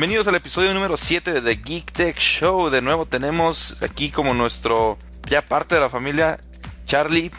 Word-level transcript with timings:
Bienvenidos 0.00 0.28
al 0.28 0.34
episodio 0.36 0.72
número 0.72 0.96
7 0.96 1.30
de 1.30 1.42
The 1.42 1.62
Geek 1.62 1.92
Tech 1.92 2.16
Show. 2.16 2.70
De 2.70 2.80
nuevo 2.80 3.04
tenemos 3.04 3.82
aquí 3.82 4.10
como 4.10 4.32
nuestro 4.32 4.96
ya 5.28 5.44
parte 5.44 5.74
de 5.74 5.82
la 5.82 5.90
familia 5.90 6.40
Charlie 6.86 7.30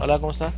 Hola, 0.00 0.18
¿cómo 0.18 0.32
está? 0.32 0.54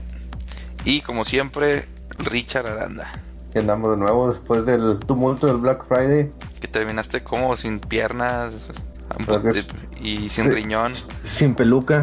y 0.85 1.01
como 1.01 1.25
siempre 1.25 1.89
Richard 2.19 2.69
Aranda. 2.69 3.11
Y 3.53 3.59
andamos 3.59 3.91
de 3.91 3.97
nuevo 3.97 4.31
después 4.31 4.65
del 4.65 5.01
tumulto 5.01 5.49
del 5.49 5.57
Black 5.57 5.85
Friday. 5.89 6.33
Que 6.61 6.69
terminaste 6.69 7.25
como 7.25 7.57
sin 7.57 7.81
piernas 7.81 8.55
y 10.01 10.29
sin 10.31 10.45
Sí. 10.45 10.51
riñón. 10.51 10.93
Sin 11.25 11.57
peluca. 11.57 12.03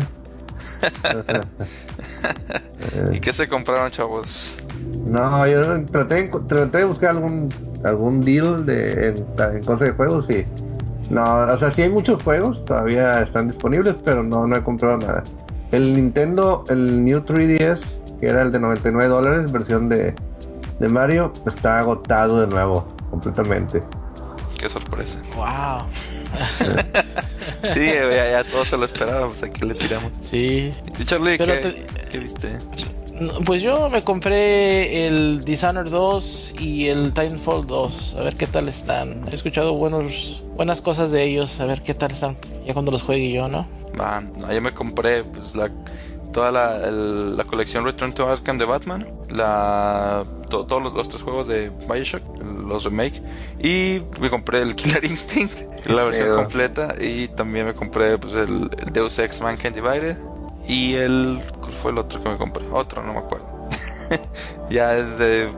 ¿Y 3.14 3.20
qué 3.20 3.34
se 3.34 3.48
compraron, 3.48 3.92
chavos? 3.92 4.58
No, 5.06 5.48
yo 5.48 5.84
traté, 5.86 6.30
traté 6.48 6.80
de 6.80 6.86
buscar 6.86 7.12
algún 7.12 7.50
algún 7.84 8.22
deal 8.22 8.66
de, 8.66 9.10
en, 9.10 9.26
en 9.56 9.64
cosas 9.64 9.88
de 9.88 9.92
juegos 9.92 10.30
y 10.30 10.46
no, 11.10 11.40
o 11.40 11.58
sea, 11.58 11.72
sí 11.72 11.82
hay 11.82 11.90
muchos 11.90 12.24
juegos, 12.24 12.64
todavía 12.64 13.22
están 13.22 13.48
disponibles, 13.48 13.96
pero 14.04 14.24
no, 14.24 14.48
no 14.48 14.56
he 14.56 14.64
comprado 14.64 14.98
nada. 14.98 15.24
El 15.72 15.94
Nintendo, 15.94 16.64
el 16.70 17.04
New 17.04 17.20
3DS, 17.20 18.20
que 18.20 18.28
era 18.28 18.44
el 18.44 18.52
de 18.52 18.60
99 18.62 19.14
dólares, 19.14 19.52
versión 19.52 19.90
de, 19.90 20.16
de 20.80 20.88
Mario, 20.88 21.34
está 21.46 21.80
agotado 21.80 22.40
de 22.40 22.48
nuevo, 22.48 22.88
completamente. 23.10 23.84
Qué 24.58 24.70
sorpresa. 24.70 25.20
Wow. 25.36 25.86
Sí, 27.74 27.86
ya, 27.86 28.32
ya 28.32 28.44
todos 28.44 28.68
se 28.70 28.78
lo 28.78 28.86
esperábamos, 28.86 29.42
aquí 29.44 29.66
le 29.66 29.74
tiramos. 29.74 30.12
Sí. 30.30 30.72
¿Y 31.00 31.06
Charlie, 31.06 31.38
qué, 31.38 31.46
te- 31.46 31.86
qué 32.12 32.18
viste? 32.20 32.58
Pues 33.46 33.62
yo 33.62 33.90
me 33.90 34.02
compré 34.04 35.06
el 35.06 35.44
Dishonored 35.46 35.92
2 35.92 36.56
y 36.60 36.88
el 36.88 37.08
Titanfall 37.14 37.68
2. 37.68 38.16
A 38.20 38.24
ver 38.24 38.36
qué 38.36 38.48
tal 38.48 38.68
están. 38.68 39.28
He 39.32 39.36
escuchado 39.36 39.74
buenos, 39.76 40.42
buenas 40.56 40.82
cosas 40.82 41.12
de 41.12 41.24
ellos. 41.24 41.60
A 41.60 41.66
ver 41.66 41.84
qué 41.84 41.94
tal 41.94 42.12
están 42.12 42.36
ya 42.66 42.74
cuando 42.74 42.92
los 42.92 43.04
juegue 43.04 43.32
yo, 43.32 43.48
¿no? 43.48 43.68
Va, 44.00 44.22
no, 44.22 44.52
yo 44.52 44.62
me 44.62 44.74
compré 44.74 45.24
pues 45.24 45.56
la 45.56 45.70
toda 46.34 46.52
la, 46.52 46.76
el- 46.88 47.36
la 47.38 47.44
colección 47.44 47.84
Return 47.86 48.14
to 48.14 48.28
Arkham 48.30 48.58
de 48.58 48.66
Batman, 48.66 49.08
la 49.30 50.24
to- 50.50 50.66
todos 50.66 50.82
los, 50.84 50.94
los 50.94 51.10
tres 51.10 51.22
juegos 51.24 51.48
de 51.48 51.70
BioShock, 51.90 52.22
los 52.66 52.84
remake 52.84 53.22
y 53.60 54.02
me 54.20 54.30
compré 54.30 54.62
el 54.62 54.76
Killer 54.76 55.04
Instinct, 55.12 55.86
la 55.88 56.04
versión 56.04 56.36
completa 56.36 56.96
y 57.00 57.28
también 57.30 57.66
me 57.68 57.74
compré 57.74 58.18
pues 58.18 58.34
el, 58.34 58.70
el 58.78 58.94
Deus 58.94 59.18
Ex 59.20 59.42
Mankind 59.42 59.76
Divided 59.76 60.18
y 60.68 60.94
el 60.96 61.42
¿cuál 61.60 61.74
fue 61.74 61.92
el 61.92 61.98
otro 61.98 62.22
que 62.24 62.30
me 62.30 62.38
compré? 62.38 62.64
Otro, 62.72 63.02
no 63.04 63.14
me 63.14 63.20
acuerdo. 63.20 63.48
ya 64.70 64.90
desde 64.90 65.50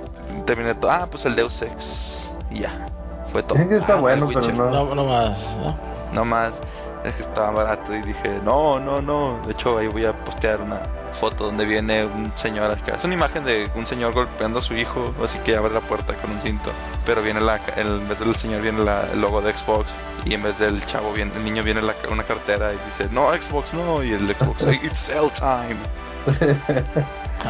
terminé 0.46 0.74
todo. 0.76 0.92
Ah, 0.92 1.08
pues 1.10 1.26
el 1.26 1.36
Deus 1.36 1.62
Ex 1.62 2.32
y 2.52 2.60
ya. 2.62 2.88
Fue 3.32 3.42
todo. 3.44 3.56
Dicen 3.56 3.70
que 3.70 3.78
está 3.78 3.94
Ah, 3.96 4.00
bueno, 4.02 4.28
pero 4.28 4.42
no. 4.54 4.70
No, 4.70 4.96
no 4.96 5.06
más. 5.06 5.58
¿no? 5.58 5.78
No 6.14 6.26
más, 6.26 6.62
es 7.04 7.16
que 7.16 7.22
estaba 7.22 7.52
barato 7.52 7.94
y 7.96 8.02
dije, 8.02 8.40
no, 8.44 8.80
no, 8.80 9.02
no. 9.02 9.40
De 9.46 9.52
hecho, 9.54 9.78
ahí 9.78 9.88
voy 9.88 10.06
a 10.06 10.14
postear 10.14 10.62
una 10.62 10.80
foto 11.14 11.46
donde 11.46 11.66
viene 11.66 12.06
un 12.06 12.32
señor 12.36 12.72
acá. 12.72 12.96
Es 12.96 13.04
una 13.04 13.14
imagen 13.14 13.44
de 13.46 13.70
un 13.76 13.86
señor 13.86 14.14
golpeando 14.14 14.60
a 14.60 14.62
su 14.62 14.74
hijo, 14.74 15.14
así 15.24 15.38
que 15.40 15.56
abre 15.56 15.74
la 15.74 15.82
puerta 15.82 16.14
con 16.16 16.32
un 16.32 16.40
cinto. 16.40 16.72
Pero 17.06 17.22
viene 17.22 17.40
la, 17.42 17.60
en 17.76 18.08
vez 18.08 18.20
del 18.20 18.36
señor 18.36 18.62
viene 18.62 18.84
la- 18.84 19.08
el 19.12 19.22
logo 19.22 19.42
de 19.42 19.54
Xbox 19.56 19.96
y 20.26 20.34
en 20.34 20.44
vez 20.44 20.58
del 20.60 20.84
chavo 20.86 21.12
viene, 21.14 21.32
el 21.36 21.44
niño 21.44 21.62
viene 21.64 21.82
la- 21.82 21.94
una 22.10 22.24
cartera 22.24 22.74
y 22.74 22.78
dice, 22.86 23.08
no, 23.12 23.30
Xbox, 23.34 23.74
no. 23.74 24.02
Y 24.04 24.14
el 24.14 24.28
Xbox, 24.36 24.66
it's 24.84 24.98
sell 24.98 25.30
time. 25.32 25.78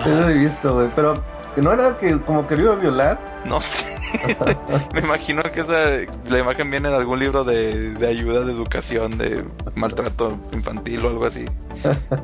Eso 0.06 0.30
he 0.30 0.34
visto, 0.34 0.74
güey, 0.74 0.90
pero 0.96 1.13
que 1.56 1.62
no 1.62 1.72
era 1.74 1.97
que 1.97 2.19
como 2.22 2.47
que 2.47 2.56
lo 2.58 2.64
iba 2.64 2.74
a 2.74 2.78
violar. 2.78 3.41
No 3.46 3.62
sé. 3.62 3.86
Me 4.94 5.00
imagino 5.02 5.44
que 5.44 5.62
esa, 5.62 5.90
la 6.30 6.40
imagen 6.40 6.69
viene 6.72 6.90
de 6.90 6.96
algún 6.96 7.19
libro 7.19 7.44
de, 7.44 7.91
de 7.94 8.08
ayuda 8.08 8.41
de 8.46 8.52
educación, 8.52 9.18
de 9.18 9.44
maltrato 9.75 10.38
infantil 10.53 11.06
o 11.06 11.09
algo 11.09 11.25
así. 11.25 11.46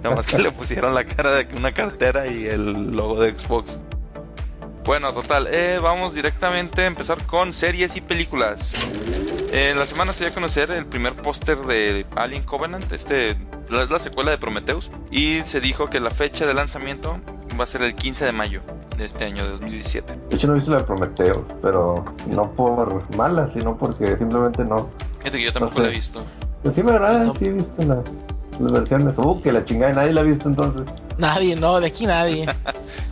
Nada 0.04 0.16
más 0.16 0.26
que 0.28 0.40
le 0.40 0.52
pusieron 0.52 0.94
la 0.96 1.04
cara 1.04 1.32
de 1.32 1.48
una 1.56 1.74
cartera 1.74 2.28
y 2.28 2.46
el 2.48 2.96
logo 2.96 3.20
de 3.22 3.38
Xbox. 3.38 3.78
Bueno, 4.86 5.14
total, 5.14 5.48
eh, 5.52 5.78
vamos 5.82 6.14
directamente 6.16 6.82
a 6.84 6.86
empezar 6.88 7.22
con 7.26 7.54
series 7.54 7.96
y 7.96 8.02
películas. 8.02 8.74
Eh, 9.52 9.74
la 9.78 9.86
semana 9.86 10.14
se 10.14 10.24
dio 10.24 10.32
a 10.32 10.34
conocer 10.34 10.72
el 10.72 10.86
primer 10.86 11.16
póster 11.16 11.58
de 11.60 12.06
Alien 12.16 12.44
Covenant, 12.44 12.92
este 12.92 13.36
la- 13.70 13.86
la 13.86 14.00
secuela 14.00 14.32
de 14.32 14.38
Prometheus, 14.40 14.90
y 15.12 15.42
se 15.44 15.60
dijo 15.60 15.86
que 15.86 16.00
la 16.00 16.10
fecha 16.12 16.48
de 16.48 16.54
lanzamiento 16.56 17.20
va 17.60 17.64
a 17.64 17.68
ser 17.68 17.82
el 17.84 17.94
15 17.96 18.26
de 18.26 18.32
mayo 18.32 18.62
de 18.98 19.06
este 19.06 19.26
año 19.26 19.44
de 19.44 19.50
2017. 19.52 20.18
De 20.30 20.36
hecho, 20.36 20.48
no 20.48 20.54
he 20.54 20.56
visto 20.58 20.72
la 20.72 20.78
de 20.78 20.84
Prometeo, 20.86 21.46
pero 21.62 22.06
no 22.28 22.52
por 22.54 23.16
mala, 23.18 23.50
sino 23.52 23.78
porque 23.78 24.18
simplemente 24.18 24.64
no. 24.64 24.90
Fíjate 25.20 25.38
que 25.38 25.44
yo 25.46 25.54
tampoco 25.54 25.76
No 25.76 25.76
sé. 25.78 25.82
la 25.84 25.88
he 25.88 25.96
visto. 25.96 26.22
Pues 26.64 26.76
sí 26.76 26.84
me 26.84 26.92
agrada, 26.92 27.32
sí 27.38 27.46
he 27.46 27.52
visto 27.52 27.84
la- 27.84 28.02
las 28.60 28.72
versiones. 28.72 29.18
Uh, 29.18 29.42
que 29.42 29.52
la 29.52 29.64
chingada, 29.64 29.94
nadie 29.94 30.14
la 30.14 30.22
ha 30.22 30.24
visto 30.24 30.48
entonces. 30.50 30.84
Nadie, 31.18 31.56
no, 31.56 31.80
de 31.80 31.88
aquí 31.88 32.06
nadie. 32.06 32.46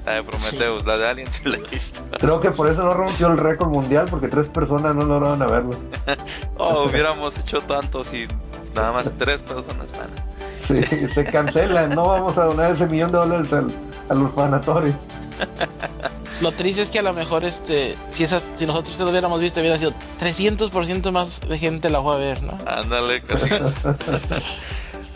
La 0.05 0.13
de 0.13 0.23
Prometheus, 0.23 0.85
la 0.85 0.97
de 0.97 1.05
Alien 1.05 1.29
sí 1.29 1.41
la 1.49 1.57
he 1.57 1.61
visto. 1.69 1.99
Creo 2.17 2.39
que 2.39 2.49
por 2.51 2.69
eso 2.71 2.81
no 2.81 2.93
rompió 2.93 3.27
el 3.27 3.37
récord 3.37 3.67
mundial, 3.69 4.07
porque 4.09 4.29
tres 4.29 4.47
personas 4.47 4.95
no 4.95 5.03
lograron 5.03 5.41
a 5.41 5.47
verlo. 5.47 5.71
Oh, 6.57 6.85
hubiéramos 6.85 7.37
hecho 7.37 7.59
tantos 7.59 8.13
y 8.13 8.25
nada 8.73 8.93
más 8.93 9.11
tres 9.17 9.41
personas 9.41 9.87
van. 9.91 10.07
Sí, 10.65 10.81
se 11.09 11.23
cancela, 11.31 11.87
no 11.87 12.05
vamos 12.07 12.37
a 12.37 12.45
donar 12.45 12.71
ese 12.71 12.85
millón 12.87 13.11
de 13.11 13.17
dólares 13.17 13.51
al, 13.51 13.67
al 14.09 14.21
orfanatorio. 14.23 14.95
Lo 16.41 16.51
triste 16.51 16.83
es 16.83 16.91
que 16.91 16.99
a 16.99 17.01
lo 17.01 17.13
mejor 17.13 17.45
este, 17.45 17.95
si 18.11 18.23
esas, 18.23 18.43
si 18.57 18.67
nosotros 18.67 18.99
lo 18.99 19.09
hubiéramos 19.09 19.39
visto, 19.39 19.59
hubiera 19.59 19.79
sido 19.79 19.91
300% 20.21 21.11
más 21.11 21.41
de 21.41 21.57
gente 21.57 21.89
la 21.89 21.99
fue 21.99 22.13
a 22.13 22.17
ver, 22.17 22.43
¿no? 22.43 22.55
Ándale, 22.67 23.21
casi. 23.21 23.47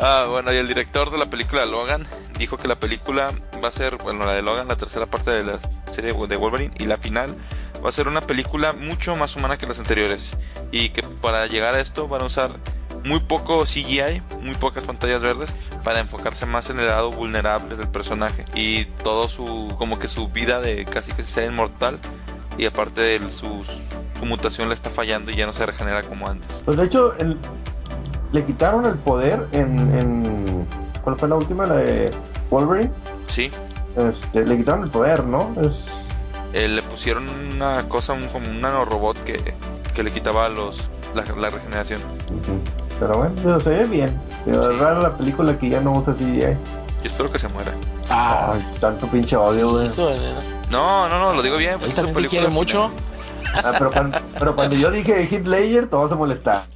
Ah, 0.03 0.25
bueno, 0.27 0.51
y 0.51 0.57
el 0.57 0.67
director 0.67 1.11
de 1.11 1.19
la 1.19 1.29
película 1.29 1.63
Logan 1.65 2.07
dijo 2.39 2.57
que 2.57 2.67
la 2.67 2.79
película 2.79 3.31
va 3.63 3.67
a 3.67 3.71
ser, 3.71 3.97
bueno, 3.97 4.25
la 4.25 4.33
de 4.33 4.41
Logan, 4.41 4.67
la 4.67 4.75
tercera 4.75 5.05
parte 5.05 5.29
de 5.29 5.43
la 5.43 5.59
serie 5.91 6.11
de 6.11 6.37
Wolverine, 6.37 6.73
y 6.79 6.85
la 6.85 6.97
final 6.97 7.35
va 7.85 7.89
a 7.89 7.91
ser 7.91 8.07
una 8.07 8.21
película 8.21 8.73
mucho 8.73 9.15
más 9.15 9.35
humana 9.35 9.57
que 9.57 9.67
las 9.67 9.77
anteriores. 9.77 10.35
Y 10.71 10.89
que 10.89 11.03
para 11.03 11.45
llegar 11.45 11.75
a 11.75 11.81
esto 11.81 12.07
van 12.07 12.23
a 12.23 12.25
usar 12.25 12.49
muy 13.05 13.19
poco 13.19 13.63
CGI, 13.63 14.21
muy 14.41 14.55
pocas 14.55 14.83
pantallas 14.83 15.21
verdes, 15.21 15.53
para 15.83 15.99
enfocarse 15.99 16.45
más 16.45 16.69
en 16.69 16.79
el 16.79 16.87
lado 16.87 17.11
vulnerable 17.11 17.75
del 17.75 17.87
personaje. 17.87 18.45
Y 18.53 18.85
todo 18.85 19.27
su, 19.27 19.73
como 19.77 19.99
que 19.99 20.07
su 20.07 20.27
vida 20.29 20.59
de 20.61 20.85
casi 20.85 21.11
que 21.13 21.23
sea 21.23 21.45
inmortal. 21.45 21.99
Y 22.57 22.65
aparte 22.65 23.01
de 23.01 23.31
su, 23.31 23.63
su 24.19 24.25
mutación 24.25 24.67
le 24.67 24.73
está 24.75 24.89
fallando 24.89 25.31
y 25.31 25.35
ya 25.35 25.45
no 25.45 25.53
se 25.53 25.65
regenera 25.65 26.03
como 26.03 26.27
antes. 26.27 26.61
Pues 26.65 26.77
de 26.77 26.83
hecho, 26.85 27.13
el- 27.17 27.37
le 28.31 28.45
quitaron 28.45 28.85
el 28.85 28.95
poder 28.95 29.47
en, 29.51 29.77
en- 29.97 30.67
¿Cuál 31.01 31.17
fue 31.17 31.27
la 31.27 31.35
última? 31.35 31.65
La 31.65 31.75
de 31.75 32.11
Wolverine. 32.49 32.91
Sí, 33.27 33.49
Este, 33.97 34.45
le 34.45 34.57
quitaron 34.57 34.83
el 34.83 34.89
poder, 34.91 35.23
¿no? 35.25 35.51
Es. 35.65 35.87
Eh, 36.53 36.67
le 36.67 36.81
pusieron 36.83 37.27
una 37.55 37.87
cosa, 37.87 38.13
un, 38.13 38.27
como 38.27 38.47
un 38.49 38.61
nanorobot 38.61 39.17
que, 39.23 39.55
que 39.95 40.03
le 40.03 40.11
quitaba 40.11 40.47
los, 40.49 40.83
la, 41.15 41.23
la 41.35 41.49
regeneración. 41.49 42.01
Ujú. 42.29 42.59
Pero 43.01 43.17
bueno, 43.17 43.33
pero 43.41 43.59
se 43.59 43.69
ve 43.69 43.85
bien. 43.85 44.21
Pero 44.45 44.71
Sí. 44.71 44.77
rara 44.77 44.99
la 45.01 45.17
película 45.17 45.57
que 45.57 45.69
ya 45.69 45.81
no 45.81 45.91
usa 45.93 46.13
CGI. 46.13 46.41
Yo 46.41 46.55
espero 47.03 47.31
que 47.31 47.39
se 47.39 47.47
muera. 47.49 47.73
Ah, 48.09 48.51
Ay, 48.53 48.65
tanto 48.79 49.07
pinche 49.07 49.35
odio, 49.35 49.71
güey. 49.71 49.89
¿no? 50.69 51.09
No, 51.09 51.19
no, 51.19 51.33
lo 51.33 51.41
digo 51.41 51.57
bien. 51.57 51.79
Pues 51.79 51.97
Él 51.97 52.05
es 52.15 52.27
quiere 52.27 52.47
mucho. 52.47 52.91
Ah, 53.55 53.73
pero, 53.77 53.91
cuando, 53.91 54.17
pero 54.37 54.55
cuando 54.55 54.75
yo 54.75 54.91
dije 54.91 55.27
Ledger, 55.43 55.87
todos 55.87 56.09
se 56.11 56.15
molestaron. 56.15 56.67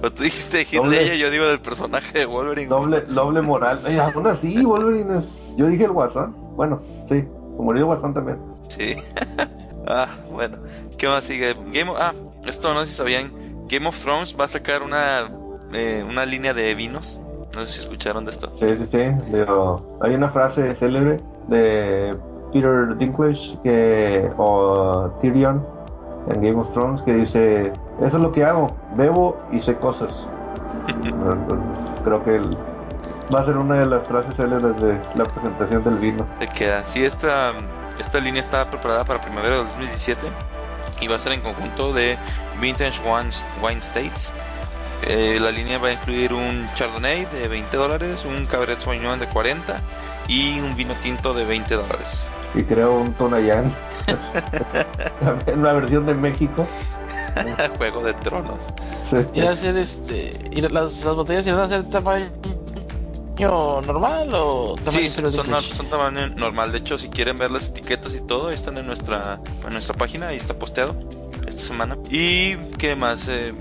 Pero 0.00 0.12
tú 0.12 0.22
dijiste. 0.22 0.66
Ledger, 0.70 1.16
yo 1.16 1.30
digo 1.30 1.46
del 1.46 1.60
personaje 1.60 2.18
de 2.18 2.26
Wolverine. 2.26 2.68
Doble, 2.68 3.00
doble 3.08 3.40
moral. 3.42 3.80
Ay, 3.86 3.98
aún 3.98 4.26
así, 4.26 4.62
Wolverine 4.64 5.18
es. 5.18 5.40
Yo 5.56 5.66
dije 5.66 5.84
el 5.84 5.92
Guasón. 5.92 6.36
Bueno, 6.56 6.82
sí, 7.08 7.22
como 7.56 7.64
murió 7.64 7.86
Guasón 7.86 8.12
también. 8.14 8.38
Sí. 8.68 8.96
ah, 9.88 10.06
bueno. 10.30 10.58
¿Qué 10.98 11.08
más 11.08 11.24
sigue? 11.24 11.54
Game 11.72 11.90
of- 11.90 11.96
Ah, 11.98 12.12
esto 12.44 12.72
no 12.74 12.80
sé 12.82 12.86
si 12.88 12.94
sabían. 12.94 13.32
Game 13.68 13.86
of 13.86 14.00
Thrones 14.00 14.36
va 14.38 14.44
a 14.44 14.48
sacar 14.48 14.82
una, 14.82 15.28
eh, 15.72 16.04
una 16.08 16.24
línea 16.24 16.54
de 16.54 16.74
vinos. 16.74 17.20
No 17.54 17.62
sé 17.62 17.68
si 17.68 17.80
escucharon 17.80 18.24
de 18.24 18.30
esto. 18.32 18.52
Sí, 18.56 18.66
sí, 18.78 18.86
sí. 18.86 19.10
Pero 19.30 19.98
hay 20.02 20.14
una 20.14 20.28
frase 20.28 20.74
célebre 20.74 21.20
de 21.48 22.16
Peter 22.52 22.96
Dinklage 22.96 23.58
que, 23.62 24.30
o 24.36 25.10
Tyrion 25.20 25.66
en 26.28 26.40
Game 26.42 26.60
of 26.60 26.72
Thrones 26.72 27.02
que 27.02 27.14
dice: 27.14 27.72
Eso 28.00 28.16
es 28.16 28.22
lo 28.22 28.30
que 28.32 28.44
hago, 28.44 28.68
bebo 28.94 29.38
y 29.52 29.60
sé 29.60 29.76
cosas. 29.76 30.26
Entonces, 30.88 31.58
Creo 32.04 32.22
que 32.22 32.36
el- 32.36 32.56
va 33.34 33.40
a 33.40 33.44
ser 33.44 33.56
una 33.56 33.76
de 33.80 33.86
las 33.86 34.06
frases 34.06 34.34
célebres 34.36 34.80
de 34.80 34.96
la 35.16 35.24
presentación 35.24 35.82
del 35.82 35.96
vino. 35.96 36.24
Le 36.38 36.46
queda. 36.46 36.84
Sí, 36.84 37.04
esta, 37.04 37.52
esta 37.98 38.20
línea 38.20 38.40
está 38.40 38.68
preparada 38.70 39.04
para 39.04 39.20
primavera 39.20 39.56
del 39.56 39.66
2017 39.66 40.26
y 41.00 41.06
va 41.08 41.16
a 41.16 41.18
ser 41.18 41.32
en 41.32 41.40
conjunto 41.40 41.92
de 41.92 42.18
Vintage 42.60 43.00
Wine, 43.02 43.30
Wine 43.62 43.80
States. 43.80 44.32
Eh, 45.02 45.38
la 45.40 45.50
línea 45.50 45.78
va 45.78 45.88
a 45.88 45.92
incluir 45.92 46.32
un 46.32 46.68
Chardonnay 46.74 47.26
de 47.26 47.48
20 47.48 47.76
dólares, 47.76 48.24
un 48.24 48.46
Cabernet 48.46 48.80
Sauvignon 48.80 49.18
de 49.20 49.28
40 49.28 49.80
y 50.28 50.58
un 50.60 50.74
vino 50.74 50.94
tinto 51.02 51.34
de 51.34 51.44
20 51.44 51.74
dólares. 51.74 52.24
y 52.54 52.62
creo 52.62 52.94
un 52.94 53.12
Tonayan. 53.14 53.72
una 55.54 55.72
versión 55.74 56.06
de 56.06 56.14
México. 56.14 56.66
Juego 57.76 58.02
de 58.02 58.14
Tronos. 58.14 58.62
Sí. 59.10 59.40
a 59.40 59.54
ser 59.54 59.76
este. 59.76 60.32
¿Y 60.50 60.62
las, 60.62 61.04
las 61.04 61.14
botellas 61.14 61.46
irán 61.46 61.60
a 61.60 61.68
ser 61.68 61.84
tamaño 61.90 62.26
normal 63.44 64.30
o 64.32 64.76
tamaño 64.76 64.98
sí, 64.98 65.10
son, 65.10 65.62
son, 65.62 65.88
tamaño 65.88 66.28
normal. 66.28 66.72
De 66.72 66.78
hecho, 66.78 66.98
si 66.98 67.08
quieren 67.08 67.38
ver 67.38 67.50
las 67.50 67.68
etiquetas 67.68 68.14
y 68.14 68.20
todo, 68.20 68.50
están 68.50 68.78
en 68.78 68.86
nuestra, 68.86 69.40
en 69.64 69.72
nuestra 69.72 69.94
página, 69.94 70.28
ahí 70.28 70.36
está 70.36 70.58
posteado 70.58 70.96
esta 71.46 71.62
semana. 71.62 71.96
Y 72.10 72.56
qué 72.78 72.96
más, 72.96 73.28
eh, 73.28 73.54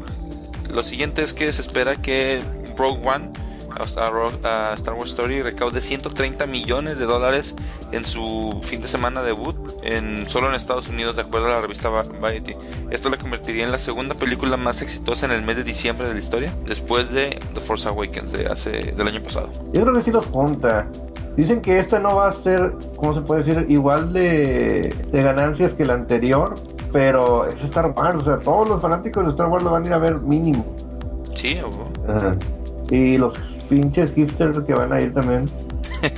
lo 0.69 0.83
siguiente 0.83 1.23
es 1.23 1.33
que 1.33 1.51
se 1.51 1.61
espera 1.61 1.95
que 1.95 2.41
Rogue 2.77 3.01
One 3.07 3.31
a 3.79 4.73
Star 4.73 4.93
Wars 4.93 5.11
Story 5.11 5.41
recaude 5.41 5.81
130 5.81 6.45
millones 6.47 6.97
de 6.97 7.05
dólares 7.05 7.55
en 7.91 8.05
su 8.05 8.59
fin 8.63 8.81
de 8.81 8.87
semana 8.87 9.21
debut 9.21 9.55
en, 9.83 10.29
solo 10.29 10.49
en 10.49 10.55
Estados 10.55 10.89
Unidos 10.89 11.15
de 11.15 11.23
acuerdo 11.23 11.47
a 11.47 11.51
la 11.51 11.61
revista 11.61 11.89
Variety. 11.89 12.55
Esto 12.89 13.09
le 13.09 13.17
convertiría 13.17 13.65
en 13.65 13.71
la 13.71 13.79
segunda 13.79 14.15
película 14.15 14.57
más 14.57 14.81
exitosa 14.81 15.25
en 15.25 15.31
el 15.31 15.41
mes 15.41 15.57
de 15.57 15.63
diciembre 15.63 16.07
de 16.07 16.13
la 16.13 16.19
historia 16.19 16.53
después 16.65 17.11
de 17.11 17.39
The 17.53 17.61
Force 17.61 17.87
Awakens 17.87 18.31
de 18.31 18.47
hace, 18.47 18.71
del 18.93 19.07
año 19.07 19.21
pasado. 19.21 19.49
Yo 19.73 19.81
creo 19.81 19.93
que 19.93 20.01
sí 20.01 20.11
los 20.11 20.25
junta. 20.25 20.87
Dicen 21.35 21.61
que 21.61 21.79
esta 21.79 21.99
no 21.99 22.15
va 22.15 22.29
a 22.29 22.33
ser, 22.33 22.73
¿cómo 22.95 23.13
se 23.13 23.21
puede 23.21 23.43
decir? 23.43 23.65
Igual 23.67 24.13
de, 24.13 24.95
de 25.11 25.21
ganancias 25.21 25.73
que 25.73 25.85
la 25.85 25.93
anterior, 25.93 26.55
pero 26.93 27.45
es 27.45 27.61
Star 27.61 27.93
Wars, 27.95 28.15
o 28.15 28.21
sea, 28.21 28.39
todos 28.39 28.69
los 28.69 28.81
fanáticos 28.81 29.25
de 29.25 29.31
Star 29.31 29.47
Wars 29.47 29.63
lo 29.63 29.71
van 29.71 29.83
a 29.83 29.87
ir 29.87 29.93
a 29.93 29.97
ver 29.97 30.19
mínimo. 30.21 30.65
Sí, 31.35 31.59
Y 32.89 33.17
los 33.17 33.37
pinches 33.69 34.13
hipsters 34.13 34.59
que 34.59 34.73
van 34.73 34.93
a 34.93 35.01
ir 35.01 35.13
también. 35.13 35.45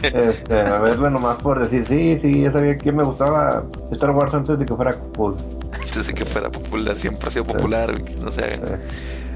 Este, 0.03 0.59
a 0.59 0.79
verla 0.79 1.09
nomás 1.09 1.37
por 1.37 1.59
decir, 1.59 1.85
sí, 1.87 2.19
sí, 2.21 2.41
ya 2.41 2.51
sabía 2.51 2.77
que 2.77 2.91
me 2.91 3.03
gustaba 3.03 3.63
Star 3.91 4.11
Wars 4.11 4.33
antes 4.33 4.59
de 4.59 4.65
que 4.65 4.73
fuera 4.73 4.93
cool. 5.15 5.37
Antes 5.71 6.07
de 6.07 6.13
que 6.13 6.25
fuera 6.25 6.49
popular, 6.49 6.97
siempre 6.97 7.27
ha 7.27 7.31
sido 7.31 7.45
popular, 7.45 7.93
no 8.21 8.29
sé. 8.29 8.59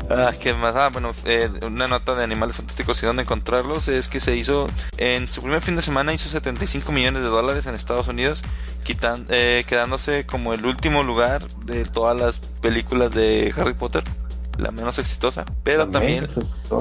Ah, 0.10 0.34
¿qué 0.38 0.54
más? 0.54 0.76
Ah, 0.76 0.90
bueno, 0.92 1.12
eh, 1.24 1.50
una 1.62 1.88
nota 1.88 2.16
de 2.16 2.24
Animales 2.24 2.58
Fantásticos 2.58 3.02
y 3.02 3.06
dónde 3.06 3.22
encontrarlos 3.22 3.88
es 3.88 4.10
que 4.10 4.20
se 4.20 4.36
hizo 4.36 4.68
en 4.98 5.30
su 5.30 5.42
primer 5.42 5.62
fin 5.62 5.78
de 5.78 5.82
semana 5.82 6.14
hizo 6.14 6.28
75 6.28 6.92
millones 6.92 7.24
de 7.24 7.30
dólares 7.30 7.66
en 7.66 7.76
Estados 7.76 8.10
Unidos, 8.10 8.44
quitan, 8.84 9.26
eh, 9.30 9.64
quedándose 9.68 10.26
como 10.26 10.54
el 10.54 10.66
último 10.66 11.04
lugar 11.04 11.48
de 11.66 11.86
todas 11.86 12.20
las 12.20 12.40
películas 12.62 13.14
de 13.14 13.54
Harry 13.56 13.74
Potter 13.74 14.04
la 14.62 14.72
menos 14.72 14.98
exitosa, 15.00 15.44
pero 15.64 15.90
también, 15.90 16.28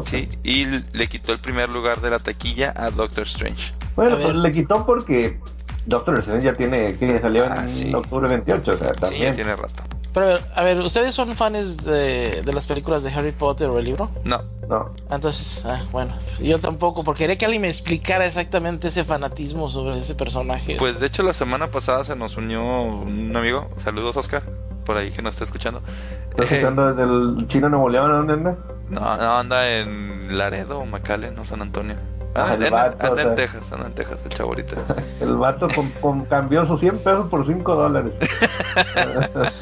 sí, 0.05 0.29
y 0.43 0.67
le 0.67 1.09
quitó 1.09 1.33
el 1.33 1.39
primer 1.39 1.71
lugar 1.71 2.01
de 2.01 2.11
la 2.11 2.19
taquilla 2.19 2.73
a 2.77 2.91
Doctor 2.91 3.25
Strange. 3.25 3.73
Bueno, 3.97 4.17
pues 4.21 4.37
le 4.37 4.53
quitó 4.53 4.87
porque 4.87 5.41
Doctor 5.87 6.19
Strange 6.19 6.45
ya 6.45 6.53
tiene 6.53 6.97
que 6.97 7.21
salió 7.21 7.45
en 7.47 7.53
ah, 7.53 7.99
octubre 7.99 8.29
28, 8.29 8.73
o 8.73 8.77
sea, 8.77 8.93
también. 8.93 9.23
Sí, 9.23 9.27
ya 9.27 9.35
tiene 9.35 9.57
rato. 9.57 9.83
Pero 10.13 10.39
a 10.55 10.65
ver, 10.65 10.81
¿ustedes 10.81 11.15
son 11.15 11.33
fans 11.33 11.85
de, 11.85 12.43
de 12.43 12.53
las 12.53 12.67
películas 12.67 13.03
de 13.03 13.11
Harry 13.11 13.33
Potter 13.33 13.69
o 13.69 13.79
el 13.79 13.85
libro? 13.85 14.11
No. 14.25 14.43
No. 14.69 14.95
Entonces, 15.11 15.65
ah, 15.65 15.85
bueno, 15.91 16.15
yo 16.41 16.61
tampoco, 16.61 17.03
porque 17.03 17.25
quería 17.25 17.37
que 17.37 17.45
alguien 17.45 17.63
me 17.63 17.69
explicara 17.69 18.25
exactamente 18.25 18.89
ese 18.89 19.05
fanatismo 19.05 19.69
sobre 19.69 19.99
ese 19.99 20.15
personaje. 20.15 20.77
Pues 20.79 21.01
de 21.01 21.07
hecho 21.07 21.25
la 21.25 21.33
semana 21.33 21.73
pasada 21.73 22.05
se 22.05 22.15
nos 22.15 22.37
unió 22.37 22.63
un 22.63 23.37
amigo, 23.37 23.69
saludos 23.83 24.17
Oscar, 24.17 24.45
por 24.91 24.97
ahí 24.97 25.13
que 25.13 25.23
nos 25.23 25.35
está 25.35 25.45
escuchando. 25.45 25.83
¿Está 26.31 26.43
escuchando 26.43 26.93
desde 26.93 27.05
el 27.05 27.47
Chino 27.47 27.69
Nuevo 27.69 27.89
León? 27.89 28.11
¿Dónde 28.11 28.33
anda? 28.33 28.57
No, 28.89 29.17
no, 29.17 29.39
anda 29.39 29.71
en 29.71 30.37
Laredo 30.37 30.81
o 30.81 30.85
McAllen 30.85 31.39
o 31.39 31.45
San 31.45 31.63
Antonio. 31.63 31.95
Ah, 32.35 32.57
el 32.59 32.69
vato, 32.73 33.07
anda 33.07 33.23
en 33.23 33.37
Texas, 33.37 33.71
anda 33.71 33.87
en 33.87 33.93
Texas, 33.93 34.19
el 34.25 34.31
chavo 34.31 34.53
el 35.21 35.37
vato 35.37 35.69
con, 36.01 36.25
cambió 36.25 36.65
sus 36.65 36.81
100 36.81 36.99
pesos 37.05 37.29
por 37.29 37.47
5 37.47 37.73
dólares. 37.73 38.15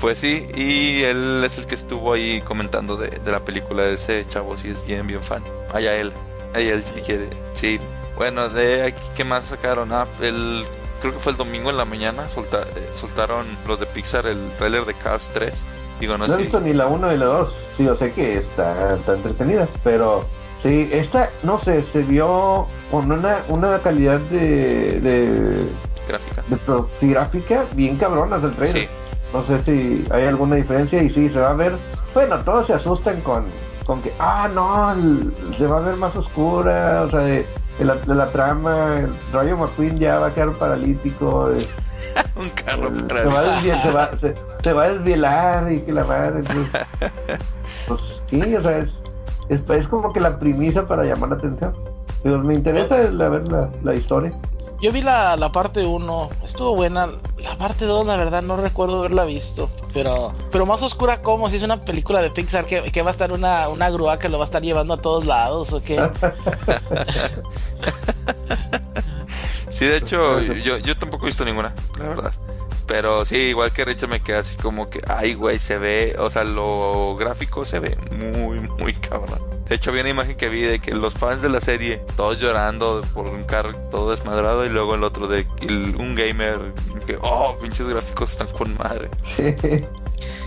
pues 0.00 0.18
sí, 0.18 0.48
y 0.56 1.04
él 1.04 1.44
es 1.44 1.58
el 1.58 1.66
que 1.66 1.76
estuvo 1.76 2.14
ahí 2.14 2.42
comentando 2.42 2.96
de, 2.96 3.10
de 3.10 3.30
la 3.30 3.44
película 3.44 3.84
de 3.84 3.94
ese 3.94 4.26
chavo, 4.26 4.56
sí 4.56 4.70
es 4.70 4.84
bien, 4.84 5.06
bien 5.06 5.22
fan. 5.22 5.44
Allá 5.72 5.94
él, 5.94 6.12
allá 6.56 6.74
él 6.74 6.82
sí 6.82 7.00
quiere, 7.06 7.30
sí. 7.54 7.78
Bueno, 8.16 8.48
de 8.48 8.82
aquí, 8.82 9.02
¿qué 9.14 9.22
más 9.22 9.44
sacaron? 9.44 9.92
Ah, 9.92 10.08
el 10.20 10.64
creo 11.00 11.12
que 11.14 11.18
fue 11.18 11.32
el 11.32 11.38
domingo 11.38 11.70
en 11.70 11.76
la 11.76 11.84
mañana, 11.84 12.24
eh, 12.24 12.90
soltaron 12.94 13.46
los 13.66 13.80
de 13.80 13.86
Pixar 13.86 14.26
el 14.26 14.38
trailer 14.58 14.84
de 14.84 14.94
Cars 14.94 15.28
3. 15.32 15.64
Digo, 16.00 16.16
no, 16.16 16.26
he 16.26 16.36
visto 16.36 16.60
ni 16.60 16.72
la 16.72 16.86
1 16.86 17.10
ni 17.10 17.18
la 17.18 17.24
2. 17.26 17.52
Sí, 17.76 17.84
yo 17.84 17.96
sé 17.96 18.12
que 18.12 18.38
está, 18.38 18.96
entretenida, 19.08 19.66
pero 19.82 20.24
sí, 20.62 20.88
esta, 20.92 21.30
no 21.42 21.58
sé, 21.58 21.82
se 21.82 22.02
vio 22.02 22.66
con 22.90 23.10
una, 23.10 23.38
una 23.48 23.78
calidad 23.80 24.20
de, 24.20 25.00
de 25.00 25.62
gráfica. 26.06 26.42
De 26.48 27.08
gráfica 27.08 27.64
bien 27.72 27.96
cabronas 27.96 28.44
el 28.44 28.54
trailer. 28.54 28.88
No 29.32 29.42
sé 29.42 29.60
si 29.60 30.04
hay 30.10 30.24
alguna 30.24 30.56
diferencia 30.56 31.02
y 31.02 31.10
sí, 31.10 31.28
se 31.28 31.40
va 31.40 31.50
a 31.50 31.54
ver. 31.54 31.76
Bueno, 32.14 32.38
todos 32.38 32.66
se 32.66 32.74
asustan 32.74 33.20
con, 33.20 33.44
con 33.84 34.00
que, 34.00 34.12
ah, 34.18 34.48
no, 34.52 34.94
se 35.54 35.66
va 35.66 35.78
a 35.78 35.80
ver 35.80 35.96
más 35.96 36.14
oscura, 36.16 37.02
o 37.06 37.10
sea, 37.10 37.20
de, 37.20 37.44
de 37.78 38.14
la, 38.14 38.26
trama, 38.26 38.98
el 38.98 39.10
Rayo 39.32 39.56
McQueen 39.56 39.98
ya 39.98 40.18
va 40.18 40.28
a 40.28 40.34
quedar 40.34 40.52
paralítico. 40.52 41.50
un 42.36 42.50
carro 42.50 42.90
se, 43.08 43.90
va 43.90 44.10
se, 44.62 44.72
va 44.72 44.84
a 44.84 44.88
desvielar 44.90 45.72
y 45.72 45.80
que 45.80 45.92
la 45.92 46.04
madre. 46.04 46.42
Pues, 46.42 47.40
pues 47.88 48.22
sí, 48.26 48.56
o 48.56 48.62
sea, 48.62 48.78
es, 48.78 48.94
es, 49.48 49.88
como 49.88 50.12
que 50.12 50.20
la 50.20 50.38
premisa 50.38 50.86
para 50.86 51.04
llamar 51.04 51.30
la 51.30 51.36
atención. 51.36 51.72
Pero 52.22 52.38
me 52.40 52.54
interesa 52.54 52.96
ver 52.96 53.12
la, 53.12 53.70
la 53.82 53.94
historia. 53.94 54.32
Yo 54.80 54.92
vi 54.92 55.02
la, 55.02 55.34
la 55.36 55.50
parte 55.50 55.84
1, 55.84 56.30
estuvo 56.44 56.76
buena. 56.76 57.08
La 57.38 57.58
parte 57.58 57.84
2, 57.84 58.06
la 58.06 58.16
verdad, 58.16 58.42
no 58.42 58.56
recuerdo 58.56 58.98
haberla 58.98 59.24
visto. 59.24 59.68
Pero 59.92 60.32
pero 60.52 60.66
más 60.66 60.82
oscura 60.82 61.20
como 61.22 61.48
si 61.48 61.56
es 61.56 61.62
una 61.62 61.84
película 61.84 62.22
de 62.22 62.30
Pixar 62.30 62.64
que, 62.64 62.92
que, 62.92 63.02
va 63.02 63.08
a 63.08 63.10
estar 63.10 63.32
una, 63.32 63.68
una 63.68 63.90
grúa 63.90 64.18
que 64.18 64.28
lo 64.28 64.38
va 64.38 64.44
a 64.44 64.46
estar 64.46 64.62
llevando 64.62 64.94
a 64.94 65.02
todos 65.02 65.26
lados 65.26 65.72
o 65.72 65.82
qué. 65.82 65.96
sí, 69.72 69.86
de 69.86 69.96
hecho, 69.96 70.40
yo, 70.40 70.78
yo 70.78 70.96
tampoco 70.96 71.24
he 71.24 71.28
visto 71.28 71.44
ninguna, 71.44 71.74
la 71.98 72.08
verdad. 72.08 72.32
Pero 72.86 73.24
sí, 73.26 73.36
igual 73.36 73.72
que 73.72 73.84
Richard 73.84 74.08
me 74.08 74.22
queda 74.22 74.38
así 74.38 74.56
como 74.56 74.88
que, 74.88 75.00
ay, 75.08 75.34
güey, 75.34 75.58
se 75.58 75.78
ve, 75.78 76.16
o 76.18 76.30
sea, 76.30 76.44
lo 76.44 77.16
gráfico 77.16 77.64
se 77.64 77.80
ve 77.80 77.98
muy, 78.12 78.60
muy 78.78 78.94
cabrón. 78.94 79.57
De 79.68 79.74
hecho, 79.74 79.90
había 79.90 80.02
una 80.02 80.10
imagen 80.10 80.36
que 80.36 80.48
vi 80.48 80.62
de 80.62 80.80
que 80.80 80.92
los 80.92 81.14
fans 81.14 81.42
de 81.42 81.50
la 81.50 81.60
serie, 81.60 82.00
todos 82.16 82.40
llorando 82.40 83.02
por 83.12 83.26
un 83.26 83.44
carro 83.44 83.74
todo 83.90 84.10
desmadrado, 84.10 84.64
y 84.64 84.70
luego 84.70 84.94
el 84.94 85.04
otro 85.04 85.26
de 85.28 85.46
un 85.98 86.14
gamer 86.14 86.72
que, 87.06 87.18
oh, 87.20 87.56
pinches 87.60 87.86
gráficos 87.86 88.32
están 88.32 88.48
con 88.48 88.76
madre. 88.78 89.10
Sí. 89.22 89.54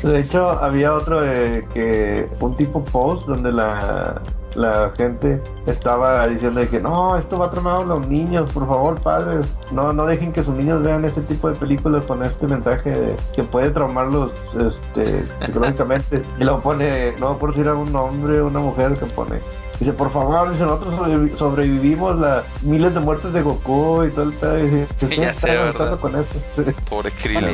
De 0.04 0.20
hecho, 0.20 0.50
había 0.50 0.94
otro 0.94 1.22
de 1.22 1.66
que 1.74 2.28
un 2.40 2.58
tipo 2.58 2.84
post 2.84 3.28
donde 3.28 3.52
la 3.52 4.22
la 4.56 4.92
gente 4.96 5.42
estaba 5.66 6.28
diciendo 6.28 6.62
que 6.70 6.80
no, 6.80 7.18
esto 7.18 7.38
va 7.38 7.48
a 7.48 7.52
traumar 7.52 7.82
a 7.82 7.86
los 7.86 8.08
niños, 8.08 8.52
por 8.52 8.68
favor, 8.68 9.00
padres, 9.00 9.48
no, 9.72 9.94
no 9.94 10.06
dejen 10.06 10.32
que 10.32 10.44
sus 10.44 10.54
niños 10.54 10.84
vean 10.84 11.06
este 11.06 11.22
tipo 11.22 11.50
de 11.50 11.56
películas 11.56 12.06
con 12.06 12.24
este 12.24 12.48
mensaje 12.48 13.16
que 13.34 13.44
puede 13.44 13.70
traumarlos 13.70 14.32
este, 14.56 15.26
psicológicamente. 15.46 16.22
y 16.40 16.44
lo 16.44 16.62
pone, 16.62 17.14
no 17.20 17.38
por 17.38 17.52
decir 17.52 17.68
a 17.68 17.74
un 17.74 17.96
hombre 17.96 18.42
o 18.42 18.48
una 18.48 18.60
mujer 18.60 18.98
que 18.98 19.06
pone. 19.06 19.40
Dice, 19.80 19.94
por 19.94 20.12
favor, 20.12 20.50
nosotros 20.50 20.94
sobrevivimos 21.38 22.20
las 22.20 22.44
miles 22.62 22.94
de 22.94 23.00
muertes 23.00 23.34
de 23.34 23.42
Goku 23.42 24.04
y 24.04 24.12
todo 24.12 24.26
el 24.26 24.34
pedo. 24.34 24.86
Y 25.10 25.16
ya 25.16 25.34
sé, 25.34 25.48
¿verdad? 25.48 26.00
Con 26.00 26.16
esto? 26.20 26.40
Pobre 26.90 27.12
Krillin. 27.12 27.48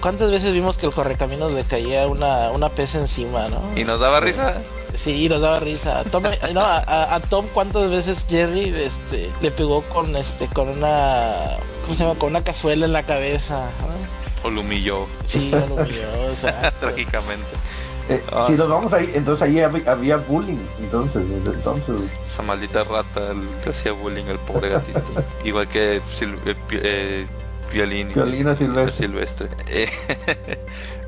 ¿Cuántas 0.00 0.30
veces 0.30 0.52
vimos 0.52 0.78
que 0.78 0.86
el 0.86 0.92
correcaminos 0.92 1.52
le 1.52 1.64
caía 1.64 2.06
una, 2.06 2.50
una 2.52 2.68
pez 2.68 2.94
encima, 2.94 3.48
no? 3.48 3.60
¿Y 3.74 3.84
nos 3.84 4.00
daba 4.00 4.20
risa? 4.20 4.62
Sí, 4.96 5.28
nos 5.28 5.40
daba 5.40 5.60
risa. 5.60 6.04
Tom, 6.04 6.24
no, 6.52 6.60
a, 6.62 7.20
Tom 7.28 7.46
cuántas 7.52 7.90
veces 7.90 8.26
Jerry 8.28 8.74
este, 8.74 9.30
le 9.40 9.50
pegó 9.50 9.82
con 9.82 10.16
este 10.16 10.46
con 10.48 10.68
una 10.68 11.58
¿cómo 11.82 11.96
se 11.96 12.02
llama? 12.02 12.18
con 12.18 12.30
una 12.30 12.42
cazuela 12.42 12.86
en 12.86 12.92
la 12.92 13.02
cabeza. 13.02 13.68
O 14.42 14.50
lo 14.50 14.60
humilló. 14.60 15.06
Sí, 15.24 15.50
lo 15.50 15.74
humilló, 15.74 16.08
o 16.32 16.36
sea, 16.36 16.70
trágicamente. 16.80 17.46
Eh, 18.08 18.22
ah, 18.32 18.44
si 18.46 18.52
nos 18.52 18.68
vamos 18.68 18.92
ahí, 18.92 19.10
entonces 19.14 19.42
ahí 19.42 19.58
había, 19.60 20.16
bullying, 20.16 20.58
entonces, 20.78 21.24
entonces. 21.44 21.96
Esa 22.24 22.42
maldita 22.42 22.84
rata 22.84 23.32
le 23.64 23.70
hacía 23.70 23.92
bullying 23.92 24.26
al 24.26 24.38
pobre 24.38 24.68
gatito. 24.68 25.02
Igual 25.44 25.68
que 25.68 26.00
eh, 26.70 27.26
Violín, 27.72 28.10
silvestre. 28.10 28.92
silvestre. 28.92 29.48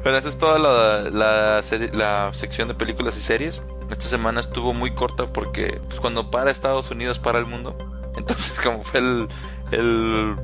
Bueno, 0.03 0.19
esa 0.19 0.29
es 0.29 0.39
toda 0.39 0.59
la, 0.59 1.11
la, 1.11 1.63
la 1.93 2.35
sección 2.35 2.69
de 2.69 2.75
películas 2.75 3.17
y 3.17 3.21
series 3.21 3.63
esta 3.91 4.05
semana 4.05 4.41
estuvo 4.41 4.75
muy 4.75 4.93
corta 4.93 5.33
porque 5.33 5.81
pues, 5.89 6.01
cuando 6.01 6.31
para 6.31 6.51
Estados 6.51 6.91
Unidos 6.91 7.19
para 7.19 7.39
el 7.39 7.47
mundo. 7.47 7.77
Entonces 8.17 8.61
como 8.61 8.83
fue 8.83 9.01
el, 9.01 9.29
el 9.71 10.37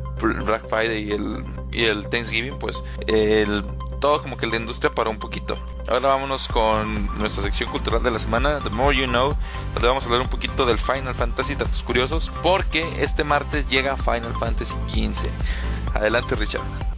Black 0.45 0.69
Friday 0.69 1.09
y 1.09 1.13
el, 1.13 1.45
y 1.73 1.85
el 1.85 2.09
Thanksgiving, 2.09 2.59
pues 2.59 2.83
el 3.07 3.63
todo 4.01 4.23
como 4.23 4.37
que 4.37 4.47
la 4.47 4.57
industria 4.57 4.95
paró 4.95 5.11
un 5.11 5.19
poquito. 5.19 5.57
Ahora 5.89 6.11
vámonos 6.11 6.47
con 6.49 7.19
nuestra 7.19 7.43
sección 7.43 7.71
cultural 7.71 8.03
de 8.03 8.11
la 8.11 8.19
semana, 8.19 8.61
The 8.63 8.71
More 8.71 8.97
You 8.97 9.07
Know, 9.07 9.35
donde 9.73 9.89
vamos 9.89 10.05
a 10.05 10.07
hablar 10.07 10.21
un 10.21 10.29
poquito 10.29 10.67
del 10.67 10.79
Final 10.79 11.15
Fantasy, 11.15 11.55
datos 11.55 11.83
curiosos, 11.83 12.31
porque 12.43 12.87
este 13.03 13.25
martes 13.25 13.69
llega 13.69 13.97
Final 13.97 14.35
Fantasy 14.39 14.75
XV. 14.89 15.27
Adelante, 15.95 16.35
Richard. 16.37 16.94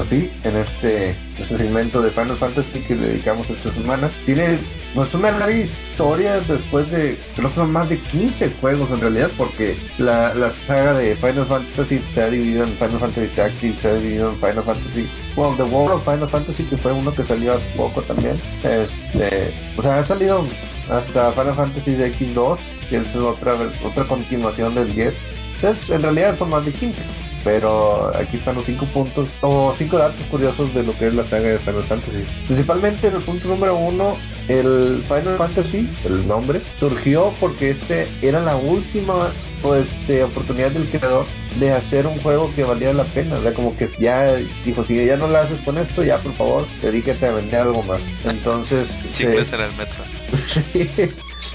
Así, 0.00 0.30
en 0.44 0.56
este, 0.56 1.10
este 1.38 1.56
segmento 1.56 2.02
de 2.02 2.10
Final 2.10 2.36
Fantasy 2.36 2.80
que 2.80 2.94
le 2.94 3.06
dedicamos 3.08 3.48
esta 3.48 3.72
semana, 3.72 4.10
tiene 4.26 4.58
pues 4.94 5.14
una 5.14 5.30
larga 5.30 5.56
historia 5.56 6.40
después 6.40 6.90
de, 6.90 7.18
creo 7.34 7.54
que 7.54 7.62
más 7.62 7.88
de 7.88 7.98
15 7.98 8.50
juegos 8.60 8.90
en 8.90 9.00
realidad, 9.00 9.30
porque 9.38 9.76
la, 9.98 10.34
la 10.34 10.50
saga 10.66 10.94
de 10.94 11.16
Final 11.16 11.46
Fantasy 11.46 11.98
se 11.98 12.22
ha 12.22 12.30
dividido 12.30 12.64
en 12.64 12.70
Final 12.70 12.98
Fantasy 12.98 13.28
Tactics, 13.34 13.80
se 13.80 13.88
ha 13.88 13.94
dividido 13.94 14.30
en 14.30 14.36
Final 14.36 14.64
Fantasy, 14.64 15.08
bueno, 15.34 15.54
The 15.56 15.62
World 15.64 15.96
of 15.96 16.04
Final 16.04 16.28
Fantasy, 16.28 16.64
que 16.64 16.76
fue 16.76 16.92
uno 16.92 17.14
que 17.14 17.24
salió 17.24 17.54
hace 17.54 17.66
poco 17.76 18.02
también. 18.02 18.40
Este, 18.64 19.54
o 19.76 19.82
sea, 19.82 19.98
ha 19.98 20.04
salido 20.04 20.46
hasta 20.90 21.32
Final 21.32 21.54
Fantasy 21.54 21.92
X2, 21.92 22.58
que 22.88 22.96
es 22.98 23.16
otra, 23.16 23.54
otra 23.84 24.04
continuación 24.04 24.74
del 24.74 24.92
10. 24.94 25.14
Entonces, 25.56 25.90
en 25.90 26.02
realidad 26.02 26.36
son 26.38 26.50
más 26.50 26.64
de 26.64 26.72
15 26.72 27.25
pero 27.46 28.10
aquí 28.16 28.38
están 28.38 28.56
los 28.56 28.64
cinco 28.64 28.86
puntos 28.86 29.30
o 29.40 29.72
cinco 29.78 29.98
datos 29.98 30.24
curiosos 30.24 30.74
de 30.74 30.82
lo 30.82 30.98
que 30.98 31.06
es 31.06 31.14
la 31.14 31.24
saga 31.24 31.46
de 31.50 31.60
Final 31.60 31.84
Fantasy. 31.84 32.24
Principalmente 32.48 33.06
en 33.06 33.14
el 33.14 33.22
punto 33.22 33.46
número 33.46 33.76
uno, 33.76 34.16
el 34.48 35.00
Final 35.04 35.36
Fantasy, 35.38 35.88
el 36.04 36.26
nombre, 36.26 36.60
surgió 36.74 37.32
porque 37.38 37.70
este 37.70 38.08
era 38.20 38.40
la 38.40 38.56
última 38.56 39.30
pues, 39.62 39.86
de 40.08 40.24
oportunidad 40.24 40.72
del 40.72 40.88
creador 40.88 41.24
de 41.60 41.72
hacer 41.72 42.08
un 42.08 42.20
juego 42.20 42.50
que 42.56 42.64
valiera 42.64 42.92
la 42.92 43.04
pena. 43.04 43.36
O 43.36 43.42
sea, 43.42 43.54
como 43.54 43.76
que 43.76 43.88
ya 44.00 44.34
dijo, 44.64 44.84
si 44.84 45.06
ya 45.06 45.16
no 45.16 45.28
lo 45.28 45.38
haces 45.38 45.60
con 45.60 45.78
esto, 45.78 46.02
ya 46.02 46.18
por 46.18 46.32
favor, 46.32 46.66
dedícate 46.82 47.26
a 47.26 47.30
vender 47.30 47.60
algo 47.60 47.84
más. 47.84 48.02
Entonces... 48.24 48.88
Chicles 49.12 49.52
en 49.52 49.60
el 49.60 49.76
metro. 49.76 50.02
sí. 50.72 50.90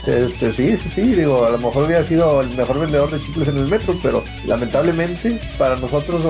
Este, 0.08 0.52
sí, 0.52 0.78
sí, 0.82 0.90
sí, 0.96 1.02
digo, 1.02 1.46
a 1.46 1.52
lo 1.52 1.58
mejor 1.60 1.86
hubiera 1.86 2.04
sido 2.04 2.42
el 2.42 2.50
mejor 2.52 2.80
vendedor 2.80 3.12
de 3.12 3.22
chicles 3.22 3.50
en 3.50 3.58
el 3.58 3.68
metro, 3.68 3.96
pero 4.02 4.24
lamentablemente 4.46 5.40
para 5.58 5.76
nosotros, 5.76 6.22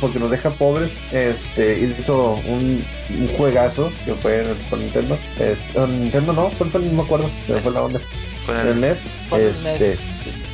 porque 0.00 0.18
nos 0.18 0.30
deja 0.30 0.50
pobres, 0.50 0.90
este, 1.12 1.80
hizo 2.00 2.34
un, 2.46 2.82
un 3.18 3.28
juegazo 3.36 3.92
que 4.04 4.14
fue 4.14 4.42
en 4.42 4.50
el 4.50 4.56
Super 4.58 4.78
Nintendo. 4.78 5.18
Este, 5.38 5.86
Nintendo 5.86 6.32
no, 6.32 6.50
fue, 6.50 6.68
no 6.80 6.92
me 6.92 7.02
acuerdo, 7.02 7.28
pero 7.46 7.60
fue 7.60 7.72
la 7.72 7.82
onda. 7.82 8.00
Fue 8.44 8.54
en 8.54 8.60
el, 8.60 8.68
el 8.68 8.80
NES. 8.80 8.98
Este, 9.32 9.96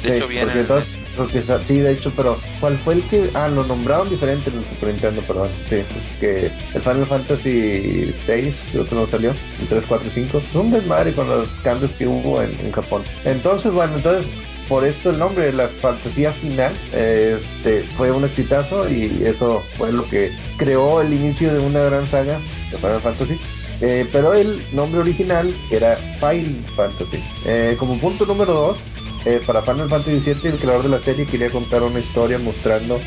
de 0.02 0.16
hecho, 0.16 0.26
viene. 0.26 0.47
Porque 0.47 0.61
entonces, 0.61 0.97
porque, 1.16 1.42
sí, 1.66 1.78
de 1.78 1.92
hecho, 1.92 2.12
pero 2.16 2.38
¿cuál 2.59 2.78
fue 2.78 2.95
el 2.95 3.02
que.? 3.02 3.31
Ah, 3.35 3.49
lo 3.49 3.64
nombraron 3.64 4.09
diferente 4.09 4.50
en 4.50 4.59
el 4.59 4.64
Super 4.64 4.88
Nintendo, 4.88 5.23
perdón. 5.23 5.49
Sí, 5.66 5.76
es 5.76 6.19
que 6.19 6.50
el 6.75 6.83
Final 6.83 7.07
Fantasy 7.07 8.14
6, 8.25 8.54
creo 8.73 8.88
que 8.88 8.95
no 8.95 9.07
salió, 9.07 9.31
el 9.61 9.66
3, 9.69 9.85
4 9.87 10.09
y 10.09 10.11
5. 10.11 10.42
Es 10.49 10.57
un 10.57 10.71
desmadre 10.71 11.12
con 11.12 11.28
los 11.28 11.49
cambios 11.62 11.90
que 11.92 12.07
hubo 12.07 12.40
en, 12.40 12.57
en 12.61 12.73
Japón. 12.73 13.02
Entonces, 13.25 13.71
bueno, 13.73 13.97
entonces 13.97 14.26
por 14.69 14.85
esto 14.85 15.11
el 15.11 15.19
nombre, 15.19 15.52
la 15.52 15.69
fantasía 15.69 16.33
final, 16.33 16.73
este, 16.92 17.83
fue 17.97 18.11
un 18.11 18.25
exitazo 18.25 18.88
y 18.88 19.23
eso 19.25 19.62
fue 19.75 19.92
lo 19.92 20.04
que 20.09 20.31
creó 20.57 21.00
el 21.00 21.12
inicio 21.12 21.52
de 21.52 21.61
una 21.61 21.81
gran 21.81 22.07
saga 22.07 22.40
de 22.71 22.78
Final 22.78 23.00
Fantasy. 23.00 23.38
Eh, 23.81 24.07
pero 24.12 24.33
el 24.33 24.62
nombre 24.73 25.00
original 25.00 25.52
era 25.71 25.97
Final 26.21 26.64
Fantasy. 26.76 27.19
Eh, 27.45 27.75
como 27.78 27.99
punto 27.99 28.25
número 28.26 28.52
2, 28.54 28.78
eh, 29.25 29.42
para 29.45 29.61
Final 29.62 29.88
Fantasy 29.88 30.21
VII, 30.21 30.52
el 30.52 30.59
creador 30.59 30.85
de 30.85 30.88
la 30.88 31.00
serie 31.00 31.26
quería 31.26 31.50
contar 31.50 31.83
una 31.83 31.99
historia 31.99 32.38
mostrando 32.38 33.00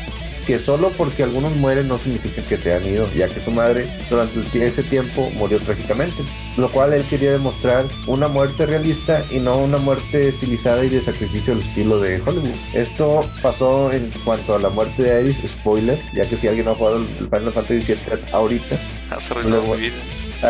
que 0.46 0.58
solo 0.58 0.90
porque 0.90 1.24
algunos 1.24 1.54
mueren 1.56 1.88
no 1.88 1.98
significa 1.98 2.40
que 2.42 2.56
se 2.56 2.74
han 2.74 2.86
ido, 2.86 3.12
ya 3.14 3.28
que 3.28 3.40
su 3.40 3.50
madre 3.50 3.86
durante 4.08 4.66
ese 4.66 4.82
tiempo 4.84 5.30
murió 5.36 5.58
trágicamente, 5.58 6.22
lo 6.56 6.70
cual 6.70 6.92
él 6.92 7.04
quería 7.10 7.32
demostrar 7.32 7.84
una 8.06 8.28
muerte 8.28 8.64
realista 8.64 9.24
y 9.30 9.40
no 9.40 9.56
una 9.56 9.78
muerte 9.78 10.28
estilizada 10.28 10.84
y 10.84 10.88
de 10.88 11.02
sacrificio 11.02 11.52
al 11.52 11.60
estilo 11.60 12.00
de 12.00 12.20
Hollywood. 12.24 12.54
Esto 12.74 13.22
pasó 13.42 13.92
en 13.92 14.10
cuanto 14.24 14.54
a 14.54 14.58
la 14.60 14.68
muerte 14.68 15.02
de 15.02 15.18
Ares, 15.18 15.36
spoiler, 15.46 15.98
ya 16.14 16.24
que 16.28 16.36
si 16.36 16.46
alguien 16.46 16.68
ha 16.68 16.74
jugado 16.74 16.98
el 16.98 17.06
Final 17.06 17.52
Fantasy 17.52 17.92
VII 17.92 17.96
ahorita, 18.32 18.76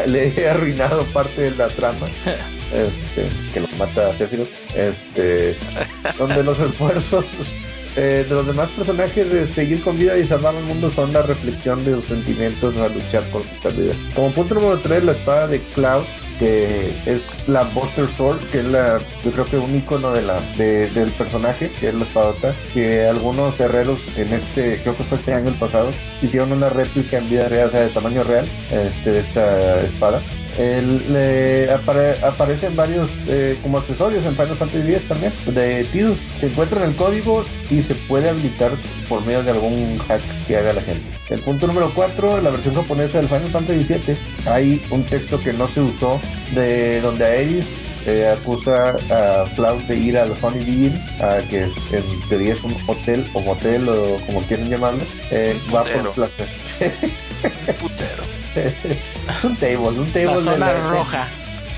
le 0.06 0.28
he 0.36 0.48
arruinado 0.48 1.04
parte 1.06 1.42
de 1.42 1.50
la 1.52 1.68
trama. 1.68 2.06
Este, 2.66 3.28
que 3.54 3.60
lo 3.60 3.68
mata 3.78 4.10
a 4.10 4.14
Sephiroth, 4.16 4.48
este, 4.74 5.56
donde 6.18 6.42
los 6.42 6.58
esfuerzos 6.58 7.24
eh, 7.96 8.26
de 8.28 8.34
los 8.34 8.46
demás 8.46 8.68
personajes 8.70 9.32
de 9.32 9.46
seguir 9.46 9.82
con 9.82 9.98
vida 9.98 10.16
y 10.18 10.24
salvar 10.24 10.54
al 10.54 10.64
mundo 10.64 10.90
son 10.90 11.12
la 11.12 11.22
reflexión 11.22 11.84
de 11.84 11.94
sus 11.94 12.06
sentimientos 12.06 12.78
a 12.78 12.88
luchar 12.88 13.24
por 13.30 13.46
su 13.46 13.54
pérdida. 13.62 13.94
Como 14.14 14.34
punto 14.34 14.54
número 14.54 14.78
3, 14.78 15.04
la 15.04 15.12
espada 15.12 15.48
de 15.48 15.60
Cloud, 15.74 16.04
que 16.38 16.94
es 17.06 17.48
la 17.48 17.62
Buster 17.62 18.06
Sword, 18.06 18.40
que 18.50 18.58
es 18.58 18.64
la, 18.66 19.00
yo 19.24 19.32
creo 19.32 19.44
que 19.44 19.56
un 19.56 19.74
icono 19.74 20.12
de 20.12 20.22
la, 20.22 20.38
de, 20.56 20.90
del 20.90 21.10
personaje, 21.12 21.70
que 21.80 21.88
es 21.88 21.94
la 21.94 22.04
espadota, 22.04 22.54
que 22.74 23.06
algunos 23.06 23.58
herreros 23.60 24.00
en 24.18 24.32
este, 24.32 24.82
creo 24.82 24.96
que 24.96 25.04
fue 25.04 25.18
este 25.18 25.32
año 25.32 25.48
el 25.48 25.54
pasado, 25.54 25.90
hicieron 26.22 26.52
una 26.52 26.68
réplica 26.68 27.18
en 27.18 27.30
vida 27.30 27.48
real, 27.48 27.68
o 27.68 27.70
sea, 27.70 27.80
de 27.80 27.88
tamaño 27.88 28.22
real, 28.22 28.44
este, 28.70 29.12
de 29.12 29.20
esta 29.20 29.80
espada. 29.82 30.20
El, 30.58 31.12
le 31.12 31.70
apare, 31.70 32.12
aparecen 32.24 32.74
varios 32.74 33.10
eh, 33.28 33.58
como 33.62 33.78
accesorios 33.78 34.24
en 34.24 34.32
Final 34.32 34.56
Fantasy 34.56 34.94
X 34.94 35.08
también 35.08 35.32
de 35.46 35.84
Tidus 35.84 36.18
se 36.40 36.46
encuentra 36.46 36.82
en 36.82 36.90
el 36.90 36.96
código 36.96 37.44
y 37.68 37.82
se 37.82 37.94
puede 37.94 38.30
habilitar 38.30 38.72
por 39.08 39.24
medio 39.24 39.42
de 39.42 39.50
algún 39.50 39.98
hack 40.08 40.22
que 40.46 40.56
haga 40.56 40.72
la 40.72 40.80
gente 40.80 41.04
el 41.28 41.40
punto 41.40 41.66
número 41.66 41.92
4 41.94 42.40
la 42.40 42.50
versión 42.50 42.74
japonesa 42.74 43.18
del 43.18 43.28
Final 43.28 43.48
Fantasy 43.48 43.84
VII 43.84 44.14
hay 44.46 44.82
un 44.90 45.04
texto 45.04 45.38
que 45.40 45.52
no 45.52 45.68
se 45.68 45.82
usó 45.82 46.20
de 46.54 47.00
donde 47.02 47.24
Aeris 47.24 47.66
eh, 48.06 48.28
acusa 48.28 48.96
a 49.10 49.50
Cloud 49.56 49.82
de 49.82 49.96
ir 49.96 50.16
al 50.16 50.32
Honey 50.40 50.62
Bean, 50.62 51.48
que 51.48 51.64
en 51.64 52.28
teoría 52.28 52.54
es 52.54 52.62
un 52.62 52.72
hotel 52.86 53.28
o 53.34 53.40
motel 53.40 53.88
o 53.88 54.20
como 54.26 54.42
quieran 54.42 54.70
llamarlo, 54.70 55.02
eh, 55.32 55.58
va 55.74 55.82
por 55.82 56.12
placer. 56.12 56.46
putero. 57.80 58.22
un 59.44 59.56
table, 59.56 60.00
un 60.00 60.06
table. 60.06 60.26
La 60.26 60.40
zona 60.40 60.52
de 60.52 60.58
la, 60.58 60.90
roja. 60.90 61.28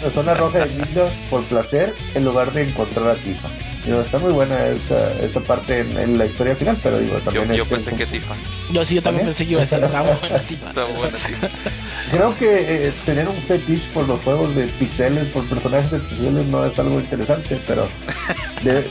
La 0.03 0.11
zona 0.11 0.35
roja 0.35 0.59
de 0.61 0.67
Nintendo 0.67 1.11
por 1.31 1.43
placer 1.45 1.95
en 2.15 2.25
lugar 2.25 2.53
de 2.53 2.63
encontrar 2.63 3.11
a 3.11 3.15
Tifa. 3.15 3.49
Digo, 3.85 4.01
está 4.01 4.19
muy 4.19 4.33
buena 4.33 4.67
esta, 4.67 5.13
esta 5.23 5.41
parte 5.41 5.81
en, 5.81 5.99
en, 5.99 6.19
la 6.19 6.27
historia 6.27 6.55
final, 6.57 6.77
pero 6.83 6.99
digo, 6.99 7.19
también 7.19 7.49
Yo, 7.49 7.55
yo 7.55 7.65
pensé 7.65 7.95
que 7.95 8.07
Tifa. 8.07 8.35
Yo 8.73 8.85
sí, 8.85 8.97
yo 8.97 9.03
también 9.03 9.27
pensé 9.27 9.47
que 9.47 9.53
iba 9.53 9.63
a 9.63 9.67
ser 9.67 9.85
una 9.85 10.03
buena 10.03 10.39
tipa. 10.49 10.69
Está 10.69 10.85
buena 10.85 11.17
Tifa. 11.17 11.49
Creo 12.11 12.37
que 12.39 12.87
eh, 12.87 12.93
tener 13.05 13.29
un 13.29 13.37
fetish 13.37 13.89
por 13.91 14.09
los 14.09 14.21
juegos 14.21 14.55
de 14.55 14.65
pixeles, 14.65 15.27
por 15.29 15.45
personajes 15.45 15.91
de 15.91 15.99
pixeles, 15.99 16.47
no 16.47 16.65
es 16.67 16.79
algo 16.79 16.99
interesante, 16.99 17.61
pero 17.67 17.89
debe, 18.63 18.85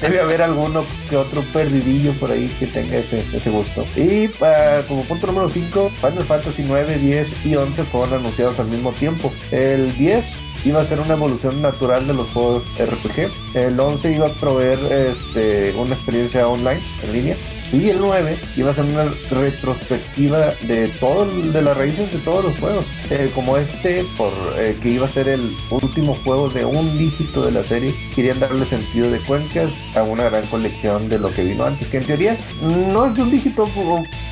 debe 0.00 0.20
haber 0.20 0.42
alguno 0.42 0.84
que 1.08 1.16
otro 1.16 1.42
perdidillo 1.52 2.12
por 2.14 2.30
ahí 2.30 2.48
que 2.58 2.66
tenga 2.66 2.98
ese, 2.98 3.24
ese 3.32 3.50
gusto. 3.50 3.86
Y 3.96 4.30
ah, 4.42 4.82
como 4.86 5.02
punto 5.04 5.26
número 5.26 5.48
5, 5.48 5.90
Final 6.00 6.24
Fantasy 6.24 6.64
9, 6.66 6.98
10 6.98 7.46
y 7.46 7.56
11 7.56 7.82
fueron 7.84 8.14
anunciados 8.14 8.58
al 8.60 8.66
mismo 8.66 8.92
tiempo. 8.92 9.32
El 9.50 9.96
10 9.96 10.24
iba 10.64 10.80
a 10.80 10.84
ser 10.84 11.00
una 11.00 11.14
evolución 11.14 11.60
natural 11.60 12.06
de 12.06 12.14
los 12.14 12.28
juegos 12.28 12.62
RPG. 12.78 13.30
El 13.54 13.78
11 13.78 14.12
iba 14.12 14.26
a 14.26 14.30
proveer 14.30 14.78
este, 14.92 15.74
una 15.76 15.94
experiencia 15.94 16.46
online 16.46 16.80
en 17.02 17.12
línea. 17.12 17.36
Y 17.72 17.88
el 17.88 18.00
9 18.00 18.38
iba 18.56 18.70
a 18.70 18.74
ser 18.74 18.84
una 18.84 19.04
retrospectiva 19.30 20.52
de 20.62 20.88
todo, 21.00 21.24
de 21.24 21.62
las 21.62 21.76
raíces 21.76 22.12
de 22.12 22.18
todos 22.18 22.44
los 22.44 22.58
juegos. 22.58 22.86
Eh, 23.10 23.30
como 23.34 23.56
este, 23.56 24.04
por 24.18 24.30
eh, 24.58 24.76
que 24.82 24.90
iba 24.90 25.06
a 25.06 25.10
ser 25.10 25.28
el 25.28 25.56
último 25.70 26.14
juego 26.16 26.50
de 26.50 26.66
un 26.66 26.98
dígito 26.98 27.42
de 27.42 27.50
la 27.50 27.64
serie, 27.64 27.94
querían 28.14 28.38
darle 28.38 28.66
sentido 28.66 29.10
de 29.10 29.20
cuencas 29.20 29.70
a 29.96 30.02
una 30.02 30.24
gran 30.24 30.46
colección 30.48 31.08
de 31.08 31.18
lo 31.18 31.32
que 31.32 31.44
vino 31.44 31.64
antes. 31.64 31.88
Que 31.88 31.96
en 31.96 32.04
teoría 32.04 32.36
no 32.60 33.06
es 33.06 33.14
de 33.16 33.22
un 33.22 33.30
dígito, 33.30 33.64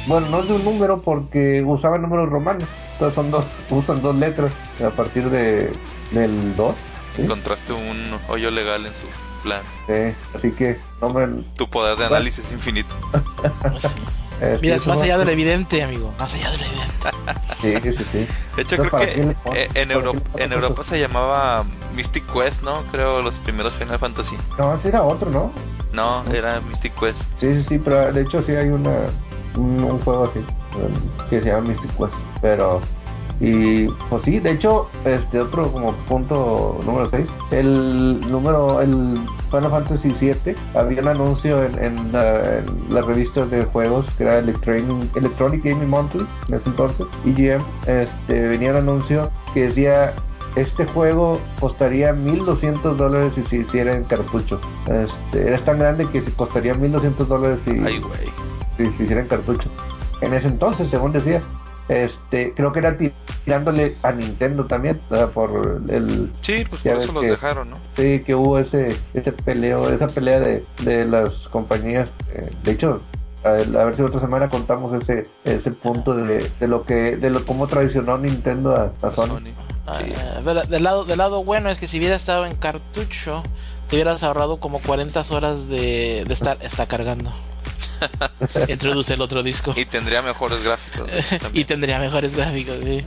bueno, 0.06 0.28
no 0.28 0.40
es 0.40 0.48
de 0.48 0.54
un 0.54 0.64
número 0.64 1.00
porque 1.00 1.62
usaban 1.62 2.02
números 2.02 2.28
romanos. 2.28 2.68
Entonces 2.92 3.14
son 3.14 3.30
dos, 3.30 3.46
usan 3.70 4.02
dos 4.02 4.16
letras 4.16 4.52
a 4.84 4.90
partir 4.90 5.30
de, 5.30 5.72
del 6.10 6.56
2. 6.56 6.76
¿sí? 7.16 7.22
Encontraste 7.22 7.72
un 7.72 8.18
hoyo 8.28 8.50
legal 8.50 8.84
en 8.84 8.94
su 8.94 9.06
plan. 9.42 9.62
Eh, 9.88 10.14
así 10.34 10.52
que, 10.52 10.80
hombre, 11.00 11.28
Tu 11.56 11.68
poder 11.68 11.96
de 11.96 12.06
análisis 12.06 12.50
infinito. 12.52 12.94
eh, 14.40 14.58
Mira, 14.62 14.76
sí, 14.76 14.82
es 14.82 14.86
más 14.86 15.00
allá 15.00 15.18
de 15.18 15.24
lo 15.24 15.30
evidente, 15.30 15.82
amigo. 15.82 16.12
Más 16.18 16.32
allá 16.34 16.50
de 16.52 16.58
lo 16.58 16.64
evidente. 16.64 16.90
Sí, 17.60 17.92
sí, 17.92 18.04
sí. 18.12 18.26
De 18.56 18.62
hecho, 18.62 18.76
creo 18.76 18.90
¿para 18.90 19.06
que 19.06 19.20
eh, 19.20 19.68
en, 19.74 19.88
¿Para 19.88 19.92
Euro- 19.94 20.12
qué 20.12 20.18
le 20.18 20.24
pones 20.30 20.46
en? 20.46 20.52
Europa 20.52 20.84
se 20.84 21.00
llamaba 21.00 21.64
Mystic 21.94 22.24
Quest, 22.32 22.62
¿no? 22.62 22.82
Creo 22.90 23.22
los 23.22 23.34
primeros 23.36 23.74
Final 23.74 23.98
Fantasy. 23.98 24.36
No, 24.58 24.74
ese 24.74 24.88
era 24.88 25.02
otro, 25.02 25.30
¿no? 25.30 25.52
No, 25.92 26.24
era 26.32 26.60
Mystic 26.60 26.94
Quest. 26.98 27.22
Sí, 27.38 27.54
sí, 27.56 27.64
sí, 27.68 27.78
pero 27.78 28.12
de 28.12 28.22
hecho 28.22 28.42
sí 28.42 28.52
hay 28.52 28.68
una 28.68 28.90
un, 29.56 29.82
un 29.82 30.00
juego 30.00 30.24
así 30.24 30.38
um, 30.38 31.28
que 31.28 31.40
se 31.40 31.48
llama 31.48 31.68
Mystic 31.68 31.90
Quest, 31.96 32.14
pero 32.40 32.80
Y 33.40 33.88
pues 34.08 34.22
sí, 34.22 34.38
de 34.38 34.52
hecho, 34.52 34.88
este 35.04 35.40
otro 35.40 35.72
como 35.72 35.92
punto 35.92 36.78
número 36.84 37.08
6, 37.08 37.26
el 37.52 38.20
número, 38.30 38.82
el 38.82 39.18
Final 39.50 39.70
Fantasy 39.70 40.14
7, 40.18 40.54
había 40.74 41.00
un 41.00 41.08
anuncio 41.08 41.64
en, 41.64 41.82
en, 41.82 42.12
la, 42.12 42.58
en 42.58 42.66
la 42.90 43.00
revista 43.00 43.46
de 43.46 43.64
juegos 43.64 44.10
que 44.10 44.24
era 44.24 44.38
Electronic, 44.38 45.16
Electronic 45.16 45.64
Gaming 45.64 45.88
Monthly, 45.88 46.26
en 46.48 46.54
ese 46.54 46.68
entonces, 46.68 47.06
EGM, 47.24 47.62
este, 47.86 48.48
venía 48.48 48.72
un 48.72 48.76
anuncio 48.76 49.30
que 49.54 49.64
decía 49.64 50.12
este 50.56 50.84
juego 50.84 51.40
costaría 51.60 52.12
1200 52.12 52.98
dólares 52.98 53.32
si 53.34 53.42
se 53.44 53.56
hiciera 53.58 53.94
en 53.94 54.04
cartucho. 54.04 54.60
Este, 54.86 55.48
era 55.48 55.58
tan 55.58 55.78
grande 55.78 56.08
que 56.08 56.22
costaría 56.22 56.74
1200 56.74 57.28
dólares 57.28 57.60
si, 57.64 57.70
Ay, 57.70 58.02
si 58.76 58.90
se 58.90 59.04
hiciera 59.04 59.22
en 59.22 59.28
cartucho. 59.28 59.70
En 60.20 60.34
ese 60.34 60.48
entonces, 60.48 60.90
según 60.90 61.12
decía. 61.12 61.42
Este, 61.90 62.54
creo 62.54 62.70
que 62.70 62.78
era 62.78 62.96
tirándole 63.44 63.96
a 64.04 64.12
Nintendo 64.12 64.64
también, 64.66 65.00
o 65.10 65.16
sea, 65.16 65.26
por 65.26 65.82
el 65.88 66.30
Sí, 66.40 66.64
pues 66.70 66.82
Ya 66.84 66.92
por 66.92 67.02
eso 67.02 67.12
los 67.12 67.22
que- 67.24 67.30
dejaron, 67.30 67.70
¿no? 67.70 67.76
sí, 67.96 68.20
que 68.24 68.34
hubo 68.36 68.58
ese, 68.60 68.96
ese 69.12 69.32
peleo, 69.32 69.90
esa 69.90 70.06
pelea 70.06 70.38
de, 70.38 70.64
de 70.82 71.04
las 71.04 71.48
compañías. 71.48 72.08
Eh, 72.32 72.48
de 72.62 72.70
hecho, 72.72 73.00
a 73.42 73.50
ver, 73.50 73.76
a 73.76 73.84
ver 73.86 73.96
si 73.96 74.02
otra 74.02 74.20
semana 74.20 74.48
contamos 74.48 74.92
ese, 75.02 75.26
ese 75.44 75.72
punto 75.72 76.14
de, 76.14 76.48
de 76.60 76.68
lo 76.68 76.84
que, 76.84 77.16
de 77.16 77.28
lo 77.30 77.44
cómo 77.44 77.66
traicionó 77.66 78.18
Nintendo 78.18 78.72
a, 78.72 78.92
a 79.06 79.10
Sony. 79.10 79.26
Sony. 79.26 79.40
Sí. 79.98 80.12
Ah, 80.14 80.40
del 80.68 80.84
lado, 80.84 81.04
del 81.04 81.18
lado 81.18 81.42
bueno 81.42 81.70
es 81.70 81.78
que 81.78 81.88
si 81.88 81.98
hubiera 81.98 82.14
estado 82.14 82.46
en 82.46 82.54
cartucho, 82.54 83.42
te 83.88 83.96
hubieras 83.96 84.22
ahorrado 84.22 84.60
como 84.60 84.78
40 84.78 85.24
horas 85.30 85.68
de, 85.68 86.22
de 86.24 86.32
estar 86.34 86.56
está 86.62 86.86
cargando. 86.86 87.32
Introduce 88.68 89.14
el 89.14 89.20
otro 89.20 89.42
disco. 89.42 89.72
Y 89.76 89.84
tendría 89.84 90.22
mejores 90.22 90.62
gráficos. 90.62 91.08
¿no? 91.10 91.48
Y 91.52 91.64
tendría 91.64 91.98
mejores 91.98 92.34
gráficos, 92.36 92.76
sí. 92.82 93.04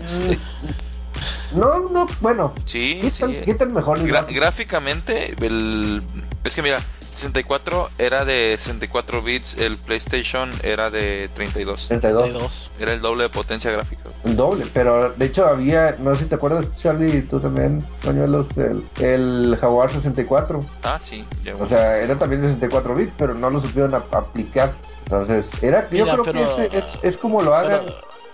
No, 1.53 1.79
no, 1.89 2.07
bueno. 2.21 2.53
Sí, 2.65 2.99
¿Qué 3.01 3.11
sí. 3.11 3.19
tan, 3.21 3.33
qué 3.33 3.53
tan 3.53 3.73
mejor? 3.73 3.99
Gra- 3.99 4.25
gráficamente, 4.33 5.35
el... 5.41 6.01
es 6.43 6.55
que 6.55 6.61
mira, 6.61 6.79
64 7.23 7.89
era 7.97 8.25
de 8.25 8.55
64 8.57 9.21
bits, 9.23 9.57
el 9.57 9.77
PlayStation 9.77 10.51
era 10.63 10.89
de 10.89 11.29
32. 11.33 11.87
32. 11.87 12.23
32. 12.23 12.71
Era 12.79 12.93
el 12.93 13.01
doble 13.01 13.23
de 13.23 13.29
potencia 13.29 13.71
gráfica. 13.71 14.03
El 14.23 14.35
doble, 14.35 14.65
pero 14.73 15.11
de 15.13 15.25
hecho 15.25 15.45
había, 15.47 15.95
no 15.99 16.15
sé 16.15 16.23
si 16.23 16.29
te 16.29 16.35
acuerdas, 16.35 16.67
Charlie, 16.81 17.21
tú 17.23 17.39
también, 17.39 17.85
Pañuelos, 18.03 18.57
el, 18.57 18.83
el 18.99 19.57
Jaguar 19.59 19.91
64. 19.91 20.63
Ah, 20.83 20.99
sí. 21.01 21.25
ya- 21.43 21.55
O 21.55 21.65
sea, 21.65 21.97
era 21.97 22.17
también 22.19 22.41
de 22.41 22.47
64 22.49 22.95
bits, 22.95 23.13
pero 23.17 23.33
no 23.33 23.49
lo 23.49 23.59
supieron 23.59 23.93
ap- 23.95 24.13
aplicar. 24.13 24.73
Entonces, 25.05 25.49
era, 25.61 25.89
yo 25.89 26.05
creo 26.05 26.23
pero- 26.23 26.33
que 26.55 26.65
es, 26.67 26.73
es, 26.73 26.85
es 27.03 27.17
como 27.17 27.41
lo 27.41 27.55
hagan, 27.55 27.83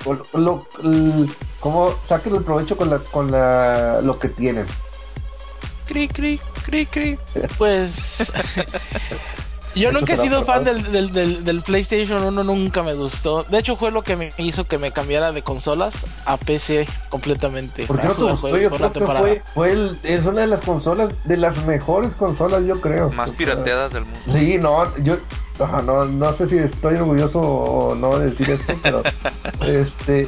Pero- 0.04 0.24
o 0.34 0.38
lo, 0.38 0.66
l- 0.84 1.28
como 1.60 1.94
saquen 2.08 2.36
el 2.36 2.44
provecho 2.44 2.78
con 2.78 2.90
la, 2.90 2.98
con 3.00 3.32
la, 3.32 4.00
lo 4.02 4.18
que 4.18 4.30
tienen. 4.30 4.66
Cri, 5.88 6.08
cri, 6.08 6.40
cri, 6.70 6.86
cri. 6.86 7.20
Pues. 7.58 8.32
Yo 9.76 9.92
nunca 9.92 10.14
he 10.14 10.18
sido 10.18 10.44
fan 10.46 10.64
del, 10.64 10.92
del, 10.92 11.14
del, 11.14 11.44
del 11.44 11.62
PlayStation 11.62 12.24
1, 12.24 12.44
nunca 12.44 12.82
me 12.82 12.96
gustó. 12.96 13.44
De 13.44 13.60
hecho, 13.60 13.78
fue 13.78 13.92
lo 13.92 14.02
que 14.04 14.16
me 14.16 14.34
hizo 14.38 14.66
que 14.66 14.78
me 14.78 14.92
cambiara 14.92 15.32
de 15.32 15.44
consolas 15.44 15.94
a 16.26 16.38
PC 16.38 16.88
completamente. 17.10 17.86
¿Por 17.86 17.98
qué 17.98 18.08
para 18.08 18.10
no 18.10 18.16
te 18.16 18.32
gustó? 18.32 18.38
juegos 18.50 18.62
Yo 18.62 18.70
creo 18.72 18.92
que 18.92 19.00
fue, 19.00 19.42
fue 19.54 19.72
el- 19.72 19.98
es 20.04 20.26
una 20.26 20.42
de 20.42 20.48
las 20.48 20.62
consolas, 20.62 21.14
de 21.26 21.38
las 21.38 21.66
mejores 21.66 22.16
consolas, 22.16 22.66
yo 22.66 22.82
creo. 22.82 23.12
Más 23.12 23.32
pirateadas 23.32 23.94
del 23.94 24.06
mundo. 24.06 24.20
Sí, 24.34 24.58
no, 24.60 24.98
yo 25.04 25.18
no, 25.86 26.06
no 26.06 26.34
sé 26.34 26.48
si 26.50 26.58
estoy 26.58 26.96
orgulloso 26.96 27.40
o 27.40 27.96
no 27.96 28.18
de 28.18 28.32
decir 28.32 28.50
esto, 28.50 28.74
pero 28.82 29.04
este 29.68 30.28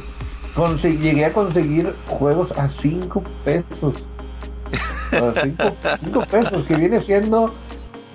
llegué 1.00 1.24
a 1.24 1.32
conseguir 1.32 1.94
juegos 2.06 2.52
a 2.52 2.68
5 2.68 3.22
pesos. 3.44 4.04
A 5.12 5.96
5 5.98 6.24
pesos, 6.26 6.64
que 6.64 6.74
viene 6.76 7.00
siendo 7.00 7.52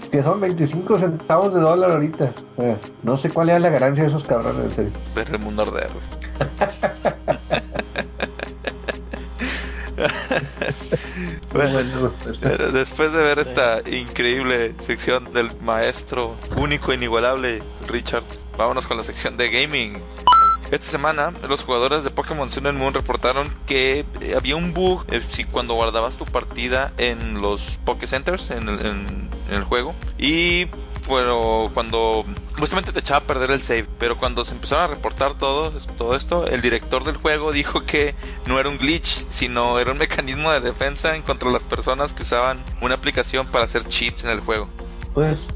que 0.10 0.24
son 0.24 0.40
25 0.40 1.00
centavos 1.00 1.54
de 1.54 1.60
dólar 1.60 1.92
ahorita. 1.92 2.32
Eh, 2.58 2.78
no 3.04 3.18
sé 3.18 3.30
cuál 3.30 3.50
es 3.50 3.62
la 3.62 3.70
ganancia 3.70 4.04
de 4.04 4.10
esos 4.10 4.24
cabrones, 4.24 4.66
en 4.66 4.74
serio. 4.74 4.92
El 5.16 5.40
mundo 5.40 5.64
arder. 5.64 5.90
Bueno, 11.52 11.80
Bueno, 11.94 12.12
Pero 12.42 12.72
Después 12.72 13.12
de 13.12 13.20
ver 13.20 13.40
esta 13.40 13.82
increíble 13.90 14.76
sección 14.80 15.34
del 15.34 15.50
maestro 15.62 16.36
único 16.56 16.92
e 16.92 16.96
inigualable 16.96 17.62
Richard, 17.88 18.24
vámonos 18.58 18.88
con 18.88 18.98
la 18.98 19.04
sección 19.04 19.38
de 19.38 19.50
gaming. 19.50 19.94
Esta 20.70 20.86
semana, 20.86 21.32
los 21.48 21.64
jugadores 21.64 22.04
de 22.04 22.10
Pokémon 22.10 22.52
Sun 22.52 22.68
and 22.68 22.78
Moon 22.78 22.94
reportaron 22.94 23.54
que 23.66 24.06
eh, 24.20 24.36
había 24.36 24.58
un 24.58 24.74
bug 24.74 25.06
eh, 25.10 25.22
si 25.30 25.46
cuando 25.46 25.76
guardabas 25.76 26.18
tu 26.18 26.26
partida 26.26 26.92
en 26.98 27.42
los 27.42 27.80
Poké 27.86 28.06
Centers, 28.06 28.52
en 28.52 28.68
el, 29.50 29.64
juego, 29.64 29.96
y 30.18 30.66
pero 31.08 31.72
cuando 31.74 32.26
justamente 32.60 32.92
te 32.92 33.00
echaba 33.00 33.20
a 33.20 33.24
perder 33.24 33.52
el 33.52 33.62
save, 33.62 33.88
pero 33.98 34.18
cuando 34.18 34.44
se 34.44 34.52
empezaron 34.52 34.84
a 34.84 34.88
reportar 34.88 35.38
todo, 35.38 35.72
todo 35.98 36.18
esto, 36.18 36.46
el 36.48 36.62
director 36.62 37.06
del 37.06 37.16
juego 37.16 37.54
dijo 37.54 37.86
que 37.86 38.14
no 38.46 38.60
era 38.60 38.68
un 38.68 38.78
glitch, 38.78 39.28
sino 39.30 39.80
era 39.80 39.94
un 39.94 39.98
mecanismo 40.00 40.52
de 40.52 40.60
defensa 40.60 41.16
en 41.16 41.22
contra 41.22 41.50
las 41.50 41.64
personas 41.64 42.14
que 42.14 42.24
usaban 42.24 42.60
una 42.82 42.96
aplicación 42.96 43.48
para 43.48 43.64
hacer 43.64 43.88
cheats 43.88 44.26
en 44.26 44.32
el 44.32 44.42
juego. 44.42 44.68
Pues, 45.14 45.48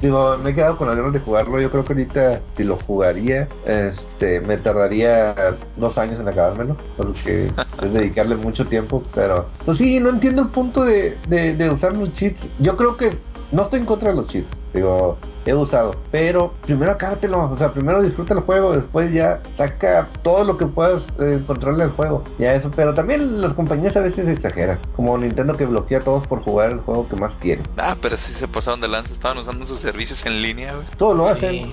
digo, 0.00 0.38
me 0.38 0.50
he 0.50 0.54
quedado 0.54 0.76
con 0.76 0.88
las 0.88 0.96
ganas 0.96 1.12
de 1.12 1.20
jugarlo. 1.20 1.60
Yo 1.60 1.70
creo 1.70 1.84
que 1.84 1.92
ahorita, 1.92 2.40
si 2.56 2.64
lo 2.64 2.76
jugaría, 2.76 3.48
este, 3.64 4.40
me 4.40 4.56
tardaría 4.56 5.34
dos 5.76 5.98
años 5.98 6.20
en 6.20 6.28
acabármelo, 6.28 6.76
porque 6.96 7.50
es 7.82 7.92
dedicarle 7.92 8.36
mucho 8.36 8.66
tiempo. 8.66 9.02
Pero, 9.14 9.46
pues 9.64 9.78
sí, 9.78 10.00
no 10.00 10.10
entiendo 10.10 10.42
el 10.42 10.48
punto 10.48 10.84
de, 10.84 11.16
de, 11.28 11.54
de 11.54 11.70
usar 11.70 11.94
los 11.94 12.14
cheats. 12.14 12.50
Yo 12.58 12.76
creo 12.76 12.96
que 12.96 13.10
no 13.52 13.62
estoy 13.62 13.80
en 13.80 13.86
contra 13.86 14.10
de 14.10 14.16
los 14.16 14.28
cheats. 14.28 14.60
Digo, 14.72 15.18
he 15.44 15.52
usado, 15.54 15.92
pero 16.12 16.54
primero 16.62 16.92
acábatelo. 16.92 17.50
O 17.50 17.56
sea, 17.56 17.72
primero 17.72 18.02
disfruta 18.02 18.34
el 18.34 18.40
juego, 18.40 18.72
después 18.72 19.12
ya 19.12 19.40
saca 19.56 20.08
todo 20.22 20.44
lo 20.44 20.56
que 20.56 20.66
puedas 20.66 21.06
eh, 21.18 21.38
encontrarle 21.40 21.82
al 21.84 21.90
juego. 21.90 22.22
Ya 22.38 22.54
eso, 22.54 22.70
pero 22.74 22.94
también 22.94 23.40
las 23.40 23.54
compañías 23.54 23.96
a 23.96 24.00
veces 24.00 24.28
exageran. 24.28 24.78
Como 24.94 25.16
Nintendo 25.18 25.56
que 25.56 25.64
bloquea 25.66 25.98
a 25.98 26.02
todos 26.02 26.26
por 26.26 26.40
jugar 26.42 26.70
el 26.72 26.78
juego 26.80 27.08
que 27.08 27.16
más 27.16 27.34
quieren. 27.36 27.66
Ah, 27.78 27.96
pero 28.00 28.16
sí 28.16 28.32
se 28.32 28.46
pasaron 28.46 28.80
de 28.80 28.88
lanza, 28.88 29.12
estaban 29.12 29.38
usando 29.38 29.64
sus 29.64 29.80
servicios 29.80 30.24
en 30.26 30.40
línea, 30.42 30.74
güey. 30.74 30.86
Todo 30.96 31.14
lo 31.14 31.26
hacen. 31.26 31.64
Sí. 31.66 31.72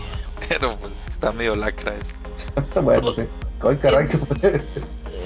Pero 0.49 0.75
pues 0.77 0.91
está 1.09 1.31
medio 1.31 1.55
lacra 1.55 1.93
eso. 1.95 2.81
bueno, 2.81 3.11
sí. 3.13 3.23
Ay, 3.61 3.75
caray, 3.77 4.07
que 4.07 4.17
fue. 4.17 4.37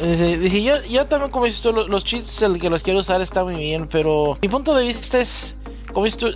Eh, 0.03 0.15
sí, 0.17 0.37
Dije, 0.37 0.63
yo, 0.63 0.81
yo 0.83 1.05
también, 1.05 1.31
como 1.31 1.45
dices 1.45 1.61
tú, 1.61 1.71
lo- 1.73 1.87
los 1.87 2.03
cheats, 2.03 2.41
el 2.41 2.57
que 2.57 2.69
los 2.69 2.81
quiero 2.81 2.99
usar 2.99 3.21
está 3.21 3.43
muy 3.43 3.55
bien, 3.55 3.87
pero 3.91 4.37
mi 4.41 4.47
punto 4.49 4.73
de 4.73 4.85
vista 4.87 5.19
es, 5.19 5.53
como 5.93 6.09
tú, 6.09 6.33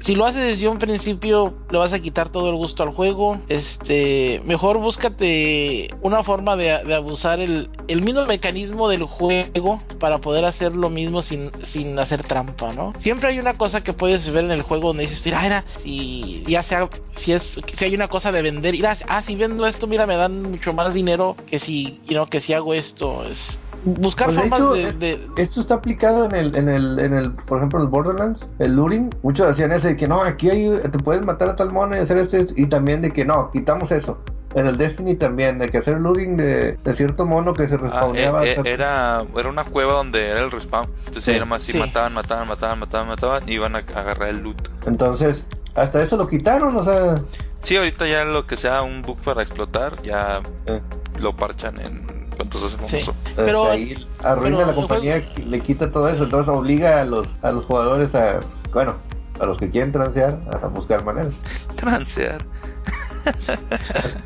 si 0.00 0.14
lo 0.14 0.24
haces 0.24 0.42
desde 0.42 0.66
un 0.68 0.78
principio, 0.78 1.54
le 1.70 1.78
vas 1.78 1.92
a 1.92 2.00
quitar 2.00 2.30
todo 2.30 2.48
el 2.48 2.56
gusto 2.56 2.82
al 2.82 2.90
juego. 2.90 3.38
Este, 3.48 4.40
mejor 4.44 4.78
búscate 4.78 5.94
una 6.00 6.22
forma 6.22 6.56
de, 6.56 6.72
abusar 6.94 7.38
el, 7.38 7.68
mismo 7.86 8.24
mecanismo 8.24 8.88
del 8.88 9.04
juego 9.04 9.80
para 9.98 10.18
poder 10.18 10.46
hacer 10.46 10.74
lo 10.74 10.88
mismo 10.88 11.20
sin, 11.20 11.50
sin 11.62 11.98
hacer 11.98 12.22
trampa, 12.24 12.72
¿no? 12.72 12.94
Siempre 12.98 13.28
hay 13.28 13.38
una 13.38 13.54
cosa 13.54 13.82
que 13.82 13.92
puedes 13.92 14.30
ver 14.30 14.46
en 14.46 14.52
el 14.52 14.62
juego 14.62 14.88
donde 14.88 15.02
dices, 15.02 15.24
mira, 15.26 15.44
era, 15.44 15.64
si 15.82 16.42
ya 16.46 16.62
sea, 16.62 16.88
si 17.14 17.32
es, 17.32 17.60
si 17.74 17.84
hay 17.84 17.94
una 17.94 18.08
cosa 18.08 18.32
de 18.32 18.40
vender, 18.40 18.72
mira, 18.72 18.96
ah, 19.06 19.20
si 19.20 19.36
vendo 19.36 19.66
esto, 19.66 19.86
mira, 19.86 20.06
me 20.06 20.16
dan 20.16 20.42
mucho 20.42 20.72
más 20.72 20.94
dinero 20.94 21.36
que 21.46 21.58
si, 21.58 22.00
que 22.30 22.40
si 22.40 22.54
hago 22.54 22.72
esto, 22.72 23.24
es 23.30 23.58
buscar 23.84 24.26
Pues, 24.26 24.36
de 24.36 24.42
formas 24.42 24.58
hecho, 24.60 24.72
de, 24.74 24.82
es- 24.88 24.98
de- 25.00 25.28
Esto 25.36 25.60
está 25.60 25.74
aplicado 25.74 26.24
en 26.26 26.34
el, 26.34 26.54
en 26.56 26.68
el, 26.68 26.98
en 26.98 27.14
el, 27.14 27.32
por 27.32 27.58
ejemplo, 27.58 27.78
en 27.78 27.84
el 27.86 27.90
Borderlands, 27.90 28.50
el 28.58 28.76
looting. 28.76 29.10
Muchos 29.22 29.48
decían 29.48 29.72
ese 29.72 29.88
de 29.88 29.96
que 29.96 30.08
no, 30.08 30.22
aquí 30.22 30.50
hay, 30.50 30.68
te 30.80 30.98
puedes 30.98 31.22
matar 31.24 31.48
a 31.50 31.56
tal 31.56 31.72
mono 31.72 31.96
y 31.96 32.00
hacer 32.00 32.18
esto, 32.18 32.36
y 32.56 32.66
también 32.66 33.02
de 33.02 33.10
que 33.12 33.24
no, 33.24 33.50
quitamos 33.50 33.90
eso. 33.92 34.18
En 34.52 34.66
el 34.66 34.76
Destiny 34.76 35.14
también, 35.14 35.60
de 35.60 35.68
que 35.68 35.78
hacer 35.78 36.00
looting 36.00 36.36
de, 36.36 36.72
de 36.76 36.92
cierto 36.94 37.24
mono 37.24 37.54
que 37.54 37.68
se 37.68 37.76
Ah, 37.76 37.78
respawneaba. 37.78 38.44
eh, 38.44 38.54
eh, 38.56 38.62
era, 38.64 39.22
era 39.36 39.48
una 39.48 39.62
cueva 39.62 39.92
donde 39.92 40.26
era 40.28 40.40
el 40.42 40.50
respawn. 40.50 40.86
Entonces 40.98 41.22
Sí. 41.24 41.30
era 41.30 41.44
más 41.44 41.62
si 41.62 41.70
Sí. 41.72 41.78
mataban, 41.78 42.12
mataban, 42.14 42.48
mataban, 42.48 42.80
mataban, 42.80 43.06
mataban 43.06 43.48
y 43.48 43.52
iban 43.52 43.76
a 43.76 43.78
agarrar 43.78 44.28
el 44.30 44.40
loot. 44.40 44.68
Entonces, 44.86 45.46
hasta 45.76 46.02
eso 46.02 46.16
lo 46.16 46.26
quitaron, 46.26 46.76
o 46.76 46.82
sea. 46.82 47.14
Sí, 47.62 47.76
ahorita 47.76 48.08
ya 48.08 48.24
lo 48.24 48.44
que 48.46 48.56
sea 48.56 48.82
un 48.82 49.02
bug 49.02 49.18
para 49.18 49.42
explotar, 49.42 50.02
ya 50.02 50.40
eh, 50.66 50.80
lo 51.20 51.36
parchan 51.36 51.78
en 51.80 52.19
cuanto 52.40 52.58
se 52.58 52.66
hace 52.66 52.76
Sí. 52.76 53.04
famoso. 53.04 53.14
Pero- 53.36 53.70
ahí 53.70 54.06
arruina 54.24 54.56
pero 54.58 54.68
la 54.68 54.74
compañía, 54.74 55.22
le 55.46 55.60
quita 55.60 55.90
todo 55.92 56.08
eso, 56.08 56.24
entonces 56.24 56.48
obliga 56.52 57.00
a 57.00 57.04
los, 57.04 57.28
a 57.42 57.52
los 57.52 57.66
jugadores 57.66 58.14
a, 58.14 58.40
bueno, 58.72 58.94
a 59.38 59.44
los 59.46 59.58
que 59.58 59.70
quieren 59.70 59.92
transear, 59.92 60.38
a 60.62 60.66
buscar 60.68 61.04
maneras. 61.04 61.32
Transear. 61.76 62.44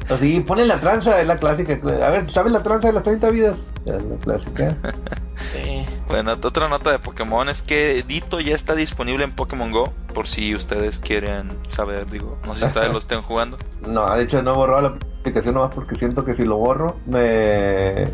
Así, 0.09 0.40
ponen 0.40 0.68
la 0.68 0.79
tranza, 0.81 1.20
es 1.20 1.27
la 1.27 1.37
clásica. 1.37 1.72
A 2.07 2.11
ver, 2.11 2.31
¿sabes 2.31 2.53
la 2.53 2.62
tranza 2.62 2.88
de 2.88 2.94
las 2.94 3.03
30 3.03 3.31
vidas? 3.31 3.57
Es 3.87 4.05
la 4.05 4.16
clásica. 4.16 4.77
sí. 5.53 5.85
Bueno, 6.09 6.33
otra 6.33 6.69
nota 6.69 6.90
de 6.93 6.99
Pokémon 6.99 7.49
es 7.49 7.62
que 7.62 8.05
Dito 8.07 8.38
ya 8.40 8.55
está 8.55 8.75
disponible 8.75 9.25
en 9.25 9.33
Pokémon 9.33 9.71
Go, 9.73 9.93
por 10.14 10.29
si 10.29 10.55
ustedes 10.55 10.99
quieren 11.01 11.49
saber, 11.69 12.07
digo, 12.11 12.38
no 12.47 12.55
sé 12.55 12.67
si 12.67 12.73
todavía 12.73 12.93
lo 12.93 12.99
estén 13.01 13.23
jugando. 13.23 13.59
No, 13.87 14.09
de 14.14 14.23
hecho 14.23 14.43
no 14.43 14.55
borró 14.55 14.81
la 14.81 14.88
aplicación 15.21 15.55
nomás 15.55 15.75
porque 15.75 15.97
siento 15.97 16.25
que 16.25 16.35
si 16.35 16.45
lo 16.45 16.57
borro 16.57 16.97
me 17.07 18.07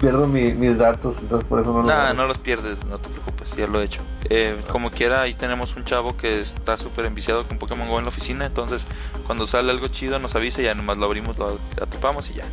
pierdo 0.00 0.26
mi- 0.26 0.54
mis 0.54 0.76
datos, 0.78 1.16
entonces 1.20 1.48
por 1.48 1.60
eso 1.60 1.72
no 1.72 1.82
lo 1.82 1.84
Nah, 1.88 2.02
borro. 2.04 2.14
no 2.14 2.26
los 2.26 2.38
pierdes, 2.38 2.78
no 2.86 2.98
te 2.98 3.08
preocupes, 3.10 3.50
ya 3.56 3.66
lo 3.66 3.80
he 3.80 3.84
hecho. 3.84 4.00
Eh, 4.30 4.60
como 4.70 4.90
quiera, 4.90 5.22
ahí 5.22 5.32
tenemos 5.34 5.74
un 5.76 5.84
chavo 5.84 6.16
que 6.16 6.40
está 6.40 6.76
súper 6.76 7.06
enviciado 7.06 7.46
con 7.48 7.58
Pokémon 7.58 7.88
Go 7.88 7.98
en 7.98 8.04
la 8.04 8.08
oficina, 8.10 8.44
entonces 8.46 8.86
cuando 9.26 9.46
sale 9.46 9.70
algo 9.70 9.88
chido 9.88 10.18
nos 10.18 10.34
avisa, 10.34 10.60
ya 10.60 10.74
nomás 10.74 10.98
lo 10.98 11.06
abrimos, 11.06 11.38
lo 11.38 11.58
atrapamos 11.80 12.28
y 12.30 12.34
ya. 12.34 12.44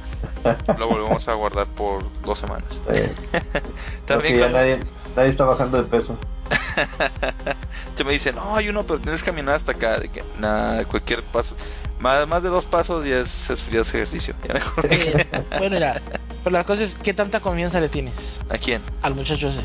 Lo 0.78 0.88
volvemos 0.88 1.28
a 1.28 1.34
guardar 1.34 1.66
por 1.68 2.04
dos 2.22 2.38
semanas. 2.40 2.80
También 4.06 4.38
cuando- 4.38 4.58
nadie, 4.60 4.80
nadie 5.16 5.30
está 5.32 5.44
bajando 5.46 5.78
de 5.78 5.84
peso. 5.84 6.18
te 7.96 8.04
me 8.04 8.12
dicen, 8.14 8.36
no, 8.36 8.56
hay 8.56 8.70
uno, 8.70 8.84
pero 8.84 9.00
tienes 9.00 9.24
que 9.24 9.32
caminar 9.32 9.56
hasta 9.56 9.72
acá. 9.72 10.00
De 10.00 10.10
que, 10.10 10.24
nada, 10.38 10.86
cualquier 10.86 11.24
paso, 11.24 11.56
más, 12.00 12.28
más 12.28 12.44
de 12.44 12.50
dos 12.50 12.66
pasos 12.66 13.06
ya 13.06 13.18
es, 13.20 13.50
es, 13.50 13.70
ya 13.72 13.82
es 13.82 13.90
ejercicio. 13.94 14.36
Ya 14.48 14.54
mejor. 14.54 14.86
Eh, 14.90 15.26
bueno, 15.58 15.76
mira, 15.76 16.02
pero 16.44 16.54
la 16.58 16.64
cosa 16.64 16.84
es, 16.84 16.96
¿qué 17.02 17.14
tanta 17.14 17.40
confianza 17.40 17.80
le 17.80 17.90
tienes 17.90 18.14
¿A 18.50 18.58
quién? 18.60 18.82
al 19.02 19.16
muchacho 19.16 19.48
ese? 19.48 19.62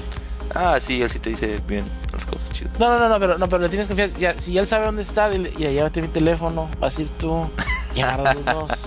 Ah, 0.55 0.79
sí, 0.81 1.03
él 1.03 1.11
sí 1.11 1.19
te 1.19 1.31
dice 1.31 1.61
bien 1.67 1.85
las 2.13 2.25
cosas 2.25 2.51
chidas. 2.51 2.79
No, 2.79 2.89
no, 2.89 2.99
no, 2.99 3.09
no, 3.09 3.21
pero, 3.21 3.39
no, 3.39 3.49
pero 3.49 3.63
le 3.63 3.69
tienes 3.69 3.87
confianza. 3.87 4.19
Ya, 4.19 4.39
si 4.39 4.57
él 4.59 4.67
sabe 4.67 4.87
dónde 4.87 5.03
está, 5.03 5.31
dile, 5.31 5.53
ya 5.57 5.71
llévate 5.71 6.03
mi 6.03 6.09
teléfono, 6.09 6.69
vas 6.81 6.99
a 6.99 7.03
ir 7.03 7.11
tú 7.11 7.49
y 7.95 8.01
agarras 8.01 8.35
los 8.37 8.45
dos. 8.45 8.71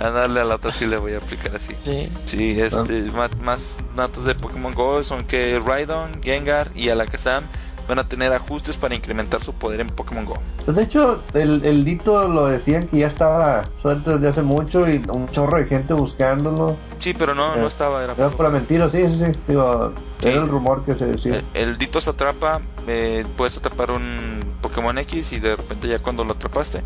A 0.00 0.08
darle 0.08 0.40
a 0.40 0.44
la 0.44 0.54
otra 0.54 0.72
sí 0.72 0.86
le 0.86 0.96
voy 0.96 1.12
a 1.12 1.18
aplicar 1.18 1.54
así. 1.54 1.74
Sí. 1.84 2.10
Sí, 2.24 2.58
este, 2.58 3.02
más, 3.12 3.36
más 3.36 3.76
datos 3.94 4.24
de 4.24 4.34
Pokémon 4.34 4.72
Go 4.72 5.04
son 5.04 5.24
que 5.24 5.60
Raidon, 5.62 6.22
Gengar 6.22 6.70
y 6.74 6.88
Alakazam 6.88 7.44
van 7.90 7.98
a 7.98 8.08
tener 8.08 8.32
ajustes 8.32 8.76
para 8.78 8.94
incrementar 8.94 9.42
su 9.44 9.52
poder 9.52 9.80
en 9.80 9.88
Pokémon 9.88 10.24
Go. 10.24 10.34
Pues 10.64 10.76
de 10.76 10.84
hecho, 10.84 11.20
el, 11.34 11.62
el 11.64 11.84
Dito 11.84 12.26
lo 12.28 12.46
decían 12.46 12.86
que 12.86 12.98
ya 12.98 13.08
estaba 13.08 13.64
suelto 13.82 14.12
desde 14.12 14.28
hace 14.28 14.42
mucho 14.42 14.88
y 14.88 15.02
un 15.12 15.28
chorro 15.28 15.58
de 15.58 15.66
gente 15.66 15.92
buscándolo. 15.92 16.76
Sí, 16.98 17.12
pero 17.12 17.34
no, 17.34 17.56
no 17.56 17.64
Eh, 17.64 17.68
estaba, 17.68 18.02
era 18.04 18.14
pura 18.14 18.48
mentira, 18.48 18.88
sí, 18.88 19.04
sí, 19.08 19.14
sí. 19.26 19.32
Digo, 19.48 19.92
Sí. 20.20 20.28
era 20.28 20.38
el 20.42 20.48
rumor 20.48 20.84
que 20.84 20.94
se 20.94 21.04
decía. 21.06 21.42
El, 21.54 21.68
el 21.70 21.78
Dito 21.78 22.00
se 22.00 22.10
atrapa, 22.10 22.60
eh, 22.86 23.24
puedes 23.36 23.56
atrapar 23.56 23.90
un 23.90 24.40
Pokémon 24.62 24.96
X 24.98 25.32
y 25.32 25.40
de 25.40 25.56
repente 25.56 25.88
ya 25.88 25.98
cuando 25.98 26.24
lo 26.24 26.32
atrapaste 26.32 26.82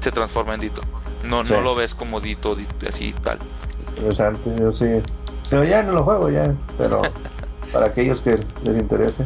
se 0.00 0.10
transforma 0.10 0.54
en 0.54 0.60
Dito. 0.60 0.80
No, 1.24 1.44
Sí. 1.44 1.52
no 1.52 1.60
lo 1.60 1.74
ves 1.74 1.94
como 1.94 2.20
Dito, 2.20 2.54
Dito, 2.54 2.74
así 2.88 3.12
tal. 3.22 3.38
Interesante, 3.96 4.50
yo 4.58 4.72
sí. 4.72 4.86
Pero 5.50 5.64
ya 5.64 5.82
no 5.82 5.92
lo 5.92 6.02
juego, 6.04 6.30
ya. 6.30 6.52
Pero 6.78 7.02
para 7.72 7.86
aquellos 7.86 8.20
que 8.20 8.38
les 8.64 8.76
interese. 8.80 9.24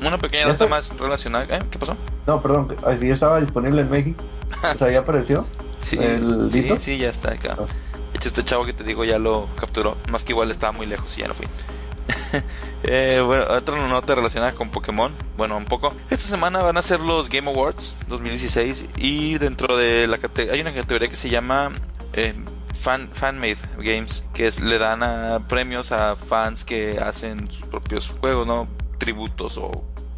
Una 0.00 0.18
pequeña 0.18 0.46
nota 0.46 0.66
más 0.66 0.96
relacionada. 0.98 1.56
¿eh? 1.56 1.62
¿Qué 1.70 1.78
pasó? 1.78 1.96
No, 2.26 2.42
perdón, 2.42 2.76
ya 3.00 3.14
estaba 3.14 3.40
disponible 3.40 3.82
en 3.82 3.90
México. 3.90 4.24
O 4.74 4.78
sea, 4.78 4.90
ya 4.90 5.00
apareció. 5.00 5.44
Sí, 5.80 5.98
¿El 6.00 6.50
sí, 6.50 6.98
ya 6.98 7.08
está 7.08 7.32
acá. 7.32 7.56
Ah. 7.58 7.66
De 8.12 8.18
hecho, 8.18 8.28
este 8.28 8.44
chavo 8.44 8.64
que 8.64 8.72
te 8.72 8.84
digo 8.84 9.04
ya 9.04 9.18
lo 9.18 9.48
capturó. 9.58 9.96
Más 10.10 10.24
que 10.24 10.32
igual 10.32 10.50
estaba 10.50 10.72
muy 10.72 10.86
lejos 10.86 11.16
y 11.16 11.20
ya 11.22 11.28
no 11.28 11.34
fui. 11.34 11.46
Eh, 12.88 13.20
bueno, 13.24 13.46
otra 13.48 13.88
nota 13.88 14.14
relacionada 14.14 14.52
con 14.52 14.70
Pokémon. 14.70 15.12
Bueno, 15.36 15.56
un 15.56 15.64
poco. 15.64 15.92
Esta 16.08 16.26
semana 16.26 16.62
van 16.62 16.76
a 16.76 16.82
ser 16.82 17.00
los 17.00 17.28
Game 17.28 17.50
Awards 17.50 17.96
2016 18.06 18.84
y 18.96 19.38
dentro 19.38 19.76
de 19.76 20.06
la 20.06 20.18
categoría 20.18 20.54
hay 20.54 20.60
una 20.60 20.72
categoría 20.72 21.08
que 21.08 21.16
se 21.16 21.28
llama 21.28 21.72
eh, 22.12 22.34
fan 22.74 23.08
fanmade 23.12 23.58
games 23.78 24.24
que 24.34 24.46
es, 24.46 24.60
le 24.60 24.78
dan 24.78 25.02
a 25.02 25.48
premios 25.48 25.90
a 25.90 26.14
fans 26.14 26.64
que 26.64 27.00
hacen 27.00 27.50
sus 27.50 27.66
propios 27.66 28.08
juegos, 28.20 28.46
no 28.46 28.68
tributos 28.98 29.58
o 29.58 29.70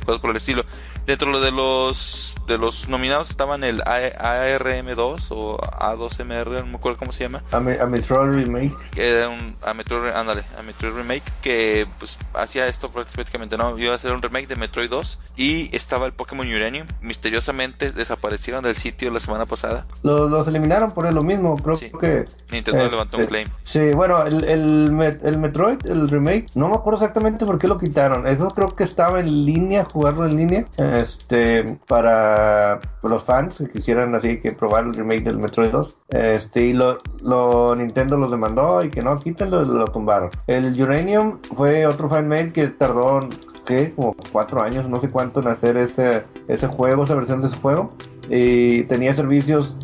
cosas 0.04 0.20
por 0.20 0.30
el 0.30 0.36
estilo. 0.36 0.64
Dentro 1.08 1.40
de 1.40 1.50
los 1.50 2.34
de 2.46 2.58
los 2.58 2.86
nominados 2.86 3.30
estaban 3.30 3.64
el 3.64 3.80
ARM2 3.82 5.28
o 5.30 5.56
A2MR, 5.58 6.60
no 6.60 6.66
me 6.66 6.74
acuerdo 6.76 6.98
cómo 6.98 7.12
se 7.12 7.24
llama 7.24 7.42
A, 7.50 7.60
Me- 7.60 7.80
a 7.80 7.86
Metroid 7.86 8.30
Remake. 8.30 8.74
que 8.90 9.08
era 9.10 9.30
un 9.30 9.56
a 9.64 9.72
Metroid, 9.72 10.12
ándale, 10.12 10.42
a 10.58 10.62
Metroid 10.62 10.92
Remake 10.94 11.22
que 11.40 11.86
pues 11.98 12.18
hacía 12.34 12.66
esto 12.66 12.88
prácticamente 12.90 13.56
no 13.56 13.78
iba 13.78 13.94
a 13.94 13.98
ser 13.98 14.12
un 14.12 14.20
remake 14.20 14.48
de 14.48 14.56
Metroid 14.56 14.90
2 14.90 15.18
y 15.36 15.74
estaba 15.74 16.04
el 16.04 16.12
Pokémon 16.12 16.46
Uranium 16.46 16.86
misteriosamente 17.00 17.90
desaparecieron 17.90 18.62
del 18.62 18.76
sitio 18.76 19.10
la 19.10 19.20
semana 19.20 19.46
pasada 19.46 19.86
Los, 20.02 20.30
los 20.30 20.46
eliminaron 20.46 20.90
por 20.92 21.10
lo 21.10 21.22
mismo. 21.22 21.56
Creo 21.56 21.76
Sí. 21.78 21.90
que. 21.98 22.26
Nintendo 22.52 22.82
este, 22.82 22.90
levantó 22.90 23.16
un 23.16 23.24
claim 23.26 23.48
Sí, 23.62 23.92
bueno, 23.94 24.22
el, 24.26 24.44
el, 24.44 25.18
el 25.22 25.38
Metroid, 25.38 25.86
el 25.86 26.06
remake, 26.10 26.48
no 26.54 26.68
me 26.68 26.74
acuerdo 26.76 27.00
exactamente 27.00 27.46
por 27.46 27.58
qué 27.58 27.66
lo 27.66 27.78
quitaron. 27.78 28.26
Eso 28.26 28.48
creo 28.48 28.76
que 28.76 28.84
estaba 28.84 29.20
en 29.20 29.46
línea, 29.46 29.86
jugarlo 29.90 30.26
en 30.26 30.36
línea, 30.36 30.66
este, 31.00 31.78
para 31.86 32.80
los 33.02 33.22
fans 33.22 33.58
que 33.58 33.68
quisieran 33.68 34.14
así 34.14 34.40
que 34.40 34.52
probar 34.52 34.84
el 34.84 34.94
remake 34.94 35.24
del 35.24 35.38
Metroid 35.38 35.70
2. 35.70 35.96
Este, 36.10 36.66
y 36.66 36.72
lo, 36.72 36.98
lo 37.22 37.74
Nintendo 37.76 38.16
los 38.16 38.30
demandó 38.30 38.82
y 38.82 38.90
que 38.90 39.02
no, 39.02 39.18
quítenlo, 39.18 39.64
lo 39.64 39.86
tumbaron. 39.86 40.30
El 40.46 40.80
Uranium 40.80 41.38
fue 41.54 41.86
otro 41.86 42.08
fanmade 42.08 42.52
que 42.52 42.68
tardó, 42.68 43.28
¿qué? 43.66 43.92
Como 43.94 44.16
cuatro 44.32 44.62
años, 44.62 44.88
no 44.88 45.00
sé 45.00 45.10
cuánto 45.10 45.40
en 45.40 45.48
hacer 45.48 45.76
ese, 45.76 46.24
ese 46.48 46.66
juego, 46.66 47.04
esa 47.04 47.14
versión 47.14 47.40
de 47.40 47.48
ese 47.48 47.56
juego. 47.56 47.92
Y 48.30 48.82
tenía 48.84 49.14
servicios 49.14 49.76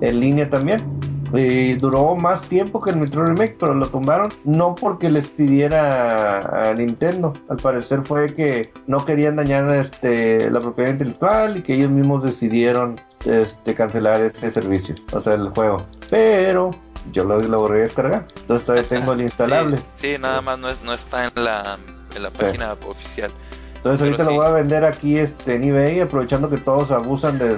en 0.00 0.20
línea 0.20 0.50
también. 0.50 0.82
Y 1.32 1.74
duró 1.74 2.14
más 2.16 2.42
tiempo 2.42 2.80
que 2.80 2.90
el 2.90 2.96
Metroid 2.96 3.28
Remake, 3.28 3.56
pero 3.58 3.74
lo 3.74 3.86
tumbaron 3.88 4.28
no 4.44 4.74
porque 4.74 5.10
les 5.10 5.28
pidiera 5.28 6.70
a 6.70 6.74
Nintendo. 6.74 7.32
Al 7.48 7.56
parecer 7.56 8.02
fue 8.02 8.34
que 8.34 8.72
no 8.86 9.04
querían 9.04 9.36
dañar 9.36 9.72
este, 9.74 10.50
la 10.50 10.60
propiedad 10.60 10.90
intelectual 10.90 11.56
y 11.58 11.62
que 11.62 11.74
ellos 11.74 11.90
mismos 11.90 12.22
decidieron 12.24 13.00
este, 13.24 13.74
cancelar 13.74 14.20
ese 14.22 14.50
servicio, 14.50 14.94
o 15.12 15.20
sea, 15.20 15.34
el 15.34 15.48
juego. 15.50 15.86
Pero 16.10 16.70
yo 17.12 17.24
lo, 17.24 17.40
lo 17.40 17.66
a 17.66 17.70
descargar, 17.72 18.26
entonces 18.40 18.66
todavía 18.66 18.88
tengo 18.88 19.12
el 19.12 19.20
instalable. 19.22 19.78
sí, 19.94 20.14
sí, 20.14 20.16
nada 20.20 20.40
más 20.40 20.58
no, 20.58 20.68
es- 20.68 20.82
no 20.82 20.92
está 20.92 21.24
en 21.26 21.32
la 21.44 21.78
en 22.14 22.22
la 22.22 22.30
página 22.30 22.74
oficial 22.86 23.30
Entonces 23.76 24.00
Pero 24.00 24.04
ahorita 24.04 24.24
sí. 24.24 24.30
lo 24.30 24.36
voy 24.36 24.46
a 24.46 24.50
vender 24.50 24.84
aquí 24.84 25.18
este, 25.18 25.54
en 25.54 25.64
eBay, 25.64 26.00
aprovechando 26.00 26.50
que 26.50 26.58
todos 26.58 26.90
abusan 26.90 27.38
de, 27.38 27.56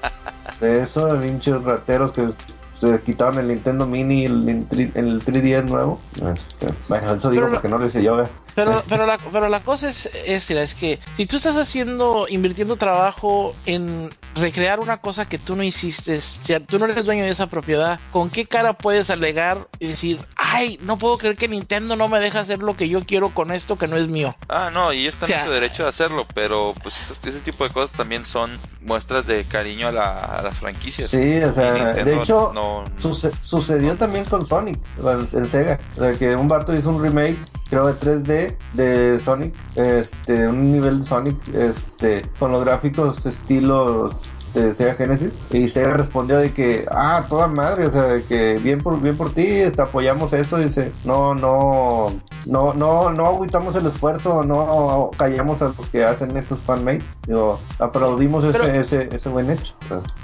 de 0.60 0.82
eso, 0.82 1.06
de 1.14 1.26
pinches 1.26 1.62
rateros 1.64 2.12
que 2.12 2.28
se 2.76 3.00
quitaron 3.00 3.38
el 3.38 3.48
Nintendo 3.48 3.86
Mini 3.86 4.22
y 4.22 4.24
el, 4.26 4.48
el 4.94 5.24
3DS 5.24 5.64
nuevo. 5.64 5.98
Este, 6.14 6.66
bueno, 6.88 7.14
eso 7.14 7.30
digo 7.30 7.44
Pero 7.44 7.54
porque 7.54 7.68
no 7.68 7.78
lo 7.78 7.86
hice 7.86 8.02
yo, 8.02 8.22
¿eh? 8.22 8.26
Pero, 8.56 8.82
pero, 8.88 9.06
la, 9.06 9.18
pero 9.18 9.48
la 9.48 9.60
cosa 9.60 9.88
es, 9.90 10.06
es, 10.24 10.50
es 10.50 10.74
que 10.74 10.98
si 11.16 11.26
tú 11.26 11.36
estás 11.36 11.54
haciendo, 11.56 12.26
invirtiendo 12.28 12.74
trabajo 12.76 13.54
en 13.66 14.10
recrear 14.34 14.80
una 14.80 14.96
cosa 14.96 15.28
que 15.28 15.38
tú 15.38 15.54
no 15.56 15.62
hiciste, 15.62 16.20
si 16.20 16.58
tú 16.60 16.78
no 16.78 16.86
eres 16.86 17.04
dueño 17.04 17.22
de 17.24 17.30
esa 17.30 17.46
propiedad, 17.48 18.00
¿con 18.12 18.30
qué 18.30 18.46
cara 18.46 18.72
puedes 18.72 19.10
alegar 19.10 19.68
y 19.78 19.88
decir, 19.88 20.18
ay, 20.36 20.78
no 20.82 20.96
puedo 20.98 21.18
creer 21.18 21.36
que 21.36 21.48
Nintendo 21.48 21.96
no 21.96 22.08
me 22.08 22.18
deja 22.18 22.40
hacer 22.40 22.58
lo 22.60 22.76
que 22.76 22.88
yo 22.88 23.02
quiero 23.04 23.28
con 23.30 23.50
esto 23.52 23.76
que 23.76 23.86
no 23.88 23.96
es 23.96 24.08
mío? 24.08 24.34
Ah, 24.48 24.70
no, 24.72 24.92
y 24.92 25.00
ellos 25.02 25.14
están 25.14 25.24
O 25.26 25.28
sea- 25.28 25.40
en 25.40 25.46
su 25.46 25.52
derecho 25.52 25.82
de 25.82 25.90
hacerlo, 25.90 26.26
pero 26.34 26.74
pues 26.82 26.98
ese, 26.98 27.28
ese 27.28 27.40
tipo 27.40 27.62
de 27.64 27.70
cosas 27.70 27.94
también 27.94 28.24
son 28.24 28.58
muestras 28.80 29.26
de 29.26 29.44
cariño 29.44 29.88
a 29.88 29.92
la, 29.92 30.18
a 30.24 30.40
la 30.42 30.50
franquicia. 30.50 31.06
Sí, 31.06 31.42
o 31.42 31.52
sea, 31.52 31.72
Nintendo 31.74 32.04
de 32.04 32.16
hecho, 32.16 32.52
no, 32.54 32.84
suce- 32.98 33.32
sucedió 33.42 33.96
también 33.96 34.24
con 34.24 34.46
Sonic, 34.46 34.78
el, 34.98 35.26
el 35.42 35.48
Sega. 35.48 35.78
O 35.96 36.00
sea, 36.00 36.14
que 36.14 36.34
un 36.34 36.48
vato 36.48 36.74
hizo 36.74 36.88
un 36.90 37.02
remake, 37.02 37.36
creo 37.68 37.86
de 37.86 37.94
3D, 37.94 38.56
de 38.74 39.18
Sonic, 39.20 39.54
este, 39.74 40.46
un 40.48 40.72
nivel 40.72 41.00
de 41.00 41.04
Sonic, 41.04 41.36
este, 41.54 42.22
con 42.38 42.52
los 42.52 42.64
gráficos 42.64 43.24
estilos 43.26 44.12
de 44.54 44.72
Sega 44.74 44.94
Genesis. 44.94 45.32
Y 45.50 45.68
Sega 45.68 45.92
respondió 45.94 46.38
de 46.38 46.52
que, 46.52 46.86
ah, 46.90 47.26
toda 47.28 47.46
madre, 47.46 47.86
o 47.86 47.90
sea, 47.90 48.02
de 48.04 48.22
que 48.24 48.58
bien 48.62 48.78
por, 48.80 48.98
bien 49.00 49.16
por 49.16 49.30
ti, 49.32 49.44
este, 49.46 49.82
apoyamos 49.82 50.32
eso. 50.32 50.56
Dice, 50.56 50.92
no, 51.04 51.34
no, 51.34 52.08
no, 52.46 52.72
no, 52.72 53.12
no 53.12 53.26
agüitamos 53.26 53.76
el 53.76 53.86
esfuerzo, 53.86 54.42
no 54.44 55.10
callamos 55.18 55.60
a 55.60 55.66
los 55.76 55.86
que 55.90 56.04
hacen 56.04 56.34
esos 56.38 56.62
fanmade. 56.62 57.02
Digo, 57.26 57.60
aplaudimos 57.78 58.44
Pero- 58.50 58.64
ese, 58.64 58.80
ese, 58.80 59.16
ese 59.16 59.28
buen 59.28 59.50
hecho. 59.50 59.74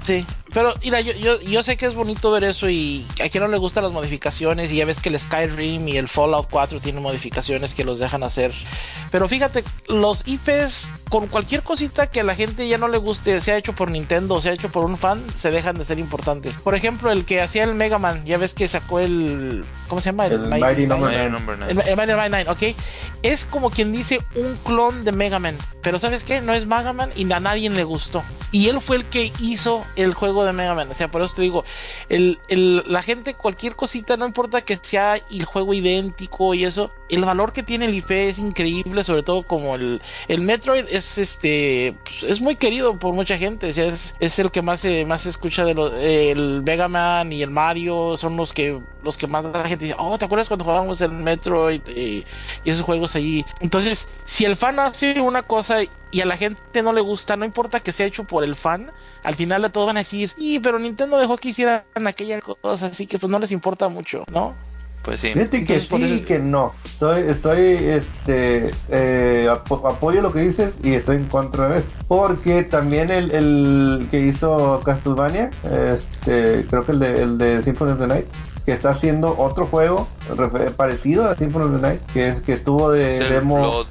Sí, 0.01 0.25
pero 0.53 0.73
mira, 0.83 1.01
yo, 1.01 1.13
yo, 1.13 1.39
yo 1.41 1.63
sé 1.63 1.77
que 1.77 1.85
es 1.85 1.95
bonito 1.95 2.31
ver 2.31 2.43
eso 2.43 2.69
y 2.69 3.05
a 3.23 3.29
quien 3.29 3.43
no 3.43 3.49
le 3.49 3.57
gustan 3.57 3.83
las 3.83 3.93
modificaciones 3.93 4.71
y 4.71 4.77
ya 4.77 4.85
ves 4.85 4.99
que 4.99 5.09
el 5.09 5.19
Skyrim 5.19 5.87
y 5.87 5.97
el 5.97 6.07
Fallout 6.07 6.47
4 6.49 6.79
tienen 6.79 7.01
modificaciones 7.01 7.73
que 7.73 7.83
los 7.83 7.99
dejan 7.99 8.23
hacer. 8.23 8.51
Pero 9.11 9.27
fíjate, 9.27 9.63
los 9.87 10.27
IPs 10.27 10.89
con 11.09 11.27
cualquier 11.27 11.61
cosita 11.61 12.07
que 12.07 12.21
a 12.21 12.23
la 12.23 12.35
gente 12.35 12.67
ya 12.67 12.77
no 12.77 12.87
le 12.87 12.97
guste, 12.97 13.39
sea 13.41 13.57
hecho 13.57 13.73
por 13.73 13.91
Nintendo 13.91 14.35
o 14.35 14.41
sea 14.41 14.51
hecho 14.53 14.69
por 14.69 14.85
un 14.85 14.97
fan, 14.97 15.23
se 15.37 15.51
dejan 15.51 15.77
de 15.77 15.85
ser 15.85 15.99
importantes. 15.99 16.57
Por 16.57 16.73
ejemplo, 16.73 17.11
el 17.11 17.25
que 17.25 17.41
hacía 17.41 17.63
el 17.63 17.75
Mega 17.75 17.99
Man, 17.99 18.25
ya 18.25 18.37
ves 18.37 18.53
que 18.53 18.67
sacó 18.67 18.99
el... 18.99 19.65
¿Cómo 19.87 20.01
se 20.01 20.09
llama? 20.09 20.25
El 20.25 20.47
Mighty 20.47 20.87
Number 20.87 21.11
Mighty. 21.11 21.31
Number 21.31 21.57
Nine. 21.59 21.71
El, 21.71 21.89
el 21.89 21.95
Mighty 21.95 22.11
Number 22.11 22.31
Nine, 22.31 22.49
ok. 22.49 22.75
Es 23.21 23.45
como 23.45 23.69
quien 23.69 23.91
dice 23.91 24.21
un 24.35 24.55
clon 24.63 25.03
de 25.03 25.11
Mega 25.11 25.39
Man. 25.39 25.57
Pero 25.81 25.99
¿sabes 25.99 26.23
qué? 26.23 26.41
No 26.41 26.53
es 26.53 26.65
Mega 26.65 26.93
Man 26.93 27.11
y 27.15 27.31
a 27.31 27.39
nadie 27.39 27.69
le 27.69 27.83
gustó. 27.83 28.23
Y 28.51 28.69
él 28.69 28.79
fue 28.81 28.97
el 28.97 29.05
que 29.05 29.31
hizo 29.39 29.83
el 29.95 30.13
juego 30.13 30.42
de 30.45 30.53
Mega 30.53 30.73
Man. 30.73 30.89
O 30.91 30.93
sea, 30.93 31.09
por 31.09 31.21
eso 31.21 31.35
te 31.35 31.41
digo, 31.41 31.63
el, 32.09 32.39
el, 32.47 32.83
la 32.87 33.01
gente, 33.01 33.33
cualquier 33.33 33.75
cosita, 33.75 34.17
no 34.17 34.25
importa 34.25 34.61
que 34.61 34.77
sea 34.81 35.15
el 35.15 35.45
juego 35.45 35.73
idéntico 35.73 36.53
y 36.53 36.65
eso, 36.65 36.91
el 37.09 37.25
valor 37.25 37.53
que 37.53 37.63
tiene 37.63 37.85
el 37.85 37.93
IP 37.93 38.11
es 38.11 38.39
increíble, 38.39 39.03
sobre 39.03 39.23
todo 39.23 39.43
como 39.43 39.75
el, 39.75 40.01
el 40.27 40.41
Metroid 40.41 40.85
es 40.89 41.17
este 41.17 41.95
pues, 42.03 42.23
es 42.23 42.41
muy 42.41 42.55
querido 42.55 42.97
por 42.99 43.13
mucha 43.13 43.37
gente. 43.37 43.69
O 43.69 43.73
sea, 43.73 43.85
es, 43.85 44.15
es 44.19 44.39
el 44.39 44.51
que 44.51 44.61
más 44.61 44.81
se, 44.81 45.05
más 45.05 45.21
se 45.21 45.29
escucha 45.29 45.65
de 45.65 45.73
lo, 45.73 45.95
el 45.95 46.63
Mega 46.63 46.87
Man 46.87 47.31
y 47.31 47.41
el 47.41 47.49
Mario 47.49 48.17
son 48.17 48.37
los 48.37 48.53
que 48.53 48.81
los 49.03 49.17
que 49.17 49.27
más 49.27 49.43
la 49.43 49.67
gente 49.67 49.85
dice, 49.85 49.97
oh, 49.99 50.17
¿te 50.17 50.25
acuerdas 50.25 50.47
cuando 50.47 50.63
jugábamos 50.65 51.01
el 51.01 51.11
Metroid 51.11 51.81
y, 51.89 52.25
y 52.63 52.69
esos 52.69 52.83
juegos 52.83 53.15
allí? 53.15 53.45
Entonces, 53.59 54.07
si 54.25 54.45
el 54.45 54.55
fan 54.55 54.79
hace 54.79 55.19
una 55.19 55.43
cosa 55.43 55.79
y 56.11 56.21
a 56.21 56.25
la 56.25 56.37
gente 56.37 56.81
no 56.81 56.93
le 56.93 57.01
gusta, 57.01 57.35
no 57.35 57.45
importa 57.45 57.79
que 57.79 57.91
sea 57.91 58.05
hecho 58.05 58.23
por 58.23 58.43
el 58.43 58.55
fan, 58.55 58.91
al 59.23 59.35
final 59.35 59.61
de 59.61 59.69
todo 59.69 59.85
van 59.85 59.97
a 59.97 60.01
decir, 60.01 60.31
y 60.37 60.59
pero 60.59 60.79
Nintendo 60.79 61.17
dejó 61.17 61.37
que 61.37 61.49
hicieran 61.49 61.83
aquella 62.05 62.39
cosa, 62.41 62.85
así 62.87 63.07
que 63.07 63.17
pues 63.19 63.29
no 63.29 63.39
les 63.39 63.51
importa 63.51 63.87
mucho, 63.89 64.23
¿no? 64.31 64.53
Pues 65.03 65.19
sí. 65.19 65.33
Fíjate 65.33 65.65
que 65.65 65.79
sí 65.81 66.13
y 66.13 66.19
que 66.21 66.39
no. 66.39 66.73
Estoy, 66.85 67.23
estoy, 67.23 67.59
este, 67.59 68.71
eh, 68.89 69.49
apo- 69.51 69.85
apoyo 69.85 70.21
lo 70.21 70.31
que 70.31 70.39
dices 70.39 70.73
y 70.81 70.93
estoy 70.93 71.17
en 71.17 71.25
contra 71.25 71.67
de 71.67 71.79
eso. 71.79 71.87
Porque 72.07 72.63
también 72.63 73.11
el, 73.11 73.31
el 73.31 74.07
que 74.09 74.21
hizo 74.21 74.81
Castlevania, 74.85 75.51
este, 75.93 76.65
creo 76.69 76.85
que 76.85 76.93
el 76.93 76.99
de, 76.99 77.21
el 77.23 77.37
de 77.37 77.63
Symphony 77.63 77.91
of 77.91 77.99
the 77.99 78.07
Night, 78.07 78.25
que 78.65 78.71
está 78.71 78.91
haciendo 78.91 79.37
otro 79.37 79.65
juego 79.67 80.07
parecido 80.77 81.29
a 81.29 81.35
Symphony 81.35 81.65
of 81.65 81.71
the 81.75 81.81
Night, 81.81 82.01
que 82.13 82.29
es 82.29 82.39
que 82.39 82.53
estuvo 82.53 82.89
de 82.91 83.19
demo. 83.29 83.83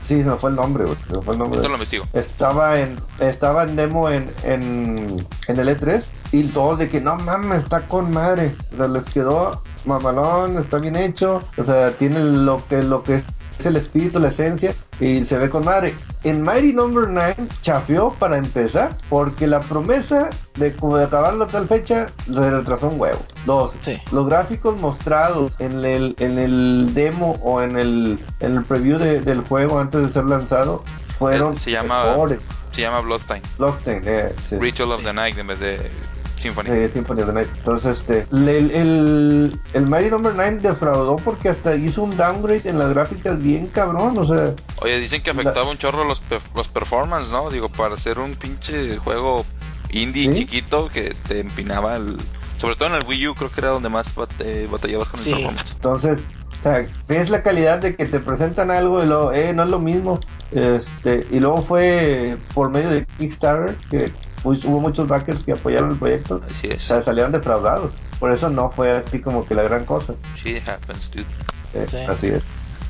Sí, 0.00 0.22
se 0.22 0.30
me 0.30 0.36
fue 0.36 0.50
el 0.50 0.56
nombre, 0.56 0.84
güey, 0.84 0.96
se 1.06 1.16
me 1.16 1.22
fue 1.22 1.34
el 1.34 1.38
nombre. 1.38 1.58
esto 1.58 1.68
lo 1.68 1.74
investigo. 1.74 2.04
Estaba 2.12 2.80
en, 2.80 2.96
estaba 3.18 3.64
en 3.64 3.76
demo 3.76 4.08
en, 4.08 4.32
en, 4.44 5.26
en 5.48 5.58
el 5.58 5.68
E3 5.68 6.04
y 6.32 6.44
todos 6.44 6.78
de 6.78 6.88
que 6.88 7.00
no 7.00 7.16
mames, 7.16 7.64
está 7.64 7.82
con 7.82 8.10
madre. 8.12 8.54
O 8.72 8.76
sea, 8.76 8.88
les 8.88 9.06
quedó 9.06 9.62
mamalón, 9.84 10.58
está 10.58 10.78
bien 10.78 10.96
hecho. 10.96 11.42
O 11.56 11.64
sea, 11.64 11.92
tiene 11.96 12.20
lo 12.20 12.62
que, 12.68 12.82
lo 12.82 13.02
que 13.02 13.22
es 13.58 13.66
el 13.66 13.76
espíritu, 13.76 14.18
la 14.18 14.28
esencia 14.28 14.74
y 15.00 15.24
se 15.24 15.36
ve 15.38 15.50
con 15.50 15.64
madre. 15.64 15.94
En 16.24 16.42
Mighty 16.42 16.72
Number 16.72 17.08
9 17.08 17.36
chafió 17.62 18.10
para 18.18 18.36
empezar 18.36 18.90
porque 19.08 19.46
la 19.46 19.60
promesa 19.60 20.28
de, 20.56 20.70
de 20.70 21.04
acabarlo 21.04 21.44
a 21.44 21.46
tal 21.48 21.68
fecha 21.68 22.08
se 22.24 22.50
retrasó 22.50 22.88
un 22.88 23.00
huevo. 23.00 23.20
Dos, 23.44 23.76
Sí. 23.80 23.98
los 24.12 24.26
gráficos 24.26 24.78
mostrados 24.80 25.60
en 25.60 25.84
el, 25.84 26.16
en 26.18 26.38
el 26.38 26.90
demo 26.94 27.38
o 27.42 27.62
en 27.62 27.78
el, 27.78 28.18
en 28.40 28.54
el 28.56 28.64
preview 28.64 28.98
de- 28.98 29.20
del 29.20 29.42
juego 29.42 29.78
antes 29.78 30.02
de 30.06 30.12
ser 30.12 30.24
lanzado 30.24 30.82
fueron 31.18 31.52
Eh, 31.52 31.56
se 31.56 31.70
llama- 31.70 32.06
mejores. 32.10 32.40
Se 32.72 32.82
llama 32.82 33.00
Bloodstained. 33.00 33.46
Bloodstained, 33.58 34.06
eh, 34.06 34.34
sí. 34.48 34.58
Ritual 34.58 34.92
of 34.92 35.02
the 35.04 35.12
Night 35.12 35.38
en 35.38 35.46
vez 35.46 35.60
de 35.60 35.90
Symphony. 36.36 36.70
Eh, 36.70 36.90
Symphony 36.92 37.20
of 37.22 37.26
the 37.28 37.32
Night. 37.32 37.48
Entonces, 37.56 37.98
este, 37.98 38.26
el, 38.30 38.48
el, 38.70 39.60
el 39.72 39.86
Mighty 39.86 40.10
Number 40.10 40.32
9 40.36 40.58
defraudó 40.62 41.16
porque 41.16 41.48
hasta 41.48 41.74
hizo 41.74 42.02
un 42.02 42.16
downgrade 42.16 42.68
en 42.68 42.78
las 42.78 42.90
gráficas 42.90 43.42
bien 43.42 43.66
cabrón, 43.68 44.16
o 44.18 44.24
sea, 44.24 44.52
Oye, 44.82 45.00
dicen 45.00 45.22
que 45.22 45.30
afectaba 45.30 45.68
un 45.70 45.78
chorro 45.78 46.04
los, 46.04 46.22
los 46.54 46.68
performance, 46.68 47.30
¿no? 47.30 47.50
Digo, 47.50 47.68
para 47.70 47.94
hacer 47.94 48.18
un 48.18 48.34
pinche 48.36 48.98
juego 48.98 49.44
indie 49.90 50.30
¿Sí? 50.32 50.38
chiquito 50.40 50.88
que 50.88 51.14
te 51.28 51.40
empinaba 51.40 51.96
el... 51.96 52.16
Sobre 52.58 52.74
todo 52.76 52.88
en 52.88 52.94
el 52.96 53.04
Wii 53.06 53.28
U 53.28 53.34
creo 53.34 53.50
que 53.50 53.60
era 53.60 53.70
donde 53.70 53.88
más 53.88 54.14
bat- 54.16 54.30
eh, 54.40 54.66
batallabas 54.70 55.08
con 55.08 55.20
Sí. 55.20 55.30
el 55.30 55.36
performance. 55.36 55.72
entonces, 55.72 56.20
o 56.58 56.62
sea, 56.62 56.86
ves 57.06 57.28
la 57.30 57.42
calidad 57.42 57.78
de 57.78 57.94
que 57.96 58.06
te 58.06 58.18
presentan 58.18 58.70
algo 58.70 59.02
y 59.02 59.06
luego, 59.06 59.32
eh, 59.32 59.52
no 59.54 59.62
es 59.64 59.68
lo 59.70 59.78
mismo. 59.78 60.18
Este, 60.52 61.20
y 61.30 61.38
luego 61.40 61.60
fue 61.62 62.36
por 62.54 62.70
medio 62.70 62.88
de 62.90 63.04
Kickstarter 63.18 63.76
que 63.90 64.10
pues, 64.42 64.64
hubo 64.64 64.80
muchos 64.80 65.06
backers 65.08 65.42
que 65.44 65.52
apoyaron 65.52 65.92
el 65.92 65.98
proyecto. 65.98 66.40
Así 66.50 66.68
O 66.68 66.72
es. 66.72 66.82
sea, 66.82 67.02
salieron 67.02 67.32
defraudados. 67.32 67.92
Por 68.18 68.32
eso 68.32 68.48
no 68.50 68.70
fue 68.70 68.92
así 68.92 69.20
como 69.20 69.46
que 69.46 69.54
la 69.54 69.62
gran 69.62 69.84
cosa. 69.84 70.14
Shit 70.36 70.66
happens, 70.68 71.10
dude. 71.10 71.26
Eh, 71.74 71.86
Sí. 71.90 71.96
Así 72.08 72.26
es. 72.28 72.42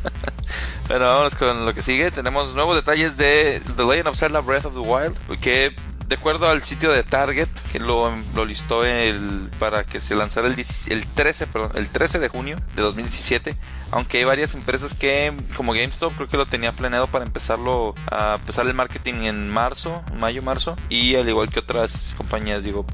Pero 0.88 1.04
vámonos 1.06 1.34
con 1.34 1.66
lo 1.66 1.74
que 1.74 1.82
sigue. 1.82 2.10
Tenemos 2.12 2.54
nuevos 2.54 2.76
detalles 2.76 3.16
de 3.16 3.60
The 3.76 3.84
Legend 3.84 4.08
of 4.08 4.16
Zelda 4.16 4.40
Breath 4.40 4.66
of 4.66 4.74
the 4.74 4.80
Wild. 4.80 5.16
Que 5.40 5.74
de 6.08 6.14
acuerdo 6.14 6.48
al 6.48 6.62
sitio 6.62 6.92
de 6.92 7.02
Target, 7.02 7.48
que 7.72 7.80
lo, 7.80 8.12
lo 8.34 8.44
listó 8.44 8.84
el, 8.84 9.50
para 9.58 9.84
que 9.84 10.00
se 10.00 10.14
lanzara 10.14 10.46
el, 10.46 10.54
10 10.54 10.88
el 10.88 11.06
13, 11.06 11.46
perdón, 11.48 11.72
el 11.74 11.88
13 11.88 12.18
de 12.18 12.28
junio 12.28 12.56
de 12.76 12.82
2017. 12.82 13.56
Aunque 13.90 14.18
hay 14.18 14.24
varias 14.24 14.54
empresas 14.54 14.94
que, 14.94 15.32
como 15.56 15.72
GameStop, 15.72 16.14
creo 16.14 16.28
que 16.28 16.36
lo 16.36 16.46
tenía 16.46 16.72
planeado 16.72 17.06
para 17.08 17.24
empezarlo 17.24 17.94
a 18.10 18.36
empezar 18.36 18.66
el 18.66 18.74
marketing 18.74 19.14
en 19.24 19.50
marzo, 19.50 20.02
mayo, 20.14 20.42
marzo. 20.42 20.76
Y 20.88 21.16
al 21.16 21.28
igual 21.28 21.50
que 21.50 21.60
otras 21.60 22.14
compañías, 22.16 22.62
digo, 22.62 22.86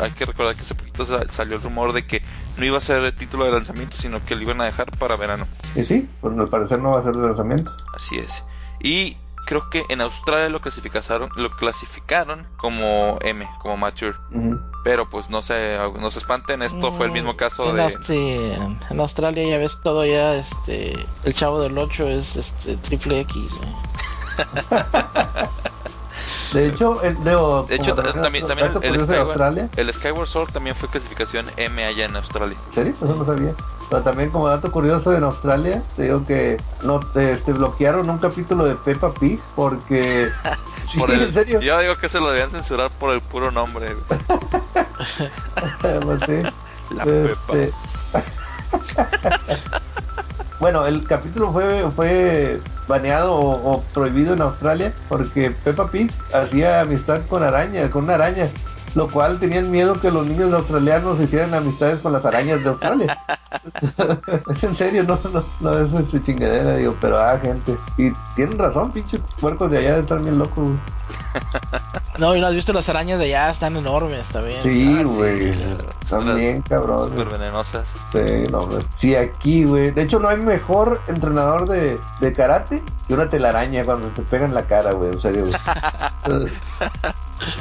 hay 0.00 0.10
que 0.12 0.24
recordar 0.26 0.54
que 0.54 0.60
hace 0.62 0.74
poquito 0.74 1.04
sa- 1.04 1.26
salió 1.28 1.56
el 1.56 1.62
rumor 1.62 1.92
de 1.92 2.06
que 2.06 2.22
no 2.56 2.64
iba 2.64 2.78
a 2.78 2.80
ser 2.80 3.02
el 3.02 3.12
título 3.14 3.44
de 3.46 3.52
lanzamiento, 3.52 3.96
sino 3.96 4.22
que 4.22 4.34
lo 4.36 4.42
iban 4.42 4.60
a 4.60 4.64
dejar 4.64 4.90
para 4.98 5.16
verano. 5.16 5.46
Y 5.74 5.82
sí, 5.84 6.08
pues 6.20 6.38
al 6.38 6.48
parecer 6.48 6.78
no 6.78 6.90
va 6.92 7.00
a 7.00 7.02
ser 7.02 7.14
el 7.16 7.22
lanzamiento. 7.22 7.72
Así 7.96 8.16
es. 8.16 8.44
Y 8.80 9.16
creo 9.48 9.70
que 9.70 9.82
en 9.88 10.02
Australia 10.02 10.50
lo 10.50 10.60
clasificaron, 10.60 11.30
lo 11.34 11.50
clasificaron 11.50 12.46
como 12.58 13.18
M, 13.22 13.48
como 13.62 13.78
mature. 13.78 14.14
Pero 14.84 15.08
pues 15.08 15.30
no 15.30 15.40
se, 15.42 15.78
no 15.98 16.10
se 16.10 16.18
espanten, 16.18 16.60
esto 16.62 16.92
fue 16.92 17.06
el 17.06 17.12
mismo 17.12 17.34
caso 17.36 17.64
Mm, 17.64 17.68
en, 17.70 17.76
de... 17.76 18.54
En- 18.54 18.78
en 18.90 19.00
Australia 19.00 19.48
ya 19.48 19.56
ves 19.58 19.78
todo 19.82 20.04
ya, 20.04 20.34
este, 20.36 20.92
el 21.24 21.34
chavo 21.34 21.60
del 21.62 21.76
8 21.78 22.08
es 22.08 22.36
este 22.36 22.76
triple 22.76 23.20
X. 23.20 23.36
¿eh? 24.38 24.44
De 26.52 26.66
hecho, 26.66 27.02
el, 27.02 27.14
de, 27.24 27.30
De 27.68 27.74
hecho, 27.76 27.94
también, 27.94 28.46
también 28.46 28.70
el, 28.82 28.94
el 28.94 29.00
Skyward, 29.00 29.18
Australia. 29.20 29.68
el 29.76 29.92
Skyward 29.92 30.26
Sword 30.28 30.50
también 30.52 30.74
fue 30.74 30.88
clasificación 30.88 31.46
M 31.56 31.84
allá 31.84 32.06
en 32.06 32.16
Australia. 32.16 32.56
¿En 32.68 32.74
serio? 32.74 32.94
Eso 33.02 33.14
no 33.14 33.24
sabía. 33.24 33.52
Pero 33.90 34.02
también 34.02 34.30
como 34.30 34.48
dato 34.48 34.70
curioso 34.70 35.14
en 35.16 35.24
Australia, 35.24 35.82
te 35.96 36.02
digo 36.04 36.24
que 36.26 36.56
no 36.82 37.00
te 37.00 37.32
este, 37.32 37.52
bloquearon 37.52 38.08
un 38.08 38.18
capítulo 38.18 38.64
de 38.64 38.74
Peppa 38.74 39.12
Pig 39.12 39.40
porque... 39.56 40.28
sí, 40.90 40.98
Por 40.98 41.10
en 41.10 41.32
serio. 41.32 41.60
Yo 41.60 41.78
digo 41.78 41.96
que 41.96 42.08
se 42.08 42.20
lo 42.20 42.28
debían 42.30 42.50
censurar 42.50 42.90
por 42.90 43.12
el 43.14 43.20
puro 43.20 43.50
nombre. 43.50 43.94
Pues 45.80 46.20
sí. 46.26 46.42
La 46.94 47.04
Este- 47.04 47.72
bueno, 50.60 50.86
el 50.86 51.04
capítulo 51.04 51.52
fue 51.52 51.84
fue 51.94 52.60
baneado 52.86 53.34
o, 53.34 53.72
o 53.72 53.82
prohibido 53.94 54.34
en 54.34 54.42
Australia 54.42 54.92
porque 55.08 55.50
Peppa 55.50 55.90
Pig 55.90 56.10
hacía 56.32 56.80
amistad 56.80 57.20
con 57.28 57.42
arañas, 57.42 57.90
con 57.90 58.04
una 58.04 58.14
araña, 58.14 58.48
lo 58.98 59.08
cual 59.08 59.38
tenían 59.38 59.70
miedo 59.70 59.94
que 60.00 60.10
los 60.10 60.26
niños 60.26 60.52
australianos 60.52 61.20
hicieran 61.20 61.54
amistades 61.54 62.00
con 62.00 62.12
las 62.12 62.24
arañas 62.24 62.62
de 62.64 62.68
Australia. 62.70 63.18
es 64.50 64.64
en 64.64 64.74
serio, 64.74 65.04
no, 65.04 65.18
no, 65.32 65.44
no 65.60 65.78
es 65.78 65.92
este 65.92 66.20
chingadera, 66.22 66.74
digo, 66.74 66.94
pero 67.00 67.18
ah, 67.18 67.38
gente. 67.40 67.76
Y 67.96 68.10
tienen 68.34 68.58
razón, 68.58 68.90
pinches 68.90 69.20
puercos 69.40 69.70
de 69.70 69.78
allá 69.78 69.98
están 69.98 70.22
bien 70.24 70.36
locos. 70.38 70.68
güey. 70.68 70.78
No, 72.18 72.34
y 72.34 72.40
no 72.40 72.48
has 72.48 72.54
visto 72.54 72.72
las 72.72 72.88
arañas 72.88 73.20
de 73.20 73.26
allá, 73.26 73.50
están 73.50 73.76
enormes 73.76 74.28
también. 74.30 74.60
Sí, 74.60 74.92
Ah, 74.96 74.98
sí, 74.98 75.04
güey. 75.04 75.52
claro. 75.52 75.84
También, 76.10 76.62
cabrón. 76.62 77.10
Súper 77.10 77.28
venenosas. 77.28 77.88
Sí, 78.10 78.46
no, 78.50 78.58
hombre. 78.58 78.84
Sí, 78.98 79.14
aquí, 79.14 79.62
güey. 79.64 79.92
De 79.92 80.02
hecho, 80.02 80.18
no 80.18 80.28
hay 80.28 80.38
mejor 80.38 81.00
entrenador 81.06 81.68
de, 81.68 82.00
de 82.20 82.32
karate 82.32 82.82
que 83.06 83.14
una 83.14 83.28
telaraña 83.28 83.84
cuando 83.84 84.08
te 84.08 84.22
pega 84.22 84.46
en 84.46 84.54
la 84.54 84.66
cara, 84.66 84.90
güey. 84.92 85.10
En 85.12 85.20
serio, 85.20 85.46
güey. 85.46 85.54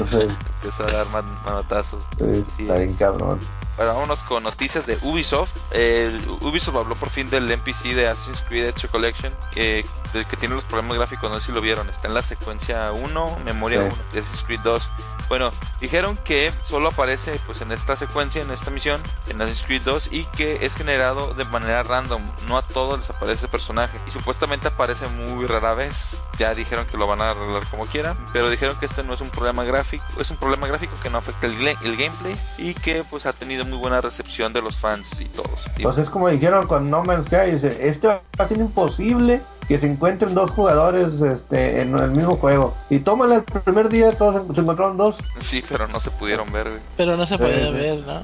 sé, 0.07 0.23
Empieza 0.23 0.83
a 0.83 0.91
dar 0.91 1.09
man- 1.09 1.37
manotazos. 1.45 2.05
eh, 2.19 2.43
Sí. 2.55 2.63
está 2.63 2.75
bien 2.75 2.93
cabrón. 2.95 3.39
Ahora 3.77 3.93
vámonos 3.93 4.23
con 4.23 4.43
noticias 4.43 4.85
de 4.87 4.97
Ubisoft. 5.01 5.51
El 5.71 6.19
Ubisoft 6.41 6.75
habló 6.75 6.95
por 6.95 7.09
fin 7.09 7.29
del 7.29 7.49
NPC 7.51 7.93
de 7.93 8.07
Assassin's 8.07 8.41
Creed 8.41 8.67
Extra 8.67 8.89
Collection, 8.89 9.33
que, 9.51 9.85
del 10.13 10.25
que 10.25 10.37
tiene 10.37 10.55
los 10.55 10.63
problemas 10.63 10.97
gráficos, 10.97 11.29
no 11.29 11.39
sé 11.39 11.47
si 11.47 11.51
lo 11.51 11.61
vieron. 11.61 11.87
Está 11.89 12.07
en 12.07 12.13
la 12.13 12.23
secuencia 12.23 12.91
1, 12.91 13.37
memoria 13.45 13.81
Sí. 13.81 13.87
1 13.87 13.95
de 14.13 14.19
Assassin's 14.19 14.43
Creed 14.43 14.59
2. 14.61 14.89
Bueno, 15.29 15.51
dijeron 15.81 16.17
que 16.17 16.53
solo 16.63 16.87
aparece 16.87 17.37
pues 17.45 17.59
en 17.61 17.73
esta 17.73 17.97
secuencia, 17.97 18.41
en 18.41 18.49
esta 18.49 18.71
misión, 18.71 19.01
en 19.27 19.41
Assassin's 19.41 19.67
Creed 19.67 19.81
2 19.83 20.09
y 20.11 20.23
que 20.25 20.65
es 20.65 20.73
generado 20.73 21.33
de 21.33 21.43
manera 21.45 21.83
random. 21.83 22.23
No 22.47 22.57
a 22.57 22.61
todos 22.61 22.97
les 22.97 23.09
aparece 23.09 23.45
el 23.45 23.51
personaje 23.51 23.97
y 24.07 24.11
supuestamente 24.11 24.69
aparece 24.69 25.05
muy 25.07 25.45
rara 25.45 25.73
vez. 25.73 26.21
Ya 26.39 26.55
dijeron 26.55 26.85
que 26.85 26.97
lo 26.97 27.07
van 27.07 27.21
a 27.21 27.31
arreglar 27.31 27.65
como 27.69 27.85
quieran, 27.87 28.15
pero 28.31 28.49
dijeron 28.49 28.77
que 28.79 28.85
este 28.85 29.03
no 29.03 29.13
es 29.13 29.21
un 29.21 29.29
problema 29.29 29.65
gráfico, 29.65 30.05
es 30.19 30.31
un 30.31 30.37
problema 30.37 30.65
gráfico 30.65 30.93
que 31.03 31.09
no 31.09 31.17
afecta 31.17 31.45
el, 31.47 31.67
el 31.67 31.97
gameplay 31.97 32.35
y 32.57 32.73
que 32.73 33.03
pues 33.03 33.25
ha 33.25 33.33
tenido 33.33 33.65
muy 33.69 33.77
buena 33.79 34.01
recepción 34.01 34.53
de 34.53 34.61
los 34.61 34.77
fans 34.77 35.19
y 35.21 35.25
todos. 35.25 35.65
Entonces, 35.75 36.05
es 36.05 36.09
como 36.09 36.29
dijeron 36.29 36.67
con 36.67 36.89
No 36.89 37.03
Man's 37.03 37.27
Sky, 37.27 37.51
dice, 37.51 37.87
esto 37.89 38.07
va 38.07 38.21
a 38.37 38.47
ser 38.47 38.57
imposible 38.57 39.41
que 39.67 39.77
se 39.79 39.85
encuentren 39.85 40.33
dos 40.33 40.51
jugadores 40.51 41.19
este, 41.21 41.81
en 41.81 41.97
el 41.97 42.11
mismo 42.11 42.37
juego. 42.37 42.73
Y 42.89 42.99
tómala 42.99 43.35
el 43.35 43.43
primer 43.43 43.89
día, 43.89 44.11
todos 44.13 44.41
se 44.55 44.61
encontraron 44.61 44.95
dos. 44.97 45.17
sí, 45.39 45.63
pero 45.67 45.87
no 45.87 45.99
se 45.99 46.09
pudieron 46.11 46.51
ver. 46.51 46.69
güey. 46.69 46.79
Pero 46.95 47.17
no 47.17 47.25
se 47.27 47.37
podía 47.37 47.69
ver, 47.71 47.99
¿no? 48.05 48.23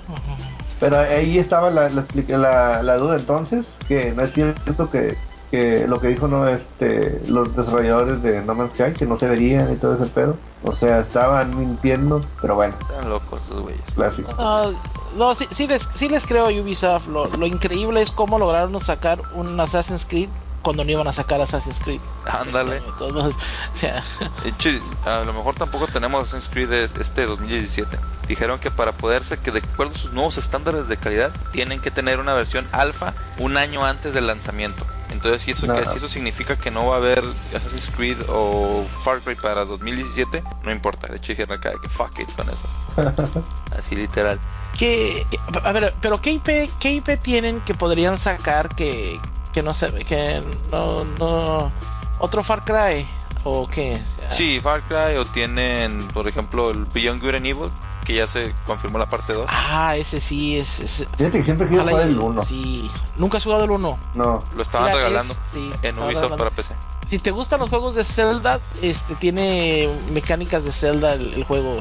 Pero 0.80 1.00
ahí 1.00 1.38
estaba 1.40 1.70
la, 1.70 1.90
la, 1.90 2.06
la- 2.38 2.84
la 2.84 2.98
duda 2.98 3.16
entonces, 3.18 3.66
que 3.88 4.12
no 4.12 4.24
es 4.24 4.34
cierto 4.34 4.90
que 4.90 5.16
que 5.54 5.86
lo 5.88 6.00
que 6.00 6.08
dijo 6.08 6.28
no 6.28 6.48
este 6.48 7.22
los 7.28 7.56
desarrolladores 7.56 8.24
de 8.24 8.42
No 8.42 8.56
Man's 8.56 8.74
Sky 8.74 8.92
que 8.98 9.06
no 9.06 9.20
se 9.20 9.28
verían 9.28 9.72
y 9.72 9.76
todo 9.76 9.94
ese 9.94 10.08
pedo. 10.08 10.36
O 10.64 10.72
sea, 10.74 10.98
estaban 10.98 11.56
mintiendo, 11.60 12.22
pero 12.42 12.56
bueno, 12.56 12.74
Están 12.82 13.08
locos 13.08 13.40
esos 13.46 13.62
güeyes. 13.62 13.82
clásico. 13.94 14.32
No, 14.36 14.72
no, 15.16 15.36
sí, 15.36 15.46
sí 15.52 15.68
les, 15.68 15.88
sí 15.94 16.10
les 16.10 16.26
creo 16.26 16.46
Ubisoft. 16.48 17.06
Lo, 17.08 17.28
lo 17.28 17.46
increíble 17.46 18.02
es 18.02 18.10
cómo 18.10 18.40
lograron 18.40 18.82
sacar 18.82 19.22
un 19.36 19.60
Assassin's 19.60 20.06
Creed 20.10 20.30
cuando 20.64 20.84
no 20.86 20.90
iban 20.92 21.08
a 21.08 21.14
sacar 21.14 21.40
Assassin's 21.40 21.78
Creed. 21.84 22.00
Ándale. 22.26 22.76
De 22.76 22.82
todos 22.98 23.14
modos, 23.14 23.36
o 23.76 23.78
sea, 23.78 24.04
De 24.44 24.50
hecho, 24.50 24.70
a 25.06 25.24
lo 25.24 25.34
mejor 25.34 25.54
tampoco 25.54 25.86
tenemos 25.86 26.24
Assassin's 26.30 26.50
Creed 26.52 26.70
de- 26.70 26.86
este 27.00 27.28
2017. 27.28 27.96
Dijeron 28.28 28.58
que 28.58 28.72
para 28.72 28.94
poderse, 28.94 29.38
que 29.38 29.52
de 29.52 29.60
acuerdo 29.60 29.94
a 29.94 29.98
sus 30.00 30.14
nuevos 30.14 30.38
estándares 30.40 30.88
de 30.88 30.98
calidad, 30.98 31.32
tienen 31.52 31.80
que 31.80 31.92
tener 31.92 32.20
una 32.20 32.34
versión 32.34 32.66
alfa 32.72 33.14
un 33.38 33.58
año 33.58 33.86
antes 33.86 34.14
del 34.16 34.26
lanzamiento. 34.26 34.84
Entonces, 35.14 35.42
si 35.44 35.52
eso, 35.52 35.68
No. 35.68 35.76
que, 35.76 35.86
si 35.86 35.98
eso 35.98 36.10
significa 36.10 36.58
que 36.58 36.70
no 36.72 36.88
va 36.88 36.96
a 36.96 36.98
haber 36.98 37.24
Assassin's 37.56 37.90
Creed 37.96 38.18
o 38.28 38.84
Far 39.04 39.22
Cry 39.22 39.36
para 39.36 39.64
2017, 39.64 40.44
no 40.64 40.72
importa. 40.72 41.08
De 41.08 41.18
hecho, 41.18 41.32
dijeron 41.32 41.58
acá 41.58 41.72
que 41.82 41.88
fuck 41.88 42.20
it 42.20 42.30
con 42.36 42.48
eso. 42.50 42.68
Así 43.78 43.96
literal. 43.96 44.40
¿qué, 44.78 45.26
a 45.64 45.72
ver, 45.72 45.94
pero 46.02 46.20
¿qué 46.20 46.32
IP, 46.32 46.70
qué 46.80 46.92
IP 46.92 47.20
tienen 47.22 47.62
que 47.62 47.74
podrían 47.76 48.18
sacar 48.18 48.70
que, 48.76 49.18
que 49.54 49.62
no 49.62 49.74
se 49.74 49.92
que 50.04 50.42
no, 50.72 51.04
no 51.20 51.72
otro 52.20 52.44
Far 52.44 52.66
Cry 52.66 53.08
o 53.44 53.68
qué? 53.68 54.02
O 54.02 54.22
sea, 54.22 54.34
Sí, 54.34 54.60
Far 54.60 54.82
Cry 54.82 55.16
o 55.18 55.26
tienen, 55.26 56.08
por 56.08 56.28
ejemplo, 56.28 56.72
el 56.72 56.86
Beyond 56.86 57.22
Good 57.22 57.36
and 57.36 57.46
Evil, 57.46 57.70
que 58.04 58.16
ya 58.16 58.28
se 58.28 58.54
confirmó 58.66 58.98
la 58.98 59.08
parte 59.08 59.34
2. 59.34 59.46
Ah, 59.50 59.96
ese 59.96 60.20
sí 60.20 60.58
es, 60.58 60.80
es 60.80 61.06
Fíjate 61.18 61.40
que 61.40 61.44
siempre 61.44 61.68
quiero 61.68 61.84
jugar 61.88 62.08
el 62.08 62.18
1. 62.20 62.46
Sí, 62.46 62.90
nunca 63.18 63.38
has 63.38 63.44
jugado 63.44 63.64
el 63.64 63.72
1. 63.72 64.00
No. 64.16 64.44
Lo 64.56 64.62
estaban 64.62 64.88
Mira, 64.92 64.98
es- 65.00 65.04
regalando 65.06 65.34
sí, 65.54 65.72
en 65.82 65.96
Ubisoft 65.98 66.08
regalando. 66.08 66.38
para 66.38 66.50
PC. 66.52 66.76
Si 67.14 67.20
te 67.20 67.30
gustan 67.30 67.60
los 67.60 67.70
juegos 67.70 67.94
de 67.94 68.04
Zelda, 68.04 68.60
este 68.82 69.14
tiene 69.14 69.88
mecánicas 70.14 70.64
de 70.66 70.72
Zelda 70.72 71.14
el, 71.14 71.32
el 71.36 71.44
juego. 71.44 71.76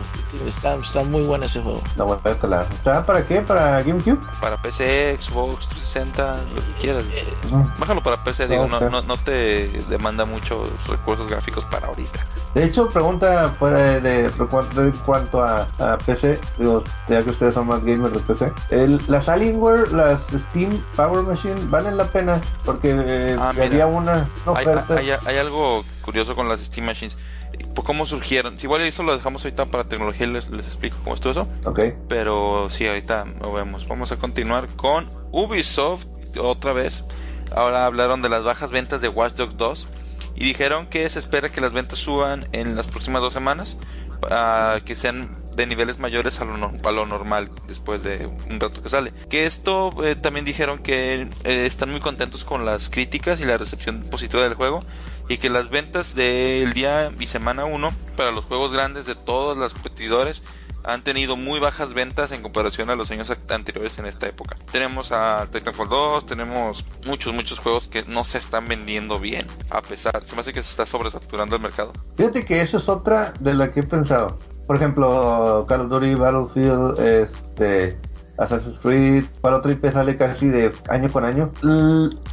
Está, 0.47 0.75
está 0.75 1.05
muy 1.05 1.23
bueno 1.23 1.47
ese 1.47 1.63
juego. 1.63 1.81
No, 1.97 2.05
bueno, 2.05 2.21
claro. 2.39 2.67
¿Está 2.75 3.03
para 3.03 3.25
qué? 3.25 3.41
¿Para 3.41 3.83
GameCube? 3.83 4.19
Para 4.43 4.61
PC, 4.61 5.17
Xbox 5.19 5.69
360, 5.69 6.37
lo 6.55 6.67
que 6.67 6.73
quieras. 6.83 7.05
No. 7.51 7.65
Bájalo 7.79 8.03
para 8.03 8.23
PC, 8.23 8.47
digo, 8.47 8.67
no, 8.67 8.79
no, 8.79 9.01
no 9.01 9.17
te 9.17 9.69
demanda 9.89 10.27
muchos 10.27 10.69
recursos 10.87 11.27
gráficos 11.27 11.65
para 11.65 11.87
ahorita. 11.87 12.21
De 12.53 12.65
hecho, 12.65 12.87
pregunta 12.91 13.55
fuera 13.59 13.79
de, 13.79 14.01
de- 14.03 14.27
en 14.27 14.93
cuanto 15.07 15.43
a, 15.43 15.67
a 15.79 15.97
PC, 15.97 16.39
digo, 16.59 16.85
ya 17.09 17.23
que 17.25 17.31
ustedes 17.31 17.55
son 17.55 17.67
más 17.69 17.83
gamers 17.83 18.13
de 18.13 18.19
PC, 18.21 18.53
el, 18.69 19.01
las 19.09 19.31
Alienware, 19.31 19.91
las 19.93 20.27
Steam 20.27 20.79
Power 20.95 21.23
Machine, 21.23 21.55
valen 21.71 21.97
la 21.97 22.05
pena 22.05 22.39
porque 22.67 22.95
eh, 22.95 23.37
Ah, 23.41 23.49
había 23.59 23.87
una, 23.87 24.29
Hay, 24.55 24.67
oferta. 24.67 24.97
hay- 24.99 25.11
hay 25.27 25.37
algo 25.39 25.85
curioso 26.03 26.35
con 26.35 26.49
las 26.49 26.61
Steam 26.61 26.87
Machines. 26.87 27.17
Pues, 27.75 27.87
¿Cómo 27.87 28.07
surgieron? 28.07 28.59
Si 28.59 28.67
igual 28.67 28.83
eso 28.83 29.03
lo 29.03 29.15
dejamos 29.15 29.45
ahorita 29.45 29.67
para 29.67 29.85
tecnología 29.85 30.27
y 30.27 30.31
les, 30.31 30.49
les 30.51 30.67
explico 30.67 30.97
cómo 31.05 31.15
estuvo 31.15 31.33
eso. 31.33 31.49
Ok, 31.65 31.81
Pero 32.09 32.69
sí, 32.71 32.87
ahorita 32.87 33.27
lo 33.41 33.53
vemos. 33.53 33.87
Vamos 33.87 34.11
a 34.13 34.17
continuar 34.17 34.69
con 34.69 35.09
Ubisoft 35.31 36.07
otra 36.39 36.73
vez. 36.73 37.05
Ahora 37.55 37.85
hablaron 37.87 38.23
de 38.23 38.29
las 38.31 38.43
bajas 38.45 38.71
ventas 38.71 39.01
de 39.03 39.09
Watch 39.09 39.35
Dogs 39.35 39.57
2 39.59 39.89
y 40.35 40.45
dijeron 40.45 40.87
que 40.87 41.07
se 41.11 41.19
espera 41.19 41.51
que 41.51 41.61
las 41.61 41.73
ventas 41.73 41.99
suban 41.99 42.47
en 42.53 42.75
las 42.75 42.87
próximas 42.87 43.21
dos 43.21 43.35
semanas, 43.35 43.77
ah, 44.31 44.79
que 44.85 44.95
sean 44.95 45.37
de 45.55 45.67
niveles 45.67 45.99
mayores 45.99 46.41
a 46.41 46.47
lo, 46.47 46.57
nor- 46.57 46.87
a 46.87 46.91
lo 46.93 47.05
normal 47.05 47.51
después 47.69 48.03
de 48.03 48.27
un 48.51 48.59
rato 48.59 48.83
que 48.83 48.89
sale. 48.89 49.13
Que 49.29 49.45
esto 49.45 49.91
eh, 50.03 50.17
también 50.17 50.47
dijeron 50.47 50.79
que 50.79 51.29
eh, 51.45 51.67
están 51.67 51.91
muy 51.91 52.01
contentos 52.01 52.45
con 52.45 52.65
las 52.65 52.89
críticas 52.89 53.39
y 53.43 53.45
la 53.45 53.59
recepción 53.59 54.01
positiva 54.11 54.43
del 54.45 54.55
juego 54.55 54.83
y 55.33 55.39
que 55.39 55.49
las 55.49 55.71
ventas 55.71 56.15
del 56.15 56.75
día 56.75 57.11
y 57.19 57.27
semana 57.27 57.65
1 57.65 57.91
para 58.19 58.33
los 58.33 58.45
juegos 58.45 58.75
grandes 58.75 59.07
de 59.07 59.15
todos 59.15 59.57
los 59.57 59.73
competidores 59.73 60.43
han 60.85 61.03
tenido 61.03 61.37
muy 61.37 61.59
bajas 61.59 61.95
ventas 61.95 62.33
en 62.33 62.43
comparación 62.43 62.91
a 62.91 62.97
los 62.97 63.11
años 63.11 63.33
anteriores 63.49 63.99
en 63.99 64.05
esta 64.05 64.27
época. 64.27 64.57
Tenemos 64.71 65.11
a 65.11 65.47
Titanfall 65.51 65.89
2, 65.89 66.27
tenemos 66.27 66.85
muchos, 67.07 67.33
muchos 67.33 67.61
juegos 67.61 67.89
que 67.89 68.03
no 68.03 68.25
se 68.25 68.37
están 68.37 68.67
vendiendo 68.67 69.19
bien, 69.19 69.47
a 69.71 69.81
pesar, 69.81 70.23
se 70.23 70.35
me 70.35 70.41
hace 70.41 70.53
que 70.53 70.63
se 70.63 70.69
está 70.69 70.85
sobresaturando 70.85 71.57
el 71.57 71.63
mercado. 71.63 71.95
fíjate 72.15 72.45
que 72.45 72.61
esa 72.61 72.77
es 72.77 72.91
otra 72.91 73.33
de 73.41 73.55
la 73.55 73.71
que 73.71 73.81
he 73.81 73.85
pensado. 73.85 74.39
Por 74.67 74.77
ejemplo, 74.77 75.65
Call 75.67 75.83
of 75.83 75.89
Duty, 75.89 76.15
Battlefield, 76.15 77.01
este, 77.01 77.99
Assassin's 78.43 78.79
Creed, 78.79 79.25
para 79.41 79.57
otro 79.57 79.73
IP 79.73 79.91
sale 79.93 80.17
casi 80.17 80.49
de 80.49 80.73
año 80.89 81.11
con 81.11 81.25
año. 81.25 81.51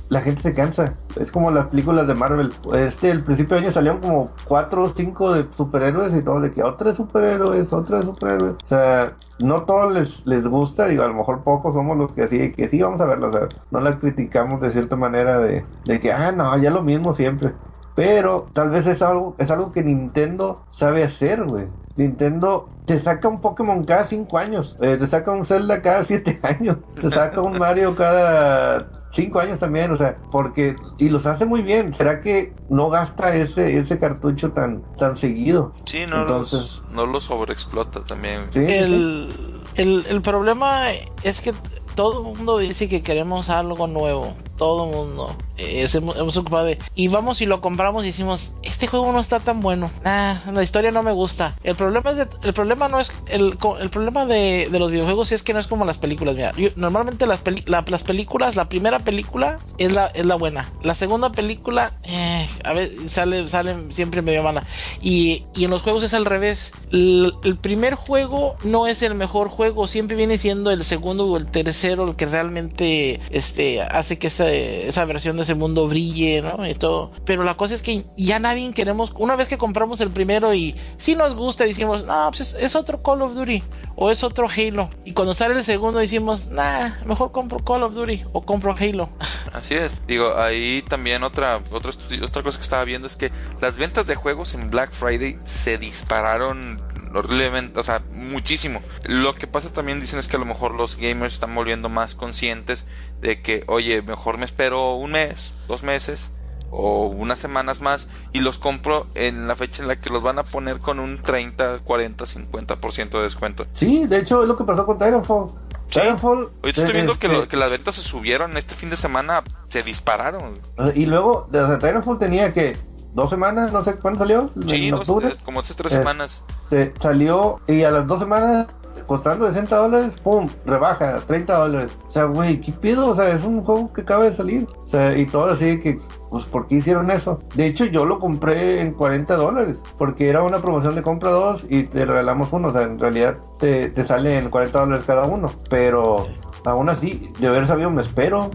La 0.09 0.21
gente 0.21 0.41
se 0.41 0.53
cansa. 0.53 0.93
Es 1.19 1.31
como 1.31 1.51
las 1.51 1.67
películas 1.67 2.07
de 2.07 2.15
Marvel. 2.15 2.51
Este, 2.73 3.11
el 3.11 3.23
principio 3.23 3.55
de 3.55 3.63
año 3.63 3.71
salieron 3.71 3.99
como 3.99 4.31
cuatro 4.45 4.83
o 4.83 4.89
cinco 4.89 5.33
de 5.33 5.45
superhéroes 5.51 6.13
y 6.15 6.21
todo 6.21 6.41
de 6.41 6.51
que 6.51 6.63
otra 6.63 6.93
superhéroes, 6.93 7.71
otra 7.73 8.01
superhéroes. 8.01 8.55
O 8.63 8.67
sea, 8.67 9.13
no 9.43 9.63
todos 9.63 9.93
les, 9.93 10.25
les 10.27 10.47
gusta, 10.47 10.87
digo, 10.87 11.03
a 11.03 11.07
lo 11.07 11.13
mejor 11.13 11.43
pocos 11.43 11.73
somos 11.73 11.97
los 11.97 12.11
que 12.11 12.27
sí, 12.27 12.51
que 12.51 12.67
sí 12.67 12.81
vamos 12.81 12.99
a 13.01 13.05
verla, 13.05 13.27
o 13.27 13.31
sea, 13.31 13.47
no 13.71 13.79
la 13.79 13.97
criticamos 13.97 14.59
de 14.61 14.71
cierta 14.71 14.95
manera 14.95 15.39
de, 15.39 15.65
de 15.85 15.99
que, 15.99 16.11
ah, 16.11 16.31
no, 16.31 16.57
ya 16.57 16.71
lo 16.71 16.81
mismo 16.81 17.13
siempre. 17.13 17.53
Pero 17.95 18.47
tal 18.53 18.69
vez 18.69 18.87
es 18.87 19.01
algo, 19.01 19.35
es 19.37 19.51
algo 19.51 19.71
que 19.71 19.83
Nintendo 19.83 20.63
sabe 20.71 21.03
hacer, 21.03 21.43
güey. 21.43 21.67
Nintendo 21.95 22.69
te 22.85 22.99
saca 22.99 23.27
un 23.27 23.41
Pokémon 23.41 23.83
cada 23.83 24.05
5 24.05 24.37
años, 24.37 24.75
eh, 24.81 24.97
te 24.99 25.05
saca 25.07 25.31
un 25.31 25.45
Zelda 25.45 25.81
cada 25.81 26.03
7 26.03 26.39
años, 26.43 26.77
te 26.99 27.11
saca 27.11 27.41
un 27.41 27.57
Mario 27.57 27.95
cada 27.95 28.87
5 29.11 29.39
años 29.39 29.59
también, 29.59 29.91
o 29.91 29.97
sea, 29.97 30.17
porque, 30.31 30.75
y 30.97 31.09
los 31.09 31.25
hace 31.25 31.45
muy 31.45 31.61
bien. 31.61 31.93
¿Será 31.93 32.21
que 32.21 32.53
no 32.69 32.89
gasta 32.89 33.35
ese, 33.35 33.77
ese 33.77 33.97
cartucho 33.99 34.51
tan, 34.51 34.83
tan 34.97 35.17
seguido? 35.17 35.73
Sí, 35.85 36.05
no, 36.09 36.21
Entonces- 36.21 36.59
los, 36.59 36.83
no 36.91 37.05
los 37.05 37.23
sobreexplota 37.23 38.03
también. 38.03 38.45
Sí. 38.51 38.59
El, 38.59 39.29
el, 39.75 40.05
el 40.07 40.21
problema 40.21 40.91
es 41.23 41.41
que 41.41 41.53
todo 41.95 42.19
el 42.29 42.37
mundo 42.37 42.59
dice 42.59 42.87
que 42.87 43.01
queremos 43.01 43.49
algo 43.49 43.87
nuevo. 43.87 44.33
Todo 44.59 44.83
el 44.83 44.91
mundo. 44.95 45.35
Es- 45.57 45.95
hemos, 45.95 46.37
ocupado 46.37 46.65
de. 46.65 46.77
Y 46.93 47.07
vamos 47.07 47.41
y 47.41 47.45
lo 47.45 47.61
compramos 47.61 48.03
y 48.03 48.07
decimos: 48.07 48.51
Este 48.61 48.87
juego 48.87 49.11
no 49.13 49.19
está 49.21 49.39
tan 49.39 49.61
bueno. 49.61 49.89
Ah, 50.03 50.41
la 50.53 50.61
historia 50.63 50.91
no 50.91 51.01
me 51.01 51.13
gusta. 51.13 51.55
El 51.63 51.75
problema 51.75 52.11
es 52.11 52.17
de- 52.17 52.27
el 52.43 52.53
problema 52.53 52.89
no 52.89 52.99
es. 52.99 53.11
El, 53.27 53.57
el 53.79 53.89
problema 53.89 54.25
de, 54.25 54.67
los 54.71 54.91
videojuegos 54.91 55.31
es 55.31 55.43
que 55.43 55.53
no 55.53 55.59
es 55.59 55.67
como 55.67 55.85
las 55.85 55.97
películas. 55.97 56.35
Mira, 56.35 56.51
normalmente 56.75 57.25
las, 57.25 57.39
peli- 57.39 57.63
la- 57.65 57.83
las 57.87 58.03
películas, 58.03 58.55
la 58.57 58.65
primera 58.69 58.99
película 58.99 59.59
es 59.77 59.93
la, 59.93 60.07
es 60.07 60.25
la 60.25 60.35
buena. 60.35 60.69
La 60.83 60.93
segunda 60.93 61.31
película, 61.31 61.93
eh, 62.03 62.47
a 62.65 62.73
ver, 62.73 62.91
sale, 63.07 63.47
sale 63.47 63.75
siempre 63.91 64.21
medio 64.21 64.43
mala. 64.43 64.63
Y, 65.01 65.45
y 65.55 65.63
en 65.65 65.71
los 65.71 65.81
juegos 65.83 66.03
es 66.03 66.13
al 66.13 66.25
revés. 66.25 66.73
El, 66.91 67.33
el 67.43 67.55
primer 67.55 67.95
juego 67.95 68.57
no 68.65 68.87
es 68.87 69.01
el 69.03 69.15
mejor 69.15 69.47
juego, 69.47 69.87
siempre 69.87 70.17
viene 70.17 70.37
siendo 70.37 70.71
el 70.71 70.83
segundo 70.83 71.25
o 71.27 71.37
el 71.37 71.47
tercero 71.47 72.07
el 72.09 72.15
que 72.17 72.25
realmente 72.25 73.19
este, 73.29 73.81
hace 73.81 74.17
que 74.17 74.29
esa, 74.49 75.05
versión 75.05 75.37
de 75.37 75.43
ese 75.43 75.55
mundo 75.55 75.87
brille, 75.87 76.41
¿no? 76.41 76.67
Y 76.67 76.73
todo. 76.73 77.11
Pero 77.25 77.43
la 77.43 77.57
cosa 77.57 77.73
es 77.73 77.81
que 77.81 78.05
ya 78.17 78.39
nadie 78.39 78.71
queremos, 78.73 79.11
una 79.17 79.35
vez 79.35 79.47
que 79.47 79.57
compramos 79.57 80.01
el 80.01 80.11
primero 80.11 80.53
y 80.53 80.75
si 80.97 81.15
nos 81.15 81.35
gusta, 81.35 81.63
decimos, 81.63 82.05
no, 82.05 82.27
pues 82.29 82.41
es, 82.41 82.53
es 82.59 82.75
otro 82.75 83.01
Call 83.01 83.21
of 83.21 83.35
Duty 83.35 83.63
o 84.01 84.09
es 84.09 84.23
otro 84.23 84.47
Halo. 84.49 84.89
Y 85.03 85.11
cuando 85.11 85.33
sale 85.33 85.55
el 85.55 85.63
segundo 85.65 85.99
decimos, 85.99 86.47
nah, 86.47 86.91
mejor 87.05 87.33
compro 87.33 87.59
Call 87.59 87.83
of 87.83 87.93
Duty 87.93 88.23
o 88.31 88.41
compro 88.41 88.73
Halo. 88.79 89.09
Así 89.53 89.75
es. 89.75 89.99
Digo, 90.07 90.37
ahí 90.37 90.83
también 90.87 91.23
otra, 91.23 91.61
otra, 91.71 91.91
otra 92.23 92.43
cosa 92.43 92.57
que 92.57 92.63
estaba 92.63 92.85
viendo 92.85 93.07
es 93.07 93.17
que 93.17 93.31
las 93.59 93.75
ventas 93.75 94.07
de 94.07 94.15
juegos 94.15 94.53
en 94.53 94.69
Black 94.69 94.93
Friday 94.93 95.37
se 95.43 95.77
dispararon 95.77 96.81
horriblemente, 97.13 97.79
o 97.79 97.83
sea, 97.83 98.01
muchísimo. 98.11 98.81
Lo 99.03 99.35
que 99.35 99.47
pasa 99.47 99.71
también 99.71 99.99
dicen 99.99 100.19
es 100.19 100.27
que 100.27 100.35
a 100.37 100.39
lo 100.39 100.45
mejor 100.45 100.73
los 100.75 100.95
gamers 100.97 101.33
están 101.33 101.53
volviendo 101.55 101.89
más 101.89 102.15
conscientes 102.15 102.85
de 103.21 103.41
que, 103.41 103.63
oye, 103.67 104.01
mejor 104.01 104.37
me 104.37 104.45
espero 104.45 104.93
un 104.95 105.11
mes, 105.13 105.53
dos 105.67 105.83
meses 105.83 106.29
o 106.71 107.07
unas 107.07 107.39
semanas 107.39 107.81
más 107.81 108.07
y 108.31 108.41
los 108.41 108.59
compro 108.59 109.07
en 109.15 109.47
la 109.47 109.55
fecha 109.55 109.81
en 109.81 109.87
la 109.87 109.99
que 109.99 110.11
los 110.11 110.21
van 110.21 110.37
a 110.37 110.43
poner 110.43 110.77
con 110.79 110.99
un 110.99 111.17
30, 111.17 111.79
40, 111.79 112.25
50% 112.25 113.09
de 113.09 113.23
descuento. 113.23 113.65
Sí, 113.71 114.05
de 114.05 114.19
hecho 114.19 114.43
es 114.43 114.47
lo 114.47 114.55
que 114.55 114.63
pasó 114.63 114.85
con 114.85 114.97
Titanfall. 114.99 115.49
Sí. 115.89 115.99
Titanfall. 115.99 116.51
Ahorita 116.61 116.81
estoy 116.81 116.93
viendo 116.93 117.17
que, 117.17 117.25
este, 117.25 117.39
lo- 117.39 117.47
que 117.47 117.57
las 117.57 117.71
ventas 117.71 117.95
se 117.95 118.03
subieron 118.03 118.55
este 118.57 118.75
fin 118.75 118.91
de 118.91 118.97
semana, 118.97 119.41
se 119.69 119.81
dispararon. 119.81 120.59
Y 120.93 121.07
luego, 121.07 121.49
Titanfall 121.51 122.19
tenía 122.19 122.53
que 122.53 122.77
dos 123.13 123.29
semanas, 123.29 123.71
no 123.73 123.83
sé 123.83 123.95
cuándo 123.95 124.19
salió. 124.19 124.49
Sí, 124.67 124.85
en 124.85 124.91
dos, 124.91 125.01
octubre. 125.01 125.27
tres- 125.29 125.39
como 125.43 125.59
hace 125.61 125.73
tres 125.73 125.93
Eh, 125.93 125.97
semanas. 125.97 126.43
Te 126.69 126.93
salió 126.99 127.59
y 127.67 127.83
a 127.83 127.91
las 127.91 128.05
dos 128.07 128.19
semanas 128.19 128.67
costando 129.07 129.47
60 129.47 129.75
dólares, 129.75 130.15
pum, 130.21 130.47
rebaja, 130.65 131.17
30 131.25 131.55
dólares. 131.57 131.91
O 132.07 132.11
sea, 132.11 132.25
güey, 132.25 132.61
¿qué 132.61 132.71
pido? 132.71 133.07
O 133.07 133.15
sea, 133.15 133.29
es 133.29 133.43
un 133.43 133.63
juego 133.63 133.91
que 133.91 134.01
acaba 134.01 134.25
de 134.25 134.35
salir. 134.35 134.67
O 134.85 134.89
sea, 134.89 135.17
y 135.17 135.25
todo 135.25 135.45
así 135.45 135.79
que, 135.79 135.97
pues, 136.29 136.45
¿por 136.45 136.67
qué 136.67 136.75
hicieron 136.75 137.09
eso? 137.09 137.39
De 137.55 137.65
hecho, 137.65 137.85
yo 137.85 138.05
lo 138.05 138.19
compré 138.19 138.81
en 138.81 138.93
40 138.93 139.35
dólares, 139.35 139.81
porque 139.97 140.29
era 140.29 140.43
una 140.43 140.59
promoción 140.59 140.93
de 140.95 141.01
compra 141.01 141.31
dos 141.31 141.65
y 141.69 141.83
te 141.83 142.05
regalamos 142.05 142.53
uno. 142.53 142.67
O 142.67 142.71
sea, 142.73 142.83
en 142.83 142.99
realidad 142.99 143.35
te, 143.59 143.89
te 143.89 144.03
sale 144.03 144.37
en 144.37 144.49
40 144.51 144.79
dólares 144.81 145.05
cada 145.07 145.23
uno. 145.23 145.49
Pero 145.71 146.27
aún 146.65 146.89
así, 146.89 147.31
de 147.39 147.47
haber 147.47 147.65
sabido, 147.65 147.89
me 147.89 148.03
espero. 148.03 148.51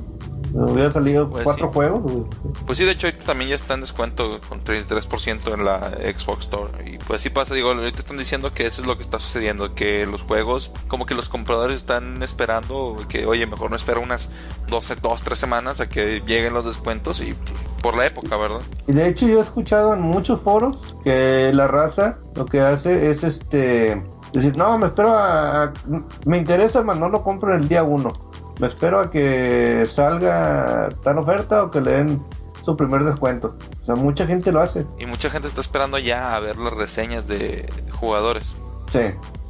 Hubiera 0.57 0.91
salido 0.93 1.29
Pues 1.29 1.43
cuatro 1.43 1.67
sí. 1.67 1.75
juegos. 1.75 2.03
güey. 2.03 2.25
Pues 2.65 2.79
sí, 2.79 2.85
de 2.85 2.93
hecho 2.93 3.09
ahorita 3.09 3.27
también 3.27 3.51
ya 3.51 3.57
está 3.57 3.75
en 3.75 3.81
descuento 3.81 4.41
con 4.49 4.63
33% 4.63 5.53
en 5.53 5.65
la 5.65 5.91
Xbox 6.17 6.41
Store. 6.47 6.71
Y 6.91 6.99
pues 6.99 7.23
sí 7.23 7.31
pasa, 7.31 7.55
digo, 7.55 7.73
ahorita 7.73 7.99
están 7.99 8.17
diciendo 8.17 8.53
que 8.53 8.65
eso 8.67 8.81
es 8.81 8.87
lo 8.87 8.97
que 8.97 9.03
está 9.03 9.19
sucediendo, 9.19 9.75
que 9.75 10.07
los 10.07 10.23
juegos, 10.23 10.71
como 10.87 11.07
que 11.07 11.15
los 11.17 11.29
compradores 11.29 11.79
están 11.79 12.23
esperando 12.23 12.97
que, 13.09 13.27
oye, 13.27 13.47
mejor 13.47 13.71
no 13.71 13.77
espera 13.77 13.99
unas 13.99 14.31
12, 14.69 14.97
2, 15.03 15.23
3 15.23 15.39
semanas 15.39 15.81
a 15.81 15.89
que 15.89 16.21
lleguen 16.25 16.55
los 16.55 16.65
descuentos 16.65 17.21
y 17.21 17.35
pues, 17.35 17.53
por 17.83 17.97
la 17.97 18.07
época, 18.07 18.37
¿verdad? 18.37 18.61
Y 18.87 18.93
de 18.93 19.09
hecho 19.09 19.27
yo 19.27 19.39
he 19.39 19.43
escuchado 19.43 19.93
en 19.93 20.01
muchos 20.03 20.41
foros 20.41 20.95
que 21.03 21.51
la 21.53 21.67
raza 21.67 22.19
lo 22.37 22.47
que 22.47 22.61
hace 22.61 23.11
es 23.11 23.25
este 23.25 24.01
decir, 24.33 24.57
no, 24.57 24.79
me 24.79 24.87
espero 24.87 25.17
a, 25.17 25.65
a- 25.65 25.73
me 26.27 26.39
interesa, 26.39 26.83
más 26.83 26.97
no 26.99 27.09
lo 27.09 27.23
compro 27.23 27.55
el 27.55 27.69
día 27.69 27.83
uno. 27.83 28.13
Me 28.61 28.67
espero 28.69 29.01
a 29.01 29.11
que 29.11 29.87
salga 29.91 30.89
tal 31.03 31.19
oferta 31.19 31.65
o 31.65 31.71
que 31.71 31.81
le 31.81 31.91
den 31.93 32.23
su 32.63 32.77
primer 32.77 33.05
descuento. 33.05 33.57
O 33.83 33.85
sea, 33.85 33.95
mucha 33.95 34.27
gente 34.27 34.53
lo 34.53 34.61
hace. 34.61 34.87
Y 34.99 35.07
mucha 35.07 35.29
gente 35.31 35.49
está 35.49 35.61
esperando 35.61 35.99
ya 35.99 36.35
a 36.35 36.41
ver 36.41 36.57
las 36.57 36.73
reseñas 36.73 37.27
de 37.29 37.69
jugadores. 37.93 38.55
Sí, 38.91 39.01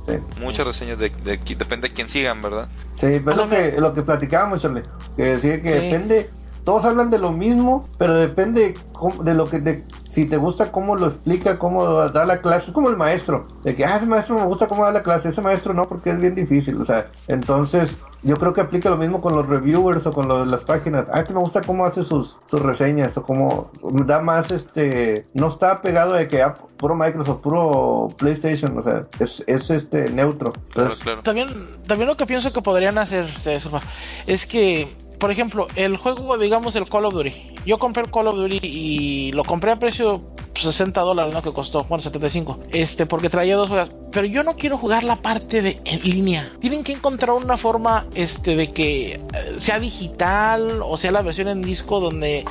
sí. 0.08 0.14
Muchas 0.40 0.66
reseñas 0.66 0.98
de, 0.98 1.10
de 1.10 1.40
qui- 1.40 1.56
depende 1.56 1.88
de 1.88 1.94
quién 1.94 2.08
sigan, 2.08 2.40
¿verdad? 2.42 2.68
Sí, 2.96 3.20
pero 3.24 3.32
es 3.32 3.36
lo 3.36 3.48
que, 3.48 3.74
lo 3.78 3.92
que 3.94 4.02
platicábamos, 4.02 4.62
Charlie. 4.62 4.82
Que 5.16 5.36
decía 5.36 5.60
que 5.60 5.68
Sí. 5.80 5.86
depende, 5.86 6.30
todos 6.64 6.84
hablan 6.86 7.10
de 7.10 7.18
lo 7.18 7.30
mismo, 7.30 7.86
pero 7.98 8.14
depende 8.14 8.74
de 9.22 9.34
lo 9.34 9.48
que, 9.48 9.60
de, 9.60 9.84
si 10.14 10.26
te 10.26 10.36
gusta 10.36 10.70
cómo 10.70 10.94
lo 10.96 11.06
explica, 11.06 11.58
cómo 11.58 11.84
da 12.08 12.24
la 12.24 12.38
clase. 12.38 12.68
Es 12.68 12.72
como 12.72 12.88
el 12.88 12.96
maestro, 12.96 13.44
de 13.64 13.74
que, 13.74 13.84
ah, 13.84 13.96
ese 13.96 14.06
maestro 14.06 14.36
me 14.36 14.44
gusta 14.46 14.68
cómo 14.68 14.84
da 14.84 14.92
la 14.92 15.02
clase, 15.02 15.28
ese 15.30 15.40
maestro 15.40 15.74
no, 15.74 15.88
porque 15.88 16.10
es 16.10 16.18
bien 16.20 16.34
difícil. 16.34 16.80
O 16.80 16.84
sea, 16.84 17.10
entonces 17.26 17.98
yo 18.22 18.36
creo 18.36 18.52
que 18.54 18.60
aplica 18.60 18.88
lo 18.90 18.96
mismo 18.96 19.20
con 19.20 19.34
los 19.34 19.46
reviewers 19.46 20.06
o 20.06 20.12
con 20.12 20.28
los- 20.28 20.46
las 20.48 20.64
páginas. 20.64 21.06
Ah, 21.12 21.20
este 21.20 21.34
me 21.34 21.40
gusta 21.40 21.60
cómo 21.62 21.84
hace 21.84 22.02
sus, 22.02 22.38
sus 22.46 22.62
reseñas 22.62 23.16
o 23.18 23.22
cómo 23.24 23.70
da 24.06 24.20
más, 24.20 24.50
este, 24.52 25.26
no 25.34 25.48
está 25.48 25.82
pegado 25.82 26.12
de 26.14 26.28
que, 26.28 26.42
ah, 26.42 26.54
puro 26.76 26.94
Microsoft, 26.94 27.40
puro 27.40 28.08
PlayStation, 28.16 28.76
o 28.78 28.82
sea, 28.82 29.06
es, 29.18 29.42
es 29.46 29.70
este 29.70 30.10
neutro. 30.10 30.52
Claro, 30.52 30.90
Entonces, 30.90 31.02
claro. 31.04 31.22
También, 31.22 31.48
también 31.86 32.08
lo 32.08 32.16
que 32.16 32.26
pienso 32.26 32.52
que 32.52 32.62
podrían 32.62 32.98
hacer 32.98 33.26
disculpa, 33.26 33.80
es 34.26 34.46
que, 34.46 34.94
por 35.24 35.30
ejemplo, 35.30 35.68
el 35.74 35.96
juego, 35.96 36.36
digamos, 36.36 36.76
el 36.76 36.84
Call 36.84 37.06
of 37.06 37.14
Duty. 37.14 37.32
Yo 37.64 37.78
compré 37.78 38.02
el 38.02 38.10
Call 38.10 38.26
of 38.26 38.34
Duty 38.34 38.58
y 38.62 39.32
lo 39.32 39.42
compré 39.42 39.70
a 39.70 39.78
precio 39.78 40.22
pues, 40.52 40.66
60 40.66 41.00
dólares, 41.00 41.32
¿no? 41.32 41.40
Que 41.40 41.50
costó, 41.50 41.82
bueno, 41.84 42.02
75. 42.02 42.60
Este, 42.72 43.06
porque 43.06 43.30
traía 43.30 43.56
dos 43.56 43.70
juegos. 43.70 43.96
Pero 44.12 44.26
yo 44.26 44.42
no 44.42 44.52
quiero 44.52 44.76
jugar 44.76 45.02
la 45.02 45.16
parte 45.16 45.62
de 45.62 45.78
en 45.86 46.02
línea. 46.02 46.52
Tienen 46.60 46.84
que 46.84 46.92
encontrar 46.92 47.30
una 47.30 47.56
forma, 47.56 48.06
este, 48.14 48.54
de 48.54 48.70
que 48.70 49.14
eh, 49.14 49.20
sea 49.56 49.80
digital 49.80 50.82
o 50.82 50.98
sea 50.98 51.10
la 51.10 51.22
versión 51.22 51.48
en 51.48 51.62
disco 51.62 52.00
donde 52.00 52.44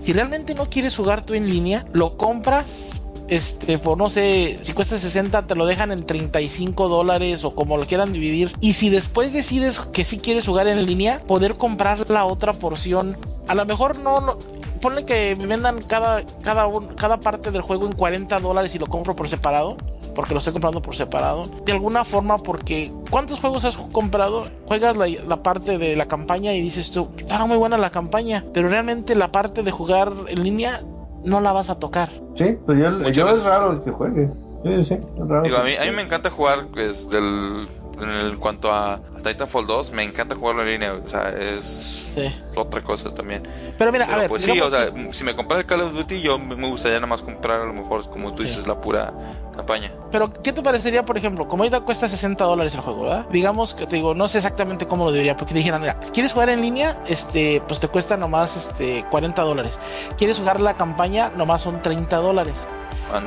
si 0.00 0.12
realmente 0.12 0.54
no 0.54 0.70
quieres 0.70 0.94
jugar 0.94 1.26
tú 1.26 1.34
en 1.34 1.50
línea, 1.50 1.84
lo 1.92 2.16
compras 2.16 3.02
este, 3.30 3.78
por 3.78 3.96
no 3.96 4.10
sé, 4.10 4.58
si 4.62 4.72
cuesta 4.72 4.98
60, 4.98 5.46
te 5.46 5.54
lo 5.54 5.64
dejan 5.64 5.92
en 5.92 6.04
35 6.04 6.88
dólares 6.88 7.44
o 7.44 7.54
como 7.54 7.76
lo 7.76 7.86
quieran 7.86 8.12
dividir. 8.12 8.52
Y 8.60 8.72
si 8.72 8.90
después 8.90 9.32
decides 9.32 9.78
que 9.92 10.04
sí 10.04 10.18
quieres 10.18 10.46
jugar 10.46 10.66
en 10.66 10.84
línea, 10.84 11.20
poder 11.26 11.54
comprar 11.54 12.10
la 12.10 12.24
otra 12.24 12.52
porción. 12.52 13.16
A 13.46 13.54
lo 13.54 13.64
mejor 13.64 13.98
no, 14.00 14.20
no 14.20 14.36
ponle 14.80 15.04
que 15.04 15.36
me 15.38 15.46
vendan 15.46 15.80
cada, 15.82 16.24
cada, 16.42 16.68
cada 16.96 17.20
parte 17.20 17.52
del 17.52 17.62
juego 17.62 17.86
en 17.86 17.92
40 17.92 18.38
dólares 18.40 18.74
y 18.74 18.78
lo 18.78 18.86
compro 18.86 19.14
por 19.14 19.28
separado. 19.28 19.76
Porque 20.16 20.34
lo 20.34 20.38
estoy 20.38 20.52
comprando 20.52 20.82
por 20.82 20.96
separado. 20.96 21.48
De 21.64 21.70
alguna 21.70 22.04
forma, 22.04 22.36
porque 22.36 22.92
¿cuántos 23.10 23.38
juegos 23.38 23.64
has 23.64 23.76
comprado? 23.76 24.44
Juegas 24.66 24.96
la, 24.96 25.06
la 25.06 25.42
parte 25.42 25.78
de 25.78 25.94
la 25.94 26.08
campaña 26.08 26.52
y 26.52 26.60
dices 26.60 26.90
tú, 26.90 27.08
está 27.16 27.46
muy 27.46 27.56
buena 27.56 27.78
la 27.78 27.90
campaña. 27.90 28.44
Pero 28.52 28.68
realmente 28.68 29.14
la 29.14 29.30
parte 29.30 29.62
de 29.62 29.70
jugar 29.70 30.12
en 30.26 30.42
línea 30.42 30.82
no 31.24 31.40
la 31.40 31.52
vas 31.52 31.70
a 31.70 31.78
tocar. 31.78 32.10
Sí, 32.34 32.56
pues 32.64 32.78
yo, 32.78 33.10
yo 33.10 33.28
es 33.28 33.42
raro 33.42 33.82
que 33.82 33.90
juegue. 33.90 34.30
Sí, 34.62 34.84
sí, 34.84 34.94
es 34.94 35.28
raro. 35.28 35.42
Digo, 35.42 35.56
a 35.56 35.64
mí, 35.64 35.76
a 35.76 35.84
mí 35.84 35.90
me 35.96 36.02
encanta 36.02 36.30
jugar 36.30 36.66
pues, 36.72 37.08
del, 37.08 37.66
en, 38.02 38.36
cuanto 38.38 38.72
a, 38.72 38.94
a 38.94 39.00
Titanfall 39.24 39.66
2, 39.66 39.92
me 39.92 40.02
encanta 40.04 40.34
jugarlo 40.34 40.62
en 40.62 40.68
línea, 40.68 40.92
o 40.94 41.08
sea, 41.08 41.28
es 41.30 41.96
Sí. 42.14 42.34
otra 42.56 42.80
cosa 42.80 43.14
también. 43.14 43.42
Pero 43.78 43.92
mira, 43.92 44.04
Pero 44.06 44.16
a 44.16 44.20
ver, 44.20 44.28
pues 44.28 44.42
sí, 44.44 44.58
o 44.60 44.68
sea, 44.70 44.90
si- 45.12 45.22
me 45.24 45.36
comprara 45.36 45.60
el 45.60 45.66
Call 45.66 45.82
of 45.82 45.92
Duty, 45.94 46.20
yo 46.22 46.38
me 46.38 46.66
gustaría 46.68 46.98
nada 46.98 47.06
más 47.06 47.22
comprar 47.22 47.60
a 47.60 47.64
lo 47.66 47.72
mejor, 47.72 48.08
como 48.10 48.32
tú 48.34 48.42
Sí. 48.42 48.48
dices, 48.48 48.66
la 48.66 48.80
pura 48.80 49.12
campaña. 49.56 49.92
pero 50.10 50.32
¿qué 50.42 50.52
te 50.52 50.62
parecería, 50.62 51.04
por 51.04 51.16
ejemplo, 51.18 51.46
como 51.46 51.62
ahorita 51.62 51.80
cuesta 51.80 52.08
60 52.08 52.44
dólares 52.44 52.74
el 52.74 52.80
juego, 52.80 53.02
¿verdad? 53.02 53.26
Digamos 53.30 53.74
que 53.74 53.86
te 53.86 53.96
digo, 53.96 54.14
no 54.14 54.26
sé 54.26 54.38
exactamente 54.38 54.86
cómo 54.86 55.04
lo 55.04 55.12
diría, 55.12 55.36
porque 55.36 55.52
te 55.52 55.58
dijeran, 55.58 55.80
mira, 55.82 55.94
quieres 56.12 56.32
jugar 56.32 56.48
en 56.48 56.62
línea, 56.62 56.98
este, 57.06 57.62
pues 57.68 57.78
te 57.78 57.86
cuesta 57.88 58.16
nomás 58.16 58.56
este 58.56 59.04
40 59.10 59.42
dólares. 59.42 59.78
Quieres 60.16 60.38
jugar 60.38 60.60
la 60.60 60.74
campaña, 60.74 61.30
nomás 61.36 61.62
son 61.62 61.80
30 61.82 62.16
dólares. 62.16 62.66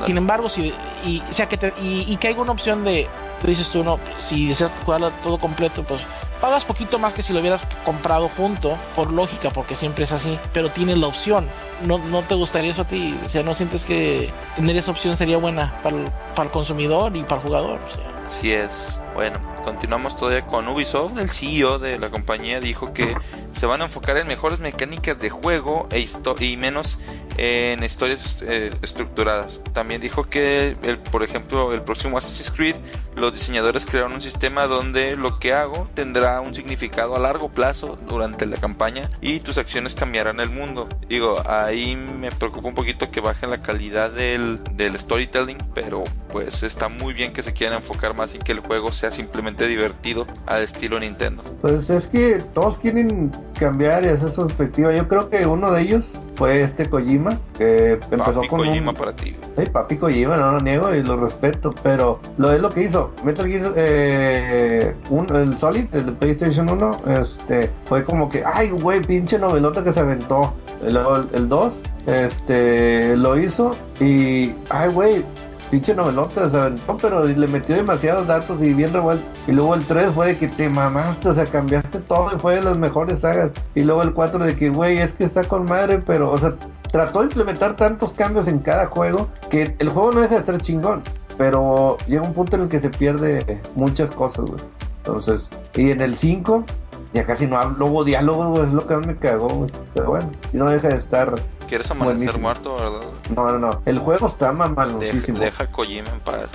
Sin 0.04 0.16
embargo, 0.16 0.48
si 0.48 0.72
y, 1.04 1.22
o 1.28 1.32
sea 1.32 1.48
que 1.48 1.56
te, 1.56 1.72
y, 1.82 2.04
y 2.08 2.16
que 2.16 2.28
hay 2.28 2.34
una 2.34 2.52
opción 2.52 2.84
de, 2.84 3.08
tú 3.40 3.46
dices 3.46 3.68
tú, 3.70 3.84
no, 3.84 3.98
si 4.18 4.48
deseas 4.48 4.70
jugarlo 4.84 5.10
todo 5.22 5.38
completo, 5.38 5.82
pues 5.84 6.00
pagas 6.40 6.64
poquito 6.64 6.98
más 6.98 7.14
que 7.14 7.22
si 7.22 7.32
lo 7.32 7.40
hubieras 7.40 7.62
comprado 7.84 8.28
junto, 8.36 8.76
por 8.94 9.10
lógica, 9.10 9.50
porque 9.50 9.74
siempre 9.74 10.04
es 10.04 10.12
así, 10.12 10.38
pero 10.52 10.68
tienes 10.68 10.98
la 10.98 11.06
opción. 11.06 11.48
No, 11.82 11.98
no 11.98 12.22
te 12.22 12.34
gustaría 12.34 12.70
eso 12.70 12.82
a 12.82 12.86
ti, 12.86 13.18
o 13.24 13.28
sea, 13.28 13.42
no 13.42 13.54
sientes 13.54 13.84
que 13.84 14.30
tener 14.56 14.76
esa 14.76 14.90
opción 14.90 15.16
sería 15.16 15.38
buena 15.38 15.74
para 15.82 15.96
el, 15.96 16.04
para 16.34 16.46
el 16.46 16.52
consumidor 16.52 17.16
y 17.16 17.22
para 17.22 17.40
el 17.40 17.46
jugador. 17.46 17.80
O 17.88 17.94
sea. 17.94 18.13
Así 18.26 18.52
es. 18.52 19.00
Bueno, 19.14 19.38
continuamos 19.64 20.16
todavía 20.16 20.46
con 20.46 20.66
Ubisoft. 20.68 21.18
El 21.18 21.30
CEO 21.30 21.78
de 21.78 21.98
la 21.98 22.08
compañía 22.08 22.58
dijo 22.58 22.92
que 22.92 23.14
se 23.52 23.66
van 23.66 23.82
a 23.82 23.84
enfocar 23.84 24.16
en 24.16 24.26
mejores 24.26 24.60
mecánicas 24.60 25.18
de 25.18 25.30
juego 25.30 25.88
e 25.90 26.06
y 26.40 26.56
menos 26.56 26.98
en 27.36 27.82
historias 27.84 28.38
eh, 28.42 28.72
estructuradas. 28.82 29.60
También 29.72 30.00
dijo 30.00 30.24
que, 30.24 30.76
el, 30.82 30.98
por 30.98 31.22
ejemplo, 31.22 31.72
el 31.72 31.82
próximo 31.82 32.18
Assassin's 32.18 32.50
Creed, 32.50 32.76
los 33.16 33.32
diseñadores 33.32 33.86
crearon 33.86 34.12
un 34.12 34.20
sistema 34.20 34.66
donde 34.66 35.16
lo 35.16 35.38
que 35.38 35.52
hago 35.52 35.88
tendrá 35.94 36.40
un 36.40 36.54
significado 36.54 37.16
a 37.16 37.18
largo 37.18 37.50
plazo 37.50 37.96
durante 38.08 38.46
la 38.46 38.56
campaña 38.56 39.08
y 39.20 39.40
tus 39.40 39.58
acciones 39.58 39.94
cambiarán 39.94 40.40
el 40.40 40.50
mundo. 40.50 40.88
Digo, 41.08 41.36
ahí 41.48 41.96
me 41.96 42.30
preocupa 42.30 42.68
un 42.68 42.74
poquito 42.74 43.10
que 43.10 43.20
baje 43.20 43.46
la 43.46 43.62
calidad 43.62 44.10
del, 44.10 44.60
del 44.72 44.98
storytelling, 44.98 45.58
pero 45.74 46.04
pues 46.28 46.62
está 46.62 46.88
muy 46.88 47.14
bien 47.14 47.32
que 47.32 47.42
se 47.42 47.52
quieran 47.52 47.78
enfocar 47.78 48.16
más 48.16 48.34
en 48.34 48.40
que 48.42 48.52
el 48.52 48.60
juego 48.60 48.90
sea 48.92 49.10
simplemente 49.10 49.66
divertido 49.68 50.26
al 50.46 50.62
estilo 50.62 50.98
Nintendo. 50.98 51.42
Pues 51.60 51.88
es 51.90 52.06
que 52.08 52.42
todos 52.52 52.78
quieren 52.78 53.30
cambiar 53.58 54.04
y 54.04 54.08
hacer 54.08 54.30
su 54.32 54.46
perspectiva. 54.46 54.92
Yo 54.92 55.06
creo 55.06 55.30
que 55.30 55.46
uno 55.46 55.70
de 55.70 55.82
ellos 55.82 56.18
fue 56.34 56.62
este 56.62 56.88
Kojima, 56.90 57.38
que 57.56 57.92
empezó 57.92 58.24
Papi 58.34 58.48
con 58.48 58.60
un- 58.60 58.66
Kojima 58.66 58.92
para 58.92 59.14
ti. 59.14 59.36
Sí, 59.56 59.64
papi 59.66 59.96
Kojima, 59.96 60.36
no 60.36 60.52
lo 60.52 60.60
niego 60.60 60.92
y 60.94 61.02
lo 61.04 61.16
respeto, 61.16 61.70
pero 61.84 62.18
lo 62.38 62.52
es 62.52 62.60
lo 62.60 62.70
que 62.70 62.82
hizo. 62.82 63.03
Metal 63.24 63.46
Gear, 63.46 63.72
eh, 63.76 64.94
el 65.34 65.58
Solid, 65.58 65.86
el 65.92 66.06
de 66.06 66.12
PlayStation 66.12 66.68
1, 66.68 66.96
este, 67.20 67.70
fue 67.84 68.04
como 68.04 68.28
que, 68.28 68.42
ay, 68.44 68.70
güey, 68.70 69.00
pinche 69.00 69.38
novelota 69.38 69.82
que 69.82 69.92
se 69.92 70.00
aventó. 70.00 70.54
El, 70.82 70.98
el 71.32 71.48
2, 71.48 71.80
este, 72.06 73.16
lo 73.16 73.38
hizo 73.38 73.70
y, 74.00 74.52
ay, 74.68 74.90
güey, 74.92 75.24
pinche 75.70 75.94
novelota 75.94 76.48
se 76.48 76.56
aventó, 76.56 76.96
pero 77.00 77.24
le 77.24 77.48
metió 77.48 77.74
demasiados 77.74 78.26
datos 78.26 78.62
y 78.62 78.74
bien 78.74 78.92
revuelto. 78.92 79.24
Y 79.46 79.52
luego 79.52 79.74
el 79.74 79.84
3 79.84 80.12
fue 80.12 80.28
de 80.28 80.36
que 80.36 80.48
te 80.48 80.68
mamaste, 80.68 81.28
o 81.28 81.34
sea, 81.34 81.46
cambiaste 81.46 81.98
todo 81.98 82.30
y 82.34 82.38
fue 82.38 82.56
de 82.56 82.62
las 82.62 82.78
mejores 82.78 83.20
sagas. 83.20 83.50
Y 83.74 83.82
luego 83.82 84.02
el 84.02 84.12
4 84.12 84.38
de 84.44 84.54
que, 84.54 84.68
güey, 84.68 84.98
es 84.98 85.14
que 85.14 85.24
está 85.24 85.44
con 85.44 85.64
madre, 85.64 85.98
pero, 86.04 86.30
o 86.30 86.38
sea, 86.38 86.54
trató 86.92 87.20
de 87.20 87.24
implementar 87.24 87.74
tantos 87.74 88.12
cambios 88.12 88.46
en 88.46 88.60
cada 88.60 88.86
juego 88.86 89.28
que 89.50 89.74
el 89.80 89.88
juego 89.88 90.12
no 90.12 90.20
deja 90.20 90.34
de 90.34 90.40
estar 90.40 90.60
chingón. 90.60 91.02
Pero 91.36 91.98
llega 92.06 92.22
un 92.22 92.34
punto 92.34 92.56
en 92.56 92.62
el 92.62 92.68
que 92.68 92.80
se 92.80 92.90
pierde 92.90 93.60
muchas 93.74 94.14
cosas, 94.14 94.44
güey. 94.46 94.60
Entonces, 94.98 95.50
y 95.74 95.90
en 95.90 96.00
el 96.00 96.16
5 96.16 96.64
ya 97.12 97.24
casi 97.24 97.46
no 97.46 97.56
hablo, 97.56 97.86
hubo 97.86 98.04
diálogo, 98.04 98.50
güey, 98.50 98.64
es 98.64 98.72
lo 98.72 98.86
que 98.86 98.96
más 98.96 99.06
me 99.06 99.16
cagó, 99.16 99.48
güey. 99.48 99.70
Pero 99.94 100.10
bueno, 100.10 100.30
y 100.52 100.56
no 100.56 100.68
deja 100.68 100.88
de 100.88 100.96
estar. 100.96 101.34
¿Quieres 101.68 101.90
amanecer 101.90 102.16
Buenísimo. 102.16 102.42
muerto, 102.42 102.76
verdad? 102.76 103.00
No, 103.34 103.46
no, 103.50 103.58
no. 103.58 103.82
El 103.86 103.98
juego 103.98 104.26
está 104.26 104.50
Deja, 104.52 104.68
mamalosísimo. 104.68 105.38
deja 105.38 105.64
a 105.64 105.66
Kojima 105.66 106.08
en 106.10 106.20
paz. 106.20 106.48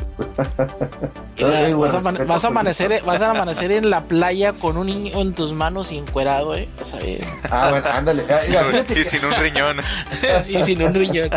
Ay, 1.43 1.73
vas, 1.73 1.93
a, 1.95 1.99
vas 1.99 2.43
a 2.43 2.47
amanecer, 2.47 3.01
vas 3.05 3.21
a 3.21 3.31
amanecer 3.31 3.71
en 3.71 3.89
la 3.89 4.01
playa 4.01 4.53
con 4.53 4.77
un 4.77 4.87
niño 4.87 5.19
en 5.19 5.33
tus 5.33 5.53
manos 5.53 5.91
y 5.91 5.97
encuerado, 5.97 6.55
¿eh? 6.55 6.67
Ver. 7.01 7.23
Ah, 7.51 7.69
bueno, 7.71 7.87
ándale. 7.91 8.23
Ah, 8.29 8.37
Sin 8.37 8.55
y 8.97 9.03
sin 9.03 9.25
un 9.25 9.33
riñón. 9.35 9.77
y 10.47 10.63
sin 10.63 10.81
un 10.83 10.93
riñón. 10.93 11.29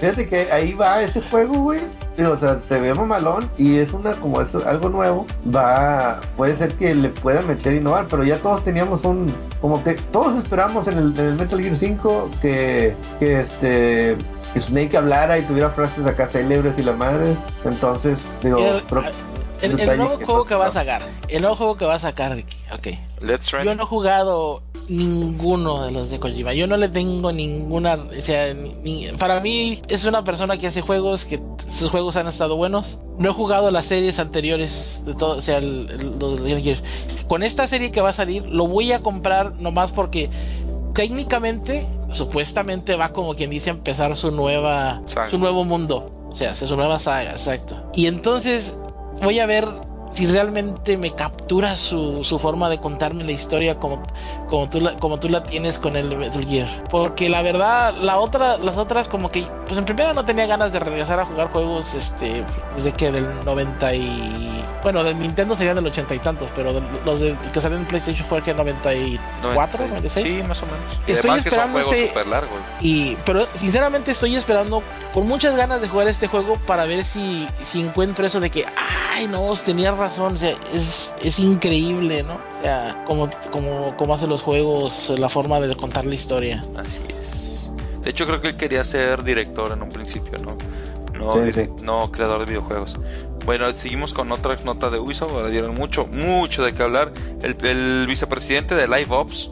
fíjate 0.00 0.26
que 0.28 0.52
ahí 0.52 0.72
va 0.74 1.02
ese 1.02 1.20
juego, 1.22 1.54
güey. 1.54 1.80
Digo, 2.16 2.32
o 2.32 2.38
sea, 2.38 2.58
se 2.68 2.78
ve 2.78 2.92
mamalón 2.94 3.50
y 3.56 3.76
es 3.78 3.92
una 3.94 4.12
como 4.12 4.40
eso, 4.42 4.62
algo 4.66 4.88
nuevo. 4.90 5.26
Va, 5.54 6.20
puede 6.36 6.54
ser 6.54 6.74
que 6.74 6.94
le 6.94 7.08
pueda 7.08 7.40
meter 7.42 7.72
innovar, 7.74 8.06
pero 8.10 8.22
ya 8.24 8.36
todos 8.38 8.62
teníamos 8.64 9.04
un, 9.04 9.32
como 9.60 9.82
que 9.82 9.94
todos 9.94 10.34
esperamos 10.36 10.88
en 10.88 10.98
el, 10.98 11.18
en 11.18 11.26
el 11.26 11.34
Metal 11.36 11.60
Gear 11.60 11.76
5 11.76 12.30
que, 12.42 12.94
que 13.18 13.40
este 13.40 14.16
que 14.52 14.60
Snake 14.60 14.94
hablara 14.98 15.38
y 15.38 15.42
tuviera 15.42 15.70
frases 15.70 16.04
acá 16.04 16.26
célebres 16.28 16.78
y 16.78 16.82
la 16.82 16.92
madre. 16.92 17.34
Entonces, 17.64 18.18
digo, 18.42 18.58
Y 18.58 18.64
el- 18.64 18.82
pero- 18.88 19.02
El, 19.62 19.78
el 19.80 19.96
nuevo 19.98 20.16
juego 20.24 20.44
que 20.44 20.54
va 20.54 20.66
a 20.66 20.70
sacar. 20.70 21.02
El 21.28 21.42
nuevo 21.42 21.56
juego 21.56 21.76
que 21.76 21.84
va 21.84 21.94
a 21.94 21.98
sacar, 21.98 22.34
Ricky. 22.34 22.56
Ok. 22.74 22.88
Let's. 23.20 23.50
Yo 23.64 23.74
no 23.74 23.82
he 23.84 23.86
jugado 23.86 24.62
ninguno 24.88 25.84
de 25.84 25.92
los 25.92 26.10
de 26.10 26.18
Kojima. 26.18 26.52
Yo 26.54 26.66
no 26.66 26.76
le 26.76 26.88
tengo 26.88 27.32
ninguna. 27.32 27.94
O 27.94 28.22
sea, 28.22 28.52
ni- 28.54 29.06
para 29.18 29.40
mí 29.40 29.80
es 29.88 30.04
una 30.04 30.24
persona 30.24 30.58
que 30.58 30.66
hace 30.66 30.80
juegos, 30.80 31.24
que 31.24 31.40
sus 31.76 31.90
juegos 31.90 32.16
han 32.16 32.26
estado 32.26 32.56
buenos. 32.56 32.98
No 33.18 33.30
he 33.30 33.32
jugado 33.32 33.70
las 33.70 33.86
series 33.86 34.18
anteriores 34.18 35.02
de 35.06 35.14
todo, 35.14 35.38
o 35.38 35.40
sea, 35.40 35.58
el- 35.58 35.88
el-. 35.90 36.82
Con 37.28 37.42
esta 37.42 37.66
serie 37.68 37.90
que 37.92 38.00
va 38.00 38.10
a 38.10 38.14
salir, 38.14 38.44
lo 38.46 38.66
voy 38.66 38.92
a 38.92 39.00
comprar 39.02 39.54
nomás 39.60 39.92
porque 39.92 40.28
técnicamente, 40.94 41.86
supuestamente 42.12 42.96
va 42.96 43.12
como 43.12 43.34
quien 43.34 43.50
dice 43.50 43.70
a 43.70 43.74
empezar 43.74 44.14
su 44.16 44.30
nueva, 44.30 45.00
Saga. 45.06 45.30
su 45.30 45.38
nuevo 45.38 45.64
mundo. 45.64 46.28
O 46.30 46.34
sea, 46.34 46.54
su 46.54 46.76
nueva 46.76 46.98
saga, 46.98 47.32
exacto. 47.32 47.76
Y 47.94 48.06
entonces 48.06 48.74
voy 49.22 49.40
a 49.40 49.46
ver 49.46 49.66
si 50.12 50.26
realmente 50.26 50.98
me 50.98 51.14
captura 51.14 51.74
su, 51.74 52.22
su 52.22 52.38
forma 52.38 52.68
de 52.68 52.78
contarme 52.78 53.24
la 53.24 53.32
historia 53.32 53.76
como, 53.76 54.02
como, 54.50 54.68
tú 54.68 54.78
la, 54.82 54.94
como 54.96 55.18
tú 55.18 55.30
la 55.30 55.42
tienes 55.42 55.78
con 55.78 55.96
el 55.96 56.14
Metal 56.18 56.44
Gear. 56.46 56.68
Porque 56.90 57.30
la 57.30 57.40
verdad, 57.40 57.94
la 57.94 58.18
otra, 58.18 58.58
las 58.58 58.76
otras 58.76 59.08
como 59.08 59.30
que, 59.30 59.46
pues 59.66 59.78
en 59.78 59.86
primera 59.86 60.12
no 60.12 60.22
tenía 60.26 60.44
ganas 60.46 60.70
de 60.70 60.80
regresar 60.80 61.18
a 61.18 61.24
jugar 61.24 61.48
juegos 61.50 61.94
este 61.94 62.44
desde 62.76 62.92
que 62.92 63.10
del 63.10 63.42
90 63.42 63.94
y... 63.94 64.64
Bueno, 64.82 65.02
del 65.02 65.18
Nintendo 65.18 65.56
serían 65.56 65.76
del 65.76 65.86
80 65.86 66.14
y 66.14 66.18
tantos, 66.18 66.50
pero 66.54 66.74
de- 66.74 66.82
los 67.06 67.20
de, 67.20 67.34
que 67.50 67.60
salieron 67.62 67.82
en 67.84 67.88
PlayStation 67.88 68.28
fue 68.28 68.42
que 68.42 68.52
94, 68.52 69.86
96. 69.86 70.28
Sí, 70.28 70.42
más 70.42 70.62
o 70.62 70.66
menos. 70.66 70.80
Y 71.06 71.12
Estoy 71.12 71.30
además 71.30 71.44
que 71.44 71.50
son 71.50 71.58
esperando 71.60 71.88
juegos 71.90 71.94
este- 71.94 72.24
largos. 72.28 72.58
Y, 72.82 73.16
pero 73.24 73.46
sinceramente 73.54 74.10
estoy 74.10 74.36
esperando 74.36 74.82
con 75.12 75.26
muchas 75.28 75.56
ganas 75.56 75.80
de 75.82 75.88
jugar 75.88 76.08
este 76.08 76.26
juego 76.26 76.56
para 76.66 76.84
ver 76.86 77.04
si, 77.04 77.46
si 77.62 77.80
encuentro 77.80 78.26
eso 78.26 78.40
de 78.40 78.50
que, 78.50 78.64
ay, 79.14 79.28
no, 79.28 79.54
tenía 79.56 79.92
razón, 79.92 80.34
o 80.34 80.36
sea, 80.36 80.54
es, 80.72 81.14
es 81.22 81.38
increíble, 81.38 82.22
¿no? 82.22 82.34
O 82.34 82.62
sea, 82.62 83.04
como, 83.06 83.28
como, 83.50 83.96
como 83.96 84.14
hace 84.14 84.26
los 84.26 84.42
juegos, 84.42 85.12
la 85.18 85.28
forma 85.28 85.60
de 85.60 85.74
contar 85.76 86.06
la 86.06 86.14
historia. 86.14 86.64
Así 86.78 87.02
es. 87.20 87.70
De 88.02 88.10
hecho, 88.10 88.26
creo 88.26 88.40
que 88.40 88.48
él 88.48 88.56
quería 88.56 88.82
ser 88.84 89.22
director 89.22 89.70
en 89.72 89.82
un 89.82 89.88
principio, 89.90 90.38
¿no? 90.38 90.56
No, 91.18 91.34
Sí, 91.34 91.38
direc- 91.40 91.80
no 91.82 92.10
creador 92.10 92.40
de 92.40 92.46
videojuegos. 92.46 92.96
Bueno, 93.44 93.70
seguimos 93.74 94.12
con 94.12 94.32
otra 94.32 94.56
nota 94.64 94.88
de 94.90 94.98
Ubisoft. 94.98 95.32
Ahora 95.32 95.48
dieron 95.50 95.74
mucho, 95.74 96.06
mucho 96.06 96.64
de 96.64 96.72
qué 96.74 96.82
hablar. 96.82 97.12
El, 97.42 97.56
el 97.66 98.06
vicepresidente 98.08 98.74
de 98.74 98.88
Live 98.88 99.08
Ops 99.10 99.50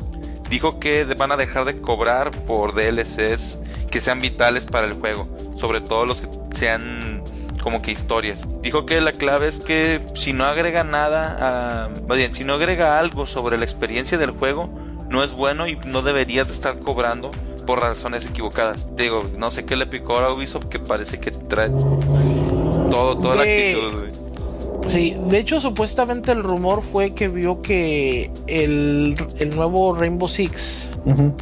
dijo 0.48 0.80
que 0.80 1.04
van 1.04 1.30
a 1.32 1.36
dejar 1.36 1.64
de 1.64 1.76
cobrar 1.76 2.30
por 2.30 2.72
DLCs 2.74 3.58
que 3.90 4.00
sean 4.00 4.20
vitales 4.20 4.66
para 4.66 4.86
el 4.86 4.94
juego. 4.94 5.28
Sobre 5.56 5.80
todo 5.80 6.04
los 6.06 6.20
que 6.20 6.28
sean 6.54 7.22
como 7.62 7.82
que 7.82 7.92
historias. 7.92 8.48
Dijo 8.62 8.86
que 8.86 9.00
la 9.00 9.12
clave 9.12 9.46
es 9.48 9.60
que 9.60 10.02
si 10.14 10.32
no 10.32 10.44
agrega 10.44 10.82
nada, 10.84 11.84
a- 11.86 11.88
más 12.08 12.16
bien, 12.16 12.32
si 12.32 12.44
no 12.44 12.54
agrega 12.54 12.98
algo 12.98 13.26
sobre 13.26 13.58
la 13.58 13.64
experiencia 13.64 14.16
del 14.16 14.30
juego, 14.30 14.70
no 15.10 15.22
es 15.24 15.32
bueno 15.32 15.66
y 15.68 15.76
no 15.86 16.02
deberías 16.02 16.46
de 16.46 16.54
estar 16.54 16.80
cobrando 16.80 17.30
por 17.66 17.80
razones 17.80 18.24
equivocadas. 18.26 18.86
Digo, 18.96 19.28
no 19.36 19.50
sé 19.50 19.66
qué 19.66 19.76
le 19.76 19.86
picó 19.86 20.16
a 20.18 20.32
Ubisoft 20.32 20.66
que 20.66 20.78
parece 20.78 21.20
que 21.20 21.30
trae 21.32 21.68
todo, 22.90 23.16
toda 23.18 23.34
la 23.36 23.42
actitud. 23.42 24.29
Sí, 24.86 25.16
de 25.28 25.38
hecho 25.38 25.60
supuestamente 25.60 26.32
el 26.32 26.42
rumor 26.42 26.82
fue 26.82 27.14
que 27.14 27.28
vio 27.28 27.62
que 27.62 28.30
el, 28.46 29.14
el 29.38 29.54
nuevo 29.54 29.94
Rainbow 29.94 30.28
Six 30.28 30.88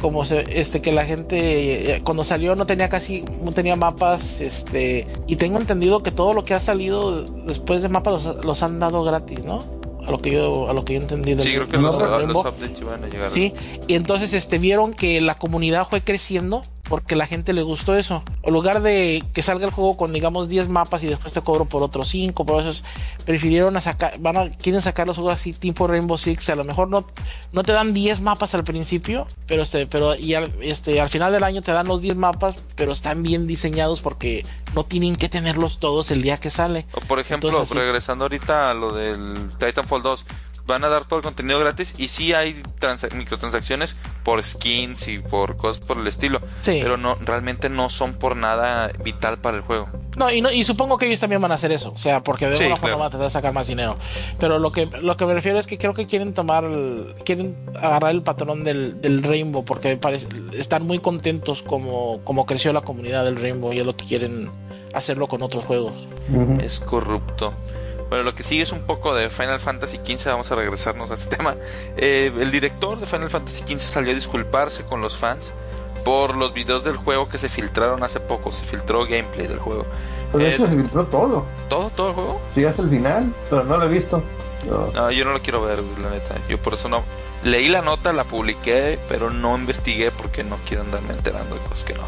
como 0.01 0.23
se, 0.23 0.45
este 0.59 0.81
que 0.81 0.91
la 0.91 1.05
gente 1.05 1.95
eh, 1.95 2.01
cuando 2.03 2.23
salió 2.23 2.55
no 2.55 2.65
tenía 2.65 2.87
casi 2.87 3.25
no 3.43 3.51
tenía 3.51 3.75
mapas 3.75 4.39
este 4.39 5.05
y 5.27 5.35
tengo 5.35 5.59
entendido 5.59 5.99
que 5.99 6.11
todo 6.11 6.33
lo 6.33 6.45
que 6.45 6.53
ha 6.53 6.59
salido 6.59 7.23
después 7.23 7.81
de 7.81 7.89
mapas 7.89 8.23
los, 8.23 8.45
los 8.45 8.63
han 8.63 8.79
dado 8.79 9.03
gratis 9.03 9.43
no 9.43 9.59
a 10.05 10.11
lo 10.11 10.19
que 10.19 10.31
yo 10.31 10.69
a 10.69 10.73
lo 10.73 10.85
que 10.85 10.93
yo 10.93 11.01
entendí 11.01 11.35
Sí, 11.41 11.53
creo 11.53 11.67
que 11.67 11.77
los, 11.77 11.97
los 11.97 12.37
updates 12.37 12.79
iban 12.81 13.03
a 13.03 13.07
llegar. 13.07 13.29
Sí, 13.29 13.53
y 13.87 13.95
entonces 13.95 14.33
este 14.33 14.57
vieron 14.57 14.93
que 14.93 15.19
la 15.21 15.35
comunidad 15.35 15.87
fue 15.89 16.01
creciendo 16.01 16.61
porque 16.89 17.15
la 17.15 17.27
gente 17.27 17.53
le 17.53 17.61
gustó 17.61 17.95
eso. 17.95 18.23
En 18.43 18.53
lugar 18.53 18.81
de 18.81 19.23
que 19.33 19.43
salga 19.43 19.65
el 19.65 19.71
juego 19.71 19.95
con 19.95 20.11
digamos 20.11 20.49
10 20.49 20.67
mapas 20.69 21.03
y 21.03 21.07
después 21.07 21.33
te 21.33 21.41
cobro 21.41 21.65
por 21.65 21.83
otros 21.83 22.09
5, 22.09 22.45
por 22.45 22.61
esos 22.61 22.83
prefirieron 23.25 23.77
a 23.77 23.81
sacar 23.81 24.19
van 24.19 24.37
a 24.37 24.49
quieren 24.49 24.81
sacar 24.81 25.07
los 25.07 25.15
juegos 25.15 25.33
así 25.33 25.53
tipo 25.53 25.87
Rainbow 25.87 26.17
Six, 26.17 26.49
a 26.49 26.55
lo 26.55 26.63
mejor 26.63 26.89
no 26.89 27.05
no 27.53 27.63
te 27.63 27.71
dan 27.71 27.93
10 27.93 28.21
mapas 28.21 28.55
al 28.55 28.63
principio, 28.63 29.27
pero 29.47 29.61
este 29.61 29.85
pero 29.87 30.15
y 30.15 30.33
al, 30.33 30.51
este 30.61 30.99
al 30.99 31.09
final 31.09 31.31
del 31.31 31.43
año 31.43 31.61
te 31.61 31.71
dan 31.71 31.87
los 31.87 32.01
10 32.01 32.17
mapas, 32.17 32.55
pero 32.75 32.91
están 32.91 33.23
bien 33.23 33.47
diseñados 33.47 34.01
porque 34.01 34.45
no 34.73 34.83
tienen 34.83 35.15
que 35.15 35.29
tenerlos 35.29 35.79
todos 35.79 36.09
el 36.11 36.21
día 36.21 36.37
que 36.37 36.49
sale. 36.49 36.85
O 36.93 37.01
por 37.01 37.19
ejemplo, 37.19 37.49
Entonces, 37.49 37.73
sí. 37.73 37.79
regresando 37.79 38.25
ahorita 38.25 38.69
a 38.71 38.73
lo 38.73 38.93
del 38.93 39.51
Titanfall 39.57 40.01
2, 40.01 40.25
van 40.69 40.83
a 40.85 40.87
dar 40.87 41.03
todo 41.05 41.17
el 41.19 41.23
contenido 41.23 41.59
gratis 41.59 41.93
y 41.97 42.07
sí 42.07 42.33
hay 42.33 42.61
transa- 42.79 43.09
microtransacciones 43.13 43.95
por 44.23 44.41
skins 44.43 45.07
y 45.07 45.19
por 45.19 45.57
cosas 45.57 45.83
por 45.85 45.97
el 45.97 46.07
estilo, 46.07 46.39
Sí. 46.57 46.79
pero 46.81 46.95
no 46.97 47.15
realmente 47.25 47.67
no 47.69 47.89
son 47.89 48.13
por 48.13 48.35
nada 48.37 48.91
vital 49.03 49.39
para 49.39 49.57
el 49.57 49.63
juego. 49.63 49.89
No, 50.17 50.31
y, 50.31 50.41
no, 50.41 50.51
y 50.51 50.63
supongo 50.63 50.97
que 50.97 51.07
ellos 51.07 51.19
también 51.19 51.41
van 51.41 51.51
a 51.51 51.55
hacer 51.55 51.71
eso, 51.71 51.91
o 51.93 51.97
sea, 51.97 52.21
porque 52.23 52.47
de 52.47 52.55
Sí, 52.55 52.63
alguna 52.63 52.75
forma 52.79 52.87
claro. 52.89 52.97
van 52.99 53.07
a 53.07 53.09
tratar 53.09 53.27
de 53.27 53.31
sacar 53.31 53.53
más 53.53 53.67
dinero. 53.67 53.95
Pero 54.39 54.59
lo 54.59 54.71
que 54.71 54.85
lo 54.85 55.17
que 55.17 55.25
me 55.25 55.33
refiero 55.33 55.57
es 55.59 55.67
que 55.67 55.77
creo 55.77 55.93
que 55.93 56.07
quieren 56.07 56.33
tomar, 56.33 56.63
el- 56.65 57.15
quieren 57.25 57.55
agarrar 57.75 58.11
el 58.11 58.21
patrón 58.21 58.63
del, 58.63 59.01
del 59.01 59.23
Rainbow, 59.23 59.63
porque 59.65 59.97
parece, 59.97 60.27
están 60.53 60.85
muy 60.85 60.99
contentos 60.99 61.61
como, 61.63 62.21
como 62.23 62.45
creció 62.45 62.71
la 62.73 62.81
comunidad 62.81 63.23
del 63.25 63.35
Rainbow 63.41 63.73
y 63.73 63.79
es 63.79 63.85
lo 63.85 63.95
que 63.95 64.05
quieren 64.05 64.51
hacerlo 64.93 65.27
con 65.27 65.41
otros 65.41 65.63
juegos. 65.65 65.93
Es 66.61 66.79
corrupto. 66.79 67.53
Bueno, 68.09 68.23
lo 68.23 68.35
que 68.35 68.43
sigue 68.43 68.63
es 68.63 68.71
un 68.71 68.81
poco 68.81 69.13
de 69.13 69.29
Final 69.29 69.59
Fantasy 69.59 69.97
XV. 70.03 70.25
Vamos 70.31 70.51
a 70.51 70.55
regresarnos 70.55 71.11
a 71.11 71.13
este 71.13 71.35
tema. 71.37 71.55
Eh, 71.97 72.31
el 72.39 72.51
director 72.51 72.99
de 72.99 73.05
Final 73.05 73.29
Fantasy 73.29 73.63
XV 73.67 73.79
salió 73.79 74.11
a 74.11 74.15
disculparse 74.15 74.83
con 74.83 75.01
los 75.01 75.15
fans 75.15 75.53
por 76.03 76.35
los 76.35 76.53
videos 76.53 76.83
del 76.83 76.95
juego 76.97 77.29
que 77.29 77.37
se 77.37 77.49
filtraron 77.49 78.03
hace 78.03 78.19
poco. 78.19 78.51
Se 78.51 78.65
filtró 78.65 79.05
gameplay 79.05 79.47
del 79.47 79.59
juego. 79.59 79.85
Pero 80.31 80.43
de 80.43 80.49
Eh, 80.49 80.53
hecho 80.55 80.67
se 80.67 80.75
filtró 80.75 81.05
todo. 81.05 81.45
¿Todo? 81.69 81.89
¿Todo 81.91 82.09
el 82.09 82.13
juego? 82.15 82.41
Sí, 82.55 82.65
hasta 82.65 82.81
el 82.81 82.89
final, 82.89 83.33
pero 83.49 83.63
no 83.63 83.77
lo 83.77 83.85
he 83.85 83.89
visto. 83.89 84.23
No. 84.69 84.87
No, 84.93 85.11
yo 85.11 85.23
no 85.25 85.31
lo 85.31 85.41
quiero 85.41 85.61
ver, 85.63 85.81
la 86.01 86.09
neta. 86.09 86.35
Yo 86.49 86.57
por 86.57 86.73
eso 86.73 86.89
no. 86.89 87.03
Leí 87.43 87.69
la 87.69 87.81
nota, 87.81 88.11
la 88.11 88.25
publiqué, 88.25 88.99
pero 89.07 89.29
no 89.29 89.57
investigué 89.57 90.11
porque 90.11 90.43
no 90.43 90.57
quiero 90.67 90.83
andarme 90.83 91.13
enterando 91.13 91.55
de 91.55 91.61
cosas 91.61 91.83
que 91.85 91.93
no. 91.93 92.01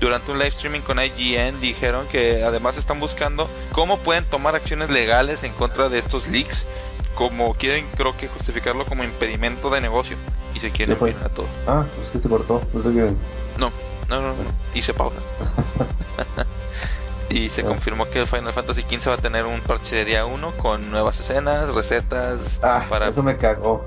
Durante 0.00 0.30
un 0.30 0.38
live 0.38 0.48
streaming 0.50 0.80
con 0.82 0.98
IGN 1.00 1.60
dijeron 1.60 2.06
que 2.08 2.44
además 2.44 2.76
están 2.76 3.00
buscando 3.00 3.48
cómo 3.72 3.98
pueden 3.98 4.24
tomar 4.24 4.54
acciones 4.54 4.90
legales 4.90 5.42
en 5.42 5.52
contra 5.52 5.88
de 5.88 5.98
estos 5.98 6.28
leaks, 6.28 6.66
como 7.14 7.54
quieren 7.54 7.86
creo 7.96 8.14
que 8.16 8.28
justificarlo 8.28 8.84
como 8.84 9.04
impedimento 9.04 9.70
de 9.70 9.80
negocio 9.80 10.16
y 10.54 10.60
se 10.60 10.70
quieren 10.70 10.94
¿Qué 10.96 10.98
fue? 10.98 11.08
eliminar 11.10 11.30
todo. 11.32 11.46
Ah, 11.66 11.84
pues 11.96 12.10
que 12.10 12.18
se 12.18 12.28
cortó. 12.28 12.60
No 12.74 12.82
sé 12.82 12.92
qué. 12.92 13.10
No, 13.58 13.72
no, 14.08 14.20
no, 14.20 14.28
no. 14.28 14.34
Hice 14.74 14.92
pausa. 14.92 15.16
y 17.30 17.48
se 17.48 17.62
confirmó 17.64 18.08
que 18.10 18.26
Final 18.26 18.52
Fantasy 18.52 18.82
XV 18.82 19.08
va 19.08 19.14
a 19.14 19.18
tener 19.18 19.46
un 19.46 19.60
parche 19.60 19.96
de 19.96 20.04
día 20.04 20.26
1 20.26 20.52
con 20.58 20.90
nuevas 20.90 21.18
escenas, 21.20 21.70
recetas 21.74 22.60
Ah, 22.62 22.86
para 22.90 23.08
eso 23.08 23.22
me 23.22 23.36
cagó. 23.38 23.84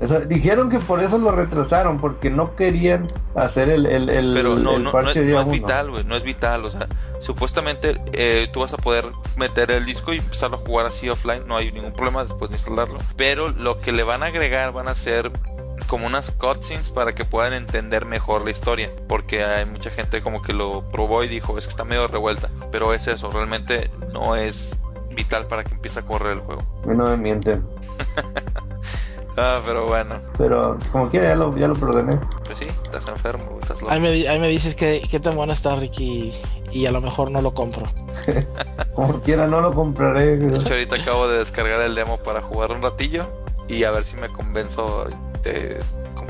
Eso- 0.00 0.20
dijeron 0.20 0.68
que 0.68 0.78
por 0.78 1.00
eso 1.02 1.18
lo 1.18 1.30
retrasaron, 1.30 1.98
porque 2.00 2.30
no 2.30 2.54
querían 2.54 3.08
hacer 3.34 3.68
el, 3.70 3.86
el, 3.86 4.08
el, 4.08 4.34
Pero 4.34 4.50
no, 4.56 4.76
el 4.76 4.82
no, 4.84 4.90
no 4.90 4.92
parche 4.92 5.22
es, 5.24 5.32
no 5.32 5.44
vital, 5.44 5.90
güey, 5.90 6.04
no 6.04 6.16
es 6.16 6.22
vital, 6.22 6.64
o 6.64 6.70
sea, 6.70 6.86
supuestamente 7.20 8.00
eh, 8.12 8.48
tú 8.52 8.60
vas 8.60 8.72
a 8.72 8.76
poder 8.76 9.06
meter 9.36 9.70
el 9.70 9.86
disco 9.86 10.12
y 10.12 10.18
empezarlo 10.18 10.58
a 10.58 10.60
jugar 10.60 10.86
así 10.86 11.08
offline, 11.08 11.46
no 11.46 11.56
hay 11.56 11.72
ningún 11.72 11.92
problema 11.92 12.24
después 12.24 12.50
de 12.50 12.56
instalarlo, 12.56 12.98
pero 13.16 13.48
lo 13.48 13.80
que 13.80 13.92
le 13.92 14.02
van 14.02 14.22
a 14.22 14.26
agregar 14.26 14.72
van 14.72 14.88
a 14.88 14.94
ser 14.94 15.32
como 15.88 16.06
unas 16.06 16.30
cutscenes 16.30 16.90
para 16.90 17.14
que 17.14 17.24
puedan 17.24 17.52
entender 17.52 18.06
mejor 18.06 18.44
la 18.44 18.50
historia, 18.50 18.90
porque 19.08 19.44
hay 19.44 19.64
mucha 19.66 19.90
gente 19.90 20.20
como 20.22 20.42
que 20.42 20.52
lo 20.52 20.82
probó 20.90 21.22
y 21.22 21.28
dijo, 21.28 21.56
es 21.58 21.64
que 21.64 21.70
está 21.70 21.84
medio 21.84 22.08
revuelta, 22.08 22.48
pero 22.72 22.92
es 22.92 23.06
eso, 23.06 23.30
realmente 23.30 23.90
no 24.12 24.36
es 24.36 24.76
vital 25.16 25.46
para 25.48 25.64
que 25.64 25.74
empiece 25.74 25.98
a 25.98 26.02
correr 26.02 26.34
el 26.34 26.40
juego. 26.40 26.62
A 26.84 26.86
mí 26.86 26.96
No 26.96 27.04
me 27.06 27.16
mienten. 27.16 27.66
Ah, 29.38 29.60
pero 29.66 29.86
bueno, 29.86 30.14
Pero 30.38 30.78
como 30.92 31.10
quiera, 31.10 31.28
ya 31.28 31.34
lo, 31.36 31.54
ya 31.54 31.68
lo 31.68 31.74
perdoné. 31.74 32.18
pues 32.46 32.56
sí, 32.56 32.64
estás 32.84 33.06
enfermo, 33.06 33.58
estás 33.60 33.78
loco. 33.82 33.92
Ahí 33.92 34.00
me, 34.00 34.08
ahí 34.26 34.40
me 34.40 34.48
dices 34.48 34.74
que 34.74 35.02
qué 35.10 35.20
tan 35.20 35.36
bueno 35.36 35.52
está 35.52 35.76
Ricky 35.76 36.32
y 36.72 36.86
a 36.86 36.90
lo 36.90 37.02
mejor 37.02 37.30
no 37.30 37.42
lo 37.42 37.52
compro. 37.52 37.84
Como 38.94 39.20
quiera, 39.20 39.46
no 39.46 39.60
lo 39.60 39.72
compraré. 39.72 40.38
De 40.38 40.56
hecho, 40.56 40.72
ahorita 40.72 40.96
acabo 40.96 41.28
de 41.28 41.36
descargar 41.36 41.82
el 41.82 41.94
demo 41.94 42.16
para 42.16 42.40
jugar 42.40 42.72
un 42.72 42.80
ratillo 42.80 43.26
y 43.68 43.84
a 43.84 43.90
ver 43.90 44.04
si 44.04 44.16
me 44.16 44.30
convenzo 44.30 45.06
de 45.42 45.80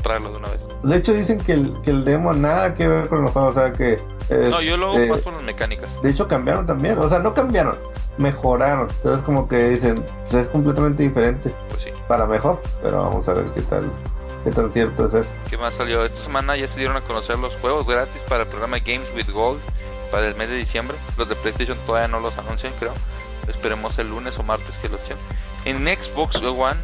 de 0.07 0.37
una 0.37 0.49
vez. 0.49 0.65
De 0.83 0.95
hecho, 0.95 1.13
dicen 1.13 1.37
que 1.37 1.53
el, 1.53 1.73
que 1.81 1.91
el 1.91 2.05
demo 2.05 2.33
nada 2.33 2.73
que 2.73 2.87
ver 2.87 3.07
con 3.07 3.25
el 3.25 3.31
juego. 3.31 3.49
O 3.49 3.53
sea, 3.53 3.73
que. 3.73 3.93
es, 4.29 4.49
No, 4.49 4.61
yo 4.61 4.77
lo 4.77 4.87
hago 4.87 4.99
eh, 4.99 5.09
más 5.09 5.19
por 5.19 5.33
las 5.33 5.43
mecánicas. 5.43 6.01
De 6.01 6.09
hecho, 6.09 6.27
cambiaron 6.27 6.65
también. 6.65 6.97
O 6.97 7.09
sea, 7.09 7.19
no 7.19 7.33
cambiaron, 7.33 7.77
mejoraron. 8.17 8.87
Entonces, 8.89 9.23
como 9.23 9.47
que 9.47 9.69
dicen, 9.69 10.03
pues, 10.21 10.33
es 10.33 10.47
completamente 10.47 11.03
diferente. 11.03 11.53
Pues 11.69 11.83
sí. 11.83 11.91
Para 12.07 12.25
mejor. 12.25 12.61
Pero 12.81 13.03
vamos 13.03 13.27
a 13.27 13.33
ver 13.33 13.45
qué 13.53 13.61
tal. 13.61 13.91
Qué 14.43 14.51
tan 14.51 14.71
cierto 14.71 15.07
es 15.07 15.13
eso. 15.13 15.29
¿Qué 15.49 15.57
más 15.57 15.73
salió? 15.75 16.05
Esta 16.05 16.19
semana 16.19 16.55
ya 16.55 16.67
se 16.67 16.79
dieron 16.79 16.95
a 16.95 17.01
conocer 17.01 17.37
los 17.37 17.55
juegos 17.57 17.85
gratis 17.85 18.23
para 18.23 18.43
el 18.43 18.47
programa 18.47 18.77
Games 18.79 19.11
with 19.13 19.29
Gold 19.33 19.59
para 20.11 20.27
el 20.27 20.35
mes 20.35 20.49
de 20.49 20.55
diciembre. 20.55 20.97
Los 21.17 21.27
de 21.27 21.35
PlayStation 21.35 21.77
todavía 21.85 22.07
no 22.07 22.19
los 22.19 22.37
anuncian, 22.37 22.73
creo. 22.79 22.93
esperemos 23.47 23.97
el 23.99 24.09
lunes 24.09 24.37
o 24.39 24.43
martes 24.43 24.77
que 24.77 24.89
lo 24.89 24.97
echen. 24.97 25.17
En 25.65 25.85
Xbox 25.85 26.41
One, 26.41 26.79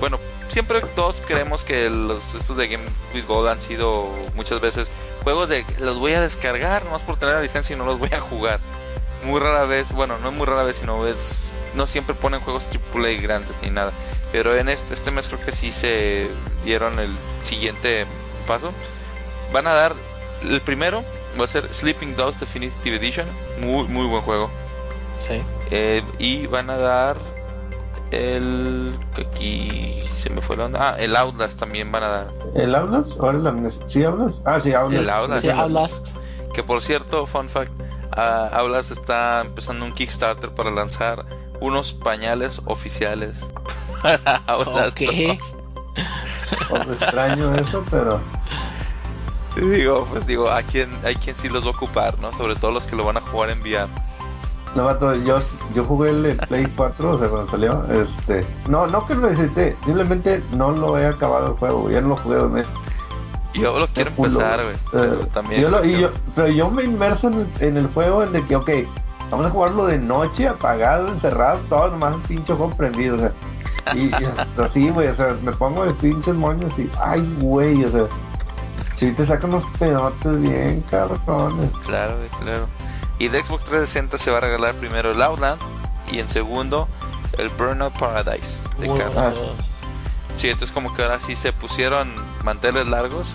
bueno, 0.00 0.18
siempre 0.48 0.80
todos 0.94 1.22
creemos 1.26 1.64
que 1.64 1.90
los 1.90 2.34
estos 2.34 2.56
de 2.56 2.68
Game 2.68 2.84
with 3.14 3.26
Gold 3.26 3.48
han 3.48 3.60
sido 3.60 4.08
muchas 4.34 4.60
veces 4.60 4.90
juegos 5.22 5.48
de 5.48 5.64
los 5.80 5.98
voy 5.98 6.12
a 6.12 6.20
descargar 6.20 6.84
nomás 6.84 7.02
por 7.02 7.18
tener 7.18 7.34
la 7.34 7.42
licencia 7.42 7.74
y 7.74 7.78
no 7.78 7.84
los 7.84 7.98
voy 7.98 8.10
a 8.12 8.20
jugar. 8.20 8.60
Muy 9.24 9.40
rara 9.40 9.64
vez, 9.64 9.92
bueno, 9.92 10.16
no 10.18 10.30
muy 10.30 10.46
rara 10.46 10.64
vez, 10.64 10.76
sino 10.76 11.06
es 11.06 11.44
no 11.74 11.86
siempre 11.86 12.14
ponen 12.14 12.40
juegos 12.40 12.66
AAA 12.66 13.20
grandes 13.20 13.56
ni 13.62 13.70
nada. 13.70 13.92
Pero 14.32 14.56
en 14.56 14.68
este, 14.68 14.94
este 14.94 15.10
mes 15.10 15.28
creo 15.28 15.40
que 15.44 15.52
sí 15.52 15.72
se 15.72 16.28
dieron 16.64 16.98
el 16.98 17.10
siguiente 17.42 18.06
paso. 18.46 18.72
Van 19.52 19.66
a 19.66 19.72
dar 19.72 19.94
el 20.42 20.60
primero, 20.60 21.04
va 21.40 21.44
a 21.44 21.48
ser 21.48 21.72
Sleeping 21.72 22.16
Dogs 22.16 22.40
Definitive 22.40 22.96
Edition. 22.96 23.26
Muy, 23.60 23.88
muy 23.88 24.06
buen 24.06 24.22
juego. 24.22 24.50
Sí. 25.20 25.42
Eh, 25.70 26.02
y 26.18 26.46
van 26.46 26.70
a 26.70 26.76
dar 26.76 27.16
el. 28.10 28.96
que 29.14 29.22
Aquí 29.22 30.02
se 30.14 30.30
me 30.30 30.40
fue 30.40 30.56
la 30.56 30.66
onda. 30.66 30.90
Ah, 30.90 30.96
el 30.98 31.14
Outlast 31.16 31.58
también 31.58 31.90
van 31.92 32.02
a 32.04 32.08
dar. 32.08 32.26
¿El 32.54 32.74
Outlast? 32.74 33.20
¿Ahora 33.20 33.38
la? 33.38 33.70
¿Sí, 33.86 34.04
Outlast? 34.04 34.38
Ah, 34.44 34.60
sí, 34.60 34.72
Outlast. 34.72 35.02
El 35.02 35.10
Outlast. 35.10 35.44
Sí, 35.44 35.50
Outlast. 35.50 36.08
Que 36.54 36.62
por 36.62 36.82
cierto, 36.82 37.26
fun 37.26 37.48
fact: 37.48 37.72
ah, 38.16 38.50
Outlast 38.54 38.90
está 38.90 39.40
empezando 39.42 39.84
un 39.84 39.92
Kickstarter 39.92 40.50
para 40.54 40.70
lanzar 40.70 41.24
unos 41.60 41.92
pañales 41.92 42.62
oficiales 42.66 43.44
para 44.02 44.36
Outlast 44.46 45.00
Ok. 45.00 45.10
2. 45.28 45.54
Pues, 46.70 46.82
extraño 47.02 47.54
eso, 47.56 47.84
pero... 47.90 48.20
Digo, 49.56 50.06
pues 50.10 50.26
digo, 50.26 50.50
a 50.50 50.62
quien, 50.62 50.90
hay 51.04 51.16
quien 51.16 51.36
sí 51.36 51.48
los 51.48 51.64
va 51.64 51.68
a 51.68 51.72
ocupar, 51.72 52.18
¿no? 52.20 52.32
Sobre 52.32 52.54
todo 52.56 52.70
los 52.70 52.86
que 52.86 52.94
lo 52.96 53.04
van 53.04 53.16
a 53.16 53.20
jugar 53.20 53.50
en 53.50 53.60
VR. 53.60 53.88
No, 54.74 54.84
vato, 54.84 55.14
yo, 55.14 55.38
yo 55.74 55.84
jugué 55.84 56.10
el 56.10 56.36
Play 56.48 56.66
4, 56.76 57.10
o 57.10 57.18
sea, 57.18 57.28
cuando 57.28 57.50
salió, 57.50 57.84
este... 57.90 58.46
No, 58.68 58.86
no 58.86 59.04
que 59.06 59.14
lo 59.14 59.28
necesité, 59.30 59.76
simplemente 59.84 60.42
no 60.56 60.70
lo 60.70 60.98
he 60.98 61.06
acabado 61.06 61.48
el 61.48 61.52
juego, 61.54 61.90
ya 61.90 62.00
no 62.00 62.08
lo 62.08 62.16
jugué 62.16 62.36
dos 62.36 62.50
meses. 62.50 62.70
Yo 63.54 63.76
lo 63.78 63.86
quiero 63.88 64.10
empezar, 64.10 64.62
güey. 64.62 64.76
Pero 64.92 65.14
Eh, 65.14 65.26
también. 65.32 65.62
yo 65.62 65.68
lo- 65.70 65.84
y 65.84 65.98
yo- 66.00 66.10
pero 66.34 66.48
yo 66.48 66.70
me 66.70 66.84
inmerso 66.84 67.28
en 67.28 67.34
el, 67.40 67.48
en 67.60 67.76
el 67.78 67.86
juego 67.88 68.22
en 68.22 68.36
el 68.36 68.46
que, 68.46 68.56
ok, 68.56 68.70
vamos 69.30 69.46
a 69.46 69.50
jugarlo 69.50 69.86
de 69.86 69.98
noche, 69.98 70.46
apagado, 70.46 71.08
encerrado, 71.08 71.58
todo 71.68 71.88
nomás 71.90 72.14
un 72.14 72.22
pinche 72.22 72.52
juego 72.54 72.70
prendido, 72.76 73.16
o 73.16 73.18
sea. 73.18 73.32
Y, 73.94 74.04
y 74.06 74.10
pero 74.54 74.68
sí, 74.68 74.90
güey, 74.90 75.08
o 75.08 75.14
sea, 75.14 75.34
me 75.42 75.50
pongo 75.52 75.84
de 75.86 75.94
pinches 75.94 76.34
moños 76.34 76.78
y, 76.78 76.88
ay, 77.02 77.36
güey, 77.40 77.84
o 77.84 77.88
sea, 77.88 78.04
sí 78.96 79.10
te 79.12 79.26
sacan 79.26 79.50
unos 79.50 79.64
pedotes 79.78 80.40
bien 80.40 80.84
cabrones. 80.90 81.70
Claro, 81.86 82.16
güey, 82.18 82.28
claro. 82.42 82.66
Y 83.18 83.28
de 83.28 83.42
Xbox 83.42 83.64
360 83.64 84.18
se 84.18 84.30
va 84.30 84.38
a 84.38 84.40
regalar 84.40 84.74
primero 84.74 85.10
el 85.12 85.20
Outland 85.22 85.60
y 86.12 86.20
en 86.20 86.28
segundo 86.28 86.88
el 87.38 87.48
Burnout 87.50 87.98
Paradise 87.98 88.60
de. 88.78 88.88
Ah. 88.90 88.94
buenos. 89.32 89.38
Sí, 90.36 90.48
entonces 90.48 90.72
como 90.72 90.94
que 90.94 91.02
ahora 91.02 91.18
sí 91.18 91.34
se 91.34 91.52
pusieron 91.52 92.12
manteles 92.44 92.86
largos 92.86 93.34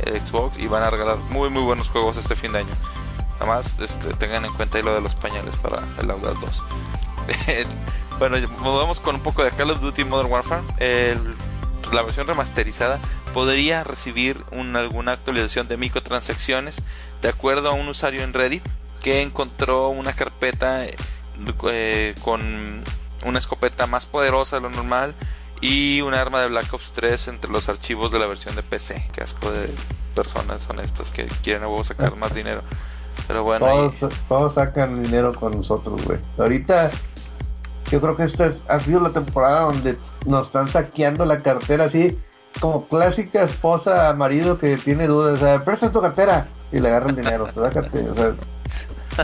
eh, 0.00 0.20
Xbox 0.26 0.58
y 0.58 0.66
van 0.66 0.82
a 0.82 0.90
regalar 0.90 1.18
muy 1.30 1.50
muy 1.50 1.62
buenos 1.62 1.88
juegos 1.90 2.16
este 2.16 2.36
fin 2.36 2.52
de 2.52 2.60
año. 2.60 2.74
Nada 3.40 3.46
más 3.46 3.74
este, 3.78 4.14
tengan 4.14 4.44
en 4.46 4.52
cuenta 4.54 4.78
ahí 4.78 4.82
lo 4.84 4.94
de 4.94 5.00
los 5.02 5.14
pañales 5.14 5.54
para 5.56 5.82
el 6.00 6.10
Outlast 6.10 6.40
2. 6.40 6.62
bueno, 8.18 8.36
vamos 8.62 9.00
con 9.00 9.14
un 9.16 9.20
poco 9.20 9.44
de 9.44 9.50
Call 9.52 9.70
of 9.70 9.80
Duty 9.80 10.04
Modern 10.04 10.30
Warfare. 10.30 10.62
El- 10.78 11.34
la 11.92 12.02
versión 12.02 12.26
remasterizada 12.26 12.98
podría 13.32 13.82
recibir 13.84 14.44
un- 14.50 14.76
alguna 14.76 15.12
actualización 15.12 15.68
de 15.68 15.76
microtransacciones 15.78 16.82
de 17.22 17.28
acuerdo 17.28 17.68
a 17.70 17.72
un 17.72 17.88
usuario 17.88 18.22
en 18.22 18.34
Reddit 18.34 18.62
que 19.02 19.22
encontró 19.22 19.88
una 19.88 20.12
carpeta 20.12 20.84
eh, 20.84 22.14
con 22.22 22.84
una 23.24 23.38
escopeta 23.38 23.86
más 23.86 24.06
poderosa 24.06 24.56
de 24.56 24.62
lo 24.62 24.70
normal 24.70 25.14
y 25.60 26.00
un 26.02 26.14
arma 26.14 26.40
de 26.40 26.48
Black 26.48 26.72
Ops 26.72 26.92
3 26.94 27.28
entre 27.28 27.50
los 27.50 27.68
archivos 27.68 28.12
de 28.12 28.18
la 28.18 28.26
versión 28.26 28.54
de 28.56 28.62
PC. 28.62 29.08
Qué 29.12 29.22
asco 29.22 29.50
de 29.50 29.68
personas 30.14 30.68
honestas 30.68 31.10
que 31.12 31.26
quieren 31.42 31.62
a 31.64 31.84
sacar 31.84 32.16
más 32.16 32.34
dinero. 32.34 32.62
Pero 33.26 33.42
bueno, 33.42 33.66
Todos, 33.66 33.96
todos 34.28 34.54
sacan 34.54 35.02
dinero 35.02 35.34
con 35.34 35.52
nosotros, 35.52 36.04
güey. 36.04 36.18
Ahorita, 36.38 36.90
yo 37.90 38.00
creo 38.00 38.16
que 38.16 38.24
esta 38.24 38.46
es- 38.46 38.60
ha 38.68 38.78
sido 38.80 39.00
la 39.00 39.10
temporada 39.10 39.62
donde 39.62 39.98
nos 40.26 40.46
están 40.46 40.68
saqueando 40.68 41.24
la 41.24 41.42
cartera 41.42 41.84
así, 41.84 42.16
como 42.60 42.86
clásica 42.86 43.42
esposa, 43.42 44.12
marido 44.14 44.58
que 44.58 44.76
tiene 44.76 45.06
dudas. 45.06 45.34
O 45.40 45.44
sea, 45.44 45.64
presta 45.64 45.90
tu 45.90 46.00
cartera 46.00 46.46
y 46.72 46.78
le 46.78 46.88
agarra 46.88 47.10
el 47.10 47.16
dinero. 47.16 47.48
o 47.56 47.70
sea, 47.70 48.34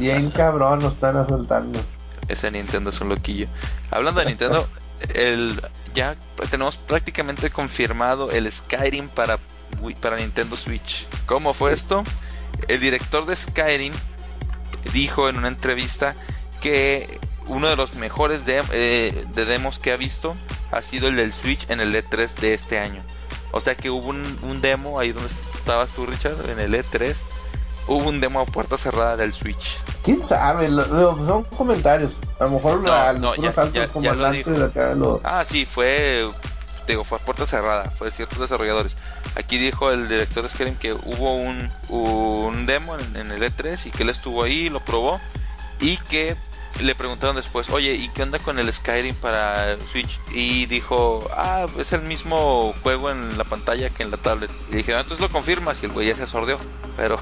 bien 0.01 0.31
cabrón 0.31 0.81
nos 0.81 0.95
están 0.95 1.17
asaltando. 1.17 1.81
ese 2.29 2.51
Nintendo 2.51 2.91
es 2.91 3.01
un 3.01 3.09
loquillo. 3.09 3.49
Hablando 3.91 4.21
de 4.21 4.27
Nintendo, 4.27 4.69
el 5.15 5.61
ya 5.95 6.17
tenemos 6.51 6.77
prácticamente 6.77 7.51
confirmado 7.51 8.31
el 8.31 8.51
Skyrim 8.51 9.09
para 9.09 9.39
para 10.01 10.17
Nintendo 10.17 10.57
Switch. 10.57 11.07
¿Cómo 11.27 11.53
fue 11.55 11.73
esto? 11.73 12.05
El 12.69 12.81
director 12.81 13.27
de 13.27 13.37
Skyrim 13.37 13.93
dijo 14.93 15.29
en 15.29 15.37
una 15.37 15.49
entrevista 15.49 16.15
que 16.61 17.21
uno 17.47 17.69
de 17.69 17.77
los 17.77 17.95
mejores 17.97 18.47
de, 18.47 18.63
eh, 18.73 19.25
de 19.35 19.45
demos 19.45 19.79
que 19.79 19.93
ha 19.93 19.97
visto 19.97 20.37
ha 20.71 20.81
sido 20.83 21.09
el 21.09 21.17
del 21.17 21.33
Switch 21.33 21.69
en 21.71 21.81
el 21.81 21.95
E3 21.95 22.35
de 22.35 22.55
este 22.55 22.79
año. 22.79 23.03
O 23.53 23.61
sea 23.61 23.77
que 23.77 23.91
hubo 23.91 24.09
un, 24.09 24.39
un 24.43 24.61
demo 24.61 24.99
ahí 24.99 25.13
donde 25.13 25.31
estabas 25.55 25.91
tú, 25.93 26.07
Richard, 26.07 26.51
en 26.51 26.59
el 26.59 26.75
E3. 26.75 27.17
Hubo 27.87 28.09
un 28.09 28.21
demo 28.21 28.41
a 28.41 28.47
puerta 28.47 28.79
cerrada 28.79 29.17
del 29.17 29.35
Switch. 29.35 29.79
¿Quién 30.03 30.25
sabe? 30.25 30.69
Lo- 30.69 30.87
lo- 30.87 31.27
son 31.27 31.45
comentarios. 31.45 32.13
A 32.41 32.45
lo 32.45 32.51
mejor 32.53 32.81
No, 32.81 32.91
la- 32.91 33.13
no, 33.13 33.35
ya- 33.37 33.49
altos 33.49 33.73
ya- 33.73 34.13
lo 34.15 34.59
de 34.59 34.65
acá 34.65 34.95
lo... 34.95 35.21
Ah, 35.25 35.45
sí, 35.45 35.67
fue. 35.67 36.29
Digo, 36.87 37.03
fue 37.05 37.17
a 37.19 37.21
puerta 37.21 37.47
cerrada, 37.47 37.91
fue 37.91 38.11
ciertos 38.11 38.39
desarrolladores. 38.39 38.97
Aquí 39.37 39.57
dijo 39.59 39.91
el 39.91 40.07
director 40.09 40.43
de 40.43 40.51
Skyrim 40.51 40.77
que 40.77 40.93
hubo 40.93 41.35
un, 41.35 41.71
un 41.89 42.67
demo 42.67 42.97
en, 42.99 43.17
en 43.17 43.31
el 43.33 43.43
E3 43.43 43.87
y 43.87 43.91
que 43.91 44.03
él 44.03 44.11
estuvo 44.11 44.43
ahí, 44.43 44.69
lo 44.69 44.81
probó 44.81 45.19
y 45.81 45.97
que 45.97 46.37
le 46.81 46.95
preguntaron 46.95 47.37
después, 47.37 47.71
oye, 47.71 47.93
¿y 47.95 48.09
qué 48.11 48.23
onda 48.25 48.39
con 48.39 48.59
el 48.59 48.71
Skyrim 48.71 49.15
para 49.15 49.77
Switch? 49.93 50.19
Y 50.33 50.67
dijo, 50.67 51.27
ah, 51.35 51.67
es 51.79 51.93
el 51.95 52.03
mismo 52.03 52.75
juego 52.83 53.11
en 53.11 53.39
la 53.39 53.45
pantalla 53.45 53.89
que 53.89 54.03
en 54.03 54.11
la 54.11 54.17
tablet. 54.19 54.51
Y 54.71 54.77
dije, 54.77 54.95
"Ah, 54.95 55.01
entonces 55.01 55.21
lo 55.21 55.31
confirmas 55.31 55.83
y 55.83 55.87
el 55.87 55.93
güey 55.93 56.09
ya 56.09 56.17
se 56.17 56.27
sordió. 56.27 56.59
Pero, 56.99 57.19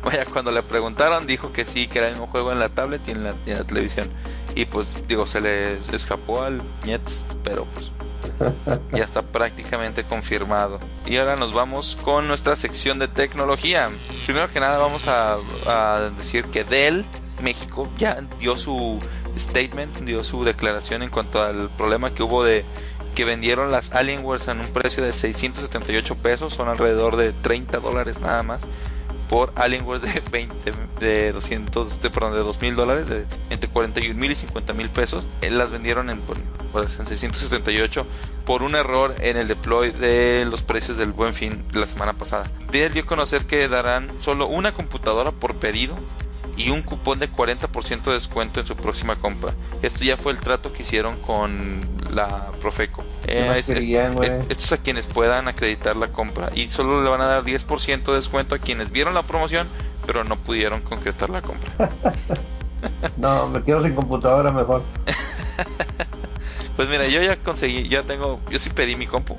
vaya, 0.04 0.24
cuando 0.24 0.50
le 0.50 0.62
preguntaron, 0.62 1.26
dijo 1.26 1.52
que 1.52 1.64
sí, 1.64 1.88
que 1.88 1.98
era 1.98 2.08
el 2.08 2.14
mismo 2.14 2.28
juego 2.28 2.52
en 2.52 2.58
la 2.58 2.68
tablet 2.68 3.06
y 3.08 3.12
en 3.12 3.24
la, 3.24 3.34
y 3.46 3.50
en 3.50 3.58
la 3.58 3.64
televisión. 3.64 4.08
Y 4.54 4.64
pues, 4.64 5.06
digo, 5.06 5.26
se 5.26 5.40
le 5.40 5.76
escapó 5.92 6.42
al 6.42 6.62
Nietz, 6.84 7.24
pero 7.44 7.66
pues 7.66 7.92
ya 8.92 9.04
está 9.04 9.22
prácticamente 9.22 10.04
confirmado. 10.04 10.80
Y 11.06 11.16
ahora 11.16 11.36
nos 11.36 11.52
vamos 11.52 11.96
con 12.02 12.28
nuestra 12.28 12.56
sección 12.56 12.98
de 12.98 13.08
tecnología. 13.08 13.88
Primero 14.26 14.50
que 14.52 14.60
nada 14.60 14.78
vamos 14.78 15.08
a, 15.08 15.36
a 15.66 16.10
decir 16.16 16.46
que 16.46 16.64
Dell 16.64 17.04
México 17.42 17.88
ya 17.96 18.20
dio 18.38 18.56
su 18.56 18.98
statement, 19.36 20.00
dio 20.00 20.24
su 20.24 20.44
declaración 20.44 21.02
en 21.02 21.10
cuanto 21.10 21.42
al 21.42 21.70
problema 21.70 22.12
que 22.14 22.22
hubo 22.22 22.44
de 22.44 22.64
que 23.14 23.24
vendieron 23.24 23.72
las 23.72 23.92
Alienwares 23.92 24.46
en 24.48 24.60
un 24.60 24.68
precio 24.68 25.02
de 25.02 25.12
678 25.12 26.14
pesos, 26.16 26.54
son 26.54 26.68
alrededor 26.68 27.16
de 27.16 27.32
30 27.32 27.80
dólares 27.80 28.20
nada 28.20 28.42
más 28.42 28.60
por 29.30 29.52
Alienware 29.54 30.00
de 30.00 30.22
20 30.30 30.72
de 30.98 31.32
200 31.32 32.02
de, 32.02 32.10
perdón, 32.10 32.32
de 32.32 32.40
2000 32.40 32.76
dólares 32.76 33.08
de 33.08 33.24
entre 33.48 33.70
41 33.70 34.18
mil 34.18 34.32
y 34.32 34.34
50 34.34 34.72
mil 34.72 34.90
pesos. 34.90 35.24
Eh, 35.40 35.50
las 35.50 35.70
vendieron 35.70 36.10
en, 36.10 36.20
pues, 36.20 36.98
en 36.98 37.06
678 37.06 38.04
por 38.44 38.64
un 38.64 38.74
error 38.74 39.14
en 39.20 39.36
el 39.36 39.46
deploy 39.46 39.92
de 39.92 40.44
los 40.50 40.62
precios 40.62 40.98
del 40.98 41.12
buen 41.12 41.32
fin 41.32 41.64
de 41.70 41.78
la 41.78 41.86
semana 41.86 42.14
pasada. 42.14 42.50
Dell 42.72 42.92
dio 42.92 43.04
a 43.04 43.06
conocer 43.06 43.46
que 43.46 43.68
darán 43.68 44.10
solo 44.18 44.48
una 44.48 44.72
computadora 44.72 45.30
por 45.30 45.54
pedido 45.54 45.96
y 46.64 46.70
un 46.70 46.82
cupón 46.82 47.18
de 47.18 47.30
40% 47.30 48.02
de 48.04 48.12
descuento 48.12 48.60
en 48.60 48.66
su 48.66 48.76
próxima 48.76 49.16
compra. 49.20 49.52
Esto 49.82 50.04
ya 50.04 50.16
fue 50.16 50.32
el 50.32 50.40
trato 50.40 50.72
que 50.72 50.82
hicieron 50.82 51.18
con 51.20 51.80
la 52.10 52.46
Profeco. 52.60 53.02
¿Qué 53.24 53.44
más 53.46 53.56
es- 53.58 53.68
es- 53.68 53.74
querían, 53.74 54.14
güey? 54.14 54.30
es- 54.30 54.46
esto 54.50 54.64
es 54.64 54.72
a 54.72 54.76
quienes 54.78 55.06
puedan 55.06 55.48
acreditar 55.48 55.96
la 55.96 56.08
compra 56.08 56.50
y 56.54 56.68
solo 56.70 57.02
le 57.02 57.08
van 57.10 57.20
a 57.20 57.26
dar 57.26 57.44
10% 57.44 58.10
de 58.12 58.16
descuento 58.18 58.54
a 58.54 58.58
quienes 58.58 58.90
vieron 58.90 59.14
la 59.14 59.22
promoción 59.22 59.66
pero 60.06 60.24
no 60.24 60.36
pudieron 60.36 60.80
concretar 60.82 61.30
la 61.30 61.42
compra. 61.42 61.72
No, 63.18 63.46
me 63.48 63.62
quedo 63.62 63.82
sin 63.82 63.94
computadora 63.94 64.50
mejor. 64.50 64.82
Pues 66.76 66.88
mira, 66.88 67.06
yo 67.08 67.20
ya 67.20 67.36
conseguí, 67.36 67.88
ya 67.88 68.02
tengo, 68.04 68.40
yo 68.50 68.58
sí 68.58 68.70
pedí 68.70 68.96
mi 68.96 69.06
compu. 69.06 69.36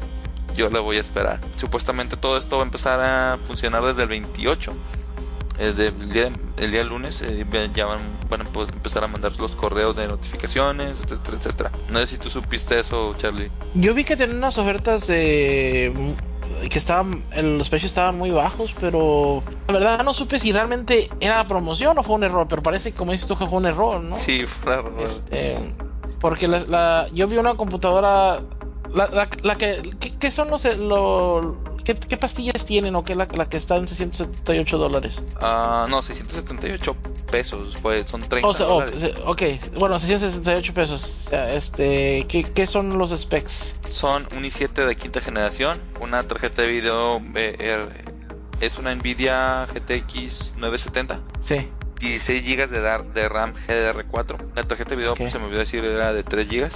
Yo 0.55 0.69
la 0.69 0.79
voy 0.79 0.97
a 0.97 1.01
esperar. 1.01 1.39
Supuestamente 1.55 2.17
todo 2.17 2.37
esto 2.37 2.57
va 2.57 2.61
a 2.63 2.65
empezar 2.65 2.99
a 3.01 3.37
funcionar 3.43 3.81
desde 3.83 4.03
el 4.03 4.09
28. 4.09 4.73
Desde 5.61 5.87
el 5.89 6.09
día, 6.11 6.31
el 6.57 6.71
día 6.71 6.83
lunes 6.83 7.21
eh, 7.21 7.45
ya 7.75 7.85
van, 7.85 7.99
van 8.29 8.41
a 8.41 8.45
empezar 8.73 9.03
a 9.03 9.07
mandar 9.07 9.31
los 9.37 9.55
correos 9.55 9.95
de 9.95 10.07
notificaciones, 10.07 10.99
etcétera, 11.03 11.37
etcétera. 11.37 11.71
No 11.89 11.99
sé 11.99 12.07
si 12.07 12.17
tú 12.17 12.29
supiste 12.31 12.79
eso, 12.79 13.13
Charlie. 13.19 13.51
Yo 13.75 13.93
vi 13.93 14.03
que 14.03 14.15
tenían 14.17 14.37
unas 14.39 14.57
ofertas 14.57 15.05
de 15.05 15.93
que 16.69 16.77
estaban, 16.79 17.23
los 17.35 17.69
precios 17.69 17.91
estaban 17.91 18.17
muy 18.17 18.31
bajos, 18.31 18.73
pero 18.79 19.43
la 19.67 19.73
verdad 19.73 20.03
no 20.03 20.13
supe 20.13 20.39
si 20.39 20.51
realmente 20.51 21.09
era 21.19 21.45
promoción 21.47 21.97
o 21.97 22.03
fue 22.03 22.15
un 22.15 22.23
error, 22.23 22.47
pero 22.49 22.61
parece 22.63 22.91
que 22.91 22.97
como 22.97 23.11
dices 23.11 23.27
tú 23.27 23.37
que 23.37 23.45
fue 23.45 23.57
un 23.59 23.65
error, 23.67 24.01
¿no? 24.01 24.15
Sí, 24.15 24.45
fue 24.47 24.75
raro. 24.75 24.95
Este, 24.99 25.57
porque 26.19 26.47
la, 26.47 26.59
la- 26.67 27.07
yo 27.13 27.27
vi 27.27 27.37
una 27.37 27.53
computadora, 27.55 28.41
la, 28.93 29.07
la, 29.07 29.29
la 29.43 29.55
que, 29.57 29.91
¿qué, 29.99 30.15
qué 30.17 30.31
son 30.31 30.49
los, 30.49 30.65
lo, 30.77 31.57
qué, 31.83 31.95
qué 31.95 32.17
pastillas 32.17 32.65
tienen 32.65 32.95
o 32.95 33.03
qué 33.03 33.15
la, 33.15 33.27
la 33.33 33.45
que 33.47 33.57
está 33.57 33.77
en 33.77 33.87
678 33.87 34.77
dólares? 34.77 35.21
Ah, 35.41 35.85
no, 35.89 36.01
678 36.01 36.95
pesos, 37.31 37.77
fue, 37.77 38.03
son 38.05 38.21
30 38.21 38.47
O 38.47 38.53
sea, 38.53 38.67
oh, 38.67 38.81
dólares. 38.81 38.99
se- 38.99 39.13
ok, 39.25 39.73
bueno, 39.77 39.99
668 39.99 40.73
pesos. 40.73 41.29
Este, 41.31 42.25
¿qué, 42.27 42.43
¿qué 42.43 42.67
son 42.67 42.97
los 42.97 43.11
specs? 43.17 43.75
Son 43.89 44.27
un 44.35 44.43
i7 44.43 44.85
de 44.85 44.95
quinta 44.95 45.21
generación, 45.21 45.79
una 46.01 46.23
tarjeta 46.23 46.61
de 46.61 46.67
video 46.67 47.21
eh, 47.35 47.55
er- 47.59 48.11
es 48.59 48.77
una 48.77 48.93
Nvidia 48.93 49.65
GTX 49.73 50.53
970, 50.57 51.19
Sí. 51.39 51.67
16 51.99 52.43
GB 52.43 52.67
de, 53.13 53.29
RAM 53.29 53.53
GDR4. 53.67 54.37
La 54.55 54.63
tarjeta 54.63 54.91
de 54.91 54.95
video, 54.97 55.13
pues, 55.15 55.31
se 55.31 55.37
me 55.39 55.45
olvidó 55.45 55.59
decir, 55.59 55.83
era 55.85 56.13
de 56.13 56.23
3 56.23 56.49
GB 56.49 56.69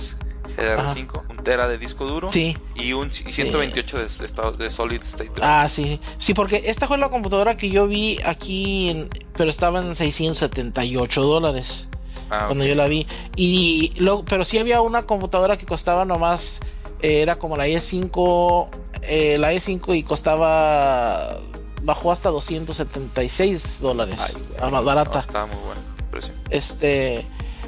GDR5, 0.48 1.24
un 1.30 1.38
tera 1.38 1.68
de 1.68 1.78
disco 1.78 2.06
duro 2.06 2.32
Sí. 2.32 2.58
y 2.76 2.94
un 2.94 3.08
y 3.08 3.32
128 3.32 3.98
de, 4.00 4.06
estado- 4.06 4.52
de 4.54 4.70
solid 4.72 5.02
state. 5.02 5.32
Ah, 5.42 5.68
sí. 5.70 6.00
Sí, 6.18 6.34
porque 6.34 6.64
esta 6.66 6.88
fue 6.88 6.98
la 6.98 7.10
computadora 7.10 7.58
que 7.58 7.70
yo 7.70 7.88
vi 7.88 8.20
aquí, 8.26 8.90
en- 8.90 9.10
pero 9.36 9.50
estaba 9.50 9.80
en 9.80 9.96
678 9.96 11.22
dólares 11.24 11.88
Ah, 12.30 12.46
cuando 12.48 12.64
ok. 12.64 12.70
yo 12.70 12.76
la 12.76 12.88
vi. 12.88 13.06
Y 13.36 13.94
luego, 13.98 14.24
pero 14.26 14.46
sí 14.46 14.58
había 14.58 14.82
una 14.82 15.04
computadora 15.04 15.58
que 15.58 15.66
costaba 15.66 16.06
nomás, 16.06 16.60
eh, 17.02 17.22
era 17.22 17.36
como 17.36 17.56
la 17.58 17.68
E5, 17.68 18.68
eh, 19.04 19.38
la 19.38 19.54
E5 19.54 19.96
y 19.96 20.04
costaba, 20.04 21.38
bajó 21.84 22.12
hasta 22.12 22.30
276 22.30 23.80
dólares. 23.82 24.16
Ay, 24.20 24.34
la 24.60 24.70
más 24.70 24.82
No, 24.82 24.84
barata. 24.84 25.20
estaba 25.20 25.46
muy 25.46 25.58
bueno 25.58 25.82
precio. 26.12 26.34
Este, 26.50 27.26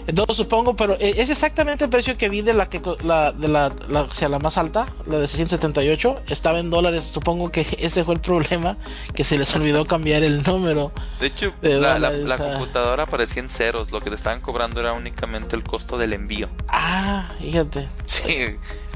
entonces 0.08 0.38
supongo, 0.38 0.76
pero 0.76 0.94
eh, 1.00 1.16
es 1.18 1.30
exactamente 1.30 1.84
el 1.84 1.90
precio 1.90 2.18
que 2.18 2.30
vi 2.30 2.42
de 2.42 2.54
la 2.54 2.70
que 2.70 2.82
la 3.04 3.32
de 3.32 3.48
la, 3.48 3.72
la- 3.90 4.04
o 4.04 4.12
sea, 4.12 4.30
la 4.30 4.40
más 4.40 4.58
alta, 4.58 4.88
la 5.06 5.18
de 5.20 5.28
678, 5.28 6.22
estaba 6.30 6.60
en 6.60 6.70
dólares. 6.70 7.04
Supongo 7.04 7.52
que 7.52 7.62
ese 7.80 8.04
fue 8.04 8.16
el 8.16 8.22
problema, 8.22 8.78
que 9.14 9.24
se 9.24 9.38
les 9.38 9.54
olvidó 9.56 9.86
cambiar 9.86 10.24
el 10.24 10.42
número. 10.44 10.92
De 11.20 11.28
hecho, 11.28 11.54
De 11.62 11.76
la, 11.76 12.00
la- 12.00 12.10
dólares, 12.12 12.26
la 12.28 12.38
computadora 12.38 13.04
aparecía 13.04 13.44
en 13.44 13.50
ceros. 13.50 13.92
Lo 13.92 14.00
que 14.00 14.10
te 14.10 14.16
estaban 14.16 14.42
cobrando 14.42 14.80
era 14.80 14.94
únicamente 14.94 15.56
el 15.56 15.64
costo 15.64 15.98
del 15.98 16.14
envío. 16.14 16.48
Ah, 16.70 17.30
fíjate. 17.40 17.88
Sí. 18.06 18.46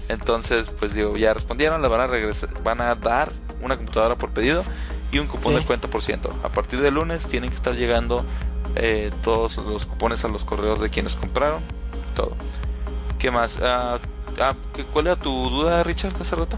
Entonces, 0.10 0.70
pues 0.80 0.94
digo, 0.94 1.16
ya 1.18 1.34
respondieron, 1.34 1.82
le 1.82 1.88
van 1.88 2.02
a 2.02 2.08
regresar, 2.08 2.50
van 2.64 2.82
a 2.82 2.96
dar 2.96 3.32
una 3.62 3.78
computadora 3.78 4.16
por 4.18 4.32
pedido 4.32 4.64
y 5.12 5.20
un 5.20 5.28
cupón 5.28 5.54
Sí. 5.54 5.60
de 5.60 5.66
cuenta 5.66 5.88
por 5.90 6.02
ciento. 6.02 6.30
A 6.44 6.50
partir 6.50 6.82
de 6.82 6.92
lunes 6.92 7.28
tienen 7.28 7.50
que 7.50 7.56
estar 7.56 7.76
llegando 7.76 8.26
eh, 8.76 9.12
todos 9.24 9.58
los 9.58 9.86
cupones 9.86 10.24
a 10.26 10.28
los 10.28 10.44
correos 10.44 10.80
de 10.80 10.90
quienes 10.90 11.16
compraron. 11.16 11.62
Todo. 12.16 12.32
¿Qué 13.20 13.32
más? 13.32 13.60
Ah, 13.62 14.00
ah, 14.40 14.54
¿qué- 14.74 14.86
¿Cuál 14.86 15.08
era 15.08 15.16
tu 15.16 15.32
duda, 15.50 15.84
Richard, 15.84 16.14
hace 16.20 16.36
rato? 16.36 16.58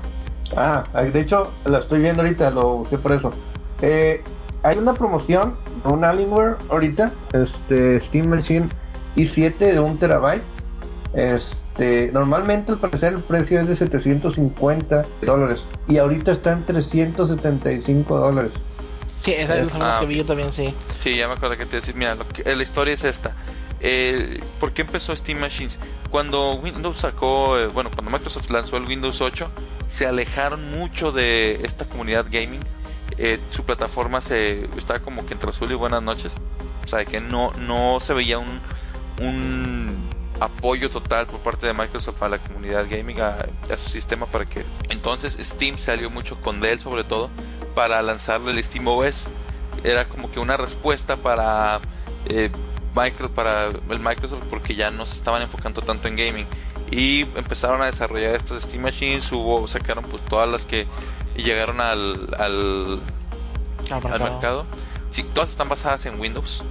Ah, 0.56 0.84
de 0.94 1.20
hecho, 1.20 1.52
la 1.66 1.80
estoy 1.80 2.00
viendo 2.02 2.22
ahorita, 2.22 2.52
lo 2.52 2.78
busqué 2.78 2.98
por 2.98 3.12
eso. 3.12 3.32
Eh, 3.82 4.24
hay 4.62 4.78
una 4.78 4.94
promoción 4.94 5.56
un 5.84 6.04
Alienware 6.06 6.56
ahorita, 6.70 7.12
este 7.34 8.00
Steam 8.00 8.28
Machine 8.28 8.70
i7 9.16 9.58
de 9.58 9.80
un 9.80 9.98
terabyte. 9.98 10.44
Este, 11.14 12.12
normalmente 12.12 12.72
al 12.72 12.80
parecer 12.80 13.14
el 13.14 13.22
precio 13.24 13.60
es 13.60 13.68
de 13.68 13.76
750 13.76 15.06
dólares 15.22 15.66
y 15.88 15.98
ahorita 15.98 16.32
está 16.32 16.54
en 16.54 16.66
375 16.66 18.18
dólares. 18.18 18.54
Sí, 19.24 19.34
esa 19.34 19.58
es 19.58 19.74
la 19.74 19.98
Ah, 19.98 20.00
que 20.02 20.06
vi 20.06 20.18
yo 20.18 20.26
también, 20.26 20.52
sí. 20.52 20.74
Sí, 21.00 21.16
ya 21.16 21.28
me 21.28 21.34
acuerdo 21.36 21.58
que 21.58 21.66
te 21.66 21.78
decía. 21.78 21.94
Mira, 21.96 22.16
lo 22.16 22.28
que- 22.28 22.42
eh, 22.44 22.56
la 22.56 22.64
historia 22.64 22.94
es 22.94 23.04
esta. 23.04 23.34
Eh, 23.80 24.42
¿Por 24.60 24.74
qué 24.74 24.82
empezó 24.82 25.16
Steam 25.16 25.40
Machines? 25.40 25.78
Cuando 26.10 26.54
Windows 26.56 26.98
sacó, 26.98 27.58
eh, 27.58 27.68
bueno, 27.68 27.90
cuando 27.94 28.12
Microsoft 28.12 28.50
lanzó 28.50 28.78
el 28.78 28.84
Windows 28.86 29.22
8, 29.22 29.50
se 29.88 30.06
alejaron 30.08 30.72
mucho 30.72 31.12
de 31.12 31.62
esta 31.64 31.86
comunidad 31.86 32.26
gaming. 32.30 32.62
Eh, 33.18 33.40
su 33.50 33.64
plataforma 33.64 34.22
se 34.22 34.66
estaba 34.78 35.00
como 35.00 35.26
que 35.26 35.34
entre 35.34 35.50
azul 35.50 35.72
y 35.72 35.76
buenas 35.76 36.02
noches. 36.04 36.36
O 36.86 36.88
sea, 36.88 37.06
que 37.06 37.20
no, 37.22 37.52
no 37.54 38.00
se 38.02 38.14
veía 38.14 38.40
un, 38.40 38.60
un 39.22 40.10
apoyo 40.40 40.90
total 40.90 41.28
por 41.28 41.40
parte 41.40 41.68
de 41.68 41.74
Microsoft 41.74 42.22
a 42.24 42.30
la 42.30 42.38
comunidad 42.40 42.86
gaming, 42.90 43.22
a, 43.22 43.38
a 43.72 43.78
su 43.78 43.90
sistema 43.90 44.26
para 44.26 44.46
que... 44.46 44.66
Entonces 44.90 45.38
Steam 45.40 45.78
salió 45.78 46.10
mucho 46.10 46.36
con 46.42 46.60
Dell 46.60 46.80
sobre 46.80 47.04
todo 47.04 47.30
para 47.74 48.02
lanzarle 48.02 48.52
el 48.52 48.64
Steam 48.64 48.88
OS. 48.88 49.28
Era 49.84 50.08
como 50.08 50.32
que 50.32 50.40
una 50.40 50.58
respuesta 50.58 51.18
para, 51.18 51.80
eh, 52.26 52.50
micro, 52.96 53.30
para 53.30 53.68
el 53.68 54.00
Microsoft 54.00 54.46
porque 54.50 54.76
ya 54.76 54.92
no 54.92 55.06
se 55.06 55.16
estaban 55.16 55.42
enfocando 55.42 55.82
tanto 55.82 56.08
en 56.08 56.16
gaming. 56.16 56.48
Y 56.92 57.22
empezaron 57.36 57.82
a 57.82 57.86
desarrollar 57.86 58.36
estas 58.36 58.64
Steam 58.64 58.84
Machines, 58.84 59.32
hubo, 59.32 59.68
sacaron 59.68 60.04
pues 60.04 60.24
todas 60.26 60.50
las 60.50 60.66
que 60.66 60.88
llegaron 61.36 61.82
al, 61.82 62.34
al, 62.38 63.02
Al 63.90 64.12
al 64.14 64.20
mercado. 64.20 64.66
Sí, 65.12 65.24
todas 65.24 65.50
están 65.50 65.70
basadas 65.70 66.06
en 66.06 66.20
Windows. 66.20 66.64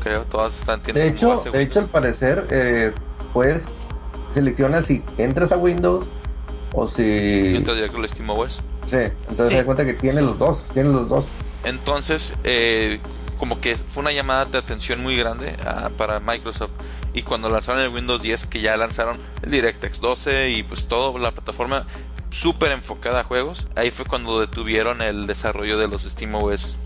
Creo, 0.00 0.24
todas 0.24 0.58
están 0.58 0.82
tienen 0.82 1.02
De 1.02 1.08
hecho, 1.08 1.42
de 1.50 1.62
hecho 1.62 1.80
al 1.80 1.86
parecer, 1.86 2.46
eh, 2.50 2.92
pues 3.32 3.66
selecciona 4.32 4.82
si 4.82 5.02
entras 5.16 5.52
a 5.52 5.56
Windows 5.56 6.08
o 6.72 6.86
si... 6.86 7.02
Y 7.02 7.56
entonces 7.56 7.76
directo 7.76 7.98
el 7.98 8.08
Steam 8.08 8.30
OS. 8.30 8.60
Sí, 8.86 8.96
entonces 9.28 9.48
Sí. 9.48 9.52
se 9.52 9.56
da 9.56 9.64
cuenta 9.64 9.84
que 9.84 9.94
tiene 9.94 10.20
los 10.22 10.38
dos, 10.38 10.64
tiene 10.72 10.88
los 10.90 11.08
dos. 11.08 11.26
Entonces, 11.64 12.34
eh, 12.44 13.00
como 13.38 13.60
que 13.60 13.76
fue 13.76 14.00
una 14.02 14.12
llamada 14.12 14.44
de 14.46 14.58
atención 14.58 15.02
muy 15.02 15.16
grande 15.16 15.56
ah, 15.64 15.90
para 15.96 16.20
Microsoft. 16.20 16.70
Y 17.14 17.22
cuando 17.22 17.48
lanzaron 17.48 17.82
el 17.82 17.88
Windows 17.88 18.22
10, 18.22 18.46
que 18.46 18.60
ya 18.60 18.76
lanzaron 18.76 19.18
el 19.42 19.50
DirectX 19.50 20.00
12 20.00 20.50
y 20.50 20.62
pues 20.62 20.86
toda 20.86 21.18
la 21.18 21.30
plataforma 21.32 21.86
súper 22.30 22.72
enfocada 22.72 23.20
a 23.20 23.24
juegos, 23.24 23.66
ahí 23.74 23.90
fue 23.90 24.04
cuando 24.04 24.38
detuvieron 24.40 25.00
el 25.02 25.26
desarrollo 25.26 25.78
de 25.78 25.88
los 25.88 26.02
Steam 26.02 26.34
OS 26.34 26.76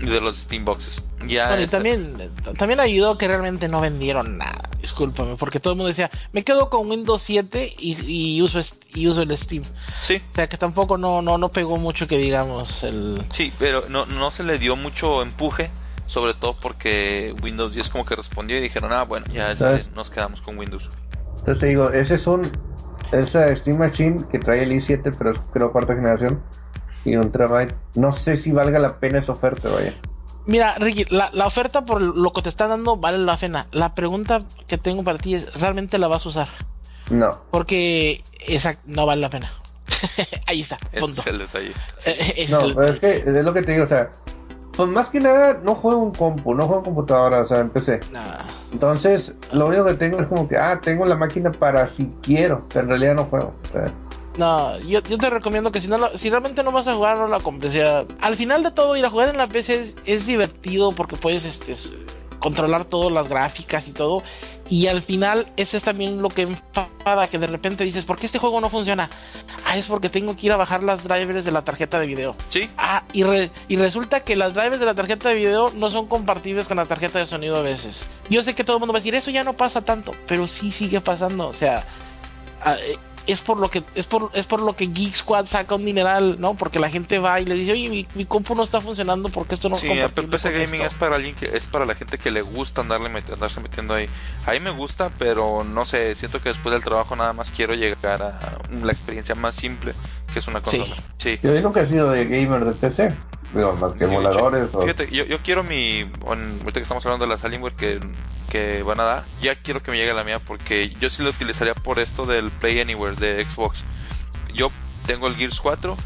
y 0.00 0.06
de 0.06 0.20
los 0.20 0.36
Steam 0.36 0.64
Boxes. 0.64 1.02
Ya 1.26 1.46
Bueno, 1.48 1.62
y 1.62 1.64
esta- 1.64 1.78
también, 1.78 2.14
también 2.56 2.80
ayudó 2.80 3.18
que 3.18 3.26
realmente 3.28 3.68
no 3.68 3.80
vendieron 3.80 4.38
nada, 4.38 4.68
discúlpame, 4.80 5.36
porque 5.36 5.58
todo 5.60 5.72
el 5.72 5.76
mundo 5.76 5.88
decía, 5.88 6.10
me 6.32 6.44
quedo 6.44 6.70
con 6.70 6.88
Windows 6.88 7.22
7 7.22 7.74
y, 7.78 7.96
y 8.36 8.42
uso, 8.42 8.60
y 8.94 9.08
uso 9.08 9.22
el 9.22 9.36
Steam. 9.36 9.64
Sí, 10.02 10.22
O 10.32 10.34
sea 10.34 10.48
que 10.48 10.56
tampoco 10.56 10.96
no, 10.96 11.20
no, 11.22 11.36
no 11.38 11.48
pegó 11.48 11.76
mucho 11.76 12.06
que 12.06 12.18
digamos 12.18 12.82
el... 12.84 13.22
sí, 13.30 13.52
pero 13.58 13.88
no, 13.88 14.06
no 14.06 14.30
se 14.30 14.42
le 14.44 14.58
dio 14.58 14.76
mucho 14.76 15.22
empuje. 15.22 15.70
Sobre 16.06 16.32
todo 16.32 16.56
porque 16.58 17.34
Windows 17.42 17.74
10 17.74 17.90
como 17.90 18.06
que 18.06 18.16
respondió 18.16 18.56
y 18.56 18.62
dijeron, 18.62 18.94
ah, 18.94 19.02
bueno, 19.04 19.26
ya 19.30 19.52
este, 19.52 19.90
nos 19.94 20.08
quedamos 20.08 20.40
con 20.40 20.56
Windows. 20.56 20.88
Entonces 21.40 21.58
te 21.60 21.66
digo, 21.66 21.90
ese 21.90 22.14
es 22.14 22.26
un... 22.26 22.50
Esa 23.12 23.54
Steam 23.54 23.76
Machine 23.76 24.24
que 24.32 24.38
trae 24.38 24.62
el 24.62 24.70
i7, 24.72 25.14
pero 25.18 25.30
es 25.32 25.38
creo 25.52 25.70
cuarta 25.70 25.94
generación. 25.94 26.42
Y 27.08 27.16
un 27.16 27.30
terabyte. 27.30 27.74
No 27.94 28.12
sé 28.12 28.36
si 28.36 28.52
valga 28.52 28.78
la 28.78 28.98
pena 28.98 29.18
esa 29.18 29.32
oferta, 29.32 29.68
vaya. 29.68 29.94
Mira, 30.46 30.74
Ricky, 30.78 31.04
la, 31.10 31.30
la 31.32 31.46
oferta 31.46 31.84
por 31.84 32.00
lo 32.00 32.32
que 32.32 32.42
te 32.42 32.48
están 32.48 32.70
dando 32.70 32.96
vale 32.96 33.18
la 33.18 33.36
pena. 33.36 33.66
La 33.70 33.94
pregunta 33.94 34.44
que 34.66 34.78
tengo 34.78 35.04
para 35.04 35.18
ti 35.18 35.34
es, 35.34 35.52
¿realmente 35.54 35.98
la 35.98 36.08
vas 36.08 36.24
a 36.24 36.28
usar? 36.30 36.48
No. 37.10 37.38
Porque 37.50 38.22
esa 38.46 38.76
no 38.86 39.04
vale 39.06 39.20
la 39.20 39.30
pena. 39.30 39.52
Ahí 40.46 40.60
está, 40.60 40.78
Ese 40.92 41.00
punto. 41.00 41.20
es 41.20 41.26
el 41.26 41.38
detalle. 41.38 41.72
No, 42.50 42.60
el- 42.60 42.74
pero 42.74 42.88
es 42.88 42.98
que 42.98 43.16
es 43.38 43.44
lo 43.44 43.52
que 43.52 43.62
te 43.62 43.72
digo, 43.72 43.84
o 43.84 43.86
sea, 43.86 44.10
pues 44.76 44.88
más 44.88 45.08
que 45.08 45.18
nada 45.20 45.60
no 45.62 45.74
juego 45.74 46.04
en 46.04 46.12
compu, 46.12 46.54
no 46.54 46.64
juego 46.66 46.78
en 46.80 46.84
computadora, 46.84 47.40
o 47.40 47.46
sea, 47.46 47.58
empecé. 47.58 48.00
Nah. 48.12 48.38
Entonces, 48.72 49.34
lo 49.52 49.66
único 49.66 49.84
que 49.86 49.94
tengo 49.94 50.20
es 50.20 50.26
como 50.28 50.46
que, 50.48 50.56
ah, 50.56 50.80
tengo 50.80 51.04
la 51.04 51.16
máquina 51.16 51.50
para 51.50 51.88
si 51.88 52.10
quiero, 52.22 52.64
pero 52.68 52.82
en 52.82 52.88
realidad 52.90 53.14
no 53.16 53.24
juego. 53.24 53.54
O 53.68 53.72
sea, 53.72 53.92
No, 54.38 54.78
yo, 54.80 55.02
yo 55.02 55.18
te 55.18 55.28
recomiendo 55.30 55.72
que 55.72 55.80
si 55.80 55.88
no 55.88 55.98
la- 55.98 56.16
si 56.16 56.30
realmente 56.30 56.62
no 56.62 56.70
vas 56.72 56.86
a 56.86 56.94
jugar, 56.94 57.18
no 57.18 57.26
la 57.28 57.40
compres. 57.40 57.72
O 57.72 57.74
sea, 57.74 58.04
al 58.20 58.36
final 58.36 58.62
de 58.62 58.70
todo, 58.70 58.96
ir 58.96 59.04
a 59.04 59.10
jugar 59.10 59.28
en 59.28 59.36
la 59.36 59.48
PC 59.48 59.74
es, 59.80 59.96
es 60.06 60.26
divertido 60.26 60.92
porque 60.92 61.16
puedes 61.16 61.44
este, 61.44 61.74
controlar 62.38 62.84
todas 62.84 63.12
las 63.12 63.28
gráficas 63.28 63.88
y 63.88 63.92
todo. 63.92 64.22
Y 64.70 64.86
al 64.86 65.00
final, 65.02 65.50
eso 65.56 65.76
es 65.78 65.82
también 65.82 66.20
lo 66.22 66.28
que 66.28 66.42
enfada, 66.42 67.26
que 67.28 67.38
de 67.38 67.46
repente 67.46 67.82
dices, 67.84 68.04
¿por 68.04 68.18
qué 68.18 68.26
este 68.26 68.38
juego 68.38 68.60
no 68.60 68.68
funciona? 68.68 69.08
Ah, 69.64 69.76
es 69.78 69.86
porque 69.86 70.08
tengo 70.10 70.36
que 70.36 70.46
ir 70.46 70.52
a 70.52 70.56
bajar 70.58 70.84
las 70.84 71.02
drivers 71.04 71.44
de 71.46 71.50
la 71.50 71.64
tarjeta 71.64 71.98
de 71.98 72.06
video. 72.06 72.36
Sí, 72.50 72.70
Ah, 72.76 73.02
y, 73.14 73.22
re- 73.24 73.50
y 73.66 73.76
resulta 73.76 74.20
que 74.20 74.36
las 74.36 74.52
drivers 74.54 74.78
de 74.78 74.84
la 74.86 74.94
tarjeta 74.94 75.30
de 75.30 75.34
video 75.36 75.72
no 75.74 75.90
son 75.90 76.06
compatibles 76.06 76.68
con 76.68 76.76
la 76.76 76.84
tarjeta 76.84 77.18
de 77.18 77.26
sonido 77.26 77.56
a 77.56 77.62
veces. 77.62 78.06
Yo 78.28 78.42
sé 78.42 78.54
que 78.54 78.62
todo 78.62 78.76
el 78.76 78.80
mundo 78.80 78.92
va 78.92 78.98
a 78.98 79.00
decir, 79.00 79.14
eso 79.14 79.30
ya 79.30 79.42
no 79.42 79.54
pasa 79.54 79.80
tanto, 79.80 80.12
pero 80.28 80.46
sí 80.46 80.70
sigue 80.70 81.00
pasando. 81.00 81.48
O 81.48 81.54
sea, 81.54 81.84
ah, 82.62 82.76
eh, 82.78 82.98
es 83.28 83.40
por 83.40 83.58
lo 83.58 83.68
que 83.70 83.82
es 83.94 84.06
por, 84.06 84.30
es 84.34 84.46
por 84.46 84.60
lo 84.60 84.74
que 84.74 84.86
Geek 84.86 85.14
Squad 85.14 85.46
saca 85.46 85.74
un 85.76 85.84
dineral, 85.84 86.36
¿no? 86.40 86.54
Porque 86.54 86.78
la 86.80 86.88
gente 86.90 87.18
va 87.18 87.40
y 87.40 87.44
le 87.44 87.54
dice, 87.54 87.72
oye, 87.72 87.88
mi, 87.88 88.06
mi 88.14 88.24
compu 88.24 88.54
no 88.54 88.62
está 88.64 88.80
funcionando 88.80 89.28
porque 89.28 89.54
esto 89.54 89.68
no 89.68 89.74
es 89.76 89.82
Sí, 89.82 89.88
compatible 89.88 90.28
PC 90.30 90.50
Gaming 90.50 90.80
esto". 90.80 90.86
es 90.86 90.94
para 90.94 91.16
alguien 91.16 91.34
que 91.34 91.46
es 91.56 91.64
para 91.66 91.84
la 91.86 91.94
gente 91.94 92.18
que 92.18 92.30
le 92.30 92.42
gusta 92.42 92.80
andarle 92.80 93.08
met- 93.10 93.32
andarse 93.32 93.60
metiendo 93.60 93.94
ahí. 93.94 94.08
A 94.46 94.52
mí 94.52 94.60
me 94.60 94.70
gusta, 94.70 95.10
pero 95.18 95.62
no 95.64 95.84
sé, 95.84 96.14
siento 96.14 96.40
que 96.42 96.48
después 96.48 96.72
del 96.72 96.82
trabajo 96.82 97.14
nada 97.16 97.32
más 97.32 97.50
quiero 97.50 97.74
llegar 97.74 98.22
a 98.22 98.58
la 98.82 98.92
experiencia 98.92 99.34
más 99.34 99.54
simple 99.54 99.94
que 100.32 100.38
es 100.40 100.48
una 100.48 100.60
Sí. 100.64 100.78
consola. 100.78 100.96
Sí. 101.18 101.38
Yo 101.42 101.60
nunca 101.60 101.80
he 101.82 101.86
sido 101.86 102.10
de 102.10 102.24
gamer 102.26 102.64
de 102.64 102.72
PC. 102.72 103.14
Digo, 103.54 103.74
más 103.76 103.94
que 103.94 104.00
Yo- 104.00 104.06
emuladores 104.08 104.74
o... 104.74 104.82
Fíjate, 104.82 105.08
yo, 105.10 105.24
yo 105.24 105.38
quiero 105.40 105.62
mi. 105.64 106.10
ahorita 106.26 106.72
que 106.74 106.80
estamos 106.80 107.04
hablando 107.06 107.26
de 107.26 107.32
las 107.32 107.44
Alienware 107.44 107.74
que, 107.74 107.98
que 108.50 108.82
van 108.82 109.00
a 109.00 109.04
dar, 109.04 109.24
ya 109.40 109.54
quiero 109.56 109.82
que 109.82 109.90
me 109.90 109.96
llegue 109.96 110.12
la 110.12 110.24
mía 110.24 110.38
porque 110.38 110.90
yo 111.00 111.08
sí 111.10 111.22
lo 111.22 111.30
utilizaría 111.30 111.74
por 111.74 111.98
esto 111.98 112.26
del 112.26 112.50
Play 112.50 112.80
Anywhere 112.80 113.16
de 113.16 113.44
Xbox. 113.48 113.84
Yo 114.54 114.70
tengo 115.06 115.26
el 115.28 115.36
Gears 115.36 115.60
4, 115.60 115.96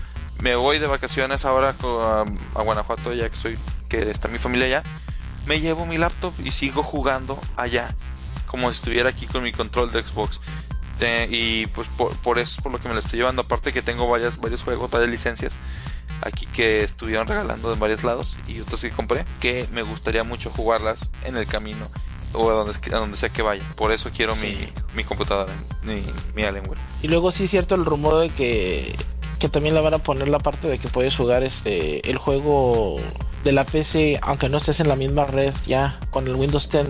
me 0.40 0.54
voy 0.54 0.78
de 0.78 0.86
vacaciones 0.86 1.44
ahora 1.44 1.74
a, 1.82 2.24
a 2.58 2.62
Guanajuato, 2.62 3.12
ya 3.12 3.28
que 3.28 3.36
soy 3.36 3.58
que 3.88 4.08
está 4.10 4.28
mi 4.28 4.38
familia 4.38 4.66
allá. 4.66 4.82
Me 5.46 5.60
llevo 5.60 5.84
mi 5.86 5.98
laptop 5.98 6.32
y 6.44 6.52
sigo 6.52 6.84
jugando 6.84 7.40
allá, 7.56 7.94
como 8.46 8.70
si 8.72 8.76
estuviera 8.78 9.10
aquí 9.10 9.26
con 9.26 9.42
mi 9.42 9.50
control 9.50 9.90
de 9.90 10.02
Xbox. 10.04 10.40
Te- 11.00 11.26
y 11.28 11.66
pues 11.66 11.88
por, 11.96 12.14
por 12.18 12.38
eso 12.38 12.54
es 12.58 12.62
por 12.62 12.70
lo 12.70 12.78
que 12.78 12.86
me 12.86 12.94
lo 12.94 13.00
estoy 13.00 13.18
llevando. 13.18 13.42
Aparte 13.42 13.72
que 13.72 13.82
tengo 13.82 14.08
varias, 14.08 14.38
varios 14.38 14.62
juegos, 14.62 14.88
varias 14.90 15.10
licencias 15.10 15.58
aquí 16.22 16.46
que 16.46 16.82
estuvieron 16.82 17.26
regalando 17.26 17.72
en 17.72 17.78
varios 17.80 18.04
lados 18.04 18.36
y 18.48 18.60
otras 18.60 18.80
que 18.80 18.90
compré 18.90 19.24
que 19.40 19.66
me 19.72 19.82
gustaría 19.82 20.24
mucho 20.24 20.50
jugarlas 20.50 21.10
en 21.24 21.36
el 21.36 21.46
camino 21.46 21.88
o 22.34 22.50
a 22.50 22.54
donde, 22.54 22.72
a 22.94 22.98
donde 22.98 23.16
sea 23.16 23.28
que 23.28 23.42
vaya. 23.42 23.64
Por 23.76 23.92
eso 23.92 24.10
quiero 24.14 24.34
Sí. 24.34 24.46
mi, 24.46 24.72
mi 24.96 25.04
computadora, 25.04 25.52
mi, 25.84 26.02
mi 26.34 26.42
Alienware. 26.44 26.78
Y 27.02 27.08
luego 27.08 27.30
sí 27.32 27.44
es 27.44 27.50
cierto 27.50 27.74
el 27.74 27.84
rumor 27.84 28.18
de 28.20 28.30
que, 28.30 28.94
que 29.38 29.48
también 29.48 29.74
le 29.74 29.80
van 29.82 29.94
a 29.94 29.98
poner 29.98 30.28
la 30.28 30.38
parte 30.38 30.68
de 30.68 30.78
que 30.78 30.88
puedes 30.88 31.14
jugar 31.16 31.42
este 31.42 32.08
el 32.08 32.16
juego 32.18 32.96
de 33.44 33.52
la 33.52 33.64
PC, 33.64 34.18
aunque 34.22 34.48
no 34.48 34.58
estés 34.58 34.80
en 34.80 34.88
la 34.88 34.96
misma 34.96 35.24
red 35.26 35.52
ya 35.66 35.98
con 36.10 36.26
el 36.26 36.34
Windows 36.36 36.70
10. 36.70 36.86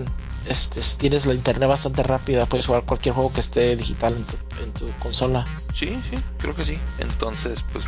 Este, 0.47 0.81
tienes 0.97 1.25
la 1.25 1.33
internet 1.33 1.69
bastante 1.69 2.03
rápida, 2.03 2.45
puedes 2.45 2.65
jugar 2.65 2.83
cualquier 2.83 3.15
juego 3.15 3.31
que 3.31 3.39
esté 3.39 3.75
digital 3.77 4.13
en 4.15 4.23
tu, 4.25 4.35
en 4.63 4.71
tu 4.73 4.89
consola. 4.99 5.45
Sí, 5.73 5.97
sí, 6.09 6.17
creo 6.37 6.53
que 6.53 6.65
sí. 6.65 6.77
Entonces, 6.99 7.63
pues 7.71 7.85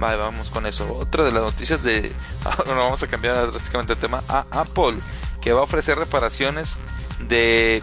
vale, 0.00 0.16
vamos 0.16 0.50
con 0.50 0.66
eso. 0.66 0.92
Otra 0.98 1.22
de 1.24 1.30
las 1.32 1.42
noticias 1.42 1.82
de... 1.84 2.12
Ahora 2.44 2.74
vamos 2.74 3.02
a 3.02 3.06
cambiar 3.06 3.50
drásticamente 3.52 3.94
de 3.94 4.00
tema 4.00 4.22
a 4.28 4.46
Apple, 4.50 4.98
que 5.40 5.52
va 5.52 5.60
a 5.60 5.64
ofrecer 5.64 5.96
reparaciones 5.98 6.80
de 7.20 7.82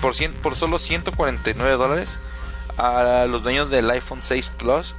por, 0.00 0.14
cien- 0.14 0.32
por 0.32 0.56
solo 0.56 0.78
149 0.78 1.76
dólares 1.76 2.18
a 2.78 3.26
los 3.28 3.42
dueños 3.42 3.70
del 3.70 3.90
iPhone 3.90 4.22
6 4.22 4.50
Plus 4.56 4.94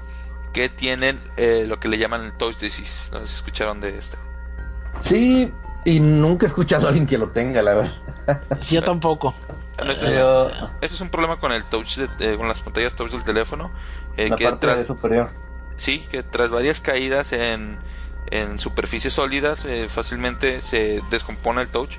que 0.53 0.69
tienen 0.69 1.19
eh, 1.37 1.65
lo 1.67 1.79
que 1.79 1.87
le 1.87 1.97
llaman 1.97 2.23
el 2.23 2.33
Touch 2.33 2.57
Disease. 2.57 3.11
No 3.11 3.19
sé 3.21 3.27
si 3.27 3.35
escucharon 3.35 3.79
de 3.81 3.97
este. 3.97 4.17
Sí, 5.01 5.51
y 5.85 5.99
nunca 5.99 6.45
he 6.45 6.49
escuchado 6.49 6.85
a 6.87 6.89
alguien 6.89 7.05
que 7.07 7.17
lo 7.17 7.29
tenga, 7.29 7.61
la 7.61 7.73
verdad. 7.75 7.93
Sí, 8.61 8.75
yo 8.75 8.83
tampoco. 8.83 9.33
No, 9.83 9.91
este 9.91 10.05
es- 10.81 11.01
un 11.01 11.09
problema 11.09 11.39
con 11.39 11.51
el 11.51 11.63
touch, 11.65 11.97
de- 11.97 12.33
eh, 12.33 12.37
con 12.37 12.47
las 12.47 12.61
pantallas 12.61 12.93
touch 12.95 13.11
del 13.11 13.23
teléfono. 13.23 13.71
eh, 14.17 14.29
la 14.29 14.35
que 14.35 14.43
parte 14.45 14.67
tras- 14.67 14.85
superior. 14.87 15.31
Sí, 15.79 16.05
que 16.11 16.21
tras 16.23 16.49
varias 16.51 16.79
caídas 16.81 17.31
en, 17.31 17.77
en 18.31 18.59
superficies 18.59 19.13
sólidas 19.13 19.65
eh, 19.65 19.87
fácilmente 19.89 20.61
se 20.61 21.01
descompone 21.09 21.61
el 21.63 21.69
touch 21.69 21.95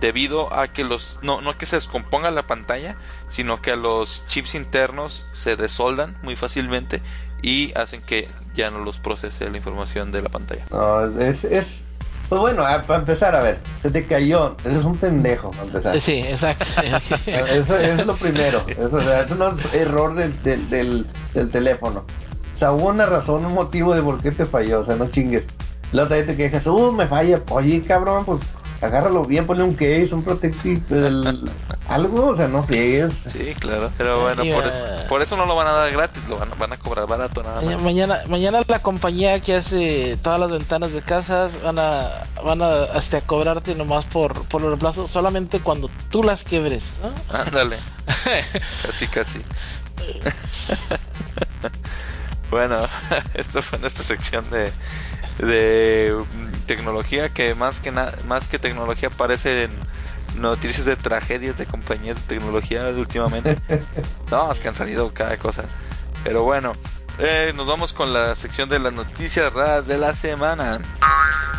debido 0.00 0.52
a 0.52 0.68
que 0.68 0.84
los 0.84 1.18
no 1.22 1.40
no 1.40 1.56
que 1.56 1.64
se 1.66 1.76
descomponga 1.76 2.30
la 2.30 2.46
pantalla, 2.46 2.96
sino 3.28 3.62
que 3.62 3.76
los 3.76 4.24
chips 4.26 4.54
internos 4.54 5.28
se 5.32 5.56
desoldan 5.56 6.16
muy 6.22 6.34
fácilmente 6.36 7.00
y 7.42 7.72
hacen 7.78 8.02
que 8.02 8.28
ya 8.54 8.70
no 8.70 8.80
los 8.80 8.98
procese 8.98 9.48
la 9.48 9.56
información 9.56 10.12
de 10.12 10.22
la 10.22 10.28
pantalla. 10.28 10.64
No, 10.70 11.04
es, 11.20 11.44
es... 11.44 11.84
Pues 12.28 12.40
bueno, 12.40 12.64
a- 12.66 12.82
para 12.82 13.00
empezar, 13.00 13.34
a 13.36 13.42
ver, 13.42 13.58
se 13.82 13.90
te 13.90 14.06
cayó. 14.06 14.56
Eres 14.64 14.84
un 14.84 14.96
pendejo, 14.96 15.50
para 15.50 15.64
empezar. 15.64 16.00
Sí, 16.00 16.20
exacto. 16.20 16.64
Eso, 17.26 17.46
eso 17.46 17.76
es 17.78 18.06
lo 18.06 18.14
primero. 18.14 18.64
Eso, 18.68 19.00
es 19.00 19.74
error 19.74 20.14
del, 20.14 20.42
del, 20.42 20.68
del, 20.70 21.06
del 21.34 21.50
teléfono. 21.50 22.04
Sea, 22.62 22.70
hubo 22.70 22.90
una 22.90 23.06
razón, 23.06 23.44
un 23.44 23.54
motivo 23.54 23.92
de 23.92 24.02
por 24.04 24.20
qué 24.22 24.30
te 24.30 24.44
falló. 24.46 24.82
O 24.82 24.86
sea, 24.86 24.94
no 24.94 25.10
chingues. 25.10 25.42
La 25.90 26.04
otra 26.04 26.14
vez 26.18 26.28
te 26.28 26.36
quejas, 26.36 26.64
uh, 26.68 26.92
me 26.92 27.08
falla. 27.08 27.40
Oye, 27.50 27.82
cabrón, 27.82 28.24
pues 28.24 28.40
agárralo 28.80 29.24
bien, 29.24 29.46
ponle 29.48 29.64
un 29.64 29.74
case, 29.74 30.10
un 30.12 30.22
protective, 30.22 30.80
el- 31.08 31.50
algo. 31.88 32.28
O 32.28 32.36
sea, 32.36 32.46
no 32.46 32.62
friegues. 32.62 33.14
Sí, 33.32 33.52
claro. 33.58 33.90
Pero 33.98 34.20
bueno, 34.22 34.44
por 34.54 34.64
eso, 34.64 34.86
por 35.08 35.22
eso 35.22 35.36
no 35.36 35.46
lo 35.46 35.56
van 35.56 35.66
a 35.66 35.72
dar 35.72 35.90
gratis, 35.90 36.22
lo 36.28 36.38
van, 36.38 36.52
a- 36.52 36.54
van 36.54 36.72
a 36.72 36.76
cobrar 36.76 37.08
barato 37.08 37.42
nada 37.42 37.62
Maña- 37.62 37.74
más. 37.74 37.82
Mañana, 37.84 38.20
mañana 38.28 38.60
la 38.68 38.78
compañía 38.78 39.40
que 39.40 39.56
hace 39.56 40.16
todas 40.22 40.38
las 40.38 40.52
ventanas 40.52 40.92
de 40.92 41.02
casas 41.02 41.60
van 41.64 41.80
a 41.80 42.10
van 42.44 42.62
a 42.62 42.84
hasta 42.94 43.20
cobrarte 43.22 43.74
nomás 43.74 44.04
por, 44.04 44.34
por 44.46 44.60
los 44.62 44.70
reemplazos 44.70 45.10
solamente 45.10 45.58
cuando 45.58 45.90
tú 46.10 46.22
las 46.22 46.44
quiebres, 46.44 46.84
¿no? 47.02 47.10
Ándale. 47.36 47.78
Casi, 48.86 49.08
casi. 49.08 49.40
bueno, 52.52 52.78
esto 53.34 53.60
fue 53.62 53.78
nuestra 53.80 54.04
sección 54.04 54.48
de, 54.50 54.70
de 55.44 56.14
mm, 56.14 56.66
tecnología 56.66 57.28
que 57.30 57.54
más 57.56 57.80
que 57.80 57.90
na- 57.90 58.12
más 58.28 58.46
que 58.46 58.58
tecnología 58.60 59.10
parece 59.10 59.64
en 59.64 59.70
noticias 60.40 60.84
de 60.86 60.96
tragedias 60.96 61.58
de 61.58 61.66
compañías 61.66 62.16
de 62.16 62.22
tecnología 62.36 62.84
últimamente. 62.88 63.58
No, 64.30 64.50
es 64.50 64.60
que 64.60 64.68
han 64.68 64.74
salido 64.74 65.12
cada 65.12 65.36
cosa. 65.36 65.64
Pero 66.24 66.42
bueno, 66.42 66.72
eh, 67.18 67.52
nos 67.54 67.66
vamos 67.66 67.92
con 67.92 68.14
la 68.14 68.34
sección 68.34 68.68
de 68.70 68.78
las 68.78 68.92
noticias 68.94 69.52
raras 69.52 69.86
de 69.86 69.98
la 69.98 70.14
semana. 70.14 70.80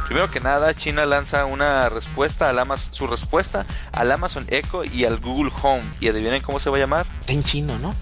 Primero 0.08 0.32
que 0.32 0.40
nada, 0.40 0.74
China 0.74 1.06
lanza 1.06 1.46
una 1.46 1.88
respuesta 1.90 2.50
al 2.50 2.58
Amazon, 2.58 2.94
su 2.94 3.06
respuesta 3.08 3.66
al 3.92 4.12
Amazon 4.12 4.46
Echo 4.50 4.84
y 4.86 5.06
al 5.06 5.18
Google 5.18 5.52
Home. 5.62 5.84
Y 6.00 6.08
adivinen 6.08 6.42
cómo 6.42 6.60
se 6.60 6.70
va 6.72 6.78
a 6.78 6.80
llamar. 6.80 7.06
Está 7.20 7.34
en 7.34 7.44
chino, 7.44 7.78
¿no? 7.78 7.94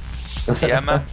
Se 0.55 0.67
llama, 0.67 1.03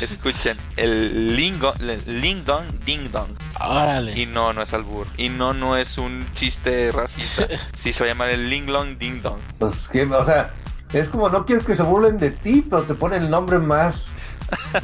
escuchen, 0.00 0.56
el 0.76 1.36
Lingo, 1.36 1.72
el 1.80 2.20
Ling 2.20 2.44
Dong 2.44 2.64
Ding 2.84 3.10
Dong. 3.10 3.30
Órale. 3.60 4.18
Y 4.18 4.26
no, 4.26 4.52
no 4.52 4.62
es 4.62 4.72
albur. 4.74 5.06
Y 5.16 5.28
no, 5.28 5.54
no 5.54 5.76
es 5.76 5.98
un 5.98 6.26
chiste 6.34 6.92
racista. 6.92 7.46
Sí, 7.74 7.92
se 7.92 8.04
va 8.04 8.10
a 8.10 8.12
llamar 8.12 8.30
el 8.30 8.50
Ling 8.50 8.66
Long 8.66 8.98
Ding 8.98 9.22
Dong. 9.22 9.40
Pues 9.58 9.88
que, 9.88 10.04
o 10.04 10.24
sea, 10.24 10.50
es 10.92 11.08
como 11.08 11.28
no 11.28 11.46
quieres 11.46 11.64
que 11.64 11.74
se 11.74 11.82
burlen 11.82 12.18
de 12.18 12.30
ti, 12.30 12.64
pero 12.68 12.82
te 12.82 12.94
ponen 12.94 13.24
el 13.24 13.30
nombre 13.30 13.58
más 13.58 14.06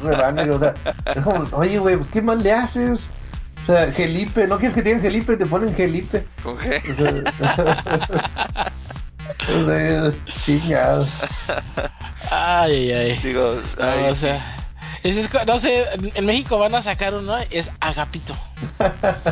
rebane, 0.01 0.49
o 0.49 0.59
sea, 0.59 0.73
es 1.15 1.23
como, 1.23 1.47
oye, 1.51 1.77
güey, 1.77 1.97
pues, 1.97 2.09
¿qué 2.09 2.21
más 2.21 2.41
le 2.41 2.51
haces? 2.51 3.07
O 3.63 3.65
sea, 3.67 3.91
Gelipe, 3.91 4.47
no 4.47 4.57
quieres 4.57 4.75
que 4.75 4.81
te 4.81 4.89
digan 4.89 5.01
Gelipe, 5.01 5.37
te 5.37 5.45
ponen 5.45 5.73
Gelipe. 5.73 6.25
¿Con 6.43 6.57
qué? 6.57 6.81
Chingado. 10.43 11.07
Ay, 12.31 12.91
ay, 12.91 13.11
ay. 13.11 13.19
Digo, 13.23 13.55
No, 13.79 13.85
ay, 13.85 14.03
o 14.09 14.15
sea, 14.15 14.55
ese 15.03 15.21
es 15.21 15.29
no 15.45 15.59
sé, 15.59 15.85
en- 16.15 16.25
México 16.25 16.57
van 16.59 16.75
a 16.75 16.81
sacar 16.81 17.13
uno, 17.15 17.37
es 17.49 17.69
Agapito. 17.79 18.35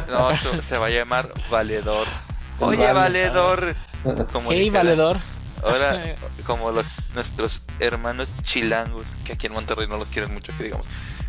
no, 0.10 0.32
eso 0.32 0.62
se 0.62 0.78
va 0.78 0.88
a 0.88 0.90
llamar 0.90 1.32
Valedor. 1.50 2.08
Oye, 2.60 2.78
vale. 2.92 2.94
Valedor. 3.30 3.76
Como 4.32 4.52
Hey, 4.52 4.60
dijera- 4.70 4.80
valedor. 4.84 5.18
Ahora, 5.64 6.16
como 6.46 6.72
los 6.72 6.88
nuestros 7.14 7.64
hermanos 7.80 8.32
chilangos, 8.44 9.06
que 9.26 9.34
aquí 9.34 9.48
en 9.48 9.54
Monterrey 9.54 9.88
no 9.88 9.98
los 9.98 10.10
quieren 10.10 10.34
mucho, 10.34 10.52
que 10.58 10.64
digamos. 10.66 10.86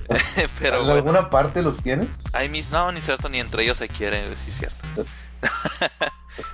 Pero 0.59 0.77
¿En 0.79 0.83
bueno, 0.85 0.93
alguna 0.95 1.31
parte 1.31 1.61
los 1.63 1.77
quieren? 1.83 2.09
hay 2.33 2.49
mis, 2.49 2.71
no, 2.71 2.91
ni 2.93 3.01
cierto, 3.01 3.29
ni 3.29 3.41
entre 3.41 3.63
ellos 3.65 3.79
se 3.79 3.89
quieren, 3.89 4.25
sí 4.37 4.51
es 4.51 4.57
cierto. 4.59 5.05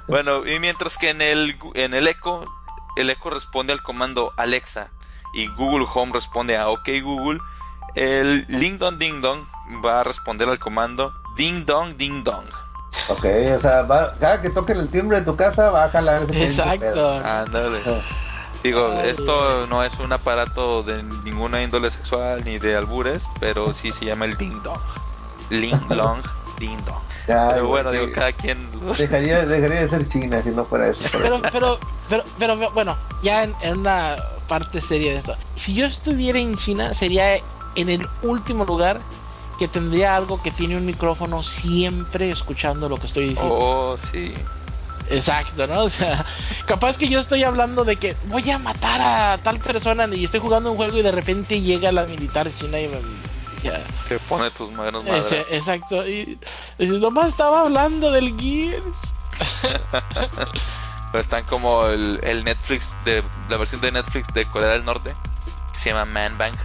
bueno, 0.08 0.46
y 0.46 0.58
mientras 0.60 0.98
que 0.98 1.10
en 1.10 1.20
el, 1.22 1.58
en 1.74 1.94
el 1.94 2.06
Echo, 2.08 2.44
el 2.96 3.10
Echo 3.10 3.30
responde 3.30 3.72
al 3.72 3.82
comando 3.82 4.32
Alexa 4.36 4.88
y 5.32 5.46
Google 5.48 5.86
Home 5.92 6.12
responde 6.12 6.56
a 6.56 6.68
OK 6.68 6.88
Google, 7.02 7.40
el 7.94 8.46
Ding 8.46 8.78
Dong 8.78 8.98
Ding 8.98 9.20
Dong 9.20 9.44
va 9.84 10.00
a 10.00 10.04
responder 10.04 10.48
al 10.48 10.58
comando 10.58 11.12
Ding 11.36 11.64
Dong 11.64 11.96
Ding 11.96 12.22
Dong. 12.24 12.46
Ok, 13.08 13.26
o 13.56 13.60
sea, 13.60 13.82
va- 13.82 14.12
cada 14.20 14.40
que 14.40 14.50
toquen 14.50 14.78
el 14.78 14.88
timbre 14.88 15.18
de 15.18 15.24
tu 15.24 15.36
casa 15.36 15.70
va 15.70 15.84
a 15.84 15.90
jalar 15.90 16.22
ese. 16.22 16.44
Exacto. 16.44 17.10
Ándale. 17.24 17.82
Ah. 17.86 18.00
Digo, 18.62 18.94
Ay. 18.96 19.10
esto 19.10 19.66
no 19.66 19.82
es 19.82 19.98
un 19.98 20.12
aparato 20.12 20.82
de 20.82 21.02
ninguna 21.24 21.62
índole 21.62 21.90
sexual 21.90 22.42
ni 22.44 22.58
de 22.58 22.76
albures, 22.76 23.26
pero 23.40 23.74
sí 23.74 23.92
se 23.92 24.06
llama 24.06 24.24
el 24.24 24.36
ding 24.38 24.62
dong. 24.62 24.78
Ling 25.50 25.78
long 25.90 26.22
ding 26.58 26.78
dong. 26.84 27.02
Ya, 27.26 27.50
Pero 27.54 27.68
bueno, 27.68 27.90
digo, 27.90 28.06
cada 28.14 28.32
quien. 28.32 28.58
lo- 28.84 28.92
Dejaría, 28.92 29.46
dejaría 29.46 29.80
de 29.82 29.88
ser 29.88 30.08
China 30.08 30.42
si 30.42 30.50
no 30.50 30.64
fuera 30.64 30.88
eso. 30.88 31.00
Pero, 31.12 31.40
pero, 31.50 31.78
pero, 32.08 32.24
pero, 32.38 32.70
bueno, 32.72 32.96
ya 33.22 33.44
en, 33.44 33.54
en 33.62 33.78
una 33.78 34.16
parte 34.48 34.80
seria 34.80 35.12
de 35.12 35.18
esto. 35.18 35.34
Si 35.56 35.72
yo 35.74 35.86
estuviera 35.86 36.38
en 36.38 36.56
China, 36.56 36.92
sería 36.94 37.36
en 37.76 37.88
el 37.88 38.06
último 38.22 38.64
lugar 38.64 39.00
que 39.58 39.68
tendría 39.68 40.16
algo 40.16 40.42
que 40.42 40.50
tiene 40.50 40.76
un 40.76 40.84
micrófono 40.84 41.42
siempre 41.42 42.30
escuchando 42.30 42.88
lo 42.88 42.96
que 42.98 43.06
estoy 43.06 43.28
diciendo. 43.30 43.54
Oh, 43.56 43.96
sí. 43.96 44.34
Exacto, 45.10 45.66
¿no? 45.66 45.84
O 45.84 45.88
sea, 45.88 46.24
capaz 46.66 46.96
que 46.98 47.08
yo 47.08 47.20
estoy 47.20 47.44
hablando 47.44 47.84
de 47.84 47.96
que 47.96 48.16
voy 48.26 48.50
a 48.50 48.58
matar 48.58 49.00
a 49.00 49.38
tal 49.42 49.58
persona 49.58 50.06
y 50.14 50.24
estoy 50.24 50.40
jugando 50.40 50.70
un 50.70 50.76
juego 50.76 50.98
y 50.98 51.02
de 51.02 51.12
repente 51.12 51.60
llega 51.60 51.90
la 51.92 52.04
militar 52.04 52.50
china 52.58 52.78
y 52.80 52.88
me... 52.88 52.96
ya. 53.64 53.82
Que 54.08 54.18
pone 54.20 54.50
tus 54.50 54.70
manos 54.72 55.02
Ese- 55.04 55.12
madres. 55.12 55.46
exacto. 55.50 56.06
Y, 56.06 56.38
y 56.78 56.86
nomás 56.86 57.28
estaba 57.28 57.60
hablando 57.62 58.10
del 58.12 58.38
Gears. 58.38 58.86
Pero 61.12 61.22
están 61.22 61.44
como 61.44 61.86
el, 61.86 62.20
el 62.24 62.44
Netflix, 62.44 62.94
de 63.04 63.22
la 63.48 63.56
versión 63.56 63.80
de 63.80 63.92
Netflix 63.92 64.32
de 64.34 64.44
Corea 64.46 64.70
del 64.70 64.84
Norte, 64.84 65.12
que 65.72 65.78
se 65.78 65.90
llama 65.90 66.04
Man 66.06 66.36
Bank. 66.38 66.56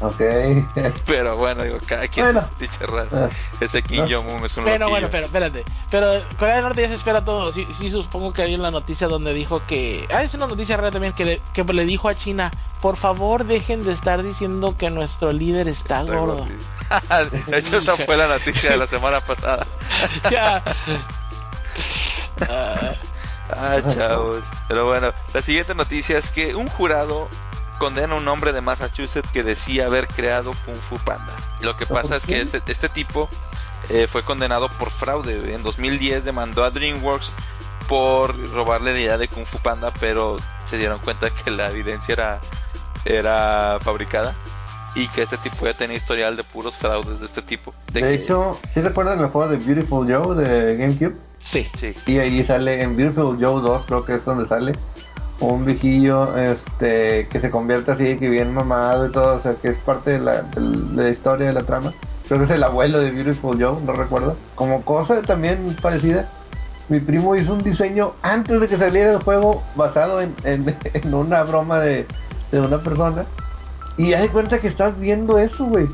Ok. 0.00 0.20
Pero 1.06 1.36
bueno, 1.36 1.62
digo, 1.64 1.78
cada 1.86 2.06
quien 2.08 2.26
Bueno. 2.26 2.44
raro. 2.80 3.08
Ah. 3.12 3.28
Ese 3.60 3.82
Kim 3.82 4.02
Ah. 4.02 4.06
Jong-un 4.10 4.44
es 4.44 4.56
un 4.56 4.64
Bueno, 4.64 4.78
loquillo. 4.86 4.90
bueno, 4.90 5.08
pero 5.10 5.26
espérate. 5.26 5.64
Pero 5.90 6.10
Corea 6.38 6.56
del 6.56 6.64
Norte 6.64 6.82
ya 6.82 6.88
se 6.88 6.94
espera 6.96 7.24
todo. 7.24 7.50
Sí, 7.52 7.66
sí 7.76 7.90
supongo 7.90 8.32
que 8.32 8.42
hay 8.42 8.54
una 8.54 8.70
noticia 8.70 9.08
donde 9.08 9.32
dijo 9.32 9.62
que... 9.62 10.04
Ah, 10.12 10.22
es 10.22 10.34
una 10.34 10.46
noticia 10.46 10.76
rara 10.76 10.90
también 10.90 11.12
que 11.14 11.24
le, 11.24 11.40
que 11.54 11.64
le 11.64 11.84
dijo 11.86 12.08
a 12.08 12.14
China, 12.14 12.50
por 12.82 12.96
favor 12.96 13.44
dejen 13.44 13.84
de 13.84 13.92
estar 13.92 14.22
diciendo 14.22 14.76
que 14.76 14.90
nuestro 14.90 15.32
líder 15.32 15.66
está 15.68 16.00
Está 16.02 16.12
gordo. 16.14 16.36
gordo. 16.38 16.46
De 17.46 17.58
hecho, 17.58 17.78
esa 17.78 17.96
fue 18.04 18.16
la 18.16 18.26
noticia 18.28 18.70
de 18.72 18.76
la 18.76 18.86
semana 18.86 19.20
pasada. 19.20 19.66
ya. 20.30 20.62
Ah, 23.50 23.78
chavos. 23.94 24.44
Pero 24.68 24.86
bueno, 24.86 25.12
la 25.32 25.42
siguiente 25.42 25.74
noticia 25.74 26.18
es 26.18 26.30
que 26.30 26.54
un 26.54 26.68
jurado 26.68 27.28
condena 27.78 28.14
a 28.14 28.16
un 28.18 28.26
hombre 28.28 28.52
de 28.52 28.60
Massachusetts 28.60 29.28
que 29.32 29.42
decía 29.42 29.86
haber 29.86 30.08
creado 30.08 30.52
Kung 30.64 30.76
Fu 30.76 30.96
Panda. 30.98 31.32
Lo 31.60 31.76
que 31.76 31.86
pasa 31.86 32.16
es 32.16 32.26
que 32.26 32.40
este, 32.40 32.60
este 32.66 32.88
tipo 32.88 33.28
eh, 33.88 34.06
fue 34.10 34.22
condenado 34.22 34.68
por 34.78 34.90
fraude. 34.90 35.54
En 35.54 35.62
2010 35.62 36.24
demandó 36.24 36.64
a 36.64 36.70
DreamWorks 36.70 37.32
por 37.88 38.36
robarle 38.52 38.92
la 38.94 39.00
idea 39.00 39.18
de 39.18 39.28
Kung 39.28 39.44
Fu 39.46 39.58
Panda, 39.58 39.92
pero 40.00 40.36
se 40.64 40.76
dieron 40.78 40.98
cuenta 40.98 41.30
que 41.30 41.50
la 41.50 41.70
evidencia 41.70 42.12
era, 42.14 42.40
era 43.04 43.78
fabricada 43.80 44.34
y 44.94 45.08
que 45.08 45.22
este 45.22 45.36
tipo 45.38 45.66
ya 45.66 45.74
tenía 45.74 45.96
historial 45.96 46.36
de 46.36 46.44
puros 46.44 46.76
fraudes 46.76 47.20
de 47.20 47.26
este 47.26 47.42
tipo. 47.42 47.74
De 47.92 48.00
que- 48.00 48.14
hecho, 48.14 48.58
¿sí 48.72 48.80
recuerdan 48.80 49.20
el 49.20 49.26
juego 49.28 49.50
de 49.50 49.58
Beautiful 49.58 50.10
Joe 50.12 50.34
de 50.36 50.76
GameCube? 50.76 51.14
Sí. 51.38 51.68
sí. 51.78 51.94
Y 52.06 52.18
ahí 52.18 52.42
sale 52.44 52.82
en 52.82 52.96
Beautiful 52.96 53.36
Joe 53.40 53.60
2, 53.62 53.86
creo 53.86 54.04
que 54.04 54.14
es 54.16 54.24
donde 54.24 54.48
sale 54.48 54.72
un 55.40 55.64
viejillo 55.64 56.36
este 56.36 57.28
que 57.28 57.40
se 57.40 57.50
convierte 57.50 57.92
así, 57.92 58.16
que 58.16 58.28
bien 58.28 58.54
mamado 58.54 59.06
y 59.06 59.12
todo, 59.12 59.36
o 59.36 59.40
sea, 59.42 59.54
que 59.54 59.68
es 59.68 59.78
parte 59.78 60.12
de 60.12 60.20
la, 60.20 60.42
de 60.42 61.02
la 61.02 61.08
historia 61.10 61.46
de 61.46 61.52
la 61.52 61.62
trama. 61.62 61.92
Creo 62.26 62.38
que 62.40 62.44
es 62.46 62.50
el 62.50 62.62
abuelo 62.64 62.98
de 62.98 63.10
Beautiful 63.10 63.56
Joe, 63.62 63.80
no 63.84 63.92
recuerdo. 63.92 64.36
Como 64.54 64.82
cosa 64.82 65.20
también 65.22 65.76
parecida, 65.80 66.28
mi 66.88 67.00
primo 67.00 67.36
hizo 67.36 67.52
un 67.52 67.62
diseño 67.62 68.14
antes 68.22 68.60
de 68.60 68.66
que 68.68 68.76
saliera 68.76 69.12
el 69.12 69.22
juego 69.22 69.62
basado 69.76 70.20
en, 70.20 70.34
en- 70.44 70.74
una 71.14 71.42
broma 71.44 71.80
de, 71.80 72.06
de 72.50 72.60
una 72.60 72.78
persona. 72.78 73.24
Y 73.98 74.12
haz 74.14 74.22
de 74.22 74.28
cuenta 74.28 74.58
que 74.58 74.68
estás 74.68 74.98
viendo 74.98 75.38
eso, 75.38 75.66
güey. 75.66 75.86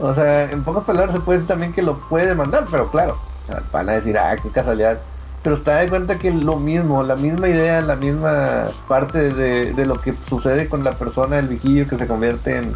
O 0.00 0.12
sea, 0.14 0.50
en 0.50 0.64
pocas 0.64 0.84
palabras 0.84 1.14
se 1.14 1.20
puede 1.20 1.38
decir 1.38 1.48
también 1.48 1.72
que 1.72 1.82
lo 1.82 2.00
puede 2.08 2.26
demandar, 2.26 2.66
pero 2.70 2.90
claro, 2.90 3.16
van 3.72 3.88
a 3.88 3.92
decir, 3.92 4.18
ah, 4.18 4.34
qué 4.42 4.48
casualidad. 4.50 4.98
Pero 5.44 5.56
está 5.56 5.76
de 5.76 5.88
cuenta 5.88 6.18
que 6.18 6.30
lo 6.32 6.56
mismo, 6.56 7.02
la 7.02 7.14
misma 7.16 7.48
idea, 7.48 7.80
la 7.82 7.94
misma 7.96 8.70
parte 8.88 9.30
de, 9.32 9.72
de 9.74 9.86
lo 9.86 10.00
que 10.00 10.14
sucede 10.28 10.68
con 10.68 10.82
la 10.82 10.92
persona, 10.94 11.38
el 11.38 11.46
viejillo 11.48 11.86
que 11.86 11.96
se 11.98 12.06
convierte 12.08 12.56
en, 12.56 12.74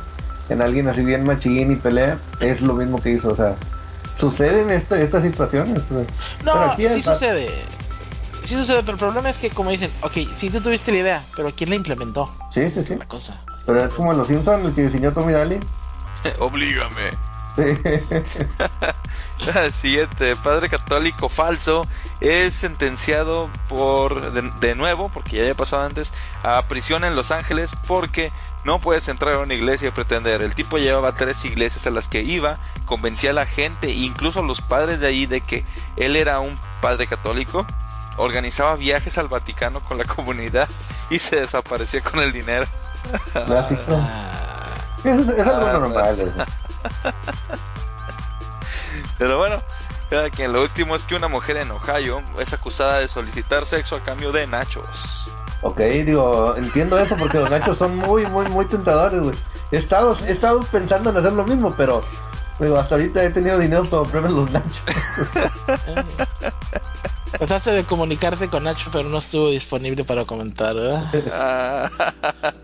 en 0.50 0.62
alguien 0.62 0.86
así 0.88 1.02
bien 1.02 1.24
machín 1.24 1.72
y 1.72 1.76
pelea, 1.76 2.18
es 2.40 2.60
lo 2.60 2.74
mismo 2.74 3.00
que 3.00 3.10
hizo. 3.10 3.30
O 3.32 3.36
sea, 3.36 3.54
suceden 4.18 4.70
esta- 4.70 5.00
estas 5.00 5.22
situaciones. 5.24 5.80
No, 6.44 6.52
Pero 6.52 6.64
aquí 6.72 6.86
sí 6.88 7.02
sucede. 7.02 7.48
Sí 8.44 8.54
sucede, 8.54 8.80
pero 8.80 8.92
el 8.92 8.98
problema 8.98 9.30
es 9.30 9.36
que 9.38 9.50
como 9.50 9.70
dicen, 9.70 9.90
ok, 10.02 10.12
sí 10.38 10.50
tú 10.50 10.60
tuviste 10.60 10.92
la 10.92 10.98
idea, 10.98 11.22
pero 11.36 11.50
¿quién 11.56 11.70
la 11.70 11.76
implementó? 11.76 12.30
Sí, 12.50 12.70
sí, 12.70 12.82
sí. 12.84 12.96
La 12.96 13.06
cosa. 13.06 13.40
Pero 13.66 13.84
es 13.84 13.92
como 13.94 14.12
los 14.12 14.26
Simpsons, 14.26 14.64
el 14.66 14.74
que 14.74 14.82
diseñó 14.82 15.12
Tommy 15.12 15.32
Daly. 15.32 15.58
Oblígame. 16.38 17.10
Sí. 17.56 17.62
Siguiente, 19.72 20.36
padre 20.36 20.68
católico 20.68 21.28
falso 21.28 21.86
es 22.20 22.54
sentenciado 22.54 23.48
por 23.68 24.32
de, 24.32 24.42
de 24.60 24.74
nuevo, 24.74 25.08
porque 25.08 25.36
ya 25.36 25.42
había 25.42 25.54
pasado 25.54 25.84
antes, 25.86 26.12
a 26.42 26.62
prisión 26.64 27.04
en 27.04 27.14
Los 27.16 27.30
Ángeles 27.30 27.70
porque 27.86 28.32
no 28.64 28.78
puedes 28.80 29.08
entrar 29.08 29.34
a 29.34 29.38
una 29.38 29.54
iglesia 29.54 29.88
y 29.88 29.92
pretender. 29.92 30.42
El 30.42 30.54
tipo 30.54 30.78
llevaba 30.78 31.12
tres 31.12 31.44
iglesias 31.44 31.86
a 31.86 31.90
las 31.90 32.08
que 32.08 32.22
iba, 32.22 32.58
convencía 32.84 33.30
a 33.30 33.34
la 33.34 33.46
gente, 33.46 33.90
incluso 33.92 34.40
a 34.40 34.42
los 34.42 34.60
padres 34.60 35.00
de 35.00 35.06
ahí, 35.06 35.26
de 35.26 35.40
que 35.40 35.64
él 35.96 36.16
era 36.16 36.40
un 36.40 36.58
padre 36.80 37.06
católico. 37.06 37.66
Organizaba 38.16 38.74
viajes 38.74 39.16
al 39.16 39.28
Vaticano 39.28 39.80
con 39.80 39.96
la 39.96 40.04
comunidad 40.16 40.68
y 41.08 41.20
se 41.20 41.36
desaparecía 41.40 42.00
con 42.02 42.20
el 42.20 42.32
dinero. 42.32 42.66
Clásico. 43.32 43.82
Ah, 43.96 44.74
Es, 45.04 45.20
es 45.28 45.46
algo 45.46 45.66
Ah, 45.66 45.72
normal. 45.72 46.46
Pero 49.18 49.38
bueno, 49.38 49.56
cada 50.10 50.30
quien. 50.30 50.52
Lo 50.52 50.62
último 50.62 50.94
es 50.96 51.02
que 51.02 51.14
una 51.14 51.28
mujer 51.28 51.56
en 51.58 51.70
Ohio 51.70 52.22
es 52.38 52.52
acusada 52.52 52.98
de 52.98 53.08
solicitar 53.08 53.66
sexo 53.66 53.96
a 53.96 54.00
cambio 54.00 54.32
de 54.32 54.46
nachos. 54.46 55.28
Ok, 55.62 55.80
digo, 55.80 56.54
entiendo 56.56 56.98
eso 56.98 57.16
porque 57.16 57.38
los 57.38 57.50
nachos 57.50 57.78
son 57.78 57.96
muy, 57.96 58.26
muy, 58.26 58.46
muy 58.46 58.64
tentadores, 58.66 59.20
güey. 59.20 59.36
He 59.72 59.76
estado, 59.76 60.16
he 60.26 60.32
estado 60.32 60.60
pensando 60.60 61.10
en 61.10 61.16
hacer 61.16 61.32
lo 61.32 61.44
mismo, 61.44 61.74
pero 61.76 62.00
digo, 62.60 62.76
hasta 62.76 62.94
ahorita 62.94 63.22
he 63.24 63.30
tenido 63.30 63.58
dinero 63.58 63.84
para 63.84 64.02
comprarme 64.02 64.30
los 64.30 64.50
nachos. 64.50 64.82
Trataste 67.38 67.70
de 67.70 67.84
comunicarte 67.84 68.48
con 68.48 68.64
Nacho, 68.64 68.90
pero 68.90 69.08
no 69.08 69.18
estuvo 69.18 69.50
disponible 69.50 70.02
para 70.02 70.24
comentar, 70.24 70.74
¿verdad? 70.74 71.12
Ah, 71.32 71.90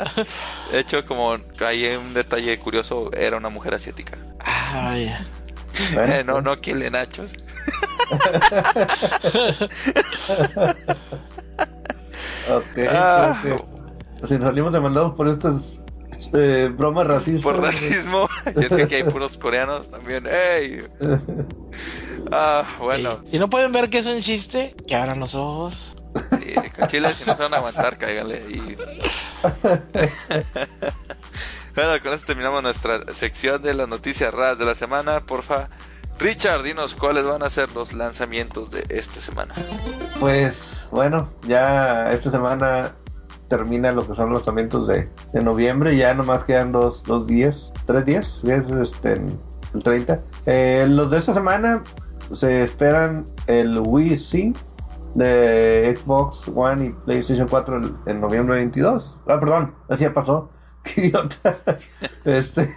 de 0.72 0.80
hecho, 0.80 1.04
como 1.06 1.36
hay 1.64 1.86
un 1.94 2.14
detalle 2.14 2.58
curioso, 2.58 3.12
era 3.12 3.36
una 3.36 3.50
mujer 3.50 3.74
asiática. 3.74 4.16
Ah, 4.40 4.86
vaya. 4.86 5.24
Bueno, 5.94 6.12
Eh, 6.14 6.24
no, 6.24 6.40
no 6.40 6.56
quiere 6.56 6.90
nachos. 6.90 7.34
Ok, 12.50 12.78
Ah. 12.90 13.40
que 13.42 13.56
si 14.28 14.34
nos 14.34 14.44
salimos 14.48 14.72
demandados 14.72 15.12
por 15.14 15.28
estas 15.28 15.82
eh, 16.34 16.70
bromas 16.74 17.06
racistas. 17.06 17.42
Por 17.42 17.60
racismo. 17.62 18.28
y 18.56 18.60
es 18.64 18.68
que 18.68 18.82
aquí 18.84 18.94
hay 18.96 19.04
puros 19.04 19.36
coreanos 19.38 19.90
también. 19.90 20.24
¡Ey! 20.26 20.86
Ah, 22.32 22.64
bueno. 22.78 23.20
Si 23.30 23.38
no 23.38 23.50
pueden 23.50 23.70
ver 23.70 23.90
que 23.90 23.98
es 23.98 24.06
un 24.06 24.22
chiste, 24.22 24.74
que 24.88 24.96
abran 24.96 25.20
los 25.20 25.34
ojos. 25.34 25.92
Sí, 26.40 26.54
con 26.74 26.88
Chile, 26.88 27.12
si 27.12 27.22
no 27.26 27.36
se 27.36 27.42
van 27.42 27.52
a 27.52 27.58
aguantar, 27.58 27.98
cáiganle. 27.98 28.42
Y... 28.48 28.76
bueno, 31.74 31.90
con 32.02 32.12
esto 32.12 32.26
terminamos 32.26 32.62
nuestra 32.62 33.00
sección 33.14 33.62
de 33.62 33.74
las 33.74 33.88
noticias 33.88 34.32
raras 34.32 34.58
de 34.58 34.64
la 34.64 34.74
semana. 34.74 35.20
Porfa, 35.20 35.68
Richard, 36.18 36.62
dinos 36.62 36.94
cuáles 36.94 37.24
van 37.24 37.42
a 37.42 37.50
ser 37.50 37.70
los 37.72 37.92
lanzamientos 37.92 38.70
de 38.70 38.84
esta 38.90 39.20
semana. 39.20 39.54
Pues 40.20 40.86
bueno, 40.92 41.28
ya 41.46 42.10
esta 42.10 42.30
semana 42.30 42.94
termina 43.48 43.92
lo 43.92 44.06
que 44.06 44.14
son 44.14 44.28
los 44.30 44.38
lanzamientos 44.38 44.86
de, 44.86 45.08
de 45.32 45.42
noviembre. 45.42 45.96
Ya 45.96 46.14
nomás 46.14 46.44
quedan 46.44 46.70
dos, 46.72 47.02
dos 47.02 47.26
días, 47.26 47.72
tres 47.86 48.04
días, 48.04 48.40
este, 48.44 49.14
el 49.74 49.82
30. 49.82 50.20
Eh, 50.46 50.86
los 50.88 51.10
de 51.10 51.18
esta 51.18 51.34
semana 51.34 51.82
se 52.32 52.62
esperan 52.62 53.24
el 53.48 53.80
Wii 53.84 54.16
Sync 54.18 54.56
de 55.14 55.96
Xbox 56.00 56.50
One 56.54 56.86
y 56.86 56.90
PlayStation 57.04 57.46
4 57.48 57.76
el- 57.76 57.94
en 58.06 58.20
noviembre 58.20 58.56
22. 58.56 59.20
Ah, 59.26 59.38
perdón, 59.40 59.74
así 59.88 60.04
ya 60.04 60.14
pasó. 60.14 60.50
Idiota. 60.96 61.56
este, 62.24 62.74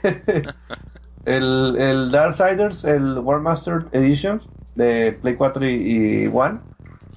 el, 1.25 1.75
el 1.77 2.11
Darksiders, 2.11 2.85
el 2.85 3.19
War 3.19 3.41
Master 3.41 3.85
Edition 3.91 4.41
de 4.75 5.17
Play 5.21 5.35
4 5.35 5.65
y, 5.65 6.29
One 6.33 6.59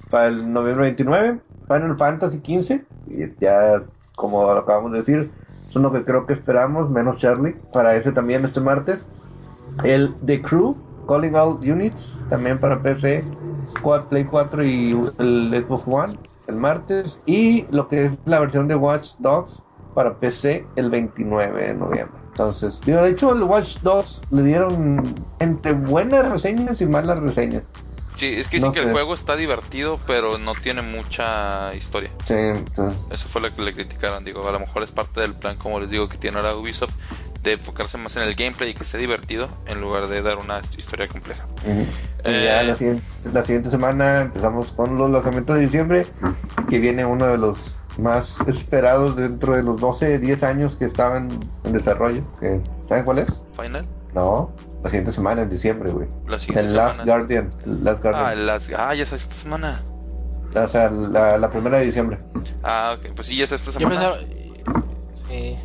para 0.09 0.27
el 0.27 0.51
noviembre 0.51 0.85
29. 0.85 1.39
Final 1.67 1.97
Fantasy 1.97 2.39
15, 2.41 2.83
y 3.07 3.39
ya 3.39 3.81
como 4.15 4.43
lo 4.43 4.59
acabamos 4.59 4.91
de 4.91 4.97
decir, 4.97 5.31
es 5.65 5.75
uno 5.75 5.89
que 5.89 6.03
creo 6.03 6.25
que 6.25 6.33
esperamos, 6.33 6.91
menos 6.91 7.19
Charlie, 7.19 7.55
para 7.71 7.95
ese 7.95 8.11
también 8.11 8.43
este 8.43 8.59
martes. 8.59 9.07
El 9.85 10.13
The 10.25 10.41
Crew, 10.41 10.75
Calling 11.07 11.33
All 11.35 11.59
Units, 11.61 12.19
también 12.29 12.59
para 12.59 12.81
PC, 12.81 13.23
Play 14.09 14.25
4 14.25 14.63
y 14.65 14.91
el 15.17 15.65
Xbox 15.65 15.83
One, 15.87 16.19
el 16.47 16.55
martes. 16.57 17.21
Y 17.25 17.65
lo 17.71 17.87
que 17.87 18.03
es 18.03 18.19
la 18.25 18.41
versión 18.41 18.67
de 18.67 18.75
Watch 18.75 19.13
Dogs 19.19 19.63
para 19.93 20.15
PC 20.15 20.65
el 20.75 20.89
29 20.89 21.67
de 21.67 21.73
noviembre. 21.73 22.19
Entonces, 22.27 22.79
digo, 22.85 23.01
de 23.03 23.09
hecho, 23.09 23.33
el 23.33 23.43
Watch 23.43 23.79
Dogs 23.81 24.21
le 24.31 24.41
dieron 24.43 25.13
entre 25.39 25.73
buenas 25.73 26.27
reseñas 26.29 26.79
y 26.81 26.85
malas 26.85 27.19
reseñas. 27.19 27.63
Sí, 28.15 28.35
es 28.37 28.47
que 28.49 28.59
No 28.59 28.67
sí 28.67 28.73
que 28.75 28.79
sé. 28.81 28.85
el 28.87 28.91
juego 28.93 29.13
está 29.13 29.35
divertido, 29.35 29.99
pero 30.05 30.37
no 30.37 30.53
tiene 30.53 30.81
mucha 30.81 31.73
historia. 31.75 32.11
Sí, 32.25 32.33
entonces, 32.35 32.99
Eso 33.09 33.27
fue 33.27 33.41
lo 33.41 33.53
que 33.55 33.61
le 33.63 33.73
criticaron. 33.73 34.23
Digo, 34.23 34.47
a 34.47 34.51
lo 34.51 34.59
mejor 34.59 34.83
es 34.83 34.91
parte 34.91 35.21
del 35.21 35.33
plan, 35.33 35.55
como 35.57 35.79
les 35.79 35.89
digo, 35.89 36.07
que 36.07 36.17
tiene 36.17 36.37
ahora 36.37 36.55
Ubisoft, 36.55 36.93
de 37.41 37.53
enfocarse 37.53 37.97
más 37.97 38.15
en 38.17 38.23
el 38.23 38.35
gameplay 38.35 38.69
y 38.69 38.73
que 38.75 38.85
sea 38.85 38.99
divertido, 38.99 39.49
en 39.65 39.81
lugar 39.81 40.07
de 40.07 40.21
dar 40.21 40.37
una 40.37 40.61
historia 40.77 41.07
compleja. 41.07 41.45
Ujú. 41.65 41.81
Y 41.81 41.85
Eh. 42.25 42.43
ya 42.45 42.61
la 42.63 42.75
siguiente, 42.75 43.03
la 43.33 43.43
siguiente 43.43 43.69
semana 43.71 44.21
empezamos 44.21 44.71
con 44.73 44.95
los 44.97 45.09
lanzamientos 45.09 45.55
de 45.55 45.63
diciembre, 45.63 46.05
que 46.69 46.77
viene 46.79 47.03
uno 47.03 47.25
de 47.25 47.39
los 47.39 47.77
más 47.97 48.37
esperados 48.47 49.15
dentro 49.15 49.55
de 49.55 49.63
los 49.63 49.79
12, 49.79 50.19
10 50.19 50.43
años 50.43 50.75
que 50.75 50.85
estaban 50.85 51.29
en 51.63 51.73
desarrollo. 51.73 52.23
que- 52.39 52.61
¿Saben 52.87 53.03
cuál 53.05 53.19
es? 53.19 53.43
Final, 53.59 53.85
No, 54.13 54.51
la 54.83 54.89
siguiente 54.89 55.11
semana, 55.13 55.43
en 55.43 55.49
diciembre, 55.49 55.91
güey. 55.91 56.07
la 56.27 56.37
siguiente 56.39 56.67
El 56.69 56.75
Last 56.75 56.97
semana. 56.99 57.13
Guardian. 57.17 57.49
El 57.65 57.83
Last 57.83 58.03
Guardian. 58.03 58.49
Ah, 58.49 58.87
ah, 58.89 58.95
ya 58.95 59.03
es 59.03 59.13
esta 59.13 59.33
semana. 59.35 59.81
O 60.53 60.67
sea, 60.67 60.89
la, 60.91 61.37
la 61.37 61.49
primera 61.49 61.77
de 61.77 61.85
diciembre. 61.85 62.17
Ah, 62.63 62.97
ok, 62.97 63.13
pues 63.15 63.27
sí, 63.27 63.37
ya 63.37 63.45
es 63.45 63.51
esta 63.53 63.71
Yo 63.71 63.79
semana. 63.89 64.15
pensaba. 64.17 64.17
Sí. 65.29 65.57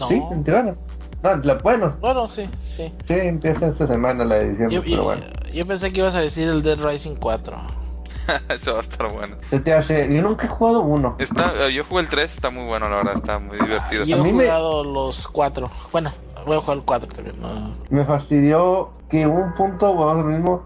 No. 0.00 0.06
Sí, 0.06 0.22
en 0.32 0.44
Tijuana. 0.44 0.74
No, 1.22 1.36
la- 1.36 1.54
bueno, 1.54 1.96
Bueno, 2.00 2.28
sí, 2.28 2.48
sí. 2.62 2.92
sí, 3.04 3.14
empieza 3.14 3.66
esta 3.68 3.86
semana 3.86 4.24
la 4.24 4.36
edición, 4.36 4.70
Yo, 4.70 4.82
pero 4.82 4.96
yo- 4.96 5.04
bueno. 5.04 5.22
yo 5.52 5.66
pensé 5.66 5.92
que 5.92 6.00
ibas 6.00 6.14
a 6.14 6.20
decir 6.20 6.46
el 6.46 6.62
Dead 6.62 6.78
Rising 6.78 7.16
4. 7.16 7.56
Eso 8.48 8.72
va 8.72 8.78
a 8.78 8.82
estar 8.82 9.12
bueno. 9.12 9.36
¿Qué 9.50 9.58
te 9.60 9.72
hace? 9.74 10.12
Yo 10.14 10.22
nunca 10.22 10.46
he 10.46 10.48
jugado 10.48 10.80
uno. 10.82 11.16
Está, 11.18 11.66
eh, 11.66 11.72
yo 11.74 11.84
jugué 11.84 12.02
el 12.02 12.08
3, 12.08 12.30
está 12.30 12.50
muy 12.50 12.64
bueno, 12.64 12.88
la 12.88 12.96
verdad, 12.96 13.14
está 13.16 13.38
muy 13.38 13.58
divertido. 13.58 14.04
Yo 14.04 14.16
A 14.16 14.18
he 14.20 14.22
me- 14.32 14.44
jugado 14.44 14.84
los 14.84 15.26
4. 15.28 15.70
Bueno, 15.92 16.12
voy 16.46 16.56
a 16.56 16.60
jugar 16.60 16.76
el 16.78 16.84
4 16.84 17.08
también. 17.14 17.40
¿no? 17.40 17.74
Me 17.90 18.04
fastidió 18.04 18.90
que 19.08 19.26
hubo 19.26 19.38
un 19.42 19.54
punto, 19.54 19.94
vamos 19.94 20.24
al 20.24 20.30
mismo, 20.30 20.62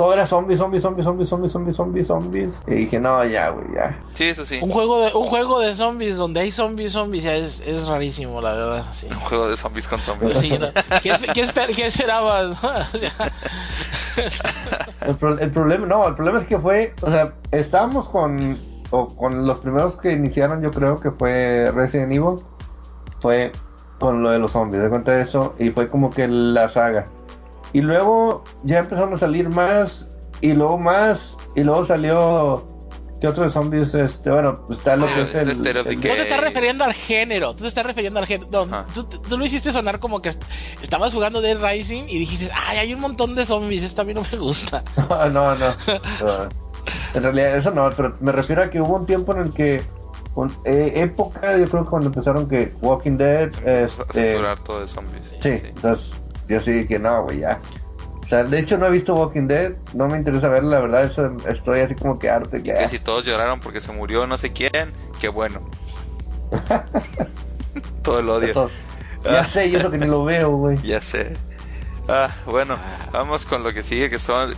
todo 0.00 0.14
era 0.14 0.26
zombies, 0.26 0.58
zombies, 0.58 0.82
zombies, 0.82 1.04
zombies, 1.04 1.28
zombies, 1.28 1.52
zombies, 1.52 1.76
zombies, 1.76 2.06
zombies. 2.06 2.62
Y 2.66 2.70
dije, 2.70 2.98
no, 2.98 3.22
ya, 3.22 3.50
güey, 3.50 3.66
ya. 3.74 4.02
Sí, 4.14 4.24
eso 4.24 4.46
sí. 4.46 4.58
Un 4.62 4.70
juego 4.70 4.98
de 5.04 5.12
un 5.12 5.26
juego 5.26 5.60
de 5.60 5.76
zombies 5.76 6.16
donde 6.16 6.40
hay 6.40 6.50
zombies, 6.52 6.92
zombies, 6.92 7.22
ya 7.24 7.34
es, 7.36 7.60
es 7.60 7.86
rarísimo, 7.86 8.40
la 8.40 8.54
verdad. 8.54 8.84
Sí. 8.94 9.08
Un 9.10 9.20
juego 9.20 9.46
de 9.50 9.58
zombies 9.58 9.86
con 9.86 10.00
zombies. 10.00 10.32
Sí, 10.32 10.56
¿no? 10.58 10.68
¿Qué, 11.02 11.12
qué 11.34 11.44
esper- 11.44 11.74
qué 11.76 11.86
esperabas? 11.88 12.56
O 12.94 12.98
sea, 12.98 13.12
El, 15.06 15.14
pro- 15.16 15.38
el 15.38 15.50
problema, 15.50 15.86
no, 15.86 16.08
el 16.08 16.14
problema 16.14 16.38
es 16.38 16.46
que 16.46 16.58
fue, 16.58 16.94
o 17.02 17.10
sea, 17.10 17.34
estábamos 17.52 18.08
con, 18.08 18.58
o 18.90 19.06
con 19.14 19.46
los 19.46 19.58
primeros 19.58 19.96
que 19.98 20.12
iniciaron, 20.12 20.62
yo 20.62 20.70
creo 20.70 20.98
que 20.98 21.10
fue 21.10 21.70
Resident 21.74 22.12
Evil, 22.12 22.38
fue 23.20 23.52
con 23.98 24.22
lo 24.22 24.30
de 24.30 24.38
los 24.38 24.52
zombies, 24.52 24.82
de 24.82 24.88
cuenta 24.88 25.12
de 25.12 25.22
eso, 25.22 25.54
y 25.58 25.70
fue 25.70 25.88
como 25.88 26.08
que 26.10 26.26
la 26.26 26.68
saga. 26.70 27.04
Y 27.72 27.80
luego 27.82 28.44
ya 28.64 28.78
empezaron 28.80 29.14
a 29.14 29.18
salir 29.18 29.48
más, 29.48 30.08
y 30.40 30.52
luego 30.52 30.78
más, 30.78 31.36
y 31.54 31.62
luego 31.62 31.84
salió, 31.84 32.66
¿qué 33.20 33.28
otro 33.28 33.44
de 33.44 33.50
zombies? 33.50 33.94
Este, 33.94 34.30
bueno, 34.30 34.64
pues 34.66 34.78
está 34.80 34.96
lo 34.96 35.06
que 35.06 35.22
es 35.22 35.34
Este 35.34 35.40
el... 35.50 35.56
Tú 35.58 35.62
te 35.62 35.72
Decay. 35.96 36.20
estás 36.22 36.40
refiriendo 36.40 36.84
al 36.84 36.94
género. 36.94 37.52
Tú 37.54 37.62
te 37.62 37.68
estás 37.68 37.86
refiriendo 37.86 38.18
al 38.20 38.26
género. 38.26 38.66
No, 38.66 38.84
tú, 38.94 39.04
tú 39.04 39.38
lo 39.38 39.44
hiciste 39.46 39.70
sonar 39.72 40.00
como 40.00 40.20
que 40.22 40.30
est- 40.30 40.42
estabas 40.82 41.12
jugando 41.12 41.40
Dead 41.40 41.58
Rising 41.62 42.04
y 42.08 42.18
dijiste, 42.18 42.50
ay, 42.54 42.78
hay 42.78 42.94
un 42.94 43.00
montón 43.00 43.34
de 43.34 43.44
zombies. 43.46 43.82
Esto 43.84 44.02
a 44.02 44.04
mí 44.04 44.14
no 44.14 44.22
me 44.32 44.38
gusta. 44.38 44.82
No, 44.96 45.28
no, 45.28 45.54
no. 45.56 45.74
En 47.14 47.22
realidad 47.22 47.56
eso 47.58 47.70
no, 47.72 47.90
pero 47.96 48.14
me 48.20 48.32
refiero 48.32 48.62
a 48.62 48.70
que 48.70 48.80
hubo 48.80 48.96
un 48.96 49.06
tiempo 49.06 49.32
en 49.34 49.42
el 49.42 49.52
que, 49.52 49.82
un- 50.34 50.56
eh, 50.64 50.92
época, 50.96 51.56
yo 51.58 51.68
creo 51.68 51.84
que 51.84 51.90
cuando 51.90 52.06
empezaron 52.08 52.48
que 52.48 52.72
Walking 52.80 53.16
Dead, 53.18 53.50
este, 53.66 54.38
todo 54.64 54.80
de 54.80 54.88
zombies. 54.88 55.22
sí, 55.40 55.60
entonces 55.62 56.16
yo 56.50 56.60
sí 56.60 56.72
dije, 56.72 56.98
no, 56.98 57.22
güey, 57.24 57.40
ya. 57.40 57.60
O 58.24 58.28
sea, 58.28 58.44
de 58.44 58.58
hecho 58.58 58.78
no 58.78 58.86
he 58.86 58.90
visto 58.90 59.14
Walking 59.14 59.46
Dead, 59.46 59.72
no 59.94 60.06
me 60.06 60.18
interesa 60.18 60.48
verla, 60.48 60.76
la 60.76 60.80
verdad, 60.82 61.04
eso, 61.04 61.36
estoy 61.48 61.80
así 61.80 61.94
como 61.94 62.18
que 62.18 62.30
harto 62.30 62.56
y 62.56 62.62
que, 62.62 62.74
Que 62.74 62.88
si 62.88 62.98
todos 62.98 63.24
lloraron 63.24 63.58
porque 63.60 63.80
se 63.80 63.90
murió 63.92 64.26
no 64.26 64.38
sé 64.38 64.52
quién, 64.52 64.92
qué 65.20 65.28
bueno. 65.28 65.60
todo 68.02 68.20
el 68.20 68.28
odio. 68.28 68.48
entonces, 68.48 68.78
ya 69.24 69.44
sé, 69.44 69.66
y 69.66 69.76
eso 69.76 69.90
que 69.90 69.98
ni 69.98 70.06
lo 70.06 70.24
veo, 70.24 70.50
güey. 70.56 70.78
Ya 70.82 71.00
sé. 71.00 71.34
Ah, 72.08 72.30
bueno, 72.46 72.76
vamos 73.12 73.46
con 73.46 73.62
lo 73.62 73.72
que 73.72 73.82
sigue, 73.82 74.10
que 74.10 74.18
son 74.18 74.54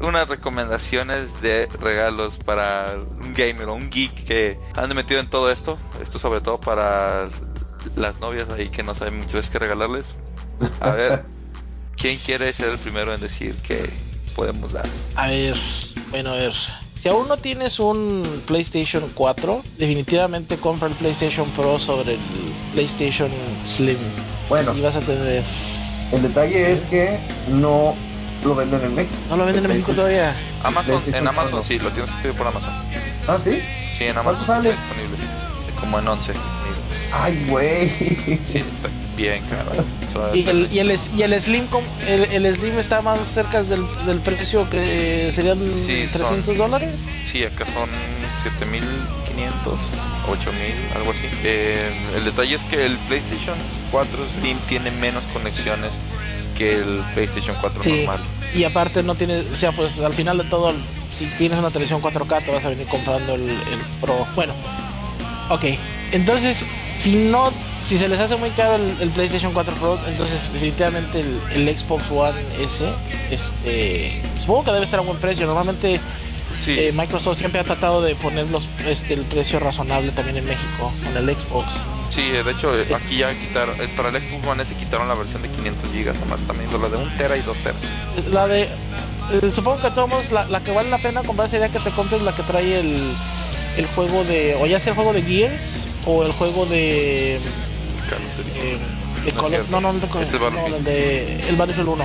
unas 0.00 0.28
recomendaciones 0.28 1.40
de 1.40 1.68
regalos 1.80 2.38
para 2.38 2.94
un 3.20 3.34
gamer 3.34 3.68
o 3.68 3.74
un 3.74 3.90
geek 3.90 4.24
que 4.24 4.58
ande 4.74 4.94
metido 4.94 5.20
en 5.20 5.28
todo 5.28 5.50
esto. 5.50 5.78
Esto 6.00 6.18
sobre 6.18 6.40
todo 6.40 6.58
para 6.58 7.28
las 7.94 8.20
novias 8.20 8.48
ahí 8.50 8.68
que 8.68 8.82
no 8.82 8.94
saben 8.94 9.18
mucho 9.18 9.36
veces 9.36 9.50
qué 9.50 9.58
regalarles. 9.58 10.16
A 10.80 10.90
ver, 10.90 11.24
¿quién 11.96 12.18
quiere 12.18 12.52
ser 12.52 12.68
el 12.68 12.78
primero 12.78 13.12
en 13.14 13.20
decir 13.20 13.54
que 13.56 13.90
podemos 14.34 14.72
dar? 14.72 14.86
A 15.14 15.28
ver, 15.28 15.56
bueno, 16.10 16.30
a 16.30 16.36
ver. 16.36 16.52
Si 16.96 17.08
aún 17.08 17.28
no 17.28 17.36
tienes 17.36 17.78
un 17.78 18.42
PlayStation 18.46 19.10
4, 19.14 19.62
definitivamente 19.78 20.56
compra 20.56 20.88
el 20.88 20.94
PlayStation 20.94 21.48
Pro 21.50 21.78
sobre 21.78 22.14
el 22.14 22.20
PlayStation 22.72 23.30
Slim. 23.64 23.98
Bueno. 24.48 24.70
Así 24.70 24.80
vas 24.80 24.96
a 24.96 25.00
tener. 25.00 25.44
El 26.12 26.22
detalle 26.22 26.72
es 26.72 26.82
que 26.84 27.18
no 27.48 27.94
lo 28.44 28.54
venden 28.54 28.82
en 28.82 28.94
México. 28.94 29.16
¿No 29.28 29.36
lo 29.36 29.44
venden 29.44 29.64
en 29.64 29.70
México 29.72 29.92
todavía? 29.92 30.34
Amazon, 30.62 31.02
en 31.06 31.28
Amazon 31.28 31.62
sí, 31.62 31.78
lo 31.78 31.90
tienes 31.90 32.10
que 32.10 32.22
pedir 32.22 32.36
por 32.36 32.46
Amazon. 32.46 32.72
Ah, 33.28 33.38
¿sí? 33.42 33.60
Sí, 33.96 34.04
en 34.04 34.16
Amazon 34.16 34.44
¿Cuánto 34.44 34.44
sí 34.44 34.46
sale? 34.46 34.70
está 34.70 34.94
disponible. 34.94 35.80
Como 35.80 35.98
en 35.98 36.08
11. 36.08 36.32
Ay, 37.12 37.46
güey. 37.48 37.88
Sí, 38.42 38.58
está 38.58 38.88
bien. 39.16 39.42
Eso 40.08 40.34
Y 40.34 40.48
el, 40.48 40.68
y 40.72 40.78
el, 40.78 40.90
es- 40.90 41.10
y 41.16 41.22
el 41.22 41.40
Slim 41.40 41.64
el, 42.06 42.24
el 42.44 42.54
Slim 42.54 42.78
está 42.78 43.00
más 43.02 43.26
cerca 43.26 43.62
del, 43.62 43.84
del 44.06 44.20
precio 44.20 44.68
que 44.70 45.30
serían 45.32 45.58
Sí, 45.68 46.06
son- 46.06 46.22
300 46.22 46.56
dólares. 46.58 46.94
Sí, 47.24 47.44
acá 47.44 47.64
son 47.66 47.88
7500, 48.42 49.80
8000, 50.28 50.74
algo 50.94 51.10
así. 51.10 51.24
Eh, 51.44 51.90
el 52.16 52.24
detalle 52.24 52.54
es 52.54 52.64
que 52.64 52.86
el 52.86 52.96
PlayStation 53.08 53.56
4 53.90 54.28
Slim 54.40 54.58
tiene 54.68 54.90
menos 54.90 55.24
conexiones 55.32 55.92
que 56.56 56.74
el 56.76 57.02
PlayStation 57.14 57.56
4 57.60 57.82
Sí. 57.82 57.98
normal. 57.98 58.20
Y 58.54 58.64
aparte 58.64 59.02
no 59.02 59.14
tienes, 59.14 59.44
o 59.52 59.56
sea, 59.56 59.72
pues 59.72 60.00
al 60.00 60.14
final 60.14 60.38
de 60.38 60.44
todo, 60.44 60.72
si 61.12 61.26
tienes 61.38 61.58
una 61.58 61.70
televisión 61.70 62.00
4K 62.00 62.44
te 62.44 62.52
vas 62.52 62.64
a 62.64 62.68
venir 62.70 62.86
comprando 62.86 63.34
el, 63.34 63.42
el 63.50 63.78
Pro. 64.00 64.26
Bueno, 64.34 64.54
ok. 65.50 65.64
Entonces, 66.12 66.64
si 66.98 67.14
no, 67.16 67.52
si 67.84 67.98
se 67.98 68.08
les 68.08 68.18
hace 68.20 68.36
muy 68.36 68.50
caro 68.50 68.76
el, 68.76 68.96
el 69.00 69.10
PlayStation 69.10 69.52
4 69.52 69.74
Pro, 69.76 70.00
entonces 70.06 70.52
definitivamente 70.52 71.20
el, 71.20 71.40
el 71.52 71.76
Xbox 71.78 72.04
One 72.10 72.40
S, 72.58 72.84
este, 73.30 74.22
supongo 74.40 74.64
que 74.64 74.72
debe 74.72 74.84
estar 74.84 75.00
a 75.00 75.02
buen 75.02 75.18
precio. 75.18 75.46
Normalmente 75.46 76.00
Sí, 76.52 76.78
eh, 76.78 76.92
Microsoft 76.92 77.38
siempre 77.38 77.60
ha 77.60 77.64
tratado 77.64 78.00
de 78.00 78.14
poner 78.16 78.48
los, 78.48 78.68
este, 78.86 79.14
el 79.14 79.26
precio 79.26 79.58
razonable 79.58 80.12
también 80.12 80.38
en 80.38 80.46
México 80.46 80.94
con 81.02 81.16
el 81.16 81.36
Xbox. 81.36 81.68
sí, 82.08 82.30
de 82.30 82.50
hecho, 82.50 82.74
eh, 82.78 82.86
aquí 82.94 83.18
ya 83.18 83.38
quitaron, 83.38 83.80
eh, 83.80 83.88
para 83.88 84.08
el 84.08 84.16
Xbox 84.22 84.46
One 84.46 84.62
S 84.62 84.74
quitaron 84.74 85.08
la 85.08 85.14
versión 85.14 85.42
de 85.42 85.50
500 85.50 85.90
GB, 85.92 86.18
nomás 86.20 86.44
también 86.44 86.70
la 86.72 86.88
de 86.88 86.96
1 86.96 87.16
tera 87.16 87.36
y 87.36 87.42
2 87.42 87.58
teras. 87.58 87.80
La 88.30 88.46
de. 88.46 88.62
eh, 88.62 89.50
supongo 89.54 89.82
que 89.82 89.90
todos, 89.90 90.32
la, 90.32 90.46
la 90.46 90.62
que 90.62 90.70
vale 90.70 90.88
la 90.88 90.98
pena 90.98 91.22
comprar 91.24 91.50
sería 91.50 91.68
que 91.68 91.80
te 91.80 91.90
compres 91.90 92.22
la 92.22 92.34
que 92.34 92.42
trae 92.44 92.80
el, 92.80 93.12
el 93.76 93.86
juego 93.88 94.24
de. 94.24 94.56
O 94.60 94.66
ya 94.66 94.78
sea 94.80 94.92
el 94.92 94.96
juego 94.96 95.12
de 95.12 95.22
Gears 95.22 95.62
o 96.06 96.24
el 96.24 96.32
juego 96.32 96.66
de. 96.66 97.36
Eh, 97.36 97.40
No 99.70 99.80
no, 99.80 99.92
no, 99.92 99.92
no, 99.92 100.20
Es 100.20 100.32
el 100.32 100.38
Battlefield. 100.38 100.76
el 100.76 100.84
de 100.84 101.48
el 101.48 101.56
Battlefield 101.56 101.88
1. 101.88 102.04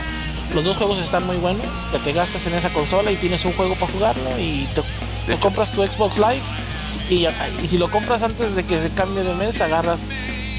Los 0.55 0.65
dos 0.65 0.77
juegos 0.77 0.99
están 0.99 1.25
muy 1.25 1.37
buenos. 1.37 1.65
Que 1.91 1.99
te 1.99 2.11
gastas 2.11 2.45
en 2.47 2.55
esa 2.55 2.73
consola 2.73 3.11
y 3.11 3.15
tienes 3.15 3.45
un 3.45 3.53
juego 3.53 3.75
para 3.75 3.91
jugarlo 3.91 4.37
y 4.37 4.67
te, 5.27 5.37
compras 5.37 5.71
tu 5.71 5.85
Xbox 5.85 6.17
Live. 6.17 6.41
Y, 7.09 7.27
y 7.63 7.67
si 7.67 7.77
lo 7.77 7.89
compras 7.89 8.23
antes 8.23 8.55
de 8.55 8.63
que 8.65 8.81
se 8.81 8.89
cambie 8.89 9.23
de 9.23 9.33
mes, 9.33 9.59
agarras 9.61 9.99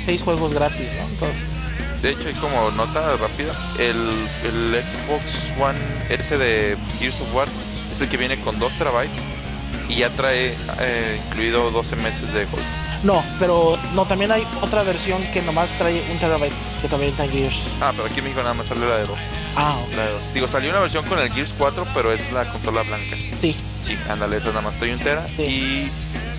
seis 0.04 0.22
juegos 0.22 0.54
gratis, 0.54 0.86
¿no? 1.00 1.08
Entonces. 1.08 1.44
De 2.02 2.10
hecho, 2.10 2.28
hay 2.28 2.34
como 2.34 2.70
nota 2.72 3.16
rápida, 3.16 3.52
el, 3.78 3.96
el 4.44 4.82
Xbox 4.82 5.50
One 5.60 5.78
S 6.10 6.36
de 6.36 6.76
Gears 6.98 7.20
of 7.20 7.32
War 7.32 7.46
es 7.92 8.00
el 8.00 8.08
que 8.08 8.16
viene 8.16 8.40
con 8.40 8.58
2 8.58 8.74
terabytes 8.74 9.20
y 9.88 9.96
ya 9.96 10.10
trae 10.10 10.52
eh, 10.80 11.20
incluido 11.28 11.70
12 11.70 11.94
meses 11.96 12.32
de 12.32 12.44
Gold. 12.46 12.64
No, 13.02 13.24
pero 13.38 13.76
no, 13.94 14.04
también 14.06 14.30
hay 14.30 14.46
otra 14.60 14.84
versión 14.84 15.22
que 15.32 15.42
nomás 15.42 15.70
trae 15.76 16.02
un 16.10 16.18
terabyte 16.18 16.52
que 16.80 16.88
también 16.88 17.10
está 17.10 17.24
en 17.24 17.32
Gears. 17.32 17.56
Ah, 17.80 17.90
pero 17.96 18.06
aquí 18.06 18.18
en 18.20 18.24
México 18.24 18.42
nada 18.42 18.54
más 18.54 18.66
sale 18.68 18.86
la 18.88 18.96
de 18.98 19.06
2. 19.06 19.18
Ah, 19.56 19.76
ok. 19.84 19.94
La 19.96 20.06
de 20.06 20.12
2. 20.12 20.22
Digo, 20.34 20.48
salió 20.48 20.70
una 20.70 20.80
versión 20.80 21.04
con 21.06 21.18
el 21.18 21.30
Gears 21.32 21.52
4, 21.58 21.86
pero 21.94 22.12
es 22.12 22.32
la 22.32 22.44
consola 22.50 22.82
blanca. 22.82 23.16
Sí, 23.40 23.56
Sí, 23.82 23.98
ándale, 24.08 24.36
esa 24.36 24.48
nada 24.50 24.60
más 24.60 24.76
trae 24.76 24.92
un 24.94 25.00
tera. 25.00 25.26
Sí. 25.36 25.42
Y 25.42 25.90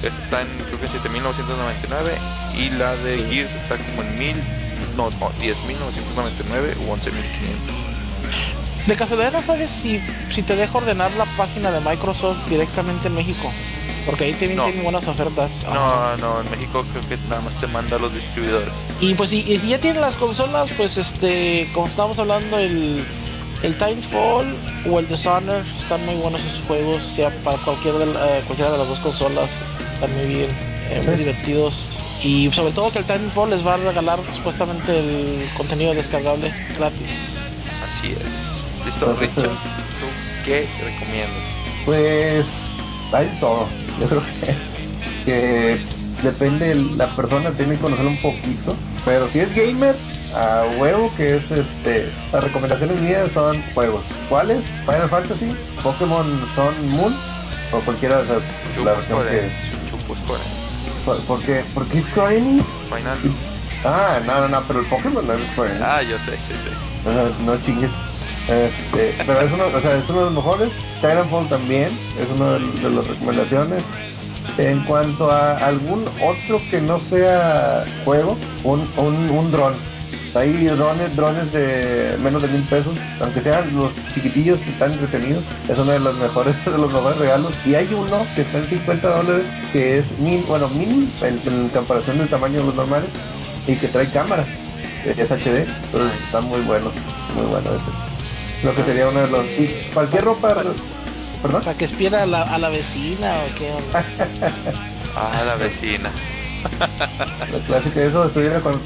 esta 0.05 0.21
está 0.23 0.41
en, 0.43 0.47
creo 0.47 0.79
que 0.79 0.85
en 0.85 0.91
7999. 0.93 2.11
Y 2.57 2.69
la 2.69 2.95
de 2.95 3.17
Sí. 3.17 3.25
Gears 3.35 3.53
está 3.55 3.75
como 3.75 4.01
en 4.03 4.17
1000, 4.17 4.43
no, 4.95 5.09
no 5.09 5.31
10.999 5.41 6.77
u 6.87 6.93
11.500. 6.93 8.87
De 8.87 8.95
casualidad 8.95 9.31
no 9.31 9.41
sabes 9.41 9.69
si, 9.71 10.01
si 10.29 10.43
te 10.43 10.55
deja 10.55 10.77
ordenar 10.77 11.11
la 11.13 11.25
página 11.37 11.71
de 11.71 11.79
Microsoft 11.81 12.37
directamente 12.49 13.07
en 13.07 13.15
México. 13.15 13.51
Porque 14.05 14.25
ahí 14.25 14.31
también 14.33 14.55
No. 14.57 14.63
tienen 14.65 14.83
buenas 14.83 15.07
ofertas. 15.07 15.63
No, 15.65 16.17
no, 16.17 16.41
en 16.41 16.51
México 16.51 16.83
creo 16.91 17.07
que 17.07 17.17
nada 17.29 17.41
más 17.41 17.55
te 17.59 17.67
manda 17.67 17.95
a 17.95 17.99
los 17.99 18.13
distribuidores. 18.13 18.69
Y 18.99 19.13
pues 19.13 19.29
si, 19.29 19.39
y 19.41 19.59
si 19.59 19.69
ya 19.69 19.77
tienen 19.79 20.01
las 20.01 20.15
consolas, 20.15 20.69
pues 20.75 20.97
este, 20.97 21.69
como 21.73 21.87
estábamos 21.87 22.19
hablando, 22.19 22.57
el, 22.59 23.03
el 23.63 23.77
Timefall 23.77 24.55
o 24.89 24.99
el 24.99 25.07
Dishonor 25.07 25.63
están 25.65 26.05
muy 26.05 26.15
buenos 26.15 26.41
esos 26.41 26.61
juegos, 26.67 27.03
sea 27.03 27.29
para 27.43 27.57
cualquier 27.59 27.93
de 27.95 28.05
la- 28.07 28.37
eh, 28.37 28.41
cualquiera 28.45 28.71
de 28.71 28.77
las 28.77 28.87
dos 28.89 28.99
consolas, 28.99 29.49
están 29.93 30.13
muy 30.17 30.25
bien, 30.27 30.49
eh, 30.89 31.01
muy 31.05 31.15
divertidos. 31.15 31.87
Y 32.21 32.49
sobre 32.51 32.71
todo 32.73 32.91
que 32.91 32.99
el 32.99 33.05
Timefall 33.05 33.49
les 33.51 33.65
va 33.65 33.73
a 33.75 33.77
regalar 33.77 34.19
supuestamente 34.33 34.97
el 34.99 35.49
contenido 35.57 35.93
descargable 35.93 36.53
gratis. 36.77 37.07
Así 37.85 38.15
es. 38.27 38.63
Listo. 38.85 39.13
Richard, 39.19 39.43
¿tú 39.43 40.07
qué 40.45 40.67
recomiendas? 40.83 41.47
Pues 41.85 42.45
hay 43.13 43.27
todo. 43.39 43.67
Yo 44.03 44.09
creo 44.09 44.21
que, 44.41 44.55
que 45.25 45.81
depende 46.23 46.69
de 46.69 46.75
la 46.97 47.07
persona, 47.15 47.51
tiene 47.51 47.75
que 47.75 47.81
conocerlo 47.81 48.11
un 48.11 48.21
poquito. 48.21 48.75
Pero 49.05 49.27
si 49.29 49.39
es 49.39 49.55
gamer, 49.55 49.95
a 50.35 50.63
huevo 50.77 51.09
que 51.15 51.37
es 51.37 51.49
este. 51.51 52.11
Las 52.31 52.43
recomendaciones 52.43 52.99
mías 52.99 53.31
son 53.33 53.61
juegos. 53.73 54.03
¿Cuáles? 54.29 54.59
Final 54.85 55.09
Fantasy, 55.09 55.55
Pokémon 55.81 56.25
Sun 56.53 56.91
Moon 56.91 57.15
o 57.71 57.79
cualquiera 57.79 58.17
de 58.17 58.23
esas. 58.25 58.43
La 58.83 58.93
versión 58.93 59.25
que. 59.27 59.39
Enix. 59.39 59.53
por- 61.05 61.21
Porque, 61.21 61.63
porque 61.73 61.99
es 61.99 62.05
Square 62.05 62.37
Enix. 62.37 62.65
Final. 62.93 63.17
Ah, 63.85 64.19
no, 64.25 64.39
no, 64.41 64.47
no, 64.49 64.61
pero 64.67 64.79
el 64.81 64.85
Pokémon 64.87 65.25
no 65.25 65.33
es 65.33 65.47
Square 65.49 65.71
Enix. 65.71 65.85
Ah, 65.85 66.01
yo 66.01 66.17
sé, 66.19 66.31
sí, 66.49 66.55
sí. 66.57 66.69
No, 67.05 67.53
no 67.53 67.61
chingues. 67.61 67.91
Este, 68.47 69.15
pero 69.25 69.39
es 69.39 69.51
uno, 69.53 69.65
o 69.73 69.81
sea, 69.81 69.97
es 69.97 70.09
uno 70.09 70.19
de 70.19 70.25
los 70.25 70.33
mejores. 70.33 70.69
Titanfall 71.01 71.47
también 71.49 71.89
es 72.19 72.27
uno 72.35 72.53
de, 72.53 72.89
las 72.89 73.07
recomendaciones. 73.07 73.83
En 74.57 74.83
cuanto 74.83 75.31
a 75.31 75.57
algún 75.57 76.05
otro 76.21 76.61
que 76.69 76.81
no 76.81 76.99
sea 76.99 77.85
juego, 78.03 78.37
un, 78.63 78.87
un, 78.97 79.29
un 79.29 79.51
dron. 79.51 79.73
Hay 80.35 80.65
drones, 80.65 81.15
drones 81.15 81.53
de 81.53 82.17
menos 82.23 82.41
de 82.41 82.47
mil 82.47 82.63
pesos, 82.63 82.97
aunque 83.21 83.39
sean 83.41 83.75
los 83.75 83.93
chiquitillos 84.15 84.59
que 84.61 84.71
están 84.71 84.91
entretenidos, 84.91 85.43
es 85.69 85.77
uno 85.77 85.91
de 85.91 85.99
los 85.99 86.17
mejores, 86.17 86.55
de 86.65 86.71
los 86.71 86.91
mejores 86.91 87.19
regalos. 87.19 87.53
Y 87.65 87.75
hay 87.75 87.87
uno 87.93 88.25
que 88.35 88.41
está 88.41 88.57
en 88.57 88.67
50 88.67 89.07
dólares, 89.07 89.45
que 89.71 89.99
es 89.99 90.19
min, 90.19 90.43
bueno, 90.47 90.67
mini 90.69 91.07
en, 91.21 91.69
comparación 91.69 92.17
del 92.17 92.29
tamaño 92.29 92.59
de 92.61 92.65
los 92.65 92.75
normales, 92.75 93.09
y 93.67 93.75
que 93.75 93.87
trae 93.87 94.07
cámara, 94.07 94.43
es 95.05 95.31
HD, 95.31 95.67
entonces 95.85 96.21
está 96.23 96.41
muy 96.41 96.61
bueno, 96.61 96.91
muy 97.35 97.45
bueno 97.45 97.69
ese. 97.75 98.12
Lo 98.63 98.75
que 98.75 98.83
sería 98.83 99.09
uno 99.09 99.21
de 99.21 99.27
los. 99.27 99.45
Y 99.45 99.89
cualquier 99.93 100.23
ropa. 100.23 100.55
¿Perdón? 101.41 101.61
Para 101.63 101.77
que 101.77 101.85
espiera 101.85 102.23
a 102.23 102.25
la, 102.25 102.43
a 102.43 102.57
la 102.57 102.69
vecina 102.69 103.35
o 103.43 103.55
qué 103.57 103.71
onda. 103.71 104.05
Ah, 105.15 105.43
la 105.45 105.53
vecina. 105.55 106.09
La 106.81 107.59
clásica 107.67 108.01
eso 108.01 108.25
estuviera 108.25 108.59
cuando 108.61 108.81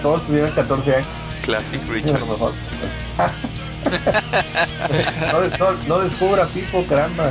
todos 0.00 0.26
tuvieran 0.26 0.52
14 0.52 0.94
años. 0.96 1.06
Classic 1.42 1.82
A 1.86 1.92
Richard. 1.92 2.20
lo 2.20 2.26
mejor. 2.26 2.52
no, 5.32 5.58
no, 5.58 5.72
no 5.86 5.98
descubra 5.98 6.46
Fico, 6.46 6.82
caramba. 6.86 7.30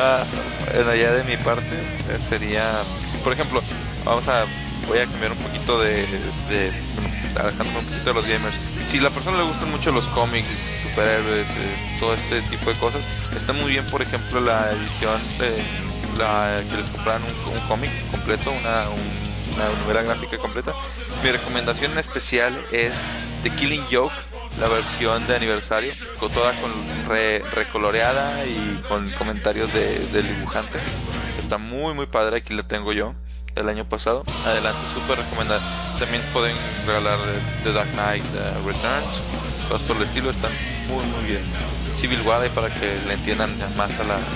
Ah, 0.00 0.24
bueno, 0.72 0.94
ya 0.94 1.12
de 1.12 1.24
mi 1.24 1.36
parte 1.36 1.76
eh, 2.08 2.18
sería, 2.18 2.64
por 3.24 3.32
ejemplo, 3.34 3.60
vamos 4.04 4.26
a, 4.28 4.44
voy 4.88 4.98
a 4.98 5.06
cambiar 5.06 5.32
un 5.32 5.38
poquito 5.38 5.80
de, 5.80 6.06
de 6.48 6.72
alejándome 7.38 7.78
un 7.80 7.84
poquito 7.84 8.04
de 8.06 8.14
los 8.14 8.26
gamers. 8.26 8.54
Si 8.88 8.98
a 8.98 9.02
la 9.02 9.10
persona 9.10 9.38
le 9.38 9.44
gustan 9.44 9.70
mucho 9.70 9.92
los 9.92 10.08
cómics, 10.08 10.48
superhéroes, 10.82 11.48
eh, 11.50 11.96
todo 12.00 12.14
este 12.14 12.40
tipo 12.42 12.70
de 12.72 12.78
cosas, 12.78 13.04
está 13.36 13.52
muy 13.52 13.70
bien, 13.70 13.84
por 13.86 14.02
ejemplo, 14.02 14.40
la 14.40 14.72
edición 14.72 15.20
de 15.38 15.62
la 16.18 16.62
que 16.68 16.76
les 16.76 16.88
compraron 16.88 17.22
un, 17.24 17.60
cómic 17.68 17.90
completo, 18.10 18.50
una, 18.50 18.88
un- 18.88 19.28
novela 19.84 20.02
gráfica 20.02 20.38
completa. 20.38 20.72
Mi 21.22 21.30
recomendación 21.30 21.92
en 21.92 21.98
especial 21.98 22.56
es 22.72 22.92
The 23.42 23.50
Killing 23.50 23.84
Joke, 23.90 24.14
la 24.60 24.68
versión 24.68 25.26
de 25.26 25.36
aniversario, 25.36 25.92
con 26.18 26.32
toda 26.32 26.52
recoloreada 27.54 28.44
y 28.46 28.80
con 28.88 29.08
comentarios 29.12 29.72
de, 29.72 29.98
del 30.12 30.28
dibujante. 30.34 30.78
Está 31.38 31.58
muy 31.58 31.94
muy 31.94 32.06
padre, 32.06 32.38
aquí 32.38 32.54
la 32.54 32.62
tengo 32.62 32.92
yo 32.92 33.14
del 33.58 33.68
año 33.68 33.84
pasado. 33.84 34.22
Adelante, 34.46 34.80
súper 34.94 35.18
recomendada. 35.18 35.60
También 35.98 36.22
pueden 36.32 36.56
regalar 36.86 37.18
The 37.64 37.72
Dark 37.72 37.90
Knight 37.92 38.24
eh, 38.24 38.52
Returns, 38.64 39.22
cosas 39.68 39.86
por 39.86 39.96
el 39.96 40.04
estilo, 40.04 40.30
están 40.30 40.52
muy 40.88 41.04
muy 41.06 41.24
bien. 41.24 41.42
Civil 41.96 42.22
War 42.22 42.48
para 42.50 42.72
que 42.72 42.98
le 43.06 43.14
entiendan 43.14 43.50
más 43.76 43.98
a 43.98 44.04
la... 44.04 44.18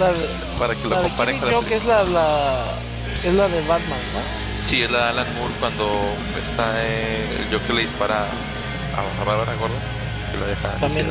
La 0.00 0.10
de, 0.10 0.26
para 0.58 0.74
que 0.74 0.84
lo 0.84 0.96
la 0.96 1.02
comparen 1.02 1.38
con 1.38 1.50
la 1.50 1.54
Joke 1.56 1.76
es 1.76 1.84
la, 1.84 2.02
la, 2.04 2.64
es 3.22 3.34
la 3.34 3.46
de 3.46 3.60
Batman, 3.60 3.98
¿no? 4.14 4.66
Sí, 4.66 4.82
es 4.82 4.90
la 4.90 4.98
de 4.98 5.04
Alan 5.10 5.26
Moore 5.36 5.52
cuando 5.60 5.86
está 6.40 6.72
eh, 6.82 7.44
el 7.46 7.52
Joker 7.52 7.74
le 7.74 7.82
dispara 7.82 8.24
a, 8.24 9.20
a 9.20 9.24
Bárbara 9.24 9.54
Gordon, 9.54 9.76
que 10.30 10.38
la 10.38 10.46
deja 10.46 10.68
También, 10.80 11.08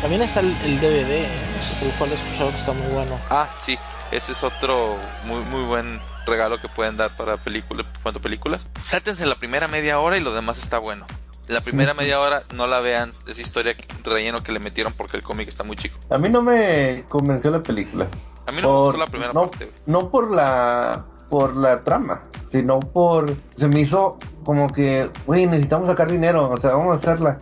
también 0.00 0.22
está 0.22 0.40
el, 0.40 0.56
el 0.62 0.78
DVD, 0.78 1.10
¿eh? 1.10 1.28
No 1.56 1.62
sé, 1.62 1.86
el 1.86 1.92
cual 1.92 2.12
he 2.12 2.14
escuchado 2.14 2.50
que 2.52 2.58
está 2.58 2.72
muy 2.72 2.86
bueno. 2.86 3.18
Ah, 3.30 3.48
sí, 3.60 3.76
ese 4.12 4.30
es 4.30 4.44
otro 4.44 4.96
muy 5.24 5.40
muy 5.40 5.64
buen 5.64 6.00
regalo 6.26 6.60
que 6.60 6.68
pueden 6.68 6.96
dar 6.96 7.16
para 7.16 7.36
películas, 7.38 7.86
cuanto 8.02 8.20
películas. 8.20 8.68
Sáltense 8.82 9.26
la 9.26 9.36
primera 9.38 9.68
media 9.68 9.98
hora 10.00 10.16
y 10.16 10.20
lo 10.20 10.32
demás 10.34 10.62
está 10.62 10.78
bueno. 10.78 11.06
La 11.46 11.60
primera 11.60 11.92
media 11.92 12.20
hora 12.20 12.44
no 12.54 12.66
la 12.66 12.80
vean, 12.80 13.12
es 13.26 13.38
historia 13.38 13.74
relleno 14.02 14.42
que 14.42 14.50
le 14.52 14.60
metieron 14.60 14.94
porque 14.94 15.18
el 15.18 15.22
cómic 15.22 15.48
está 15.48 15.62
muy 15.62 15.76
chico. 15.76 15.98
A 16.08 16.16
mí 16.16 16.28
no 16.30 16.40
me 16.40 17.04
convenció 17.08 17.50
la 17.50 17.62
película. 17.62 18.06
A 18.46 18.52
mí 18.52 18.62
no 18.62 18.68
me 18.72 18.78
gustó 18.86 18.98
la 18.98 19.06
primera 19.06 19.32
no, 19.34 19.50
parte. 19.50 19.70
no 19.86 20.10
por 20.10 20.30
la 20.30 21.04
por 21.28 21.56
la 21.56 21.82
trama, 21.82 22.22
sino 22.46 22.78
por 22.80 23.34
se 23.56 23.68
me 23.68 23.80
hizo 23.80 24.18
como 24.44 24.68
que, 24.68 25.10
güey, 25.26 25.46
necesitamos 25.46 25.88
sacar 25.88 26.10
dinero, 26.10 26.46
o 26.46 26.56
sea, 26.56 26.74
vamos 26.74 26.92
a 26.94 26.96
hacerla. 26.96 27.40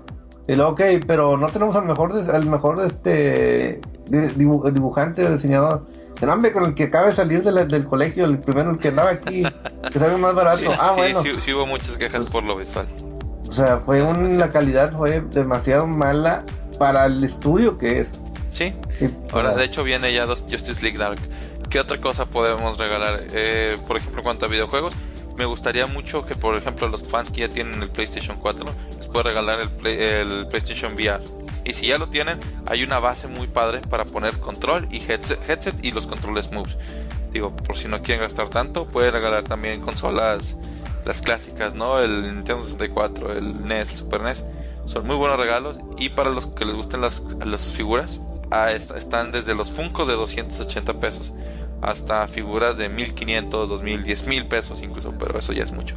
Y 0.49 0.55
luego, 0.57 0.73
ok, 0.73 0.81
pero 1.07 1.37
no 1.37 1.47
tenemos 1.49 1.77
al 1.77 1.85
mejor, 1.85 2.13
al 2.33 2.47
mejor 2.47 2.83
este 2.85 3.81
di- 4.07 4.19
dibu- 4.45 4.69
dibujante 4.73 5.25
o 5.27 5.33
diseñador. 5.33 5.87
El 6.23 6.31
hombre 6.31 6.53
con 6.53 6.65
el 6.65 6.74
que 6.74 6.85
acaba 6.85 7.09
de 7.09 7.15
salir 7.15 7.43
de 7.43 7.51
la- 7.53 7.65
del 7.65 7.85
colegio, 7.85 8.24
el 8.27 8.39
primero 8.39 8.70
el 8.70 8.78
que 8.78 8.89
andaba 8.89 9.11
aquí, 9.11 9.43
que 9.93 9.99
sale 9.99 10.16
más 10.16 10.35
barato. 10.35 10.59
Sí, 10.61 10.66
ah, 10.78 10.93
sí, 10.94 11.01
bueno. 11.01 11.23
sí, 11.23 11.31
sí 11.43 11.53
hubo 11.53 11.66
muchas 11.66 11.97
quejas 11.97 12.23
por 12.31 12.44
lo 12.44 12.57
visual. 12.57 12.86
O 13.49 13.53
sea, 13.53 13.78
fue 13.78 14.03
un, 14.03 14.39
la 14.39 14.49
calidad 14.49 14.93
fue 14.93 15.20
demasiado 15.20 15.86
mala 15.86 16.44
para 16.78 17.05
el 17.07 17.23
estudio 17.24 17.77
que 17.77 18.01
es. 18.01 18.11
Sí, 18.53 18.74
Ahora, 19.32 19.55
de 19.55 19.65
hecho, 19.65 19.82
viene 19.82 20.12
ya 20.12 20.24
dos 20.27 20.44
Justice 20.49 20.81
League 20.82 20.97
Dark. 20.99 21.19
¿Qué 21.69 21.81
otra 21.81 22.01
cosa 22.01 22.27
podemos 22.27 22.78
regalar? 22.78 23.24
Eh, 23.32 23.77
por 23.89 23.97
ejemplo, 23.97 24.20
en 24.20 24.24
cuanto 24.24 24.47
a 24.47 24.49
videojuegos, 24.49 24.94
me 25.36 25.44
gustaría 25.47 25.86
mucho 25.86 26.24
que, 26.27 26.35
por 26.35 26.55
ejemplo, 26.57 26.86
los 26.89 27.03
fans 27.09 27.31
que 27.31 27.40
ya 27.40 27.49
tienen 27.49 27.82
el 27.82 27.89
PlayStation 27.90 28.36
4 28.39 28.66
les 28.99 29.07
pueda 29.09 29.24
regalar 29.24 29.61
el, 29.61 29.70
Play- 29.70 29.99
el 29.99 30.47
PlayStation 30.49 30.93
VR. 30.93 31.23
Y 31.64 31.72
si 31.74 31.86
ya 31.89 31.98
lo 31.98 32.09
tienen, 32.09 32.39
hay 32.66 32.82
una 32.82 32.98
base 32.98 33.28
muy 33.28 33.47
padre 33.47 33.80
para 33.80 34.05
poner 34.05 34.39
control 34.39 34.89
y 34.90 34.98
headset, 35.10 35.84
y 35.84 35.93
los 35.93 36.06
controles 36.06 36.51
moves. 36.52 36.76
Digo, 37.32 37.55
por 37.56 37.76
si 37.76 37.89
no 37.89 38.02
quieren 38.02 38.22
gastar 38.22 38.48
tanto, 38.48 38.86
puede 38.86 39.10
regalar 39.10 39.44
también 39.44 39.80
consolas, 39.80 40.56
las 41.05 41.20
clásicas, 41.22 41.74
¿no? 41.74 42.01
El 42.01 42.22
Nintendo 42.34 42.62
64, 42.62 43.32
el 43.32 43.64
NES, 43.66 43.93
el 43.93 43.97
Super 43.98 44.20
NES. 44.22 44.44
Son 44.86 45.06
muy 45.06 45.16
buenos 45.16 45.39
regalos. 45.39 45.78
Y 45.97 46.10
para 46.10 46.30
los 46.30 46.47
que 46.48 46.64
les 46.64 46.74
gusten 46.74 47.01
las, 47.01 47.22
las 47.44 47.68
figuras, 47.70 48.20
ah, 48.51 48.70
est- 48.72 48.90
están 48.97 49.32
desde 49.32 49.55
los 49.55 49.70
Funkos 49.70 50.09
de 50.09 50.14
280 50.14 51.01
pesos 51.01 51.32
hasta 51.80 52.26
figuras 52.28 52.76
de 52.76 52.89
1500, 52.89 53.68
2000, 53.68 54.05
10 54.05 54.26
mil 54.26 54.47
pesos 54.47 54.82
incluso, 54.82 55.12
pero 55.18 55.39
eso 55.39 55.52
ya 55.52 55.64
es 55.64 55.72
mucho. 55.72 55.97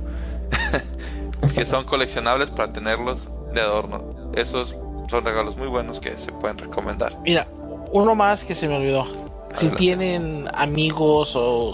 que 1.54 1.66
son 1.66 1.84
coleccionables 1.86 2.52
para 2.52 2.72
tenerlos 2.74 3.30
de 3.54 3.62
adorno. 3.62 4.32
Esos 4.34 4.76
son 5.08 5.24
regalos 5.24 5.58
muy 5.58 5.68
buenos 5.68 6.00
que 6.00 6.18
se 6.18 6.32
pueden 6.32 6.58
recomendar. 6.58 7.18
Mira, 7.24 7.48
uno 7.92 8.16
más 8.16 8.44
que 8.44 8.56
se 8.56 8.68
me 8.68 8.78
olvidó. 8.78 9.06
Si 9.54 9.70
tienen 9.70 10.50
amigos 10.54 11.36
o, 11.36 11.74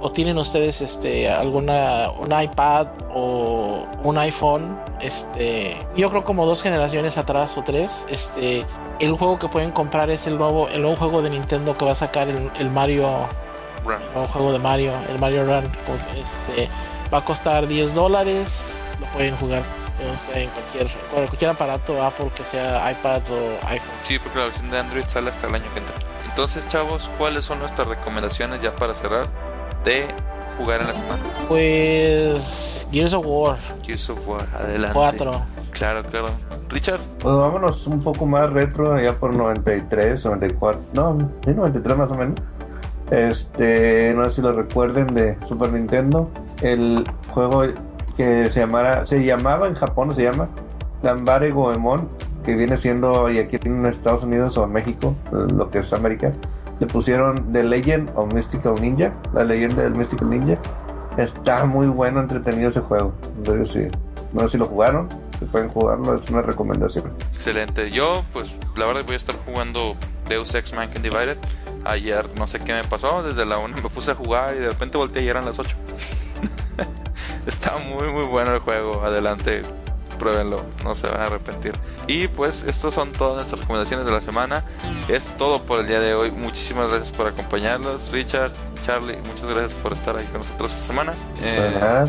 o 0.00 0.12
tienen 0.12 0.38
ustedes 0.38 0.80
este 0.80 1.28
alguna 1.28 2.10
un 2.10 2.40
iPad 2.40 2.86
o 3.12 3.84
un 4.04 4.18
iPhone, 4.18 4.78
este, 5.00 5.76
yo 5.96 6.10
creo 6.10 6.24
como 6.24 6.46
dos 6.46 6.62
generaciones 6.62 7.18
atrás 7.18 7.56
o 7.56 7.64
tres, 7.64 8.06
este, 8.08 8.64
el 9.00 9.12
juego 9.16 9.38
que 9.38 9.48
pueden 9.48 9.72
comprar 9.72 10.10
es 10.10 10.28
el 10.28 10.38
nuevo 10.38 10.68
el 10.68 10.82
nuevo 10.82 10.96
juego 10.96 11.22
de 11.22 11.30
Nintendo 11.30 11.76
que 11.76 11.84
va 11.84 11.92
a 11.92 11.96
sacar 11.96 12.28
el, 12.28 12.50
el 12.58 12.70
Mario 12.70 13.08
Run. 13.84 14.00
el 14.00 14.12
nuevo 14.14 14.28
juego 14.28 14.52
de 14.52 14.58
Mario, 14.60 14.92
el 15.08 15.18
Mario 15.18 15.44
Run, 15.44 15.68
pues, 15.86 16.00
este, 16.14 16.68
va 17.12 17.18
a 17.18 17.24
costar 17.24 17.66
10 17.66 17.94
dólares, 17.94 18.62
lo 19.00 19.06
pueden 19.06 19.34
jugar 19.36 19.77
sea, 20.16 20.40
en 20.40 20.50
cualquier 20.50 20.86
con 21.12 21.26
cualquier 21.26 21.50
aparato 21.50 22.02
Apple 22.02 22.30
que 22.34 22.44
sea 22.44 22.90
iPad 22.90 23.22
o 23.30 23.66
iPhone. 23.66 23.88
Sí, 24.04 24.18
porque 24.18 24.38
la 24.38 24.44
versión 24.46 24.70
de 24.70 24.78
Android 24.78 25.04
sale 25.06 25.30
hasta 25.30 25.46
el 25.46 25.54
año 25.54 25.64
que 25.72 25.80
entra. 25.80 25.94
Entonces, 26.28 26.68
chavos, 26.68 27.10
¿cuáles 27.18 27.44
son 27.44 27.58
nuestras 27.58 27.88
recomendaciones 27.88 28.62
ya 28.62 28.74
para 28.76 28.94
cerrar 28.94 29.26
de 29.84 30.06
jugar 30.56 30.82
en 30.82 30.88
la 30.88 30.94
semana? 30.94 31.22
Pues 31.48 32.86
Gears 32.92 33.12
of 33.14 33.24
War 33.26 33.58
Gears 33.82 34.10
of 34.10 34.28
War, 34.28 34.46
adelante. 34.54 34.94
4. 34.94 35.32
Claro, 35.70 36.02
claro. 36.04 36.28
Richard, 36.68 37.00
Pues 37.20 37.34
vámonos 37.34 37.86
un 37.86 38.02
poco 38.02 38.26
más 38.26 38.50
retro, 38.50 38.94
allá 38.94 39.14
por 39.18 39.36
93, 39.36 40.24
94, 40.24 40.80
no, 40.92 41.18
sí, 41.44 41.50
93 41.54 41.96
más 41.96 42.10
o 42.10 42.14
menos. 42.14 42.34
Este, 43.10 44.12
no 44.14 44.24
sé 44.26 44.32
si 44.32 44.42
lo 44.42 44.52
recuerden 44.52 45.06
de 45.08 45.38
Super 45.48 45.72
Nintendo, 45.72 46.30
el 46.62 47.04
juego 47.32 47.64
que 48.18 48.50
se 48.50 48.60
llamara, 48.60 49.06
se 49.06 49.24
llamaba 49.24 49.68
en 49.68 49.74
Japón, 49.74 50.12
se 50.12 50.24
llama 50.24 50.48
Gambare 51.04 51.52
Goemon, 51.52 52.08
que 52.42 52.56
viene 52.56 52.76
siendo, 52.76 53.30
y 53.30 53.38
aquí 53.38 53.58
en 53.62 53.86
Estados 53.86 54.24
Unidos 54.24 54.58
o 54.58 54.66
México, 54.66 55.14
lo 55.30 55.70
que 55.70 55.78
es 55.78 55.92
América, 55.92 56.32
le 56.80 56.86
pusieron 56.88 57.52
The 57.52 57.62
Legend 57.62 58.10
of 58.16 58.34
Mystical 58.34 58.74
Ninja, 58.80 59.12
la 59.32 59.44
leyenda 59.44 59.84
del 59.84 59.94
Mystical 59.94 60.30
Ninja. 60.30 60.54
Está 61.16 61.64
muy 61.64 61.86
bueno, 61.86 62.20
entretenido 62.20 62.70
ese 62.70 62.80
juego. 62.80 63.14
Entonces, 63.36 63.72
sí, 63.72 63.98
no 64.32 64.42
sé 64.42 64.48
si 64.50 64.58
lo 64.58 64.66
jugaron, 64.66 65.08
si 65.38 65.44
pueden 65.44 65.70
jugarlo, 65.70 66.16
es 66.16 66.28
una 66.28 66.42
recomendación. 66.42 67.12
excelente. 67.32 67.92
Yo, 67.92 68.24
pues, 68.32 68.52
la 68.76 68.86
verdad 68.86 69.04
voy 69.04 69.14
a 69.14 69.16
estar 69.16 69.36
jugando 69.46 69.92
Deus 70.28 70.52
Ex 70.56 70.74
Mankind 70.74 71.04
Divided. 71.04 71.38
Ayer 71.84 72.28
no 72.36 72.48
sé 72.48 72.58
qué 72.58 72.72
me 72.72 72.82
pasó, 72.82 73.22
desde 73.22 73.46
la 73.46 73.58
1 73.58 73.76
me 73.82 73.88
puse 73.88 74.10
a 74.10 74.14
jugar 74.16 74.56
y 74.56 74.58
de 74.58 74.70
repente 74.70 74.98
volteé 74.98 75.22
y 75.22 75.28
eran 75.28 75.44
las 75.44 75.60
8. 75.60 75.76
Está 77.48 77.78
muy, 77.78 78.12
muy 78.12 78.26
bueno 78.26 78.54
el 78.54 78.60
juego. 78.60 79.02
Adelante, 79.02 79.62
pruébenlo, 80.18 80.62
no 80.84 80.94
se 80.94 81.08
van 81.08 81.22
a 81.22 81.24
arrepentir. 81.24 81.72
Y 82.06 82.28
pues 82.28 82.64
estas 82.64 82.92
son 82.92 83.10
todas 83.10 83.36
nuestras 83.36 83.62
recomendaciones 83.62 84.04
de 84.04 84.12
la 84.12 84.20
semana. 84.20 84.64
Es 85.08 85.34
todo 85.38 85.62
por 85.62 85.80
el 85.80 85.86
día 85.86 86.00
de 86.00 86.14
hoy. 86.14 86.30
Muchísimas 86.30 86.92
gracias 86.92 87.10
por 87.16 87.26
acompañarnos, 87.26 88.10
Richard, 88.12 88.52
Charlie, 88.84 89.16
muchas 89.16 89.50
gracias 89.50 89.72
por 89.74 89.94
estar 89.94 90.16
ahí 90.16 90.26
con 90.26 90.42
nosotros 90.42 90.74
esta 90.74 90.86
semana. 90.86 91.14
Eh, 91.42 92.04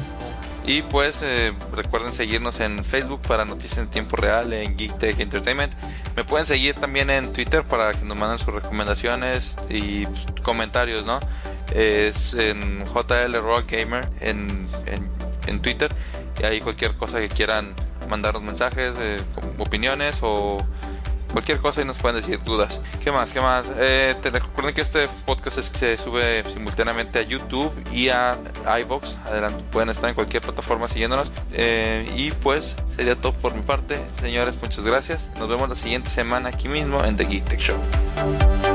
y 0.66 0.82
pues 0.84 1.22
eh, 1.24 1.54
recuerden 1.74 2.14
seguirnos 2.14 2.60
en 2.60 2.84
Facebook 2.84 3.22
para 3.22 3.46
noticias 3.46 3.80
en 3.80 3.88
tiempo 3.88 4.18
real, 4.18 4.52
en 4.54 4.78
Geek 4.78 4.98
Tech 4.98 5.20
Entertainment. 5.20 5.74
Me 6.16 6.24
pueden 6.24 6.46
seguir 6.46 6.76
también 6.76 7.10
en 7.10 7.32
Twitter 7.32 7.64
para 7.64 7.94
que 7.94 8.04
nos 8.06 8.18
manden 8.18 8.38
sus 8.40 8.54
recomendaciones 8.54 9.58
y 9.70 10.06
pues, 10.06 10.26
comentarios, 10.44 11.06
¿no? 11.06 11.20
Es 11.74 12.34
en 12.34 12.84
JL 12.86 13.36
Rock 13.42 13.72
Gamer 13.72 14.08
en, 14.20 14.68
en, 14.86 15.19
Twitter. 15.62 15.94
Y 16.40 16.46
ahí 16.46 16.62
cualquier 16.62 16.96
cosa 16.96 17.20
que 17.20 17.30
quieran 17.30 17.74
mandarnos 18.08 18.44
mensajes, 18.44 18.94
eh, 19.00 19.20
opiniones 19.58 20.20
o 20.22 20.58
cualquier 21.32 21.60
cosa 21.60 21.82
y 21.82 21.86
nos 21.86 21.98
pueden 21.98 22.18
decir 22.18 22.44
dudas. 22.44 22.82
¿Qué 23.04 23.12
más? 23.12 23.32
¿Qué 23.32 23.42
más? 23.42 23.72
Eh, 23.78 24.16
te 24.22 24.30
recuerden 24.30 24.74
que 24.74 24.82
este 24.82 25.08
podcast 25.26 25.60
se 25.60 25.98
sube 25.98 26.44
simultáneamente 26.52 27.20
a 27.20 27.22
YouTube 27.22 27.72
y 27.92 28.10
a 28.10 28.38
iBox. 28.82 29.18
Adelante, 29.26 29.64
pueden 29.72 29.90
estar 29.90 30.10
en 30.10 30.16
cualquier 30.16 30.42
plataforma 30.42 30.88
siguiéndonos. 30.88 31.32
Eh, 31.52 32.12
y 32.16 32.32
pues 32.32 32.76
sería 32.96 33.16
todo 33.16 33.34
por 33.34 33.54
mi 33.54 33.62
parte. 33.62 34.00
Señores, 34.20 34.58
muchas 34.62 34.84
gracias. 34.84 35.30
Nos 35.38 35.50
vemos 35.50 35.70
la 35.70 35.76
siguiente 35.76 36.10
semana 36.10 36.50
aquí 36.50 36.68
mismo 36.68 37.04
en 37.04 37.16
The 37.16 37.26
Geek 37.26 37.46
Tech 37.46 37.60
Show. 37.60 38.69